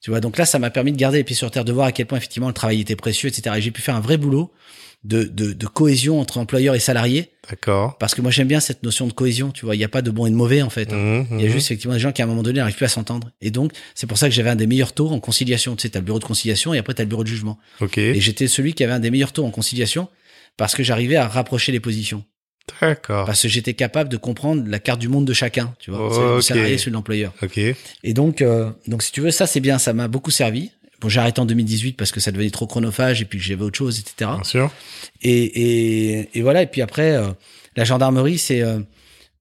Tu 0.00 0.10
vois, 0.10 0.20
donc 0.20 0.38
là, 0.38 0.44
ça 0.46 0.58
m'a 0.58 0.70
permis 0.70 0.92
de 0.92 0.96
garder 0.96 1.18
les 1.18 1.24
pieds 1.24 1.34
sur 1.34 1.50
terre, 1.50 1.64
de 1.64 1.72
voir 1.72 1.86
à 1.86 1.92
quel 1.92 2.06
point 2.06 2.18
effectivement 2.18 2.46
le 2.48 2.54
travail 2.54 2.80
était 2.80 2.94
précieux, 2.96 3.28
etc. 3.28 3.56
Et 3.58 3.60
j'ai 3.62 3.70
pu 3.72 3.80
faire 3.82 3.96
un 3.96 4.00
vrai 4.00 4.16
boulot 4.16 4.52
de, 5.04 5.24
de, 5.24 5.52
de 5.52 5.66
cohésion 5.66 6.20
entre 6.20 6.38
employeurs 6.38 6.74
et 6.76 6.80
salariés, 6.80 7.30
D'accord. 7.48 7.98
parce 7.98 8.14
que 8.16 8.20
moi 8.20 8.30
j'aime 8.32 8.46
bien 8.48 8.60
cette 8.60 8.82
notion 8.84 9.06
de 9.08 9.12
cohésion. 9.12 9.50
Tu 9.50 9.64
vois, 9.64 9.74
il 9.74 9.78
n'y 9.78 9.84
a 9.84 9.88
pas 9.88 10.02
de 10.02 10.10
bon 10.10 10.26
et 10.26 10.30
de 10.30 10.34
mauvais 10.36 10.62
en 10.62 10.70
fait. 10.70 10.92
hein. 10.92 10.96
Mhm, 10.96 11.26
Il 11.32 11.40
y 11.40 11.44
a 11.44 11.46
mhm. 11.48 11.52
juste 11.52 11.66
effectivement 11.68 11.94
des 11.94 12.00
gens 12.00 12.12
qui 12.12 12.20
à 12.22 12.24
un 12.24 12.28
moment 12.28 12.42
donné 12.42 12.58
n'arrivent 12.58 12.76
plus 12.76 12.84
à 12.84 12.88
s'entendre. 12.88 13.30
Et 13.40 13.50
donc 13.50 13.72
c'est 13.96 14.06
pour 14.08 14.18
ça 14.18 14.28
que 14.28 14.34
j'avais 14.34 14.50
un 14.50 14.56
des 14.56 14.66
meilleurs 14.68 14.92
taux 14.92 15.08
en 15.10 15.18
conciliation. 15.20 15.74
Tu 15.76 15.82
sais, 15.82 15.88
t'as 15.90 15.98
le 16.00 16.04
bureau 16.04 16.18
de 16.20 16.24
conciliation 16.24 16.74
et 16.74 16.78
après 16.78 16.94
t'as 16.94 17.04
le 17.04 17.08
bureau 17.08 17.22
de 17.24 17.28
jugement. 17.28 17.58
Ok. 17.80 17.98
Et 17.98 18.20
j'étais 18.20 18.46
celui 18.48 18.74
qui 18.74 18.82
avait 18.84 18.92
un 18.92 19.00
des 19.00 19.10
meilleurs 19.10 19.32
taux 19.32 19.44
en 19.44 19.50
conciliation 19.52 20.08
parce 20.56 20.74
que 20.74 20.82
j'arrivais 20.82 21.16
à 21.16 21.26
rapprocher 21.28 21.70
les 21.72 21.80
positions. 21.80 22.24
D'accord. 22.80 23.26
Parce 23.26 23.42
que 23.42 23.48
j'étais 23.48 23.74
capable 23.74 24.08
de 24.10 24.16
comprendre 24.16 24.64
la 24.68 24.78
carte 24.78 25.00
du 25.00 25.08
monde 25.08 25.24
de 25.26 25.32
chacun, 25.32 25.74
tu 25.78 25.90
vois, 25.90 26.00
Oh, 26.10 26.36
ok. 26.36 26.42
salarié, 26.42 26.78
celui 26.78 26.90
de 26.92 26.96
l'employeur. 26.96 27.32
Ok. 27.42 27.58
Et 27.58 28.14
donc, 28.14 28.42
euh, 28.42 28.70
donc 28.86 29.02
si 29.02 29.12
tu 29.12 29.20
veux, 29.20 29.30
ça 29.30 29.46
c'est 29.46 29.60
bien, 29.60 29.78
ça 29.78 29.92
m'a 29.92 30.08
beaucoup 30.08 30.30
servi. 30.30 30.70
Bon, 31.00 31.08
j'ai 31.08 31.20
arrêté 31.20 31.40
en 31.40 31.46
2018 31.46 31.92
parce 31.92 32.10
que 32.10 32.18
ça 32.20 32.32
devenait 32.32 32.50
trop 32.50 32.66
chronophage 32.66 33.22
et 33.22 33.24
puis 33.24 33.38
que 33.38 33.44
j'avais 33.44 33.62
autre 33.62 33.78
chose, 33.78 34.00
etc. 34.00 34.30
Bien 34.34 34.44
sûr. 34.44 34.72
Et, 35.22 35.30
et, 36.18 36.28
et 36.38 36.42
voilà. 36.42 36.62
Et 36.62 36.66
puis 36.66 36.82
après, 36.82 37.12
euh, 37.16 37.28
la 37.76 37.84
gendarmerie, 37.84 38.36
c'est, 38.38 38.62
euh, 38.62 38.80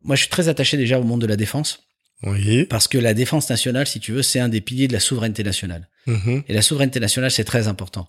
moi, 0.04 0.16
je 0.16 0.22
suis 0.22 0.30
très 0.30 0.50
attaché 0.50 0.78
déjà 0.78 1.00
au 1.00 1.04
monde 1.04 1.22
de 1.22 1.26
la 1.28 1.36
défense 1.36 1.80
Oui. 2.24 2.66
parce 2.66 2.88
que 2.88 2.98
la 3.00 3.14
défense 3.16 3.50
nationale, 3.50 3.88
si 3.88 4.00
tu 4.00 4.12
veux, 4.12 4.22
c'est 4.22 4.40
un 4.40 4.50
des 4.50 4.62
piliers 4.62 4.88
de 4.88 4.94
la 4.94 5.00
souveraineté 5.00 5.44
nationale. 5.44 5.90
Mhm. 6.06 6.44
Et 6.48 6.54
la 6.54 6.62
souveraineté 6.62 7.00
nationale, 7.00 7.32
c'est 7.32 7.44
très 7.44 7.68
important 7.68 8.08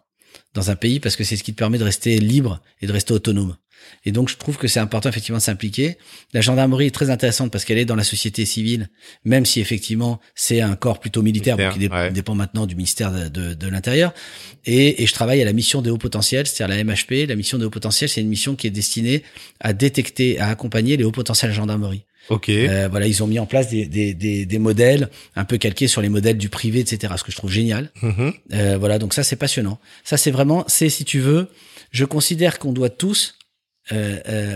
dans 0.55 0.71
un 0.71 0.77
pays 0.77 1.01
parce 1.01 1.17
que 1.17 1.25
c'est 1.25 1.37
ce 1.37 1.43
qui 1.43 1.53
te 1.53 1.59
permet 1.59 1.79
de 1.79 1.85
rester 1.85 2.19
libre 2.19 2.61
et 2.83 2.87
de 2.87 2.93
rester 2.93 3.13
autonome. 3.15 3.57
Et 4.05 4.13
donc, 4.13 4.29
je 4.29 4.37
trouve 4.37 4.57
que 4.57 4.69
c'est 4.69 4.81
important 4.81 5.09
effectivement 5.09 5.39
de 5.39 5.43
s'impliquer. 5.43 5.99
La 6.33 6.41
gendarmerie 6.41 6.87
est 6.87 6.95
très 6.95 7.11
intéressante 7.11 7.51
parce 7.51 7.65
qu'elle 7.65 7.79
est 7.79 7.85
dans 7.85 7.97
la 7.97 8.05
société 8.05 8.45
civile, 8.45 8.89
même 9.25 9.45
si 9.45 9.61
effectivement 9.61 10.21
c'est 10.35 10.61
un 10.61 10.77
corps 10.77 11.01
plutôt 11.01 11.23
militaire, 11.23 11.57
Militaire, 11.57 11.79
donc 11.79 11.89
qui 11.91 11.95
ouais. 11.95 12.11
dépend 12.11 12.35
maintenant 12.35 12.67
du 12.67 12.75
ministère 12.75 13.13
de, 13.13 13.29
de, 13.29 13.55
de 13.55 13.69
l'Intérieur. 13.69 14.13
Et, 14.65 15.03
et 15.03 15.07
je 15.07 15.13
travaille 15.13 15.43
à 15.43 15.45
la 15.45 15.53
mission 15.53 15.83
des 15.83 15.91
hauts 15.91 15.99
potentiels, 15.99 16.47
c'est-à-dire 16.47 16.77
la 16.77 16.85
MHP. 16.85 17.29
La 17.29 17.37
mission 17.37 17.59
des 17.59 17.65
hauts 17.65 17.71
potentiels, 17.71 18.09
c'est 18.09 18.21
une 18.21 18.29
mission 18.29 18.57
qui 18.57 18.67
est 18.67 18.71
destinée 18.71 19.23
à 19.61 19.73
détecter, 19.73 20.39
à 20.39 20.49
accompagner 20.49 20.97
les 20.97 21.05
hauts 21.05 21.13
potentiels 21.13 21.53
gendarmerie. 21.53 22.05
Ok. 22.29 22.51
Euh, 22.51 22.89
voilà, 22.91 23.07
ils 23.07 23.23
ont 23.23 23.27
mis 23.27 23.39
en 23.39 23.47
place 23.47 23.69
des, 23.69 23.87
des, 23.87 24.13
des, 24.13 24.45
des 24.45 24.59
modèles 24.59 25.09
un 25.35 25.45
peu 25.45 25.57
calqués 25.57 25.89
sur 25.89 26.03
les 26.03 26.09
modèles 26.09 26.37
du 26.37 26.49
privé, 26.49 26.81
etc. 26.81 27.15
Ce 27.17 27.25
que 27.25 27.33
je 27.33 27.37
trouve 27.37 27.51
génial. 27.51 27.91
Mhm. 28.03 28.33
Euh, 28.53 28.77
voilà, 28.79 28.99
donc 28.99 29.15
ça 29.15 29.23
c'est 29.23 29.37
passionnant. 29.37 29.79
Ça 30.05 30.17
c'est 30.17 30.31
vraiment, 30.31 30.65
c'est 30.67 30.91
si 30.91 31.05
tu 31.05 31.21
veux, 31.21 31.49
je 31.91 32.05
considère 32.05 32.59
qu'on 32.59 32.73
doit 32.73 32.91
tous 32.91 33.38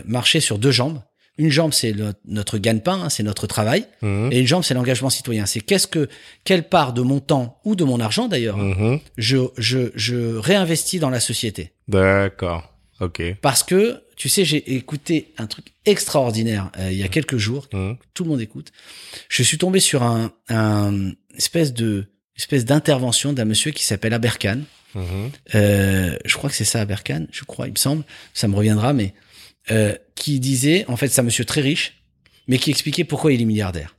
marcher 0.05 0.41
sur 0.41 0.59
deux 0.59 0.71
jambes. 0.73 1.01
Une 1.39 1.51
jambe 1.51 1.73
c'est 1.73 1.95
notre 2.27 2.59
gagne-pain, 2.59 3.01
hein, 3.05 3.09
c'est 3.09 3.23
notre 3.23 3.47
travail, 3.47 3.87
Mhm. 4.03 4.29
et 4.33 4.41
une 4.41 4.47
jambe 4.47 4.63
c'est 4.63 4.75
l'engagement 4.75 5.09
citoyen. 5.09 5.47
C'est 5.47 5.61
qu'est-ce 5.61 5.87
que 5.87 6.09
quelle 6.45 6.69
part 6.69 6.93
de 6.93 7.01
mon 7.01 7.21
temps 7.21 7.59
ou 7.65 7.75
de 7.75 7.85
mon 7.85 8.01
argent 8.01 8.29
d'ailleurs 8.29 8.59
Mhm. 8.59 9.01
je, 9.17 9.39
je 9.57 9.91
je 9.95 10.37
réinvestis 10.37 10.99
dans 11.01 11.09
la 11.11 11.21
société. 11.21 11.73
D'accord. 11.89 12.69
Ok. 13.01 13.23
Parce 13.41 13.63
que 13.63 14.03
tu 14.15 14.29
sais, 14.29 14.45
j'ai 14.45 14.75
écouté 14.75 15.33
un 15.39 15.47
truc 15.47 15.73
extraordinaire 15.87 16.71
euh, 16.79 16.93
il 16.93 16.99
y 16.99 17.03
a 17.03 17.09
quelques 17.09 17.39
jours 17.39 17.67
Mhm. 17.73 17.97
tout 18.13 18.25
le 18.25 18.31
monde 18.31 18.41
écoute. 18.43 18.71
Je 19.31 19.43
suis 19.43 19.57
tombé 19.59 19.81
sur 19.81 20.03
un, 20.03 20.33
un 20.51 21.13
espèce 21.37 21.73
de 21.73 22.05
espèce 22.37 22.65
d'intervention 22.67 23.33
d'un 23.33 23.47
monsieur 23.47 23.71
qui 23.73 23.85
s'appelle 23.85 24.13
Aberkan. 24.13 24.59
Mhm. 24.95 25.31
Euh, 25.55 26.17
je 26.27 26.37
crois 26.37 26.51
que 26.51 26.57
c'est 26.57 26.65
ça 26.67 26.83
Aberkan, 26.83 27.25
je 27.33 27.45
crois, 27.45 27.67
il 27.69 27.73
me 27.73 27.79
semble. 27.79 28.05
Ça 28.35 28.49
me 28.49 28.55
reviendra, 28.55 28.93
mais 28.93 29.15
euh, 29.71 29.95
qui 30.15 30.41
disait, 30.41 30.85
en 30.89 30.97
fait, 30.97 31.09
c'est 31.09 31.21
un 31.21 31.25
monsieur 31.25 31.45
très 31.45 31.61
riche, 31.61 32.03
mais 32.49 32.59
qui 32.59 32.71
expliquait 32.71 33.05
pourquoi 33.05 33.33
il 33.33 33.41
est 33.41 33.47
milliardaire. 33.47 33.97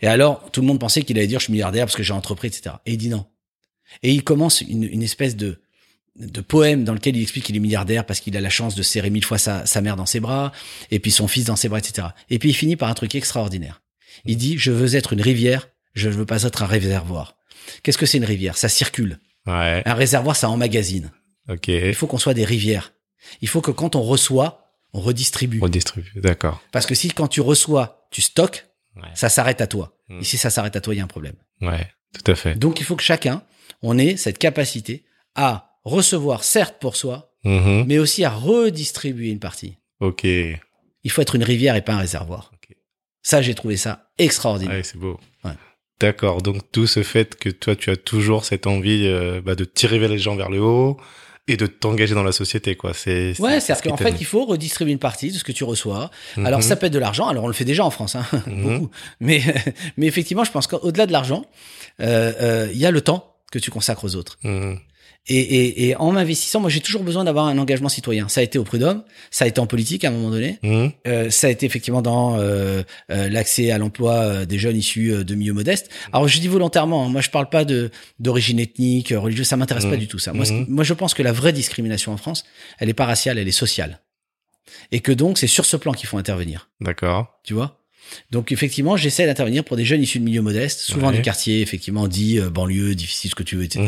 Et 0.00 0.06
alors, 0.06 0.50
tout 0.50 0.60
le 0.60 0.66
monde 0.66 0.80
pensait 0.80 1.02
qu'il 1.02 1.18
allait 1.18 1.26
dire 1.26 1.40
je 1.40 1.44
suis 1.44 1.52
milliardaire 1.52 1.86
parce 1.86 1.96
que 1.96 2.02
j'ai 2.02 2.14
entrepris, 2.14 2.48
etc. 2.48 2.76
Et 2.86 2.92
il 2.92 2.98
dit 2.98 3.08
non. 3.08 3.26
Et 4.02 4.12
il 4.12 4.24
commence 4.24 4.62
une, 4.62 4.84
une 4.84 5.02
espèce 5.02 5.36
de 5.36 5.60
de 6.16 6.40
poème 6.40 6.84
dans 6.84 6.92
lequel 6.92 7.16
il 7.16 7.22
explique 7.22 7.44
qu'il 7.44 7.56
est 7.56 7.60
milliardaire 7.60 8.04
parce 8.04 8.20
qu'il 8.20 8.36
a 8.36 8.40
la 8.40 8.50
chance 8.50 8.74
de 8.74 8.82
serrer 8.82 9.10
mille 9.10 9.24
fois 9.24 9.38
sa, 9.38 9.64
sa 9.66 9.80
mère 9.80 9.96
dans 9.96 10.06
ses 10.06 10.20
bras 10.20 10.52
et 10.90 10.98
puis 10.98 11.10
son 11.10 11.26
fils 11.26 11.44
dans 11.44 11.56
ses 11.56 11.68
bras, 11.68 11.78
etc. 11.78 12.08
Et 12.28 12.38
puis 12.38 12.50
il 12.50 12.54
finit 12.54 12.76
par 12.76 12.88
un 12.88 12.94
truc 12.94 13.14
extraordinaire. 13.14 13.82
Il 14.24 14.36
dit 14.36 14.58
je 14.58 14.70
veux 14.70 14.94
être 14.94 15.14
une 15.14 15.22
rivière, 15.22 15.68
je 15.94 16.08
ne 16.08 16.14
veux 16.14 16.26
pas 16.26 16.42
être 16.42 16.62
un 16.62 16.66
réservoir. 16.66 17.36
Qu'est-ce 17.82 17.98
que 17.98 18.06
c'est 18.06 18.18
une 18.18 18.24
rivière? 18.24 18.56
Ça 18.58 18.68
circule. 18.68 19.18
Ouais. 19.46 19.82
Un 19.84 19.94
réservoir, 19.94 20.36
ça 20.36 20.50
emmagasine. 20.50 21.10
Ok. 21.48 21.68
Il 21.68 21.94
faut 21.94 22.06
qu'on 22.06 22.18
soit 22.18 22.34
des 22.34 22.44
rivières. 22.44 22.92
Il 23.40 23.48
faut 23.48 23.60
que 23.60 23.70
quand 23.70 23.96
on 23.96 24.02
reçoit, 24.02 24.61
on 24.92 25.00
redistribue. 25.00 25.60
Redistribue. 25.60 26.12
D'accord. 26.16 26.60
Parce 26.72 26.86
que 26.86 26.94
si 26.94 27.08
quand 27.10 27.28
tu 27.28 27.40
reçois, 27.40 28.06
tu 28.10 28.20
stockes, 28.22 28.66
Ouais. 28.96 29.08
ça 29.14 29.30
s'arrête 29.30 29.60
à 29.62 29.66
toi. 29.66 29.96
Mm. 30.08 30.20
Et 30.20 30.24
si 30.24 30.36
ça 30.36 30.50
s'arrête 30.50 30.76
à 30.76 30.80
toi, 30.82 30.94
il 30.94 30.98
y 30.98 31.00
a 31.00 31.04
un 31.04 31.06
problème. 31.06 31.36
Ouais. 31.62 31.90
Tout 32.12 32.30
à 32.30 32.34
fait. 32.34 32.54
Donc 32.56 32.78
il 32.80 32.84
faut 32.84 32.94
que 32.96 33.02
chacun, 33.02 33.42
on 33.80 33.96
ait 33.98 34.16
cette 34.18 34.36
capacité 34.38 35.04
à 35.34 35.78
recevoir, 35.84 36.44
certes 36.44 36.76
pour 36.78 36.94
soi, 36.96 37.32
Mhm. 37.44 37.86
mais 37.88 37.98
aussi 37.98 38.22
à 38.24 38.30
redistribuer 38.30 39.30
une 39.30 39.38
partie. 39.40 39.78
Ok. 40.00 40.24
Il 40.24 41.10
faut 41.10 41.22
être 41.22 41.34
une 41.36 41.42
rivière 41.42 41.74
et 41.74 41.82
pas 41.82 41.94
un 41.94 41.98
réservoir. 41.98 42.52
Ça, 43.24 43.40
j'ai 43.40 43.54
trouvé 43.54 43.76
ça 43.76 44.10
extraordinaire. 44.18 44.74
Ouais, 44.76 44.82
c'est 44.82 44.98
beau. 44.98 45.18
Ouais. 45.44 45.52
D'accord. 46.00 46.42
Donc 46.42 46.70
tout 46.72 46.86
ce 46.88 47.02
fait 47.04 47.36
que 47.36 47.48
toi, 47.50 47.76
tu 47.76 47.88
as 47.90 47.96
toujours 47.96 48.44
cette 48.44 48.66
envie 48.66 49.06
euh, 49.06 49.40
bah, 49.40 49.54
de 49.54 49.64
tirer 49.64 49.98
les 50.08 50.18
gens 50.18 50.34
vers 50.36 50.50
le 50.50 50.60
haut 50.60 50.98
et 51.52 51.56
de 51.56 51.66
t'engager 51.66 52.14
dans 52.14 52.22
la 52.24 52.32
société, 52.32 52.74
quoi. 52.76 52.92
C'est. 52.94 53.38
Ouais, 53.40 53.60
ce 53.60 53.66
c'est-à-dire 53.66 53.92
qu'en 53.92 53.96
fait, 53.96 54.16
il 54.20 54.24
faut 54.26 54.44
redistribuer 54.44 54.92
une 54.92 54.98
partie 54.98 55.30
de 55.30 55.36
ce 55.38 55.44
que 55.44 55.52
tu 55.52 55.64
reçois. 55.64 56.10
Mhm. 56.36 56.46
Alors, 56.46 56.62
ça 56.62 56.76
peut 56.76 56.86
être 56.86 56.92
de 56.92 56.98
l'argent. 56.98 57.28
Alors, 57.28 57.44
on 57.44 57.48
le 57.48 57.52
fait 57.52 57.64
déjà 57.64 57.84
en 57.84 57.90
France, 57.90 58.16
hein, 58.16 58.24
Mhm. 58.46 58.62
beaucoup. 58.62 58.90
Mais, 59.20 59.42
mais 59.96 60.06
effectivement, 60.06 60.44
je 60.44 60.50
pense 60.50 60.66
qu'au-delà 60.66 61.06
de 61.06 61.12
l'argent, 61.12 61.44
euh, 62.00 62.32
euh, 62.40 62.68
il 62.72 62.78
y 62.78 62.86
a 62.86 62.90
le 62.90 63.00
temps 63.00 63.34
que 63.50 63.58
tu 63.58 63.70
consacres 63.70 64.04
aux 64.04 64.16
autres. 64.16 64.38
Mhm. 64.44 64.78
Et, 65.28 65.38
et, 65.38 65.88
et 65.88 65.96
en 65.96 66.10
m'investissant, 66.10 66.58
moi, 66.58 66.68
j'ai 66.68 66.80
toujours 66.80 67.04
besoin 67.04 67.22
d'avoir 67.22 67.46
un 67.46 67.56
engagement 67.58 67.88
citoyen. 67.88 68.26
Ça 68.28 68.40
a 68.40 68.42
été 68.42 68.58
au 68.58 68.64
prud'homme, 68.64 69.04
ça 69.30 69.44
a 69.44 69.48
été 69.48 69.60
en 69.60 69.68
politique 69.68 70.04
à 70.04 70.08
un 70.08 70.10
moment 70.10 70.30
donné, 70.30 70.58
Mhm. 70.64 70.90
euh, 71.06 71.30
ça 71.30 71.46
a 71.46 71.50
été 71.50 71.64
effectivement 71.64 72.02
dans 72.02 72.36
euh, 72.40 72.82
euh, 73.12 73.28
l'accès 73.28 73.70
à 73.70 73.78
l'emploi 73.78 74.14
euh, 74.14 74.44
des 74.46 74.58
jeunes 74.58 74.76
issus 74.76 75.12
euh, 75.12 75.22
de 75.22 75.34
milieux 75.36 75.52
modestes. 75.52 75.90
Alors, 76.12 76.26
je 76.26 76.40
dis 76.40 76.48
volontairement, 76.48 77.06
hein, 77.06 77.08
moi, 77.08 77.20
je 77.20 77.30
parle 77.30 77.48
pas 77.48 77.64
de 77.64 77.90
d'origine 78.18 78.58
ethnique, 78.58 79.14
religieuse, 79.16 79.46
ça 79.46 79.56
m'intéresse 79.56 79.86
pas 79.86 79.96
du 79.96 80.08
tout 80.08 80.18
ça. 80.18 80.32
Moi, 80.32 80.44
Mhm. 80.50 80.66
moi, 80.68 80.82
je 80.82 80.92
pense 80.92 81.14
que 81.14 81.22
la 81.22 81.32
vraie 81.32 81.52
discrimination 81.52 82.12
en 82.12 82.16
France, 82.16 82.44
elle 82.80 82.88
est 82.88 82.92
pas 82.94 83.06
raciale, 83.06 83.38
elle 83.38 83.46
est 83.48 83.52
sociale. 83.52 84.00
Et 84.90 84.98
que 85.00 85.12
donc, 85.12 85.38
c'est 85.38 85.46
sur 85.46 85.64
ce 85.66 85.76
plan 85.76 85.92
qu'il 85.92 86.08
faut 86.08 86.18
intervenir 86.18 86.68
D'accord. 86.80 87.38
tu 87.44 87.54
vois? 87.54 87.78
Donc 88.30 88.52
effectivement, 88.52 88.96
j'essaie 88.96 89.24
d'intervenir 89.26 89.64
pour 89.64 89.76
des 89.76 89.84
jeunes 89.84 90.02
issus 90.02 90.18
de 90.18 90.24
milieux 90.24 90.42
modestes, 90.42 90.80
souvent 90.80 91.08
Ouais. 91.10 91.16
des 91.16 91.22
quartiers 91.22 91.60
effectivement 91.62 92.08
dits 92.08 92.38
euh, 92.40 92.50
banlieue, 92.50 92.94
difficile, 92.94 93.30
ce 93.30 93.34
que 93.36 93.42
tu 93.44 93.56
veux, 93.56 93.62
etc. 93.64 93.86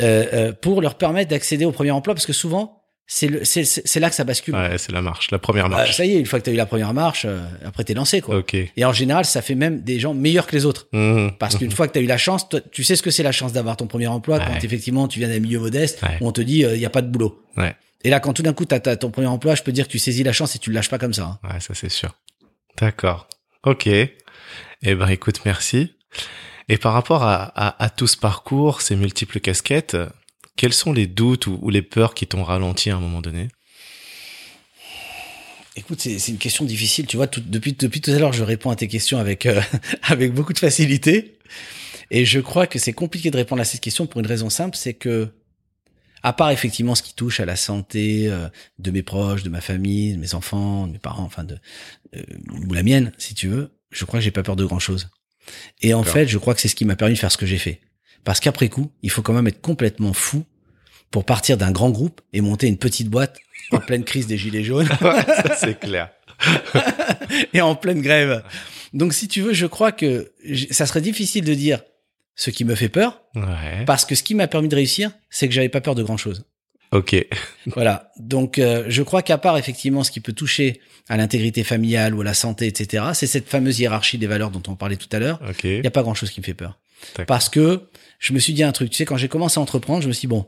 Euh, 0.00 0.26
euh, 0.32 0.52
pour 0.52 0.80
leur 0.82 0.96
permettre 0.96 1.30
d'accéder 1.30 1.64
au 1.64 1.72
premier 1.72 1.90
emploi, 1.90 2.14
parce 2.14 2.26
que 2.26 2.32
souvent 2.32 2.74
c'est 3.10 3.26
le- 3.26 3.42
c'est 3.44 4.00
là 4.00 4.10
que 4.10 4.14
ça 4.14 4.24
bascule. 4.24 4.54
Ouais, 4.54 4.76
c'est 4.76 4.92
la 4.92 5.00
marche, 5.00 5.30
la 5.30 5.38
première 5.38 5.64
Euh, 5.66 5.70
marche. 5.70 5.96
ça 5.96 6.04
y 6.04 6.12
est, 6.12 6.18
une 6.20 6.26
fois 6.26 6.38
que 6.40 6.44
tu 6.44 6.50
as 6.50 6.52
eu 6.52 6.56
la 6.56 6.66
première 6.66 6.92
marche, 6.92 7.24
euh, 7.24 7.40
après 7.64 7.82
t'es 7.82 7.94
lancé 7.94 8.20
quoi. 8.20 8.36
ok. 8.36 8.54
Et 8.54 8.84
en 8.84 8.92
général, 8.92 9.24
ça 9.24 9.40
fait 9.40 9.54
même 9.54 9.80
des 9.80 9.98
gens 9.98 10.12
meilleurs 10.14 10.46
que 10.46 10.54
les 10.54 10.66
autres. 10.66 10.88
Mhm. 10.92 11.32
Parce 11.38 11.56
qu'une 11.56 11.70
fois 11.72 11.88
que 11.88 11.94
tu 11.94 11.98
as 11.98 12.02
eu 12.02 12.06
la 12.06 12.18
chance, 12.18 12.48
toi, 12.50 12.60
tu 12.70 12.84
sais 12.84 12.96
ce 12.96 13.02
que 13.02 13.10
c'est 13.10 13.22
la 13.22 13.32
chance 13.32 13.52
d'avoir 13.54 13.76
ton 13.78 13.86
premier 13.86 14.06
emploi 14.08 14.36
Ouais. 14.38 14.44
quand 14.46 14.62
effectivement 14.62 15.08
tu 15.08 15.18
viens 15.20 15.28
d'un 15.28 15.40
milieu 15.40 15.58
modeste 15.58 16.02
Ouais. 16.02 16.18
où 16.20 16.28
on 16.28 16.32
te 16.32 16.42
dit 16.42 16.58
il 16.60 16.78
y 16.78 16.84
a 16.86 16.90
pas 16.90 17.00
de 17.02 17.08
boulot. 17.08 17.42
Ouais. 17.56 17.74
Et 18.04 18.10
là, 18.10 18.20
quand 18.20 18.34
tout 18.34 18.42
d'un 18.42 18.52
coup 18.52 18.66
tu 18.66 18.74
as, 18.74 18.80
ton 18.96 19.10
premier 19.10 19.26
emploi, 19.26 19.54
je 19.54 19.62
peux 19.62 19.72
dire 19.72 19.86
que 19.86 19.92
tu 19.92 19.98
saisis 19.98 20.22
la 20.22 20.32
chance 20.34 20.54
et 20.54 20.58
tu 20.58 20.68
le 20.70 20.74
lâches 20.74 20.90
pas 20.90 20.98
comme 20.98 21.14
ça. 21.14 21.38
hein. 21.42 21.48
Ouais, 21.54 21.60
ça 21.60 21.74
c'est 21.74 21.88
sûr. 21.90 22.14
D'accord. 22.78 23.26
Ok. 23.64 23.86
Eh 23.86 24.94
ben, 24.94 25.08
écoute, 25.08 25.40
merci. 25.46 25.94
Et 26.68 26.76
par 26.76 26.92
rapport 26.92 27.22
à, 27.22 27.44
à, 27.44 27.82
à 27.82 27.90
tout 27.90 28.06
ce 28.06 28.16
parcours, 28.16 28.82
ces 28.82 28.96
multiples 28.96 29.40
casquettes, 29.40 29.96
quels 30.56 30.72
sont 30.74 30.92
les 30.92 31.06
doutes 31.06 31.46
ou, 31.46 31.70
les 31.70 31.82
peurs 31.82 32.14
qui 32.14 32.26
t'ont 32.26 32.42
ralenti 32.44 32.90
à 32.90 32.96
un 32.96 33.00
moment 33.00 33.22
donné? 33.22 33.48
Écoute, 35.76 36.00
c'est 36.00 36.18
c'est 36.18 36.32
une 36.32 36.38
question 36.38 36.64
difficile. 36.64 37.06
Tu 37.06 37.16
vois, 37.16 37.28
tout- 37.28 37.40
depuis, 37.44 37.72
depuis 37.72 38.00
tout 38.00 38.10
à 38.10 38.18
l'heure, 38.18 38.32
je 38.32 38.42
réponds 38.42 38.70
à 38.70 38.76
tes 38.76 38.88
questions 38.88 39.18
avec, 39.18 39.46
euh, 39.46 39.60
avec 40.02 40.34
beaucoup 40.34 40.52
de 40.52 40.58
facilité. 40.58 41.38
Et 42.10 42.24
je 42.24 42.40
crois 42.40 42.66
que 42.66 42.78
c'est 42.78 42.92
compliqué 42.92 43.30
de 43.30 43.36
répondre 43.36 43.62
à 43.62 43.64
cette 43.64 43.80
question 43.80 44.06
pour 44.06 44.20
une 44.20 44.26
raison 44.26 44.50
simple, 44.50 44.76
c'est 44.76 44.94
que, 44.94 45.28
à 46.22 46.32
part 46.32 46.50
effectivement 46.50 46.94
ce 46.94 47.02
qui 47.02 47.14
touche 47.14 47.40
à 47.40 47.46
la 47.46 47.56
santé 47.56 48.28
euh, 48.28 48.48
de 48.78 48.90
mes 48.90 49.02
proches, 49.02 49.42
de 49.44 49.50
ma 49.50 49.60
famille, 49.60 50.14
de 50.14 50.18
mes 50.18 50.34
enfants, 50.34 50.86
de 50.86 50.92
mes 50.92 50.98
parents, 50.98 51.22
enfin 51.24 51.44
de 51.44 51.58
euh, 52.16 52.22
ou 52.68 52.72
la 52.74 52.82
mienne, 52.82 53.12
si 53.18 53.34
tu 53.34 53.48
veux, 53.48 53.70
je 53.90 54.04
crois 54.04 54.20
que 54.20 54.24
j'ai 54.24 54.30
pas 54.32 54.42
peur 54.42 54.56
de 54.56 54.64
grand 54.64 54.78
chose. 54.80 55.08
Et 55.82 55.94
en 55.94 56.02
fait, 56.04 56.26
je 56.28 56.38
crois 56.38 56.54
que 56.54 56.60
c'est 56.60 56.68
ce 56.68 56.74
qui 56.74 56.84
m'a 56.84 56.96
permis 56.96 57.14
de 57.14 57.18
faire 57.18 57.32
ce 57.32 57.36
que 57.38 57.46
j'ai 57.46 57.58
fait. 57.58 57.80
Parce 58.24 58.40
qu'après 58.40 58.68
coup, 58.68 58.90
il 59.02 59.10
faut 59.10 59.22
quand 59.22 59.32
même 59.32 59.46
être 59.46 59.60
complètement 59.60 60.12
fou 60.12 60.44
pour 61.10 61.24
partir 61.24 61.56
d'un 61.56 61.70
grand 61.70 61.90
groupe 61.90 62.20
et 62.32 62.40
monter 62.40 62.66
une 62.66 62.76
petite 62.78 63.08
boîte 63.08 63.38
en 63.72 63.78
pleine 63.78 64.04
crise 64.04 64.26
des 64.26 64.36
gilets 64.38 64.64
jaunes 64.64 64.88
Ça, 65.00 65.56
c'est 65.56 65.78
clair. 65.78 66.10
et 67.52 67.60
en 67.60 67.74
pleine 67.74 68.00
grève. 68.02 68.42
Donc, 68.92 69.12
si 69.14 69.28
tu 69.28 69.40
veux, 69.42 69.52
je 69.52 69.66
crois 69.66 69.92
que 69.92 70.32
ça 70.70 70.86
serait 70.86 71.00
difficile 71.00 71.44
de 71.44 71.54
dire 71.54 71.82
ce 72.34 72.50
qui 72.50 72.64
me 72.64 72.74
fait 72.74 72.88
peur, 72.88 73.22
Ouais. 73.34 73.84
parce 73.86 74.04
que 74.04 74.14
ce 74.14 74.22
qui 74.22 74.34
m'a 74.34 74.46
permis 74.46 74.68
de 74.68 74.74
réussir, 74.74 75.10
c'est 75.30 75.48
que 75.48 75.54
j'avais 75.54 75.68
pas 75.68 75.80
peur 75.80 75.94
de 75.94 76.02
grand 76.02 76.16
chose. 76.16 76.44
Ok. 76.92 77.14
Voilà. 77.66 78.10
Donc, 78.18 78.58
euh, 78.58 78.84
je 78.88 79.02
crois 79.02 79.22
qu'à 79.22 79.36
part 79.38 79.58
effectivement 79.58 80.02
ce 80.04 80.10
qui 80.10 80.20
peut 80.20 80.32
toucher 80.32 80.80
à 81.08 81.16
l'intégrité 81.16 81.62
familiale 81.64 82.14
ou 82.14 82.22
à 82.22 82.24
la 82.24 82.34
santé, 82.34 82.66
etc., 82.66 83.04
c'est 83.14 83.26
cette 83.26 83.48
fameuse 83.48 83.78
hiérarchie 83.78 84.16
des 84.18 84.26
valeurs 84.26 84.50
dont 84.50 84.62
on 84.68 84.74
parlait 84.76 84.96
tout 84.96 85.08
à 85.12 85.18
l'heure. 85.18 85.40
Ok. 85.48 85.64
Il 85.64 85.80
n'y 85.80 85.86
a 85.86 85.90
pas 85.90 86.02
grand 86.02 86.14
chose 86.14 86.30
qui 86.30 86.40
me 86.40 86.44
fait 86.44 86.54
peur. 86.54 86.78
Parce 87.26 87.48
que 87.48 87.82
je 88.18 88.32
me 88.32 88.38
suis 88.38 88.52
dit 88.54 88.62
un 88.62 88.72
truc. 88.72 88.90
Tu 88.90 88.96
sais, 88.96 89.04
quand 89.04 89.16
j'ai 89.16 89.28
commencé 89.28 89.58
à 89.58 89.62
entreprendre, 89.62 90.02
je 90.02 90.08
me 90.08 90.12
suis 90.12 90.22
dit, 90.22 90.26
bon, 90.28 90.46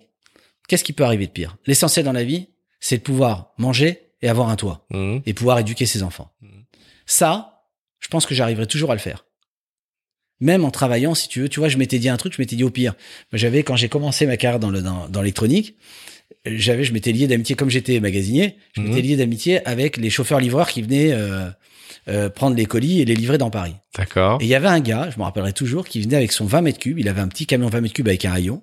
qu'est-ce 0.69 0.83
qui 0.85 0.93
peut 0.93 1.05
arriver 1.05 1.27
de 1.27 1.33
pire? 1.33 1.57
L'essentiel 1.67 2.05
dans 2.05 2.13
la 2.13 2.25
vie, 2.25 2.49
c'est 2.81 2.99
de 2.99 3.03
pouvoir 3.03 3.53
manger 3.59 4.01
et 4.23 4.29
avoir 4.29 4.49
un 4.49 4.57
toit 4.57 4.87
Mhm. 4.91 5.23
et 5.27 5.35
pouvoir 5.35 5.59
éduquer 5.59 5.87
ses 5.87 6.03
enfants. 6.03 6.33
Mhm. 6.41 6.65
Ça, 7.07 7.65
je 8.01 8.09
pense 8.09 8.25
que 8.27 8.35
j'arriverai 8.35 8.67
toujours 8.67 8.91
à 8.91 8.95
le 8.95 9.01
faire. 9.01 9.27
Même 10.41 10.65
en 10.65 10.71
travaillant, 10.71 11.15
si 11.15 11.29
tu 11.29 11.41
veux, 11.43 11.49
tu 11.51 11.61
vois, 11.61 11.69
je 11.69 11.77
m'étais 11.77 11.99
dit 11.99 12.09
un 12.09 12.17
truc, 12.17 12.33
je 12.35 12.41
m'étais 12.41 12.57
dit 12.57 12.65
au 12.65 12.71
pire. 12.71 12.95
J'avais, 13.33 13.63
quand 13.63 13.77
j'ai 13.77 13.91
commencé 13.91 14.25
ma 14.27 14.39
carrière 14.39 14.59
dans 14.59 14.71
le, 14.71 14.81
dans, 14.81 15.07
dans 15.09 15.21
l'électronique, 15.21 15.77
j'avais, 16.45 16.85
je 16.85 16.93
m'étais 16.93 17.13
lié 17.13 17.27
d'amitié 17.27 17.55
comme 17.57 17.71
j'étais 17.71 18.01
magasinier, 18.01 18.57
je 18.75 18.81
Mhm. 18.81 18.89
m'étais 18.89 19.03
lié 19.03 19.17
d'amitié 19.17 19.67
avec 19.67 19.97
les 19.97 20.11
chauffeurs-livreurs 20.11 20.69
qui 20.71 20.83
venaient 20.83 21.13
euh, 21.13 21.49
euh, 22.09 22.31
prendre 22.31 22.57
les 22.57 22.67
colis 22.67 23.01
et 23.01 23.05
les 23.05 23.15
livrer 23.15 23.37
dans 23.39 23.51
Paris. 23.51 23.75
D'accord. 23.97 24.41
Et 24.41 24.45
il 24.45 24.49
y 24.49 24.55
avait 24.55 24.69
un 24.69 24.81
gars, 24.81 25.11
je 25.13 25.19
me 25.19 25.25
rappellerai 25.25 25.53
toujours, 25.53 25.87
qui 25.87 26.01
venait 26.01 26.17
avec 26.17 26.33
son 26.33 26.47
20 26.47 26.63
mètres 26.63 26.79
cubes. 26.79 26.99
Il 26.99 27.09
avait 27.09 27.21
un 27.21 27.29
petit 27.29 27.47
camion 27.47 27.69
20 27.69 27.81
mètres 27.83 27.95
cubes 27.95 28.09
avec 28.09 28.25
un 28.25 28.33
rayon. 28.33 28.63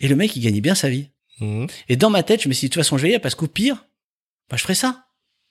Et 0.00 0.08
le 0.08 0.16
mec, 0.16 0.34
il 0.36 0.40
gagnait 0.42 0.60
bien 0.60 0.74
sa 0.74 0.88
vie. 0.88 1.08
Mhm. 1.40 1.66
Et 1.88 1.96
dans 1.96 2.10
ma 2.10 2.22
tête, 2.22 2.42
je 2.42 2.48
me 2.48 2.52
suis 2.54 2.66
dit, 2.66 2.68
de 2.68 2.74
toute 2.74 2.82
façon, 2.82 2.98
je 2.98 3.02
vais 3.02 3.08
y 3.08 3.12
aller 3.12 3.20
parce 3.20 3.34
qu'au 3.34 3.46
pire, 3.46 3.86
bah, 4.50 4.56
je 4.56 4.62
ferai 4.62 4.74
ça. 4.74 5.06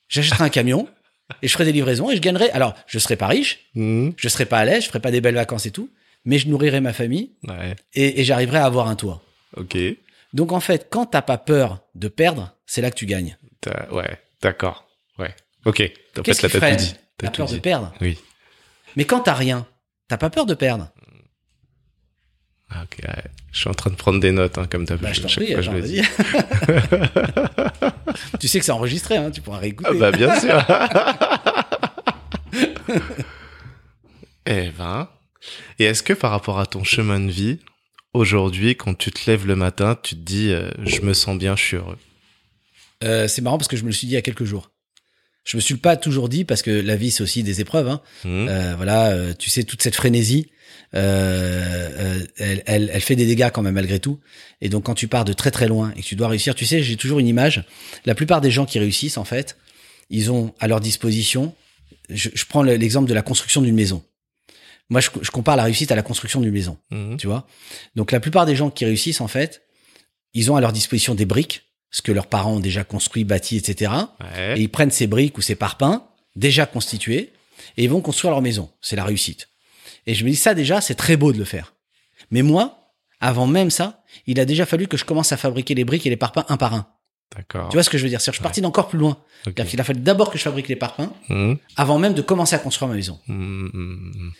J'achèterai 0.07 0.43
un 0.43 0.49
camion 0.49 0.87
et 1.41 1.47
je 1.47 1.53
ferai 1.53 1.65
des 1.65 1.71
livraisons 1.71 2.09
et 2.11 2.15
je 2.15 2.21
gagnerai. 2.21 2.49
Alors, 2.51 2.75
je 2.87 2.99
serai 2.99 3.15
pas 3.15 3.27
riche, 3.27 3.59
Mhm. 3.75 4.13
je 4.17 4.29
serai 4.29 4.45
pas 4.45 4.59
à 4.59 4.65
l'aise, 4.65 4.83
je 4.83 4.87
ferai 4.89 4.99
pas 4.99 5.11
des 5.11 5.21
belles 5.21 5.35
vacances 5.35 5.65
et 5.65 5.71
tout, 5.71 5.89
mais 6.25 6.37
je 6.37 6.47
nourrirai 6.47 6.79
ma 6.81 6.93
famille 6.93 7.31
Ouais. 7.47 7.75
et, 7.93 8.21
et 8.21 8.23
j'arriverai 8.23 8.57
à 8.57 8.65
avoir 8.65 8.87
un 8.87 8.95
toit. 8.95 9.23
Ok. 9.57 9.77
Donc, 10.33 10.51
en 10.51 10.59
fait, 10.59 10.87
quand 10.89 11.07
t'as 11.07 11.21
pas 11.21 11.37
peur 11.37 11.79
de 11.95 12.07
perdre, 12.07 12.55
c'est 12.65 12.81
là 12.81 12.91
que 12.91 12.95
tu 12.95 13.05
gagnes. 13.05 13.37
Ouais. 13.91 14.19
D'accord. 14.41 14.87
Ouais. 15.17 15.35
Ok. 15.65 15.77
Qu'est-ce 16.23 16.47
qui 16.47 16.59
t'as 16.59 16.75
tout 16.75 16.77
dit. 16.77 16.95
Peur 17.17 17.47
de 17.47 17.57
perdre. 17.57 17.93
Oui. 18.01 18.17
Mais 18.95 19.05
quand 19.05 19.21
t'as 19.21 19.33
rien, 19.33 19.65
t'as 20.07 20.17
pas 20.17 20.29
peur 20.29 20.45
de 20.45 20.53
perdre. 20.53 20.89
Ah, 22.69 22.83
ok. 22.83 22.99
ouais. 23.03 23.23
Je 23.51 23.59
suis 23.59 23.69
en 23.69 23.73
train 23.73 23.89
de 23.89 23.95
prendre 23.95 24.19
des 24.19 24.31
notes, 24.31 24.57
hein, 24.57 24.67
comme 24.69 24.85
t'as 24.85 24.97
Bah, 24.97 25.11
je 25.11 25.21
prie, 25.21 25.53
fois 25.53 25.81
dis. 25.81 26.01
tu 28.39 28.47
sais 28.47 28.59
que 28.59 28.65
c'est 28.65 28.71
enregistré, 28.71 29.17
hein, 29.17 29.31
tu 29.31 29.41
pourras 29.41 29.57
réécouter. 29.57 29.89
Ah 29.91 29.97
bah 29.97 30.11
bien 30.11 30.39
sûr. 30.39 30.63
eh 34.45 34.69
ben. 34.77 35.09
Et 35.79 35.85
est-ce 35.85 36.03
que 36.03 36.13
par 36.13 36.29
rapport 36.31 36.59
à 36.59 36.67
ton 36.67 36.83
chemin 36.83 37.19
de 37.19 37.31
vie, 37.31 37.59
aujourd'hui, 38.13 38.75
quand 38.75 38.95
tu 38.97 39.11
te 39.11 39.29
lèves 39.29 39.45
le 39.47 39.55
matin, 39.55 39.97
tu 40.01 40.15
te 40.15 40.21
dis, 40.21 40.49
euh, 40.51 40.69
je 40.85 41.01
me 41.01 41.13
sens 41.13 41.37
bien, 41.37 41.55
je 41.55 41.63
suis 41.63 41.77
heureux. 41.77 41.97
Euh, 43.03 43.27
c'est 43.27 43.41
marrant 43.41 43.57
parce 43.57 43.67
que 43.67 43.77
je 43.77 43.83
me 43.83 43.87
le 43.87 43.93
suis 43.93 44.07
dit 44.07 44.13
il 44.13 44.15
y 44.15 44.19
a 44.19 44.21
quelques 44.21 44.43
jours. 44.43 44.71
Je 45.45 45.55
me 45.57 45.61
suis 45.61 45.75
pas 45.77 45.95
toujours 45.95 46.27
dit 46.29 46.43
parce 46.43 46.61
que 46.61 46.69
la 46.69 46.95
vie 46.97 47.11
c'est 47.11 47.23
aussi 47.23 47.43
des 47.43 47.61
épreuves. 47.61 47.87
Hein. 47.87 48.01
Mhm. 48.25 48.47
Euh, 48.49 48.75
voilà, 48.75 49.33
tu 49.35 49.49
sais 49.49 49.63
toute 49.63 49.81
cette 49.81 49.95
frénésie, 49.95 50.47
elle, 50.91 52.27
elle, 52.37 52.89
elle 52.93 53.01
fait 53.01 53.15
des 53.15 53.25
dégâts 53.25 53.49
quand 53.53 53.61
même 53.61 53.75
malgré 53.75 53.99
tout. 53.99 54.19
Et 54.61 54.69
donc 54.69 54.83
quand 54.85 54.95
tu 54.95 55.07
pars 55.07 55.25
de 55.25 55.33
très 55.33 55.51
très 55.51 55.67
loin 55.67 55.91
et 55.95 56.01
que 56.01 56.05
tu 56.05 56.15
dois 56.15 56.27
réussir, 56.27 56.55
tu 56.55 56.65
sais, 56.65 56.83
j'ai 56.83 56.97
toujours 56.97 57.19
une 57.19 57.27
image. 57.27 57.63
La 58.05 58.15
plupart 58.15 58.41
des 58.41 58.51
gens 58.51 58.65
qui 58.65 58.79
réussissent 58.79 59.17
en 59.17 59.23
fait, 59.25 59.57
ils 60.09 60.31
ont 60.31 60.53
à 60.59 60.67
leur 60.67 60.79
disposition. 60.81 61.55
Je, 62.09 62.29
je 62.33 62.45
prends 62.45 62.63
le- 62.63 62.75
l'exemple 62.75 63.07
de 63.07 63.13
la 63.13 63.21
construction 63.21 63.61
d'une 63.61 63.75
maison. 63.75 64.03
Moi, 64.89 65.01
je, 65.01 65.09
je 65.21 65.29
compare 65.31 65.55
la 65.55 65.63
réussite 65.63 65.91
à 65.91 65.95
la 65.95 66.01
construction 66.01 66.41
d'une 66.41 66.51
maison 66.53 66.77
Mhm. 66.91 67.17
tu 67.17 67.27
vois. 67.27 67.45
Donc 67.95 68.11
la 68.11 68.19
plupart 68.19 68.45
des 68.45 68.55
gens 68.55 68.69
qui 68.69 68.85
réussissent 68.85 69.21
en 69.21 69.27
fait, 69.27 69.61
ils 70.33 70.51
ont 70.51 70.55
à 70.55 70.61
leur 70.61 70.71
disposition 70.73 71.15
des 71.15 71.25
briques, 71.25 71.63
ce 71.91 72.01
que 72.01 72.11
leurs 72.11 72.27
parents 72.27 72.53
ont 72.55 72.59
déjà 72.59 72.83
construit, 72.83 73.23
bâti, 73.23 73.57
etc. 73.57 73.91
Ouais. 74.21 74.57
Et 74.59 74.61
ils 74.61 74.69
prennent 74.69 74.91
ces 74.91 75.07
briques 75.07 75.37
ou 75.37 75.41
ces 75.41 75.55
parpaings 75.55 76.03
déjà 76.35 76.65
constitués 76.65 77.33
et 77.77 77.83
ils 77.83 77.89
vont 77.89 78.01
construire 78.01 78.31
leur 78.31 78.41
maison. 78.41 78.69
C'est 78.81 78.95
la 78.95 79.03
réussite. 79.03 79.49
Et 80.07 80.13
je 80.15 80.23
me 80.25 80.29
dis 80.29 80.35
ça 80.35 80.53
déjà, 80.53 80.81
c'est 80.81 80.95
très 80.95 81.17
beau 81.17 81.33
de 81.33 81.37
le 81.37 81.45
faire. 81.45 81.73
Mais 82.31 82.41
moi, 82.41 82.93
avant 83.19 83.47
même 83.47 83.69
ça, 83.69 84.03
il 84.27 84.39
a 84.39 84.45
déjà 84.45 84.65
fallu 84.65 84.87
que 84.87 84.97
je 84.97 85.05
commence 85.05 85.31
à 85.31 85.37
fabriquer 85.37 85.75
les 85.75 85.83
briques 85.83 86.05
et 86.05 86.09
les 86.09 86.17
parpaings 86.17 86.45
un 86.47 86.57
par 86.57 86.73
un. 86.73 86.87
D'accord. 87.35 87.69
Tu 87.69 87.75
vois 87.75 87.83
ce 87.83 87.89
que 87.91 87.97
je 87.99 88.03
veux 88.03 88.09
dire? 88.09 88.19
C'est-à-dire, 88.21 88.33
je 88.33 88.37
suis 88.37 88.43
parti 88.43 88.61
d'encore 88.61 88.87
plus 88.87 88.97
loin. 88.97 89.11
Ok. 89.45 89.53
C'est-à-dire 89.55 89.65
qu'il 89.69 89.81
a 89.81 89.83
fallu 89.83 89.99
d'abord 89.99 90.31
que 90.31 90.37
je 90.39 90.43
fabrique 90.43 90.67
les 90.67 90.75
parpaings 90.75 91.11
Mhm. 91.29 91.57
avant 91.75 91.99
même 91.99 92.13
de 92.15 92.21
commencer 92.23 92.55
à 92.55 92.59
construire 92.59 92.89
ma 92.89 92.95
maison. 92.95 93.19
Mhm, 93.27 94.31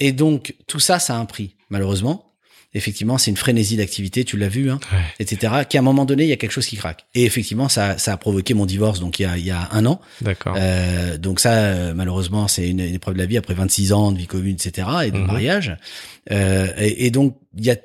Et 0.00 0.12
donc 0.12 0.54
tout 0.66 0.80
ça, 0.80 0.98
ça 0.98 1.14
a 1.14 1.18
un 1.18 1.26
prix, 1.26 1.54
malheureusement. 1.68 2.26
Effectivement, 2.72 3.18
c'est 3.18 3.32
une 3.32 3.36
frénésie 3.36 3.76
d'activité, 3.76 4.24
tu 4.24 4.36
l'as 4.36 4.48
vu, 4.48 4.70
hein, 4.70 4.78
Ouais. 4.92 4.98
etc. 5.18 5.52
Qu'à 5.68 5.80
un 5.80 5.82
moment 5.82 6.04
donné, 6.04 6.22
il 6.22 6.28
y 6.28 6.32
a 6.32 6.36
quelque 6.36 6.52
chose 6.52 6.66
qui 6.66 6.76
craque. 6.76 7.04
Et 7.16 7.24
effectivement, 7.24 7.68
ça, 7.68 7.98
ça 7.98 8.12
a 8.12 8.16
provoqué 8.16 8.54
mon 8.54 8.64
divorce, 8.64 9.00
donc 9.00 9.18
il 9.18 9.22
y 9.22 9.26
a, 9.26 9.36
il 9.36 9.44
y 9.44 9.50
a 9.50 9.68
un 9.72 9.84
an. 9.86 10.00
D'accord. 10.20 10.54
Euh, 10.56 11.18
donc 11.18 11.40
ça, 11.40 11.52
euh, 11.52 11.94
malheureusement, 11.94 12.46
c'est 12.46 12.68
une, 12.68 12.78
une 12.78 12.94
épreuve 12.94 13.14
de 13.14 13.18
la 13.18 13.26
vie 13.26 13.36
après 13.38 13.54
26 13.54 13.92
ans 13.92 14.12
de 14.12 14.18
vie 14.18 14.28
commune, 14.28 14.54
etc. 14.54 14.86
et 15.06 15.10
de 15.10 15.18
Mhm. 15.18 15.26
mariage. 15.26 15.76
Euh, 16.30 16.68
et, 16.78 17.06
et 17.06 17.10
donc, 17.10 17.36
il 17.58 17.64
y 17.64 17.72
a, 17.72 17.76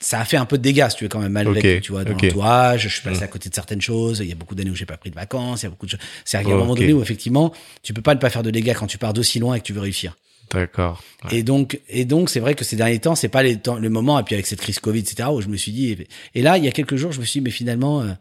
ça 0.00 0.20
a 0.20 0.24
fait 0.26 0.36
un 0.36 0.44
peu 0.44 0.58
de 0.58 0.62
dégâts, 0.62 0.86
si 0.90 0.96
tu 0.98 1.04
veux, 1.04 1.08
quand 1.08 1.20
même, 1.20 1.32
malgré 1.32 1.58
Ok, 1.58 1.76
tout, 1.78 1.86
tu 1.86 1.92
vois, 1.92 2.04
dans 2.04 2.10
l'entourage. 2.28 2.82
Je 2.82 2.88
suis 2.88 3.02
passé 3.02 3.20
Mhm. 3.20 3.24
à 3.24 3.28
côté 3.28 3.48
de 3.48 3.54
certaines 3.54 3.80
choses. 3.80 4.18
Il 4.20 4.28
y 4.28 4.32
a 4.32 4.34
beaucoup 4.34 4.54
d'années 4.54 4.70
où 4.70 4.74
j'ai 4.74 4.84
pas 4.84 4.98
pris 4.98 5.08
de 5.08 5.14
vacances. 5.14 5.62
Il 5.62 5.64
y 5.64 5.68
a 5.68 5.70
beaucoup 5.70 5.86
de 5.86 5.92
choses. 5.92 6.00
C'est 6.26 6.36
à 6.36 6.40
un 6.40 6.44
moment 6.44 6.74
donné 6.74 6.92
où, 6.92 7.00
effectivement, 7.00 7.54
tu 7.82 7.94
peux 7.94 8.02
pas 8.02 8.14
ne 8.14 8.20
pas 8.20 8.28
faire 8.28 8.42
de 8.42 8.50
dégâts 8.50 8.74
quand 8.74 8.86
tu 8.86 8.98
pars 8.98 9.14
d'aussi 9.14 9.38
loin 9.38 9.54
et 9.54 9.60
que 9.60 9.64
tu 9.64 9.72
veux 9.72 9.80
réussir. 9.80 10.14
D'accord. 10.52 11.02
Ouais. 11.24 11.38
Et 11.38 11.42
donc, 11.42 11.80
et 11.88 12.04
donc, 12.04 12.30
c'est 12.30 12.40
vrai 12.40 12.54
que 12.54 12.64
ces 12.64 12.76
derniers 12.76 12.98
temps, 12.98 13.14
c'est 13.14 13.28
pas 13.28 13.42
les 13.42 13.56
temps, 13.58 13.76
le 13.76 13.90
moment. 13.90 14.18
Et 14.18 14.22
puis 14.22 14.34
avec 14.34 14.46
cette 14.46 14.60
crise 14.60 14.78
Covid, 14.78 15.00
etc., 15.00 15.28
où 15.32 15.40
je 15.40 15.48
me 15.48 15.56
suis 15.56 15.72
dit. 15.72 15.96
Et, 16.34 16.42
là, 16.42 16.58
il 16.58 16.64
y 16.64 16.68
a 16.68 16.72
quelques 16.72 16.96
jours, 16.96 17.12
je 17.12 17.20
me 17.20 17.24
suis 17.24 17.40
dit, 17.40 17.44
mais 17.44 17.50
finalement, 17.50 18.02
euh, 18.02 18.12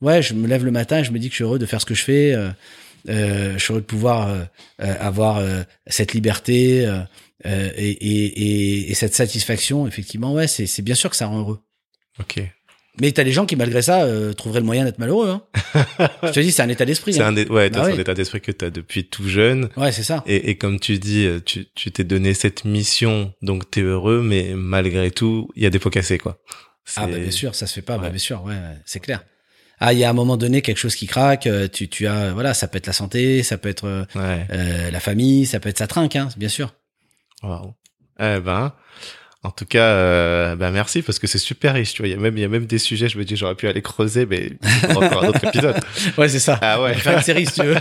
ouais, 0.00 0.22
je 0.22 0.34
me 0.34 0.46
lève 0.46 0.64
le 0.64 0.70
matin, 0.70 0.98
et 0.98 1.04
je 1.04 1.12
me 1.12 1.18
dis 1.18 1.28
que 1.28 1.32
je 1.32 1.36
suis 1.36 1.44
heureux 1.44 1.58
de 1.58 1.66
faire 1.66 1.80
ce 1.80 1.86
que 1.86 1.94
je 1.94 2.02
fais. 2.02 2.32
Euh, 2.34 2.50
euh, 3.08 3.54
je 3.54 3.58
suis 3.58 3.72
heureux 3.72 3.80
de 3.80 3.86
pouvoir 3.86 4.28
euh, 4.28 4.44
avoir 4.78 5.38
euh, 5.38 5.62
cette 5.86 6.12
liberté 6.12 6.82
et, 7.44 7.50
et, 7.50 7.90
et, 7.90 8.90
et 8.90 8.94
cette 8.94 9.14
satisfaction. 9.14 9.86
Effectivement, 9.86 10.32
ouais, 10.34 10.48
c'est, 10.48 10.66
c'est 10.66 10.82
bien 10.82 10.94
sûr 10.94 11.10
que 11.10 11.16
ça 11.16 11.26
rend 11.26 11.38
heureux. 11.38 11.60
Ok. 12.18 12.42
Mais 13.00 13.12
t'as 13.12 13.24
des 13.24 13.32
gens 13.32 13.46
qui, 13.46 13.56
malgré 13.56 13.82
ça, 13.82 14.02
euh, 14.02 14.32
trouveraient 14.32 14.60
le 14.60 14.66
moyen 14.66 14.84
d'être 14.84 14.98
malheureux. 14.98 15.28
Hein. 15.28 15.42
je 16.24 16.32
te 16.32 16.40
dis, 16.40 16.50
c'est 16.50 16.62
un 16.62 16.68
état 16.68 16.84
d'esprit. 16.84 17.12
C'est 17.12 17.22
hein. 17.22 17.34
un, 17.36 17.46
ouais, 17.46 17.70
Bah 17.70 17.84
un 17.84 17.98
état 17.98 18.14
d'esprit 18.14 18.40
que 18.40 18.50
tu 18.50 18.64
as 18.64 18.70
depuis 18.70 19.04
tout 19.04 19.28
jeune. 19.28 19.68
Ouais, 19.76 19.92
c'est 19.92 20.02
ça. 20.02 20.24
Et, 20.26 20.50
et 20.50 20.56
comme 20.56 20.80
tu 20.80 20.98
dis, 20.98 21.24
euh, 21.24 21.40
tu 21.44 21.66
tu 21.74 21.92
t'es 21.92 22.04
donné 22.04 22.34
cette 22.34 22.64
mission, 22.64 23.32
donc 23.42 23.70
t'es 23.70 23.82
heureux, 23.82 24.22
mais 24.22 24.52
malgré 24.54 25.10
tout, 25.10 25.48
il 25.54 25.62
y 25.62 25.66
a 25.66 25.70
des 25.70 25.78
pots 25.78 25.90
cassés, 25.90 26.18
quoi. 26.18 26.42
Ah 26.96 27.06
bah 27.06 27.18
bien 27.18 27.30
sûr, 27.30 27.54
ça 27.54 27.66
se 27.66 27.74
fait 27.74 27.82
pas, 27.82 27.98
bah, 27.98 28.08
bien 28.08 28.18
sûr, 28.18 28.42
ouais, 28.44 28.56
c'est 28.84 29.00
clair. 29.00 29.24
Ah, 29.78 29.94
il 29.94 29.98
y 29.98 30.04
a 30.04 30.10
un 30.10 30.14
moment 30.14 30.36
donné 30.36 30.60
quelque 30.60 30.76
chose 30.76 30.94
qui 30.94 31.06
craque, 31.06 31.46
euh, 31.46 31.66
tu, 31.66 31.88
tu 31.88 32.06
as, 32.06 32.32
voilà, 32.32 32.52
ça 32.52 32.68
peut 32.68 32.76
être 32.76 32.86
la 32.86 32.92
santé, 32.92 33.42
ça 33.42 33.56
peut 33.56 33.68
être 33.70 34.04
euh, 34.14 34.90
la 34.90 35.00
famille, 35.00 35.46
ça 35.46 35.58
peut 35.58 35.70
être 35.70 35.78
sa 35.78 35.86
trinque, 35.86 36.16
hein, 36.16 36.28
bien 36.36 36.50
sûr. 36.50 36.74
Wow. 37.42 37.74
Eh 38.18 38.40
ben, 38.40 38.74
en 39.42 39.50
tout 39.50 39.64
cas, 39.64 39.84
euh, 39.84 40.54
ben 40.54 40.70
merci 40.70 41.00
parce 41.00 41.18
que 41.18 41.26
c'est 41.26 41.38
super 41.38 41.72
riche. 41.74 41.94
Tu 41.94 42.02
vois, 42.02 42.08
il 42.08 42.10
y 42.12 42.14
a 42.14 42.18
même 42.18 42.36
il 42.36 42.40
y 42.40 42.44
a 42.44 42.48
même 42.48 42.66
des 42.66 42.78
sujets. 42.78 43.08
Je 43.08 43.18
me 43.18 43.24
dis 43.24 43.36
j'aurais 43.36 43.54
pu 43.54 43.68
aller 43.68 43.80
creuser, 43.80 44.26
mais 44.26 44.52
faire 44.60 45.22
un 45.22 45.28
autre 45.28 45.44
épisode. 45.44 45.76
Ouais, 46.18 46.28
c'est 46.28 46.40
ça. 46.40 46.58
Ah 46.60 46.80
ouais. 46.82 46.94
Faire 46.94 47.16
une 47.16 47.22
série 47.22 47.46
si 47.46 47.60
tu 47.60 47.66
veux. 47.66 47.76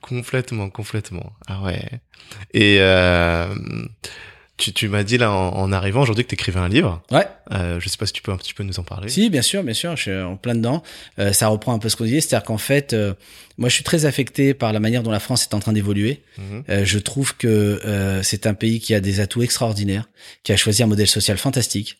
complètement, 0.00 0.70
complètement. 0.70 1.32
Ah 1.46 1.60
ouais. 1.62 1.82
Et 2.54 2.78
euh, 2.80 3.54
tu 4.60 4.72
tu 4.72 4.88
m'as 4.88 5.02
dit 5.02 5.18
là 5.18 5.32
en, 5.32 5.56
en 5.56 5.72
arrivant 5.72 6.02
aujourd'hui 6.02 6.24
que 6.24 6.30
t'écrivais 6.30 6.60
un 6.60 6.68
livre. 6.68 7.02
Ouais. 7.10 7.26
Euh, 7.52 7.80
je 7.80 7.88
sais 7.88 7.96
pas 7.96 8.06
si 8.06 8.12
tu 8.12 8.22
peux 8.22 8.30
un 8.32 8.36
petit 8.36 8.54
peu 8.54 8.62
nous 8.62 8.78
en 8.78 8.84
parler. 8.84 9.08
Si, 9.08 9.30
bien 9.30 9.42
sûr, 9.42 9.62
bien 9.64 9.74
sûr, 9.74 9.96
je 9.96 10.02
suis 10.02 10.14
en 10.14 10.36
plein 10.36 10.54
dedans. 10.54 10.82
Euh, 11.18 11.32
ça 11.32 11.48
reprend 11.48 11.72
un 11.74 11.78
peu 11.78 11.88
ce 11.88 11.96
qu'on 11.96 12.04
disait, 12.04 12.20
c'est-à-dire 12.20 12.44
qu'en 12.46 12.58
fait, 12.58 12.92
euh, 12.92 13.14
moi, 13.58 13.68
je 13.68 13.74
suis 13.74 13.84
très 13.84 14.04
affecté 14.04 14.54
par 14.54 14.72
la 14.72 14.80
manière 14.80 15.02
dont 15.02 15.10
la 15.10 15.20
France 15.20 15.42
est 15.44 15.54
en 15.54 15.60
train 15.60 15.72
d'évoluer. 15.72 16.22
Euh, 16.68 16.84
je 16.84 16.98
trouve 16.98 17.36
que 17.36 17.48
euh, 17.48 18.22
c'est 18.22 18.46
un 18.46 18.54
pays 18.54 18.80
qui 18.80 18.94
a 18.94 19.00
des 19.00 19.20
atouts 19.20 19.42
extraordinaires, 19.42 20.08
qui 20.44 20.52
a 20.52 20.56
choisi 20.56 20.82
un 20.82 20.86
modèle 20.86 21.08
social 21.08 21.38
fantastique, 21.38 21.98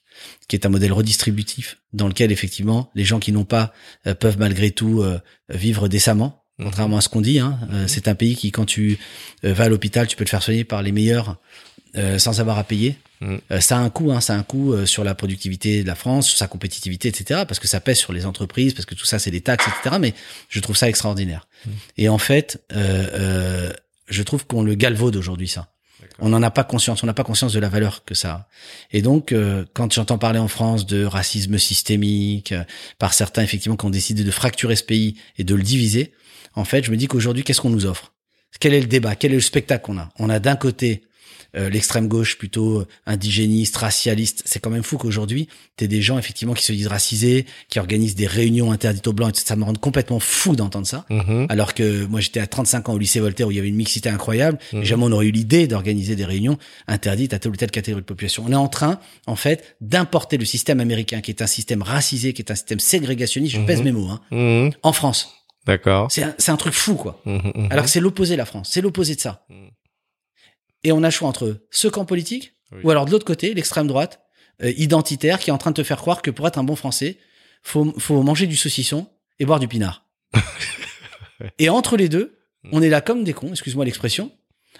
qui 0.48 0.56
est 0.56 0.66
un 0.66 0.70
modèle 0.70 0.92
redistributif, 0.92 1.78
dans 1.92 2.08
lequel 2.08 2.30
effectivement 2.30 2.90
les 2.94 3.04
gens 3.04 3.18
qui 3.18 3.32
n'ont 3.32 3.44
pas 3.44 3.72
euh, 4.06 4.14
peuvent 4.14 4.38
malgré 4.38 4.70
tout 4.70 5.00
euh, 5.00 5.18
vivre 5.48 5.88
décemment. 5.88 6.44
Mhm. 6.58 6.66
Contrairement 6.66 6.98
à 6.98 7.00
ce 7.00 7.08
qu'on 7.08 7.22
dit, 7.22 7.38
hein, 7.38 7.58
Euh, 7.72 7.84
c'est 7.86 8.06
un 8.06 8.14
pays 8.14 8.36
qui, 8.36 8.50
quand 8.50 8.66
tu 8.66 8.98
vas 9.42 9.64
à 9.64 9.68
l'hôpital, 9.68 10.06
tu 10.06 10.16
peux 10.16 10.24
te 10.24 10.30
faire 10.30 10.42
soigner 10.42 10.64
par 10.64 10.82
les 10.82 10.92
meilleurs 10.92 11.38
euh, 11.96 12.18
sans 12.18 12.40
avoir 12.40 12.58
à 12.58 12.64
payer. 12.64 12.96
Mhm. 13.20 13.40
Euh, 13.50 13.60
ça 13.60 13.76
a 13.76 13.80
un 13.80 13.90
coût, 13.90 14.12
hein, 14.12 14.20
ça 14.20 14.34
a 14.34 14.36
un 14.36 14.42
coût 14.42 14.72
euh, 14.72 14.86
sur 14.86 15.04
la 15.04 15.14
productivité 15.14 15.82
de 15.82 15.86
la 15.86 15.94
France, 15.94 16.28
sur 16.28 16.38
sa 16.38 16.46
compétitivité, 16.46 17.08
etc. 17.08 17.42
Parce 17.46 17.60
que 17.60 17.68
ça 17.68 17.80
pèse 17.80 17.98
sur 17.98 18.12
les 18.12 18.26
entreprises, 18.26 18.74
parce 18.74 18.86
que 18.86 18.94
tout 18.94 19.06
ça 19.06 19.18
c'est 19.18 19.30
des 19.30 19.40
taxes, 19.40 19.66
etc. 19.66 19.96
Mais 20.00 20.14
je 20.48 20.60
trouve 20.60 20.76
ça 20.76 20.88
extraordinaire. 20.88 21.46
Mhm. 21.66 21.72
Et 21.98 22.08
en 22.08 22.18
fait, 22.18 22.62
euh, 22.72 23.06
euh, 23.14 23.72
je 24.08 24.22
trouve 24.22 24.46
qu'on 24.46 24.62
le 24.62 24.74
galvaude 24.74 25.16
aujourd'hui 25.16 25.48
ça. 25.48 25.68
On 26.18 26.28
n'en 26.28 26.42
a 26.42 26.50
pas 26.50 26.64
conscience, 26.64 27.02
on 27.02 27.06
n'a 27.06 27.14
pas 27.14 27.24
conscience 27.24 27.52
de 27.52 27.60
la 27.60 27.68
valeur 27.68 28.04
que 28.04 28.14
ça 28.14 28.30
a. 28.32 28.48
Et 28.92 29.02
donc, 29.02 29.32
euh, 29.32 29.64
quand 29.72 29.92
j'entends 29.92 30.18
parler 30.18 30.38
en 30.38 30.48
France 30.48 30.86
de 30.86 31.04
racisme 31.04 31.58
systémique, 31.58 32.52
euh, 32.52 32.64
par 32.98 33.14
certains 33.14 33.42
effectivement 33.42 33.76
qui 33.76 33.86
ont 33.86 33.90
décidé 33.90 34.24
de 34.24 34.30
fracturer 34.30 34.76
ce 34.76 34.84
pays 34.84 35.16
et 35.38 35.44
de 35.44 35.54
le 35.54 35.62
diviser, 35.62 36.12
en 36.54 36.64
fait, 36.64 36.84
je 36.84 36.90
me 36.90 36.96
dis 36.96 37.06
qu'aujourd'hui, 37.06 37.44
qu'est-ce 37.44 37.60
qu'on 37.60 37.70
nous 37.70 37.86
offre? 37.86 38.12
Quel 38.58 38.74
est 38.74 38.80
le 38.80 38.86
débat? 38.86 39.14
Quel 39.14 39.32
est 39.32 39.36
le 39.36 39.40
spectacle 39.40 39.84
qu'on 39.84 39.98
a? 39.98 40.10
On 40.18 40.28
a 40.28 40.40
d'un 40.40 40.56
côté 40.56 41.02
l'extrême 41.54 42.08
gauche 42.08 42.38
plutôt 42.38 42.84
indigéniste, 43.06 43.76
racialiste. 43.76 44.42
C'est 44.46 44.60
quand 44.60 44.70
même 44.70 44.82
fou 44.82 44.98
qu'aujourd'hui, 44.98 45.48
t'aies 45.76 45.88
des 45.88 46.02
gens 46.02 46.18
effectivement 46.18 46.54
qui 46.54 46.64
se 46.64 46.72
disent 46.72 46.86
racisés, 46.86 47.46
qui 47.68 47.78
organisent 47.78 48.14
des 48.14 48.26
réunions 48.26 48.70
interdites 48.72 49.06
aux 49.08 49.12
blancs. 49.12 49.36
Et 49.36 49.40
ça 49.44 49.56
me 49.56 49.64
rend 49.64 49.74
complètement 49.74 50.20
fou 50.20 50.56
d'entendre 50.56 50.86
ça. 50.86 51.04
Mhm. 51.10 51.46
Alors 51.48 51.74
que 51.74 52.04
moi 52.06 52.20
j'étais 52.20 52.40
à 52.40 52.46
35 52.46 52.88
ans 52.88 52.94
au 52.94 52.98
lycée 52.98 53.20
Voltaire 53.20 53.48
où 53.48 53.50
il 53.50 53.56
y 53.56 53.58
avait 53.60 53.68
une 53.68 53.76
mixité 53.76 54.08
incroyable. 54.08 54.58
Mhm. 54.72 54.82
Et 54.82 54.84
jamais 54.84 55.04
on 55.04 55.12
aurait 55.12 55.26
eu 55.26 55.30
l'idée 55.32 55.66
d'organiser 55.66 56.16
des 56.16 56.24
réunions 56.24 56.58
interdites 56.86 57.34
à 57.34 57.38
telle 57.38 57.52
ou 57.52 57.56
telle 57.56 57.70
catégorie 57.70 58.02
de 58.02 58.06
population. 58.06 58.44
On 58.46 58.52
est 58.52 58.56
en 58.56 58.68
train, 58.68 59.00
en 59.26 59.36
fait, 59.36 59.76
d'importer 59.80 60.36
le 60.38 60.44
système 60.44 60.80
américain 60.80 61.20
qui 61.20 61.30
est 61.30 61.42
un 61.42 61.46
système 61.46 61.82
racisé, 61.82 62.32
qui 62.32 62.42
est 62.42 62.50
un 62.50 62.54
système 62.54 62.80
ségrégationniste. 62.80 63.54
Je 63.54 63.60
Mhm. 63.60 63.66
pèse 63.66 63.82
mes 63.82 63.92
mots. 63.92 64.08
Hein, 64.30 64.70
en 64.82 64.92
France, 64.92 65.30
D'accord. 65.66 66.10
c'est 66.10 66.22
un, 66.22 66.34
un 66.48 66.56
truc 66.56 66.72
fou 66.74 66.94
quoi. 66.94 67.22
Alors 67.70 67.84
que 67.84 67.90
c'est 67.90 68.00
l'opposé 68.00 68.36
la 68.36 68.44
France, 68.44 68.70
c'est 68.72 68.80
l'opposé 68.80 69.14
de 69.14 69.20
ça. 69.20 69.44
Et 70.84 70.92
on 70.92 71.02
a 71.02 71.06
le 71.08 71.10
choix 71.10 71.28
entre 71.28 71.66
ce 71.70 71.88
camp 71.88 72.04
politique 72.04 72.54
Oui. 72.72 72.80
ou 72.84 72.90
alors 72.90 73.04
de 73.06 73.10
l'autre 73.10 73.26
côté 73.26 73.54
l'extrême 73.54 73.86
droite 73.86 74.20
euh, 74.62 74.72
identitaire 74.76 75.38
qui 75.38 75.50
est 75.50 75.52
en 75.52 75.58
train 75.58 75.70
de 75.70 75.76
te 75.76 75.82
faire 75.82 75.98
croire 75.98 76.22
que 76.22 76.30
pour 76.30 76.46
être 76.46 76.58
un 76.58 76.64
bon 76.64 76.76
Français, 76.76 77.18
faut, 77.62 77.92
faut 77.98 78.22
manger 78.22 78.46
du 78.46 78.56
saucisson 78.56 79.08
et 79.38 79.44
boire 79.44 79.60
du 79.60 79.68
pinard. 79.68 80.06
et 81.58 81.68
entre 81.68 81.96
les 81.96 82.08
deux, 82.08 82.38
on 82.72 82.82
est 82.82 82.88
là 82.88 83.00
comme 83.00 83.24
des 83.24 83.32
cons, 83.32 83.50
excuse-moi 83.50 83.84
l'expression, 83.84 84.30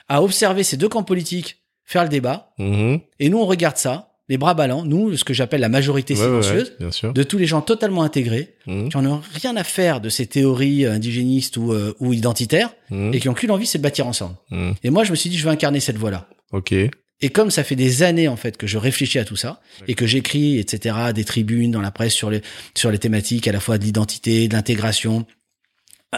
à 0.09 0.22
observer 0.22 0.62
ces 0.64 0.76
deux 0.76 0.88
camps 0.88 1.03
politiques 1.03 1.62
faire 1.84 2.03
le 2.05 2.09
débat. 2.09 2.53
Mhm. 2.59 3.01
Et 3.18 3.28
nous, 3.28 3.38
on 3.38 3.46
regarde 3.46 3.76
ça, 3.76 4.10
les 4.31 4.39
bras 4.39 4.55
ballants, 4.55 4.85
nous, 4.87 5.14
ce 5.16 5.24
que 5.24 5.35
j'appelle 5.35 5.61
la 5.61 5.68
majorité 5.68 6.14
Ouais, 6.14 6.20
ouais, 6.26 6.36
ouais, 6.36 6.43
silencieuse, 6.43 7.12
de 7.12 7.23
tous 7.23 7.36
les 7.36 7.47
gens 7.47 7.61
totalement 7.61 8.02
intégrés, 8.02 8.55
Mhm. 8.66 8.89
qui 8.89 8.97
en 8.97 9.05
ont 9.05 9.20
rien 9.43 9.55
à 9.57 9.65
faire 9.65 10.01
de 10.01 10.09
ces 10.09 10.24
théories 10.27 10.86
euh, 10.86 10.93
indigénistes 10.93 11.57
ou, 11.59 11.73
euh, 11.73 11.93
ou 12.01 12.12
identitaires, 12.15 12.70
Mhm. 12.90 13.12
et 13.12 13.20
qui 13.20 13.28
ont 13.28 13.35
qu'une 13.35 13.51
envie, 13.51 13.66
c'est 13.66 13.78
de 13.78 13.82
bâtir 13.82 14.07
ensemble. 14.07 14.36
Mhm. 14.51 14.74
Et 14.85 14.90
moi, 14.90 15.05
je 15.05 15.11
me 15.11 15.16
suis 15.16 15.28
dit, 15.28 15.36
je 15.36 15.44
veux 15.44 15.51
incarner 15.51 15.81
cette 15.81 15.98
voie-là. 15.98 16.28
Ok. 16.52 16.73
Et 16.73 17.28
comme 17.28 17.51
ça 17.51 17.65
fait 17.65 17.77
des 17.77 18.02
années 18.02 18.28
en 18.28 18.36
fait 18.36 18.57
que 18.57 18.66
je 18.66 18.78
réfléchis 18.78 19.19
à 19.19 19.27
tout 19.27 19.36
ça 19.36 19.61
et 19.89 19.94
que 19.94 20.07
j'écris 20.07 20.59
etc 20.59 20.97
des 21.15 21.24
tribunes 21.24 21.70
dans 21.70 21.82
la 21.82 21.90
presse 21.90 22.15
sur 22.15 22.31
les 22.31 22.40
sur 22.74 22.90
les 22.90 22.98
thématiques 22.98 23.47
à 23.47 23.52
la 23.52 23.61
fois 23.61 23.77
de 23.77 23.85
l'identité, 23.85 24.48
de 24.48 24.55
l'intégration, 24.55 25.27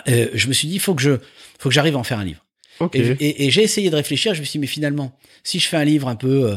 euh, 0.08 0.28
je 0.32 0.46
me 0.48 0.52
suis 0.52 0.68
dit 0.68 0.78
faut 0.78 0.94
que 0.94 1.02
je 1.02 1.12
faut 1.58 1.68
que 1.68 1.74
j'arrive 1.74 1.96
à 1.96 1.98
en 1.98 2.04
faire 2.04 2.18
un 2.20 2.24
livre. 2.24 2.44
Et, 2.94 3.00
et- 3.00 3.46
et 3.46 3.50
j'ai 3.50 3.62
essayé 3.64 3.90
de 3.90 3.96
réfléchir. 3.96 4.34
Je 4.34 4.40
me 4.40 4.44
suis 4.44 4.52
dit 4.52 4.58
mais 4.60 4.66
finalement 4.68 5.18
si 5.44 5.58
je 5.58 5.66
fais 5.68 5.76
un 5.76 5.84
livre 5.84 6.06
un 6.08 6.14
peu, 6.16 6.50
euh, 6.52 6.56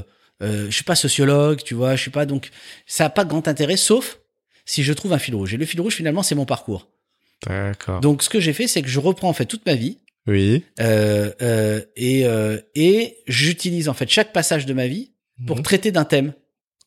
je 0.67 0.71
suis 0.71 0.83
pas 0.83 0.95
sociologue, 0.95 1.61
tu 1.63 1.73
vois, 1.73 1.95
je 1.95 2.01
suis 2.01 2.11
pas 2.11 2.25
donc 2.25 2.49
ça 2.85 3.05
a 3.05 3.09
pas 3.09 3.23
de 3.23 3.29
grand 3.29 3.47
intérêt 3.47 3.77
sauf 3.77 4.19
si 4.65 4.83
je 4.83 4.93
trouve 4.93 5.13
un 5.13 5.19
fil 5.19 5.35
rouge. 5.35 5.53
Et 5.53 5.57
le 5.57 5.65
fil 5.65 5.79
rouge 5.81 5.95
finalement 5.95 6.23
c'est 6.23 6.35
mon 6.35 6.45
parcours. 6.45 6.87
D'accord. 7.47 8.01
Donc 8.01 8.23
ce 8.23 8.29
que 8.29 8.39
j'ai 8.39 8.53
fait 8.53 8.67
c'est 8.67 8.81
que 8.81 8.87
je 8.87 8.99
reprends 8.99 9.29
en 9.29 9.33
fait 9.33 9.45
toute 9.45 9.65
ma 9.65 9.75
vie 9.75 9.99
Oui. 10.27 10.63
euh, 10.79 11.31
euh, 11.41 11.81
et 11.95 12.25
euh, 12.25 12.59
et 12.75 13.17
j'utilise 13.27 13.89
en 13.89 13.93
fait 13.93 14.09
chaque 14.09 14.33
passage 14.33 14.65
de 14.65 14.73
ma 14.73 14.87
vie 14.87 15.11
pour 15.47 15.57
Mhm. 15.57 15.63
traiter 15.63 15.91
d'un 15.91 16.05
thème. 16.05 16.33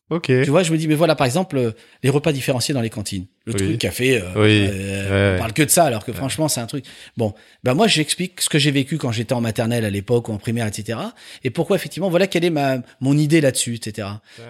Ok. 0.09 0.25
Tu 0.25 0.45
vois, 0.49 0.63
je 0.63 0.71
me 0.71 0.77
dis, 0.79 0.87
mais 0.87 0.95
voilà, 0.95 1.13
par 1.15 1.27
exemple, 1.27 1.55
euh, 1.57 1.71
les 2.01 2.09
repas 2.09 2.31
différenciés 2.31 2.73
dans 2.73 2.81
les 2.81 2.89
cantines. 2.89 3.27
Le 3.49 3.55
Oui. 3.59 3.67
truc 3.67 3.77
qui 3.79 3.87
a 3.87 3.91
fait, 3.91 4.21
euh, 4.21 4.25
Oui. 4.35 4.67
euh, 4.69 5.31
Ouais. 5.31 5.35
on 5.35 5.39
parle 5.39 5.53
que 5.53 5.63
de 5.63 5.69
ça, 5.69 5.83
alors 5.85 6.05
que 6.05 6.13
franchement, 6.13 6.47
c'est 6.47 6.61
un 6.61 6.65
truc. 6.67 6.85
Bon, 7.17 7.33
ben 7.63 7.73
moi, 7.73 7.87
j'explique 7.87 8.41
ce 8.41 8.49
que 8.49 8.59
j'ai 8.59 8.71
vécu 8.71 8.97
quand 8.97 9.11
j'étais 9.11 9.33
en 9.33 9.41
maternelle 9.41 9.85
à 9.85 9.89
l'époque 9.89 10.29
ou 10.29 10.33
en 10.33 10.37
primaire, 10.37 10.67
etc. 10.67 10.99
Et 11.43 11.49
pourquoi 11.49 11.75
effectivement, 11.75 12.09
voilà 12.09 12.27
quelle 12.27 12.45
est 12.45 12.49
ma 12.49 12.77
mon 13.01 13.17
idée 13.17 13.41
là-dessus, 13.41 13.75
etc. 13.75 14.07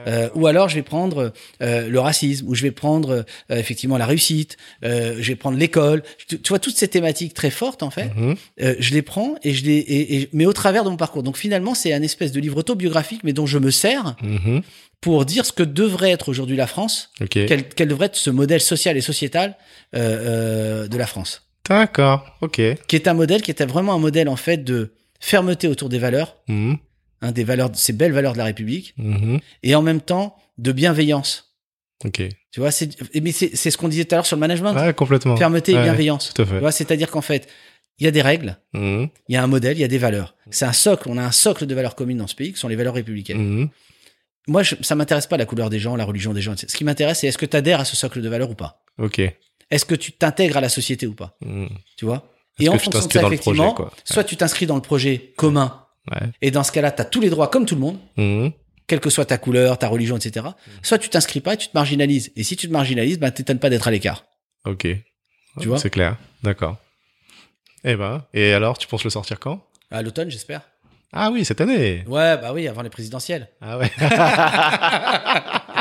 Euh, 0.08 0.30
ou 0.36 0.48
alors, 0.48 0.70
je 0.70 0.76
vais 0.76 0.82
prendre 0.82 1.32
euh, 1.62 1.88
le 1.88 2.00
racisme, 2.00 2.48
ou 2.48 2.56
je 2.56 2.64
vais 2.64 2.72
prendre 2.72 3.26
effectivement 3.50 3.98
la 3.98 4.06
réussite, 4.06 4.58
je 4.84 5.22
vais 5.22 5.36
prendre 5.36 5.58
l'école. 5.58 6.04
Tu, 6.28 6.40
tu 6.40 6.50
vois, 6.50 6.60
toutes 6.60 6.76
ces 6.78 6.88
thématiques 6.88 7.34
très 7.34 7.50
fortes 7.52 7.84
en 7.84 7.90
fait. 7.90 8.12
Mhm. 8.16 8.36
Je 8.80 8.94
les 8.94 9.02
prends 9.02 9.36
et 9.44 9.54
je 9.54 9.64
les 9.66 9.78
et, 9.78 10.16
et- 10.22 10.30
mais 10.34 10.46
au 10.46 10.54
travers 10.54 10.84
de 10.84 10.90
mon 10.90 10.98
parcours. 10.98 11.24
Donc 11.24 11.38
finalement, 11.38 11.74
c'est 11.74 11.94
un 11.94 12.02
espèce 12.02 12.32
de 12.32 12.40
livre 12.40 12.58
autobiographique, 12.58 13.22
mais 13.24 13.34
dont 13.34 13.46
je 13.46 13.58
me 13.60 13.72
sers 13.72 14.16
Mhm. 14.22 14.62
pour 15.02 15.24
dire 15.26 15.46
ce 15.46 15.54
que 15.54 15.64
devrait 15.64 16.12
être 16.12 16.28
aujourd'hui 16.30 16.58
la 16.58 16.68
France, 16.68 17.12
quel, 17.30 17.70
quel 17.70 17.88
devrait 17.88 18.08
être 18.08 18.18
ce 18.18 18.30
modèle 18.30 18.60
social 18.60 18.89
et 18.98 19.02
sociétal 19.02 19.56
euh, 19.96 20.84
euh, 20.84 20.88
de 20.88 20.98
la 20.98 21.06
France, 21.08 21.50
D'accord. 21.68 22.26
Ok. 22.42 22.62
qui 22.88 22.96
est 22.96 23.08
un 23.08 23.14
modèle 23.14 23.42
qui 23.42 23.52
était 23.52 23.66
vraiment 23.66 23.94
un 23.94 24.00
modèle 24.00 24.30
en 24.30 24.36
fait 24.36 24.58
de 24.64 24.94
fermeté 25.20 25.68
autour 25.68 25.90
des 25.90 26.00
valeurs, 26.00 26.38
Mhm. 26.48 26.78
hein, 27.22 27.32
des 27.32 27.44
valeurs, 27.44 27.70
ces 27.74 27.94
belles 27.94 28.14
valeurs 28.14 28.34
de 28.34 28.38
la 28.38 28.46
République, 28.46 28.94
Mhm. 28.98 29.40
et 29.64 29.76
en 29.76 29.82
même 29.82 30.02
temps 30.02 30.36
de 30.58 30.72
bienveillance. 30.72 31.56
Ok. 32.06 32.22
Tu 32.52 32.60
vois, 32.62 32.72
c'est 32.72 32.90
mais 33.22 33.32
c'est 33.34 33.70
ce 33.72 33.78
qu'on 33.78 33.90
disait 33.90 34.06
tout 34.06 34.16
à 34.16 34.18
l'heure 34.18 34.26
sur 34.26 34.38
le 34.38 34.40
management, 34.40 34.74
Ouais, 34.74 34.94
complètement. 34.94 35.36
fermeté 35.38 35.74
et 35.74 35.82
bienveillance. 35.82 36.34
Tout 36.34 36.42
à 36.42 36.46
Tu 36.46 36.52
fait. 36.52 36.60
vois, 36.60 36.72
c'est-à-dire 36.72 37.12
qu'en 37.12 37.22
fait, 37.22 37.48
il 38.00 38.06
y 38.06 38.08
a 38.08 38.12
des 38.12 38.22
règles, 38.22 38.58
Mhm. 38.74 39.10
il 39.28 39.34
y 39.36 39.38
a 39.38 39.44
un 39.44 39.48
modèle, 39.48 39.78
il 39.78 39.82
y 39.82 39.84
a 39.84 39.88
des 39.90 39.98
valeurs. 39.98 40.36
C'est 40.50 40.64
un 40.66 40.72
socle, 40.74 41.10
on 41.10 41.18
a 41.18 41.24
un 41.24 41.32
socle 41.34 41.66
de 41.66 41.76
valeurs 41.76 41.96
communes 41.96 42.18
dans 42.20 42.28
ce 42.28 42.36
pays 42.36 42.54
qui 42.54 42.60
sont 42.60 42.70
les 42.70 42.78
valeurs 42.78 42.94
républicaines. 42.96 43.70
Moi, 44.48 44.64
je, 44.64 44.76
ça 44.82 44.96
m'intéresse 44.96 45.28
pas 45.28 45.38
la 45.38 45.46
couleur 45.46 45.70
des 45.70 45.80
gens, 45.80 45.96
la 45.96 46.06
religion 46.06 46.34
des 46.34 46.42
gens. 46.42 46.54
etc. 46.54 46.68
Ce 46.70 46.76
qui 46.78 46.84
m'intéresse, 46.84 47.20
c'est 47.20 47.28
est-ce 47.28 47.38
que 47.38 47.46
tu 47.46 47.56
adhères 47.58 47.80
à 47.80 47.86
ce 47.86 47.96
socle 47.96 48.22
de 48.22 48.30
valeurs 48.30 48.50
ou 48.50 48.56
pas? 48.56 48.84
Ok. 48.98 49.20
Est-ce 49.72 49.86
que 49.86 49.96
tu 49.96 50.12
t'intègres 50.12 50.58
à 50.58 50.62
la 50.62 50.70
société 50.70 51.06
ou 51.06 51.14
pas? 51.14 51.38
Mhm. 51.42 51.70
Tu 51.98 52.06
vois? 52.06 52.32
Et 52.60 52.68
en 52.70 52.78
fonction 52.78 53.06
de 53.06 53.12
ça, 53.14 53.24
effectivement, 53.28 53.74
projet, 53.74 53.90
soit 54.04 54.24
tu 54.24 54.36
t'inscris 54.36 54.66
dans 54.66 54.76
le 54.76 54.82
projet 54.82 55.34
commun, 55.38 55.86
Ouais. 56.12 56.28
et 56.42 56.50
dans 56.52 56.64
ce 56.64 56.72
cas-là, 56.72 56.92
tu 56.92 57.02
as 57.02 57.06
tous 57.06 57.22
les 57.22 57.30
droits 57.30 57.50
comme 57.50 57.66
tout 57.66 57.76
le 57.76 57.82
monde, 57.82 58.00
Mhm. 58.18 58.52
quelle 58.88 59.00
que 59.00 59.10
soit 59.12 59.26
ta 59.26 59.38
couleur, 59.38 59.78
ta 59.78 59.88
religion, 59.88 60.18
etc. 60.18 60.48
Soit 60.82 60.98
tu 60.98 61.08
t'inscris 61.10 61.40
pas 61.42 61.54
et 61.54 61.58
tu 61.58 61.68
te 61.68 61.74
marginalises. 61.76 62.32
Et 62.36 62.44
si 62.44 62.58
tu 62.58 62.68
te 62.68 62.74
marginalises, 62.74 63.20
ben, 63.20 63.30
t'étonnes 63.32 63.60
pas 63.60 63.70
d'être 63.70 63.88
à 63.88 63.92
l'écart. 63.92 64.26
Ok. 64.66 64.88
Tu 65.62 65.68
vois? 65.68 65.78
C'est 65.78 65.90
clair. 65.92 66.18
D'accord. 66.44 66.78
Eh 67.84 67.96
ben. 67.96 68.26
Et 68.34 68.52
alors, 68.54 68.78
tu 68.78 68.88
penses 68.88 69.04
le 69.04 69.10
sortir 69.10 69.40
quand? 69.40 69.64
À 69.92 70.02
l'automne, 70.02 70.30
j'espère. 70.32 70.62
Ah 71.12 71.32
oui, 71.32 71.44
cette 71.44 71.60
année. 71.62 72.04
Ouais, 72.08 72.38
bah 72.38 72.52
oui, 72.54 72.68
avant 72.68 72.84
les 72.84 72.90
présidentielles. 72.90 73.48
Ah 73.62 73.78
ouais. 73.80 73.90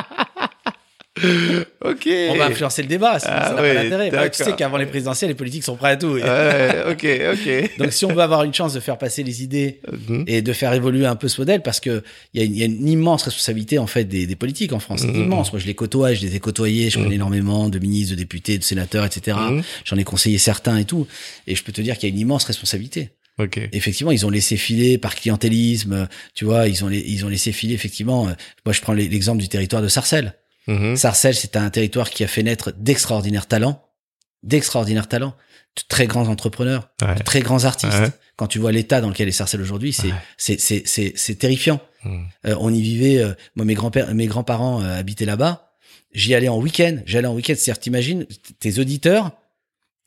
ok. 1.84 2.08
On 2.30 2.36
va 2.36 2.46
influencer 2.46 2.82
le 2.82 2.88
débat, 2.88 3.18
sinon 3.18 3.32
Ah 3.36 3.48
ça 3.48 3.54
n'a 3.54 3.62
ouais, 3.62 3.74
pas 3.74 3.82
d'intérêt. 3.82 4.10
Ouais, 4.16 4.30
tu 4.30 4.42
sais 4.44 4.52
qu'avant 4.54 4.76
les 4.76 4.86
présidentielles, 4.86 5.30
les 5.30 5.34
politiques 5.34 5.64
sont 5.64 5.74
prêts 5.76 5.90
à 5.90 5.96
tout. 5.96 6.12
Ouais, 6.12 6.84
ok, 6.88 7.06
ok. 7.32 7.70
Donc 7.78 7.92
si 7.92 8.04
on 8.04 8.12
veut 8.14 8.20
avoir 8.22 8.44
une 8.44 8.54
chance 8.54 8.72
de 8.72 8.78
faire 8.80 8.98
passer 8.98 9.22
les 9.24 9.42
idées 9.42 9.80
Mhm. 10.08 10.24
et 10.28 10.42
de 10.42 10.52
faire 10.52 10.72
évoluer 10.74 11.06
un 11.06 11.16
peu 11.16 11.26
ce 11.28 11.40
modèle 11.40 11.62
parce 11.62 11.80
que 11.80 12.02
il 12.34 12.40
y, 12.40 12.42
a 12.42 12.46
une- 12.46 12.54
il 12.54 12.58
y 12.58 12.62
a 12.62 12.66
une 12.66 12.86
immense 12.88 13.24
responsabilité 13.24 13.78
en 13.78 13.86
fait 13.88 14.04
des, 14.04 14.26
des 14.26 14.36
politiques 14.36 14.72
en 14.72 14.78
France, 14.78 15.02
Mhm. 15.04 15.24
immense. 15.24 15.52
Moi 15.52 15.60
je 15.60 15.66
les 15.66 15.74
côtoie, 15.74 16.14
je 16.14 16.24
les 16.24 16.36
ai 16.36 16.40
côtoyés, 16.40 16.88
je 16.88 16.98
connais 17.00 17.16
énormément 17.16 17.68
de 17.68 17.78
ministres, 17.80 18.14
de 18.14 18.18
députés, 18.18 18.58
de 18.58 18.64
sénateurs, 18.64 19.04
etc. 19.04 19.36
Mhm. 19.50 19.62
J'en 19.84 19.96
ai 19.96 20.04
conseillé 20.04 20.38
certains 20.38 20.76
et 20.78 20.84
tout, 20.84 21.06
et 21.48 21.56
je 21.56 21.64
peux 21.64 21.72
te 21.72 21.80
dire 21.80 21.98
qu'il 21.98 22.08
y 22.08 22.12
a 22.12 22.14
une 22.14 22.20
immense 22.20 22.44
responsabilité. 22.44 23.10
Ok. 23.38 23.60
Effectivement, 23.72 24.10
ils 24.12 24.26
ont 24.26 24.30
laissé 24.30 24.56
filer 24.56 24.98
par 24.98 25.14
clientélisme, 25.14 26.08
tu 26.34 26.44
vois, 26.44 26.66
ils 26.68 26.84
ont 26.84 26.90
ils 26.90 27.24
ont 27.24 27.28
laissé 27.28 27.52
filer 27.52 27.74
effectivement. 27.74 28.28
euh, 28.28 28.32
Moi 28.66 28.72
je 28.72 28.80
prends 28.80 28.92
l'exemple 28.92 29.40
du 29.40 29.48
territoire 29.48 29.82
de 29.82 29.88
Sarcelles. 29.88 30.34
Mhm. 30.66 30.96
Sarcelles, 30.96 31.34
c'est 31.36 31.56
un 31.56 31.70
territoire 31.70 32.10
qui 32.10 32.24
a 32.24 32.28
fait 32.28 32.42
naître 32.42 32.72
d'extraordinaires 32.76 33.46
talents, 33.46 33.82
d'extraordinaires 34.42 35.08
talents, 35.08 35.34
de 35.76 35.82
très 35.88 36.06
grands 36.06 36.28
entrepreneurs, 36.28 36.90
Ouais. 37.02 37.14
de 37.14 37.22
très 37.22 37.40
grands 37.40 37.64
artistes. 37.64 37.92
Ouais. 37.98 38.10
Quand 38.36 38.46
tu 38.46 38.58
vois 38.58 38.72
l'état 38.72 39.00
dans 39.00 39.08
lequel 39.08 39.28
est 39.28 39.32
Sarcelles 39.32 39.60
aujourd'hui, 39.62 39.92
c'est 39.92 40.08
Ouais. 40.08 40.14
c'est 40.36 40.60
c'est 40.60 40.82
c'est 40.86 41.12
c'est 41.16 41.36
terrifiant. 41.36 41.80
Mhm. 42.04 42.28
Euh, 42.46 42.56
on 42.60 42.72
y 42.72 42.80
vivait, 42.82 43.18
euh, 43.18 43.32
moi 43.56 43.64
mes 43.64 43.74
grands-pères, 43.74 44.14
mes 44.14 44.26
grands-parents 44.26 44.82
euh, 44.82 44.98
habitaient 44.98 45.24
là-bas. 45.26 45.72
J'y 46.12 46.34
allais 46.34 46.48
en 46.48 46.58
week-end. 46.58 46.98
J'allais 47.06 47.26
en 47.28 47.34
week-end. 47.34 47.54
C'est-à-dire, 47.56 47.80
t'imagines, 47.80 48.26
tes 48.60 48.78
auditeurs, 48.78 49.32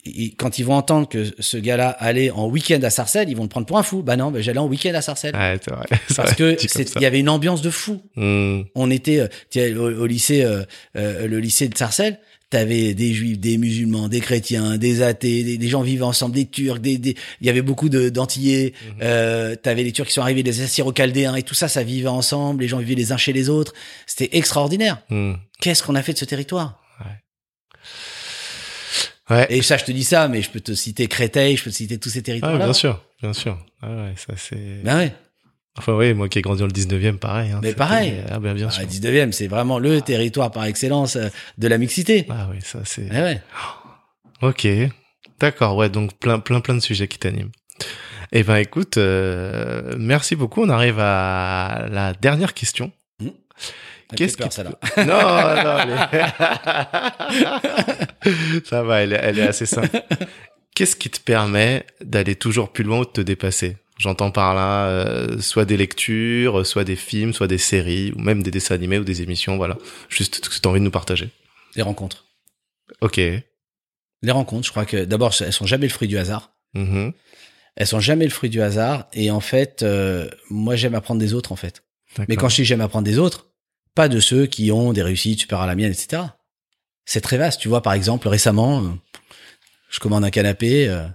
ils- 0.06 0.36
quand 0.36 0.60
ils 0.60 0.64
vont 0.64 0.74
entendre 0.76 1.08
que 1.08 1.26
ce 1.40 1.58
gars-là 1.58 1.90
allait 1.90 2.32
en 2.32 2.48
week-end 2.48 2.80
à 2.84 2.90
Sarcelles, 2.90 3.30
ils 3.30 3.36
vont 3.38 3.44
le 3.44 3.50
prendre 3.50 3.66
pour 3.68 3.78
un 3.78 3.84
fou. 3.84 4.02
Bah 4.04 4.16
non, 4.18 4.32
bah, 4.32 4.42
j'allais 4.42 4.60
en 4.60 4.68
week-end 4.68 4.94
à 4.94 5.02
Sarcelles. 5.02 5.36
Ouais, 5.36 5.58
vrai. 5.68 5.86
Parce 6.16 6.34
vrai, 6.34 6.56
que 6.58 6.58
il 6.98 7.02
y 7.02 7.06
avait 7.06 7.20
une 7.20 7.30
ambiance 7.30 7.62
de 7.62 7.70
fou. 7.70 8.02
Mhm. 8.16 8.66
On 8.76 8.90
était 8.92 9.20
euh, 9.56 9.76
au, 9.78 10.02
au 10.04 10.06
lycée, 10.06 10.44
euh, 10.44 10.64
euh, 10.96 11.28
le 11.28 11.40
lycée 11.40 11.68
de 11.68 11.78
Sarcelles. 11.78 12.20
T'avais 12.50 12.94
des 12.94 13.14
juifs, 13.14 13.40
des 13.40 13.58
musulmans, 13.58 14.10
des 14.10 14.20
chrétiens, 14.20 14.78
des 14.78 15.02
athées, 15.04 15.46
des, 15.46 15.58
des 15.58 15.68
gens 15.70 15.84
vivant 15.84 16.10
ensemble, 16.10 16.36
des 16.36 16.46
turcs, 16.48 16.80
des, 16.82 16.98
des- 16.98 17.16
il 17.40 17.48
y 17.48 17.50
avait 17.50 17.62
beaucoup 17.62 17.88
de 17.88 18.10
d'antillais. 18.10 18.74
Mhm. 18.74 18.94
Euh, 19.04 19.56
T'avais 19.56 19.84
les 19.84 19.94
turcs 19.94 20.08
qui 20.08 20.14
sont 20.14 20.22
arrivés, 20.22 20.44
des 20.44 20.62
assyro-chaldéens 20.62 21.36
et 21.36 21.44
tout 21.44 21.54
ça, 21.56 21.70
ça 21.70 21.82
vivait 21.84 22.10
ensemble. 22.10 22.64
Les 22.64 22.68
gens 22.68 22.80
vivaient 22.80 22.96
les 22.96 23.14
uns 23.14 23.18
chez 23.18 23.32
les 23.32 23.48
autres. 23.48 23.74
C'était 24.06 24.36
extraordinaire. 24.38 25.02
Mhm. 25.10 25.38
Qu'est-ce 25.62 25.82
qu'on 25.82 25.96
a 25.96 26.02
fait 26.02 26.12
de 26.12 26.18
ce 26.18 26.26
territoire? 26.26 26.81
Ouais. 29.32 29.48
Et 29.50 29.62
ça, 29.62 29.78
je 29.78 29.86
te 29.86 29.92
dis 29.92 30.04
ça, 30.04 30.28
mais 30.28 30.42
je 30.42 30.50
peux 30.52 30.60
te 30.60 30.74
citer 30.74 31.08
Créteil, 31.08 31.56
je 31.58 31.64
peux 31.64 31.70
te 31.72 31.76
citer 31.76 31.98
tous 31.98 32.10
ces 32.10 32.20
Ah, 32.20 32.24
territoires-là. 32.24 32.66
bien 32.66 32.74
sûr, 32.74 33.02
bien 33.22 33.32
sûr. 33.34 33.58
Ah 33.82 33.88
ouais, 33.90 34.14
ça 34.18 34.34
c'est. 34.36 34.82
Ben 34.84 34.98
ouais. 34.98 35.14
Enfin 35.78 35.94
oui, 35.94 36.14
moi 36.14 36.28
qui 36.28 36.40
ai 36.40 36.42
grandi 36.42 36.60
dans 36.60 36.66
le 36.68 36.74
19e, 36.74 37.18
pareil. 37.18 37.52
hein, 37.52 37.62
Mais 37.64 37.72
pareil. 37.74 38.22
Ah 38.30 38.40
ben 38.40 38.54
bien 38.54 38.68
Ah, 38.68 38.72
sûr. 38.72 38.84
19e, 38.86 39.32
c'est 39.32 39.48
vraiment 39.48 39.80
le 39.80 40.02
territoire 40.02 40.52
par 40.52 40.66
excellence 40.66 41.16
euh, 41.16 41.30
de 41.58 41.68
la 41.70 41.78
mixité. 41.78 42.26
Ah 42.30 42.50
oui, 42.52 42.58
ça 42.62 42.80
c'est. 42.84 43.08
Eh 43.10 43.22
ouais. 43.22 43.42
Ok, 44.42 44.68
d'accord, 45.40 45.78
ouais, 45.78 45.88
donc 45.90 46.14
plein, 46.20 46.40
plein, 46.40 46.60
plein 46.60 46.76
de 46.76 46.82
sujets 46.82 47.08
qui 47.08 47.18
t'animent. 47.20 47.52
Eh 48.34 48.44
ben, 48.44 48.58
écoute, 48.58 48.98
euh, 48.98 49.96
merci 49.98 50.36
beaucoup. 50.36 50.62
On 50.64 50.70
arrive 50.70 51.00
à 51.00 51.86
la 51.90 52.12
dernière 52.14 52.54
question. 52.54 52.92
Qu'est-ce 54.16 54.36
Qu'est-ce 54.36 54.62
là 54.62 54.72
Non, 54.98 55.64
non, 55.64 55.78
est- 55.96 56.10
ça 58.66 58.84
va, 58.84 59.02
elle 59.02 59.14
est, 59.14 59.20
elle 59.22 59.40
est 59.40 59.48
assez 59.48 59.66
simple. 59.66 60.02
Qu'est-ce 60.76 60.96
qui 60.96 61.10
te 61.10 61.20
permet 61.20 61.86
d'aller 62.02 62.36
toujours 62.36 62.72
plus 62.72 62.84
loin 62.84 63.00
ou 63.00 63.06
de 63.06 63.10
te 63.10 63.22
dépasser? 63.22 63.78
J'entends 63.98 64.32
par 64.32 64.56
là, 64.56 64.88
euh, 64.88 65.40
soit 65.40 65.66
des 65.66 65.78
lectures, 65.78 66.66
soit 66.66 66.84
des 66.84 66.96
films, 66.96 67.34
soit 67.34 67.48
des 67.48 67.60
séries, 67.60 68.14
ou 68.16 68.20
même 68.20 68.42
des 68.42 68.50
dessins 68.50 68.74
animés 68.74 68.98
ou 68.98 69.04
des 69.04 69.22
émissions, 69.22 69.58
voilà. 69.58 69.78
Juste 70.10 70.44
ce 70.44 70.50
que 70.50 70.60
tu 70.60 70.68
as 70.68 70.72
envie 70.72 70.80
de 70.80 70.86
nous 70.86 70.92
partager. 70.92 71.30
Les 71.76 71.84
rencontres. 71.84 72.26
Ok. 73.02 73.18
Les 73.18 74.32
rencontres, 74.32 74.66
je 74.66 74.72
crois 74.72 74.86
que 74.86 75.06
d'abord, 75.06 75.34
elles 75.40 75.54
sont 75.54 75.68
jamais 75.68 75.88
le 75.88 75.94
fruit 75.94 76.08
du 76.08 76.18
hasard. 76.18 76.54
Mhm. 76.74 77.14
Elles 77.76 77.88
sont 77.88 78.00
jamais 78.00 78.26
le 78.26 78.32
fruit 78.32 78.50
du 78.50 78.62
hasard. 78.62 79.08
Et 79.14 79.30
en 79.30 79.40
fait, 79.40 79.84
euh, 79.84 80.30
moi, 80.50 80.76
j'aime 80.76 80.96
apprendre 80.96 81.20
des 81.20 81.34
autres, 81.34 81.52
en 81.52 81.56
fait. 81.56 81.84
Mais 82.28 82.36
quand 82.36 82.50
je 82.50 82.58
dis 82.58 82.66
j'aime 82.66 82.82
apprendre 82.82 83.06
des 83.06 83.20
autres, 83.20 83.52
pas 83.96 84.10
de 84.10 84.20
ceux 84.20 84.46
qui 84.46 84.72
ont 84.72 84.94
des 84.94 85.04
réussites 85.04 85.40
supérieures 85.40 85.64
à 85.64 85.68
la 85.68 85.76
mienne, 85.76 85.92
etc. 85.92 86.24
C'est 87.12 87.20
très 87.20 87.36
vaste. 87.38 87.60
Tu 87.60 87.68
vois, 87.68 87.82
par 87.82 87.92
exemple, 87.92 88.30
récemment, 88.30 88.82
euh, 88.82 88.88
je 89.90 90.00
commande 90.00 90.24
un 90.24 90.30
canapé 90.30 90.88
euh, 90.88 91.06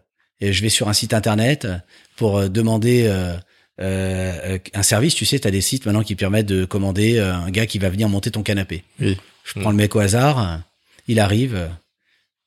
et 0.42 0.52
je 0.52 0.60
vais 0.60 0.68
sur 0.68 0.90
un 0.90 0.92
site 0.92 1.14
internet 1.14 1.64
euh, 1.64 1.78
pour 2.16 2.36
euh, 2.36 2.48
demander 2.50 3.04
euh, 3.06 3.34
euh, 3.80 4.58
un 4.74 4.82
service, 4.82 5.14
tu 5.14 5.24
sais, 5.24 5.38
tu 5.38 5.48
as 5.48 5.50
des 5.50 5.62
sites 5.62 5.86
maintenant 5.86 6.02
qui 6.02 6.14
permettent 6.14 6.44
de 6.48 6.66
commander 6.66 7.18
un 7.18 7.48
gars 7.50 7.64
qui 7.64 7.78
va 7.78 7.88
venir 7.88 8.10
monter 8.10 8.30
ton 8.30 8.42
canapé. 8.42 8.84
Oui. 9.00 9.16
Je 9.44 9.58
prends 9.58 9.70
le 9.70 9.76
mec 9.76 9.96
au 9.96 10.00
hasard, 10.00 10.60
il 11.08 11.18
arrive, 11.18 11.70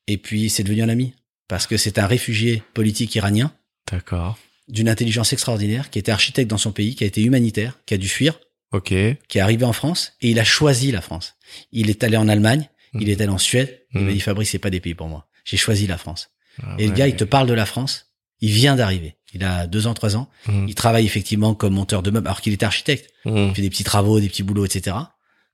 et 0.06 0.18
puis 0.18 0.52
c'est 0.52 0.62
devenu 0.64 0.84
un 0.84 0.90
ami. 0.90 1.16
Parce 1.48 1.66
que 1.66 1.76
c'est 1.78 1.98
un 1.98 2.06
réfugié 2.06 2.62
politique 2.76 3.16
iranien 3.16 3.52
D'accord. 3.92 4.38
d'une 4.68 4.90
intelligence 4.90 5.34
extraordinaire, 5.34 5.90
qui 5.90 5.98
était 5.98 6.12
architecte 6.12 6.50
dans 6.52 6.60
son 6.60 6.72
pays, 6.72 6.94
qui 6.94 7.04
a 7.04 7.08
été 7.08 7.24
humanitaire, 7.24 7.80
qui 7.88 7.96
a 7.96 7.98
dû 7.98 8.10
fuir, 8.10 8.40
Ok. 8.72 8.90
qui 9.28 9.38
est 9.38 9.42
arrivé 9.42 9.66
en 9.66 9.74
France, 9.74 10.14
et 10.22 10.30
il 10.30 10.40
a 10.40 10.44
choisi 10.44 10.92
la 10.92 11.02
France. 11.02 11.34
Il 11.72 11.90
est 11.90 12.04
allé 12.04 12.16
en 12.18 12.28
Allemagne, 12.28 12.70
il 12.94 13.02
Mhm. 13.02 13.10
est 13.10 13.22
allé 13.22 13.30
en 13.32 13.38
Suède, 13.38 13.82
il 13.94 14.02
m'a 14.02 14.08
Mhm. 14.08 14.14
dit 14.14 14.20
Fabrice, 14.20 14.50
c'est 14.52 14.60
pas 14.60 14.70
des 14.70 14.80
pays 14.80 14.96
pour 14.96 15.08
moi. 15.08 15.28
J'ai 15.46 15.58
choisi 15.58 15.88
la 15.88 15.98
France. 15.98 16.30
Ah 16.62 16.76
Et 16.78 16.88
le 16.88 16.94
gars, 16.94 17.08
il 17.08 17.16
te 17.16 17.24
parle 17.24 17.48
de 17.48 17.54
la 17.54 17.66
France, 17.66 18.08
il 18.42 18.52
vient 18.52 18.76
d'arriver. 18.76 19.16
Il 19.34 19.44
a 19.44 19.68
deux 19.68 19.86
ans, 19.88 19.94
trois 19.94 20.16
ans. 20.16 20.30
Mhm. 20.48 20.68
Il 20.68 20.76
travaille 20.76 21.06
effectivement 21.06 21.54
comme 21.54 21.74
monteur 21.74 22.02
de 22.04 22.10
meubles, 22.12 22.28
alors 22.28 22.42
qu'il 22.42 22.54
était 22.54 22.66
architecte. 22.66 23.12
Il 23.26 23.54
fait 23.54 23.62
des 23.62 23.70
petits 23.70 23.84
travaux, 23.84 24.20
des 24.20 24.28
petits 24.30 24.44
boulots, 24.44 24.66
etc. 24.66 24.96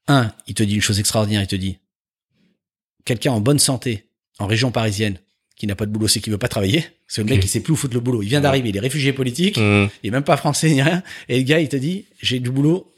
Un, 0.07 0.31
il 0.47 0.53
te 0.53 0.63
dit 0.63 0.75
une 0.75 0.81
chose 0.81 0.99
extraordinaire, 0.99 1.41
il 1.41 1.47
te 1.47 1.55
dit, 1.55 1.79
quelqu'un 3.05 3.31
en 3.31 3.41
bonne 3.41 3.59
santé, 3.59 4.09
en 4.39 4.47
région 4.47 4.71
parisienne, 4.71 5.19
qui 5.55 5.67
n'a 5.67 5.75
pas 5.75 5.85
de 5.85 5.91
boulot, 5.91 6.07
c'est 6.07 6.19
qu'il 6.19 6.31
veut 6.31 6.37
pas 6.39 6.47
travailler. 6.49 6.85
C'est 7.07 7.21
le 7.23 7.29
mec 7.29 7.39
qui 7.39 7.47
sait 7.47 7.61
plus 7.61 7.73
où 7.73 7.75
foutre 7.75 7.93
le 7.93 8.01
boulot. 8.01 8.21
Il 8.21 8.27
vient 8.29 8.41
d'arriver, 8.41 8.69
il 8.69 8.77
est 8.77 8.81
réfugié 8.81 9.13
politique, 9.13 9.57
il 9.57 9.89
est 10.03 10.11
même 10.11 10.23
pas 10.23 10.37
français 10.37 10.69
ni 10.69 10.81
rien. 10.81 11.01
Et 11.29 11.37
le 11.37 11.43
gars, 11.43 11.59
il 11.59 11.69
te 11.69 11.75
dit, 11.77 12.05
j'ai 12.21 12.39
du 12.39 12.51
boulot, 12.51 12.91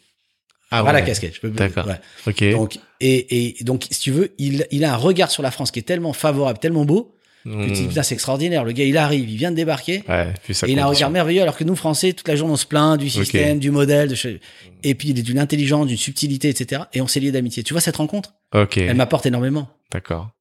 Ah 0.72 0.82
voilà 0.82 0.98
ouais. 1.00 1.02
la 1.04 1.08
casquette. 1.08 1.36
Je 1.36 1.40
peux 1.42 1.50
D'accord. 1.50 1.88
ouais. 1.88 2.00
Ok. 2.28 2.44
Donc, 2.52 2.78
et, 3.00 3.60
et 3.60 3.64
donc, 3.64 3.88
si 3.90 4.00
tu 4.00 4.12
veux, 4.12 4.34
il, 4.38 4.66
il 4.72 4.84
a 4.86 4.94
un 4.94 4.98
regard 4.98 5.32
sur 5.32 5.44
la 5.44 5.52
France 5.52 5.72
qui 5.72 5.80
est 5.80 5.84
tellement 5.84 6.14
favorable, 6.14 6.60
tellement 6.60 6.84
beau, 6.86 7.14
que 7.46 7.66
tu 7.68 7.72
dis, 7.72 7.82
Mhm. 7.84 7.88
putain, 7.90 8.04
c'est 8.04 8.16
extraordinaire. 8.16 8.66
Le 8.66 8.74
gars, 8.74 8.84
il 8.84 8.98
arrive, 8.98 9.30
il 9.30 9.38
vient 9.38 9.52
de 9.52 9.56
débarquer. 9.56 10.04
Ouais. 10.10 10.34
Puis 10.44 10.54
ça 10.54 10.68
Et 10.68 10.72
il 10.72 10.80
a 10.80 10.84
un 10.84 10.88
regard 10.88 11.10
merveilleux, 11.10 11.42
alors 11.42 11.56
que 11.56 11.64
nous, 11.64 11.78
Français, 11.78 12.12
toute 12.12 12.28
la 12.28 12.36
journée, 12.36 12.52
on 12.54 12.58
se 12.58 12.66
plaint 12.66 13.00
du 13.00 13.10
système, 13.10 13.60
du 13.60 13.72
modèle, 13.72 14.10
de 14.10 14.40
et 14.84 14.96
puis 14.96 15.10
il 15.10 15.20
est 15.20 15.22
d'une 15.24 15.40
intelligence, 15.40 15.88
d'une 15.88 15.96
subtilité, 15.98 16.50
etc. 16.50 16.82
Et 16.94 17.00
on 17.00 17.08
s'est 17.08 17.22
lié 17.22 17.32
d'amitié. 17.32 17.64
Tu 17.64 17.74
vois 17.74 17.80
cette 17.80 17.96
rencontre? 17.96 18.34
Ok. 18.54 18.78
Elle 18.78 18.98
m'apporte 18.98 19.26
énormément. 19.26 19.70
D'accord. 19.94 20.32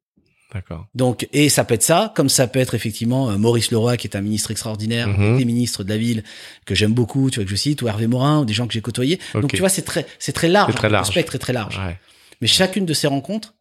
D'accord. 0.56 0.86
Donc, 0.94 1.28
et 1.34 1.50
ça 1.50 1.64
peut 1.64 1.74
être 1.74 1.82
ça, 1.82 2.12
comme 2.16 2.30
ça 2.30 2.46
peut 2.46 2.58
être 2.58 2.74
effectivement 2.74 3.30
euh, 3.30 3.36
Maurice 3.36 3.70
Leroy, 3.70 3.98
qui 3.98 4.06
est 4.06 4.16
un 4.16 4.22
ministre 4.22 4.50
extraordinaire, 4.50 5.06
Mhm. 5.08 5.36
des 5.36 5.44
ministres 5.44 5.84
de 5.84 5.90
la 5.90 5.98
ville 5.98 6.24
que 6.64 6.74
j'aime 6.74 6.94
beaucoup, 6.94 7.28
tu 7.30 7.36
vois 7.40 7.44
que 7.44 7.50
je 7.50 7.56
cite, 7.56 7.82
ou 7.82 7.88
Hervé 7.88 8.06
Morin, 8.06 8.40
ou 8.40 8.44
des 8.46 8.54
gens 8.54 8.66
que 8.66 8.72
j'ai 8.72 8.80
côtoyés. 8.80 9.20
Donc, 9.34 9.50
tu 9.52 9.58
vois, 9.58 9.68
c'est 9.68 9.82
très, 9.82 10.06
c'est 10.18 10.32
très 10.32 10.48
large. 10.48 10.72
C'est 10.72 10.78
très 10.78 10.88
Le 10.88 10.92
large. 10.92 11.08
spectre 11.08 11.34
est 11.34 11.38
très 11.38 11.52
large. 11.52 11.78
Ouais. 11.78 11.98
Mais 12.40 12.46
chacune 12.46 12.86
de 12.86 12.94
ces 12.94 13.06
rencontres 13.06 13.54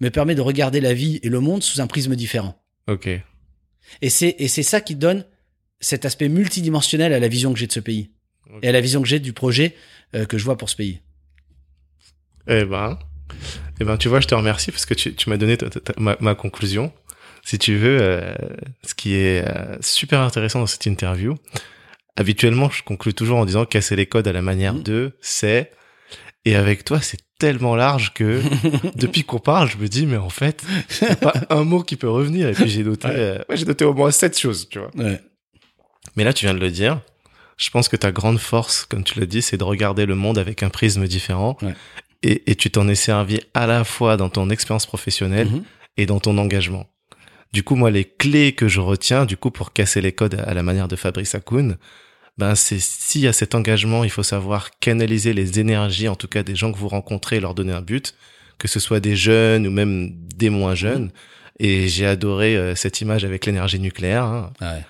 me 0.00 0.08
permet 0.10 0.34
de 0.34 0.40
regarder 0.40 0.80
la 0.80 0.94
vie 0.94 1.20
et 1.22 1.28
le 1.28 1.38
monde 1.38 1.62
sous 1.62 1.80
un 1.80 1.86
prisme 1.86 2.16
différent. 2.16 2.60
Ok. 2.88 3.06
Et 4.00 4.10
c'est, 4.10 4.34
et 4.38 4.48
c'est 4.48 4.62
ça 4.64 4.80
qui 4.80 4.96
donne 4.96 5.24
cet 5.80 6.04
aspect 6.04 6.28
multidimensionnel 6.28 7.12
à 7.12 7.20
la 7.20 7.28
vision 7.28 7.52
que 7.52 7.58
j'ai 7.58 7.66
de 7.68 7.72
ce 7.72 7.80
pays. 7.80 8.10
Et 8.62 8.68
à 8.68 8.72
la 8.72 8.80
vision 8.80 9.00
que 9.00 9.08
j'ai 9.08 9.20
du 9.20 9.32
projet 9.32 9.76
euh, 10.16 10.26
que 10.26 10.38
je 10.38 10.44
vois 10.44 10.56
pour 10.58 10.68
ce 10.70 10.76
pays. 10.76 11.00
Eh 12.48 12.64
ben, 12.64 12.98
eh 13.80 13.84
ben, 13.84 13.96
tu 13.96 14.08
vois, 14.08 14.20
je 14.20 14.26
te 14.26 14.34
remercie 14.34 14.70
parce 14.70 14.86
que 14.86 14.94
tu, 14.94 15.14
tu 15.14 15.28
m'as 15.30 15.36
donné 15.36 15.56
ta- 15.56 15.70
ta- 15.70 15.80
ta- 15.80 15.94
ma, 16.00 16.16
ma 16.20 16.34
conclusion. 16.34 16.92
Si 17.44 17.58
tu 17.58 17.76
veux, 17.76 17.98
euh, 18.00 18.34
ce 18.84 18.94
qui 18.94 19.14
est 19.14 19.44
euh, 19.46 19.76
super 19.80 20.20
intéressant 20.20 20.60
dans 20.60 20.66
cette 20.66 20.86
interview, 20.86 21.34
habituellement, 22.16 22.70
je 22.70 22.82
conclue 22.82 23.14
toujours 23.14 23.38
en 23.38 23.44
disant 23.44 23.64
casser 23.64 23.96
les 23.96 24.06
codes 24.06 24.28
à 24.28 24.32
la 24.32 24.42
manière 24.42 24.74
Mhm. 24.74 24.82
de, 24.82 25.12
c'est, 25.20 25.72
et 26.44 26.54
avec 26.56 26.84
toi, 26.84 27.00
c'est 27.00 27.18
tellement 27.38 27.74
large 27.74 28.12
que 28.14 28.40
depuis 28.96 29.24
qu'on 29.24 29.40
parle, 29.40 29.68
je 29.68 29.76
me 29.76 29.88
dis, 29.88 30.06
mais 30.06 30.16
en 30.18 30.30
fait, 30.30 30.62
y 31.00 31.06
a 31.06 31.16
pas 31.16 31.34
un 31.50 31.64
mot 31.64 31.82
qui 31.82 31.96
peut 31.96 32.08
revenir. 32.08 32.48
Et 32.48 32.52
puis 32.52 32.68
j'ai 32.68 32.84
noté, 32.84 33.08
Ouais. 33.08 33.14
euh, 33.16 33.38
ouais, 33.48 33.56
j'ai 33.56 33.64
noté 33.64 33.84
au 33.84 33.94
moins 33.94 34.10
sept 34.12 34.38
choses, 34.38 34.68
tu 34.68 34.78
vois. 34.78 34.90
Ouais. 34.96 35.20
Mais 36.16 36.22
là, 36.24 36.32
tu 36.32 36.44
viens 36.44 36.54
de 36.54 36.60
le 36.60 36.70
dire. 36.70 37.00
Je 37.56 37.70
pense 37.70 37.88
que 37.88 37.96
ta 37.96 38.12
grande 38.12 38.38
force, 38.38 38.84
comme 38.84 39.04
tu 39.04 39.18
l'as 39.20 39.26
dit, 39.26 39.42
c'est 39.42 39.56
de 39.56 39.64
regarder 39.64 40.06
le 40.06 40.14
monde 40.14 40.38
avec 40.38 40.62
un 40.62 40.68
prisme 40.68 41.06
différent. 41.06 41.56
Et, 42.22 42.50
et 42.50 42.54
tu 42.54 42.70
t'en 42.70 42.86
es 42.88 42.94
servi 42.94 43.40
à 43.54 43.66
la 43.66 43.84
fois 43.84 44.16
dans 44.16 44.28
ton 44.28 44.48
expérience 44.50 44.86
professionnelle 44.86 45.48
Mhm. 45.48 45.64
et 45.96 46.06
dans 46.06 46.20
ton 46.20 46.38
engagement. 46.38 46.86
Du 47.52 47.62
coup, 47.62 47.74
moi, 47.74 47.90
les 47.90 48.04
clés 48.04 48.52
que 48.52 48.68
je 48.68 48.80
retiens, 48.80 49.26
du 49.26 49.36
coup, 49.36 49.50
pour 49.50 49.72
casser 49.72 50.00
les 50.00 50.12
codes 50.12 50.42
à 50.46 50.54
la 50.54 50.62
manière 50.62 50.88
de 50.88 50.96
Fabrice 50.96 51.34
Hakoun, 51.34 51.76
ben, 52.38 52.54
c'est 52.54 52.80
s'il 52.80 53.20
y 53.22 53.28
a 53.28 53.32
cet 53.34 53.54
engagement, 53.54 54.04
il 54.04 54.10
faut 54.10 54.22
savoir 54.22 54.70
canaliser 54.80 55.34
les 55.34 55.60
énergies, 55.60 56.08
en 56.08 56.14
tout 56.16 56.28
cas 56.28 56.42
des 56.42 56.54
gens 56.56 56.72
que 56.72 56.78
vous 56.78 56.88
rencontrez, 56.88 57.36
et 57.36 57.40
leur 57.40 57.54
donner 57.54 57.72
un 57.74 57.82
but, 57.82 58.14
que 58.56 58.68
ce 58.68 58.80
soit 58.80 59.00
des 59.00 59.16
jeunes 59.16 59.66
ou 59.66 59.70
même 59.70 60.12
des 60.34 60.48
moins 60.48 60.74
jeunes. 60.74 61.10
Et 61.58 61.88
j'ai 61.88 62.06
adoré 62.06 62.56
euh, 62.56 62.74
cette 62.74 63.00
image 63.02 63.24
avec 63.26 63.44
l'énergie 63.44 63.78
nucléaire. 63.80 64.24
hein 64.24 64.52
Ouais. 64.62 64.82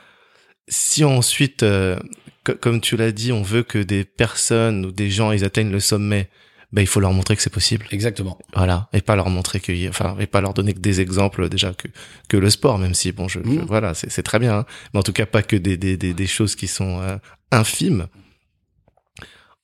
si 0.69 1.03
ensuite, 1.05 1.65
euh, 1.65 1.99
co- 2.45 2.55
comme 2.55 2.81
tu 2.81 2.97
l'as 2.97 3.11
dit, 3.13 3.33
on 3.33 3.43
veut 3.43 3.63
que 3.65 3.79
des 3.79 4.05
personnes 4.05 4.85
ou 4.87 4.93
des 4.93 5.11
gens 5.11 5.33
ils 5.33 5.45
atteignent 5.45 5.73
le 5.73 5.81
sommet, 5.81 6.29
ben 6.73 6.81
il 6.83 6.87
faut 6.87 7.01
leur 7.01 7.13
montrer 7.13 7.37
que 7.37 7.43
c'est 7.43 7.51
possible. 7.53 7.87
Exactement. 7.91 8.39
Voilà, 8.55 8.89
et 8.93 9.01
pas 9.03 9.15
leur 9.17 9.29
montrer 9.29 9.61
que, 9.61 9.89
enfin, 9.89 10.17
et 10.19 10.27
pas 10.27 10.41
leur 10.41 10.55
donner 10.55 10.73
que 10.75 10.81
des 10.81 11.01
exemples 11.01 11.49
déjà 11.49 11.73
que 11.75 11.89
que 12.29 12.37
le 12.39 12.49
sport, 12.51 12.79
même 12.79 12.95
si 12.95 13.13
bon, 13.13 13.29
je, 13.29 13.41
je- 13.45 13.49
Mhm. 13.49 13.65
voilà, 13.67 13.95
c'est 13.95 14.11
c'est 14.11 14.23
très 14.23 14.39
bien, 14.39 14.59
hein. 14.61 14.67
mais 14.93 15.01
en 15.01 15.03
tout 15.03 15.13
cas 15.13 15.27
pas 15.27 15.43
que 15.43 15.57
des 15.57 15.77
des 15.77 15.97
des, 15.97 16.15
des 16.15 16.27
choses 16.27 16.55
qui 16.57 16.69
sont 16.69 17.01
euh, 17.01 17.17
infimes. 17.51 18.07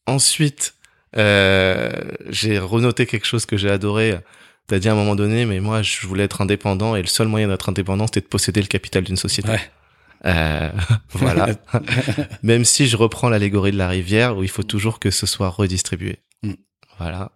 Ensuite, 0.06 0.74
euh, 1.16 1.90
j'ai 2.28 2.59
renoté 2.59 3.06
quelque 3.06 3.26
chose 3.26 3.47
que 3.47 3.56
j'ai 3.56 3.70
adoré. 3.70 4.18
T'as 4.66 4.78
dit 4.78 4.89
à 4.89 4.93
un 4.93 4.97
moment 4.97 5.16
donné, 5.16 5.47
mais 5.47 5.60
moi 5.60 5.82
je 5.82 6.06
voulais 6.06 6.24
être 6.24 6.40
indépendant 6.43 6.94
et 6.97 7.01
le 7.01 7.06
seul 7.09 7.26
moyen 7.28 7.48
d'être 7.48 7.68
indépendant 7.70 8.06
c'était 8.06 8.20
de 8.20 8.26
posséder 8.26 8.60
le 8.60 8.66
capital 8.66 9.02
d'une 9.05 9.16
société. 9.16 9.48
Ouais. 9.48 9.60
Euh, 10.26 10.70
voilà. 11.12 11.48
Même 12.43 12.64
si 12.64 12.86
je 12.86 12.97
reprends 12.97 13.28
l'allégorie 13.30 13.72
de 13.72 13.78
la 13.78 13.89
rivière 13.89 14.36
où 14.36 14.43
il 14.43 14.51
faut 14.51 14.62
toujours 14.62 14.98
que 14.98 15.10
ce 15.10 15.26
soit 15.26 15.48
redistribué. 15.48 16.18
Mm. 16.43 16.52
Voilà. 16.98 17.30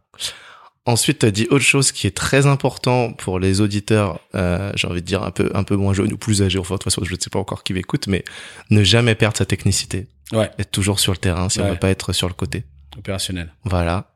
Ensuite, 0.84 1.20
tu 1.20 1.26
as 1.26 1.30
dit 1.30 1.46
autre 1.50 1.64
chose 1.64 1.92
qui 1.92 2.08
est 2.08 2.16
très 2.16 2.46
important 2.46 3.12
pour 3.12 3.38
les 3.38 3.60
auditeurs, 3.60 4.18
euh, 4.34 4.72
j'ai 4.74 4.88
envie 4.88 5.00
de 5.00 5.06
dire 5.06 5.22
un 5.22 5.30
peu 5.30 5.48
un 5.54 5.62
peu 5.62 5.76
moins 5.76 5.94
jeunes 5.94 6.12
ou 6.12 6.16
plus 6.18 6.42
âgés, 6.42 6.58
enfin 6.58 6.74
de 6.74 6.78
toute 6.78 6.84
façon 6.92 7.04
je 7.04 7.14
ne 7.14 7.20
sais 7.20 7.30
pas 7.30 7.38
encore 7.38 7.62
qui 7.62 7.72
m'écoute, 7.72 8.08
mais 8.08 8.24
ne 8.70 8.82
jamais 8.82 9.14
perdre 9.14 9.36
sa 9.36 9.46
technicité. 9.46 10.08
Ouais. 10.32 10.50
Être 10.58 10.72
toujours 10.72 10.98
sur 10.98 11.12
le 11.12 11.18
terrain 11.18 11.48
si 11.48 11.60
on 11.60 11.64
Ouais. 11.64 11.70
veut 11.70 11.76
pas 11.78 11.90
être 11.90 12.12
sur 12.12 12.26
le 12.26 12.34
côté. 12.34 12.64
Opérationnel. 12.98 13.52
Voilà. 13.64 14.06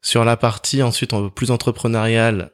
Sur 0.00 0.24
la 0.24 0.36
partie 0.36 0.82
ensuite 0.82 1.12
en- 1.12 1.28
plus 1.28 1.50
entrepreneuriale, 1.50 2.50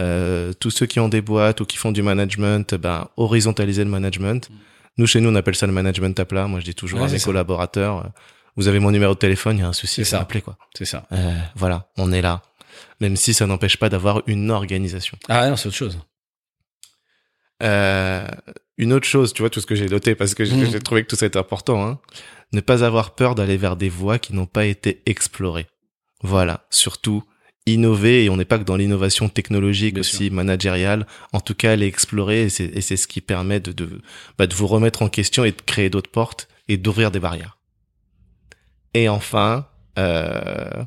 euh, 0.00 0.52
tous 0.58 0.70
ceux 0.70 0.86
qui 0.86 0.98
ont 0.98 1.08
des 1.08 1.20
boîtes 1.20 1.60
ou 1.60 1.66
qui 1.66 1.76
font 1.76 1.92
du 1.92 2.02
management, 2.02 2.74
ben 2.74 3.08
horizontaliser 3.16 3.84
le 3.84 3.90
management. 3.90 4.50
Nous 4.96 5.06
chez 5.06 5.20
nous 5.20 5.30
on 5.30 5.34
appelle 5.36 5.54
ça 5.54 5.66
le 5.68 5.72
management 5.72 6.18
à 6.18 6.24
plat. 6.24 6.48
Moi 6.48 6.58
je 6.58 6.64
dis 6.64 6.74
toujours 6.74 7.00
Ouais, 7.02 7.08
à 7.08 7.12
mes 7.12 7.18
ça. 7.20 7.24
collaborateurs, 7.26 7.98
euh, 7.98 8.08
vous 8.56 8.68
avez 8.68 8.78
mon 8.78 8.90
numéro 8.90 9.14
de 9.14 9.18
téléphone, 9.18 9.58
il 9.58 9.60
y 9.60 9.64
a 9.64 9.68
un 9.68 9.72
souci, 9.72 10.04
C'est 10.04 10.16
appelez 10.16 10.40
quoi. 10.42 10.56
C'est 10.76 10.84
ça. 10.84 11.06
Euh, 11.12 11.38
voilà, 11.56 11.88
on 11.96 12.12
est 12.12 12.22
là. 12.22 12.42
Même 13.00 13.16
si 13.16 13.34
ça 13.34 13.46
n'empêche 13.46 13.76
pas 13.76 13.88
d'avoir 13.88 14.22
une 14.26 14.50
organisation. 14.50 15.16
Ah 15.28 15.48
non, 15.48 15.56
c'est 15.56 15.68
autre 15.68 15.76
chose. 15.76 15.98
Euh, 17.62 18.26
une 18.78 18.92
autre 18.92 19.06
chose, 19.06 19.32
tu 19.32 19.42
vois, 19.42 19.50
tout 19.50 19.60
ce 19.60 19.66
que 19.66 19.74
j'ai 19.74 19.88
noté 19.88 20.14
parce 20.14 20.34
que 20.34 20.44
j'ai 20.44 20.56
Mhm. 20.56 20.70
j'ai 20.72 20.80
trouvé 20.80 21.02
que 21.04 21.08
tout 21.08 21.16
ça 21.16 21.26
était 21.26 21.38
important, 21.38 21.84
hein. 21.86 22.00
Ne 22.52 22.60
pas 22.60 22.84
avoir 22.84 23.14
peur 23.14 23.34
d'aller 23.34 23.56
vers 23.56 23.76
des 23.76 23.88
voies 23.88 24.18
qui 24.18 24.34
n'ont 24.34 24.46
pas 24.46 24.66
été 24.66 25.02
explorées. 25.06 25.66
Voilà. 26.22 26.66
Surtout, 26.70 27.24
innover, 27.66 28.24
et 28.24 28.30
on 28.30 28.36
n'est 28.36 28.44
pas 28.44 28.58
que 28.58 28.64
dans 28.64 28.76
l'innovation 28.76 29.28
technologique 29.28 29.94
Bien 29.94 30.00
aussi, 30.00 30.30
managériale. 30.30 31.06
En 31.32 31.40
tout 31.40 31.54
cas, 31.54 31.72
aller 31.72 31.86
explorer, 31.86 32.42
et 32.42 32.48
c'est 32.50 32.66
et 32.66 32.80
c'est 32.80 32.96
ce 32.96 33.06
qui 33.06 33.20
permet 33.20 33.60
de, 33.60 33.72
de, 33.72 34.00
bah, 34.38 34.46
de 34.46 34.54
vous 34.54 34.66
remettre 34.66 35.02
en 35.02 35.08
question 35.08 35.44
et 35.44 35.52
de 35.52 35.60
créer 35.64 35.90
d'autres 35.90 36.10
portes 36.10 36.48
et 36.68 36.76
d'ouvrir 36.76 37.10
des 37.10 37.20
barrières. 37.20 37.53
Et 38.94 39.08
enfin, 39.08 39.66
euh, 39.98 40.84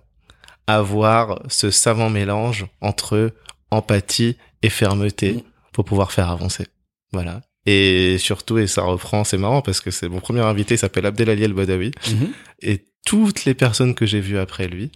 avoir 0.66 1.44
ce 1.50 1.72
savant 1.72 2.10
mélange 2.10 2.68
entre 2.82 3.34
empathie 3.72 4.38
et 4.62 4.70
fermeté 4.70 5.44
pour 5.74 5.86
pouvoir 5.86 6.12
faire 6.12 6.30
avancer. 6.30 6.68
Voilà. 7.12 7.42
Et 7.66 8.18
surtout, 8.18 8.58
et 8.58 8.68
ça 8.68 8.84
reprend, 8.84 9.24
c'est 9.24 9.38
marrant 9.38 9.62
parce 9.62 9.82
que 9.82 9.92
c'est 9.92 10.08
mon 10.08 10.22
premier 10.22 10.42
invité, 10.42 10.76
il 10.76 10.78
s'appelle 10.78 11.06
Abdelali 11.06 11.44
El 11.44 11.54
Badawi. 11.54 11.92
Mhm. 12.10 12.34
Et 12.62 12.86
toutes 13.06 13.46
les 13.46 13.54
personnes 13.54 13.94
que 13.94 14.06
j'ai 14.06 14.22
vues 14.22 14.38
après 14.38 14.68
lui, 14.68 14.92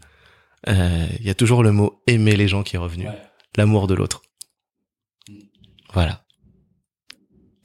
euh, 0.70 1.08
il 1.20 1.26
y 1.26 1.30
a 1.30 1.34
toujours 1.34 1.64
le 1.64 1.72
mot 1.72 2.02
aimer 2.08 2.36
les 2.36 2.48
gens 2.48 2.64
qui 2.64 2.76
est 2.78 2.80
revenu. 2.80 3.08
Ouais. 3.08 3.22
L'amour 3.58 3.88
de 3.88 3.94
l'autre. 3.94 4.22
Voilà. 5.94 6.24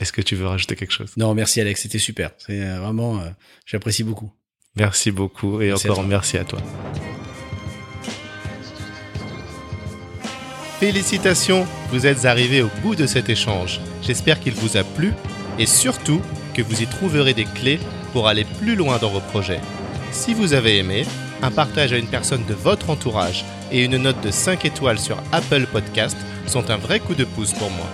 Est-ce 0.00 0.12
que 0.12 0.22
tu 0.22 0.34
veux 0.34 0.46
rajouter 0.46 0.76
quelque 0.76 0.92
chose? 0.92 1.12
Non, 1.16 1.34
merci 1.34 1.60
Alex, 1.60 1.82
c'était 1.82 1.98
super. 1.98 2.32
C'est 2.38 2.60
euh, 2.60 2.80
vraiment, 2.80 3.20
euh, 3.20 3.30
j'apprécie 3.64 4.04
beaucoup. 4.04 4.32
Merci 4.76 5.10
beaucoup 5.10 5.60
et 5.62 5.68
Merci 5.68 5.90
encore 5.90 6.04
merci 6.04 6.36
à 6.36 6.44
toi. 6.44 6.58
Félicitations, 10.78 11.66
vous 11.90 12.06
êtes 12.06 12.26
arrivés 12.26 12.60
au 12.60 12.68
bout 12.82 12.94
de 12.94 13.06
cet 13.06 13.30
échange. 13.30 13.80
J'espère 14.02 14.38
qu'il 14.40 14.52
vous 14.52 14.76
a 14.76 14.84
plu 14.84 15.14
et 15.58 15.64
surtout 15.64 16.20
que 16.54 16.60
vous 16.60 16.82
y 16.82 16.86
trouverez 16.86 17.32
des 17.32 17.46
clés 17.46 17.80
pour 18.12 18.28
aller 18.28 18.44
plus 18.44 18.76
loin 18.76 18.98
dans 18.98 19.08
vos 19.08 19.20
projets. 19.20 19.60
Si 20.12 20.34
vous 20.34 20.52
avez 20.52 20.76
aimé, 20.76 21.06
un 21.42 21.50
partage 21.50 21.94
à 21.94 21.98
une 21.98 22.08
personne 22.08 22.44
de 22.44 22.54
votre 22.54 22.90
entourage 22.90 23.44
et 23.72 23.82
une 23.84 23.96
note 23.96 24.20
de 24.22 24.30
5 24.30 24.66
étoiles 24.66 24.98
sur 24.98 25.16
Apple 25.32 25.66
Podcast 25.72 26.16
sont 26.46 26.70
un 26.70 26.76
vrai 26.76 27.00
coup 27.00 27.14
de 27.14 27.24
pouce 27.24 27.52
pour 27.54 27.70
moi. 27.70 27.86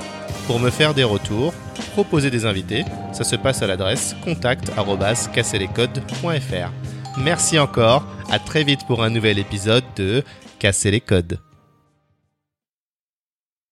Pour 0.47 0.59
me 0.59 0.71
faire 0.71 0.95
des 0.95 1.05
retours, 1.05 1.53
proposer 1.93 2.31
des 2.31 2.47
invités, 2.47 2.85
ça 3.13 3.25
se 3.25 3.37
passe 3.37 3.61
à 3.63 3.67
l'adresse 3.67 4.17
contact@casserlescodes.fr. 4.25 6.71
Merci 7.19 7.59
encore, 7.59 8.07
à 8.31 8.39
très 8.39 8.65
vite 8.65 8.87
pour 8.87 9.03
un 9.03 9.11
nouvel 9.11 9.39
épisode 9.39 9.85
de 9.97 10.25
Casser 10.59 10.91
les 10.91 11.01
codes. 11.01 11.39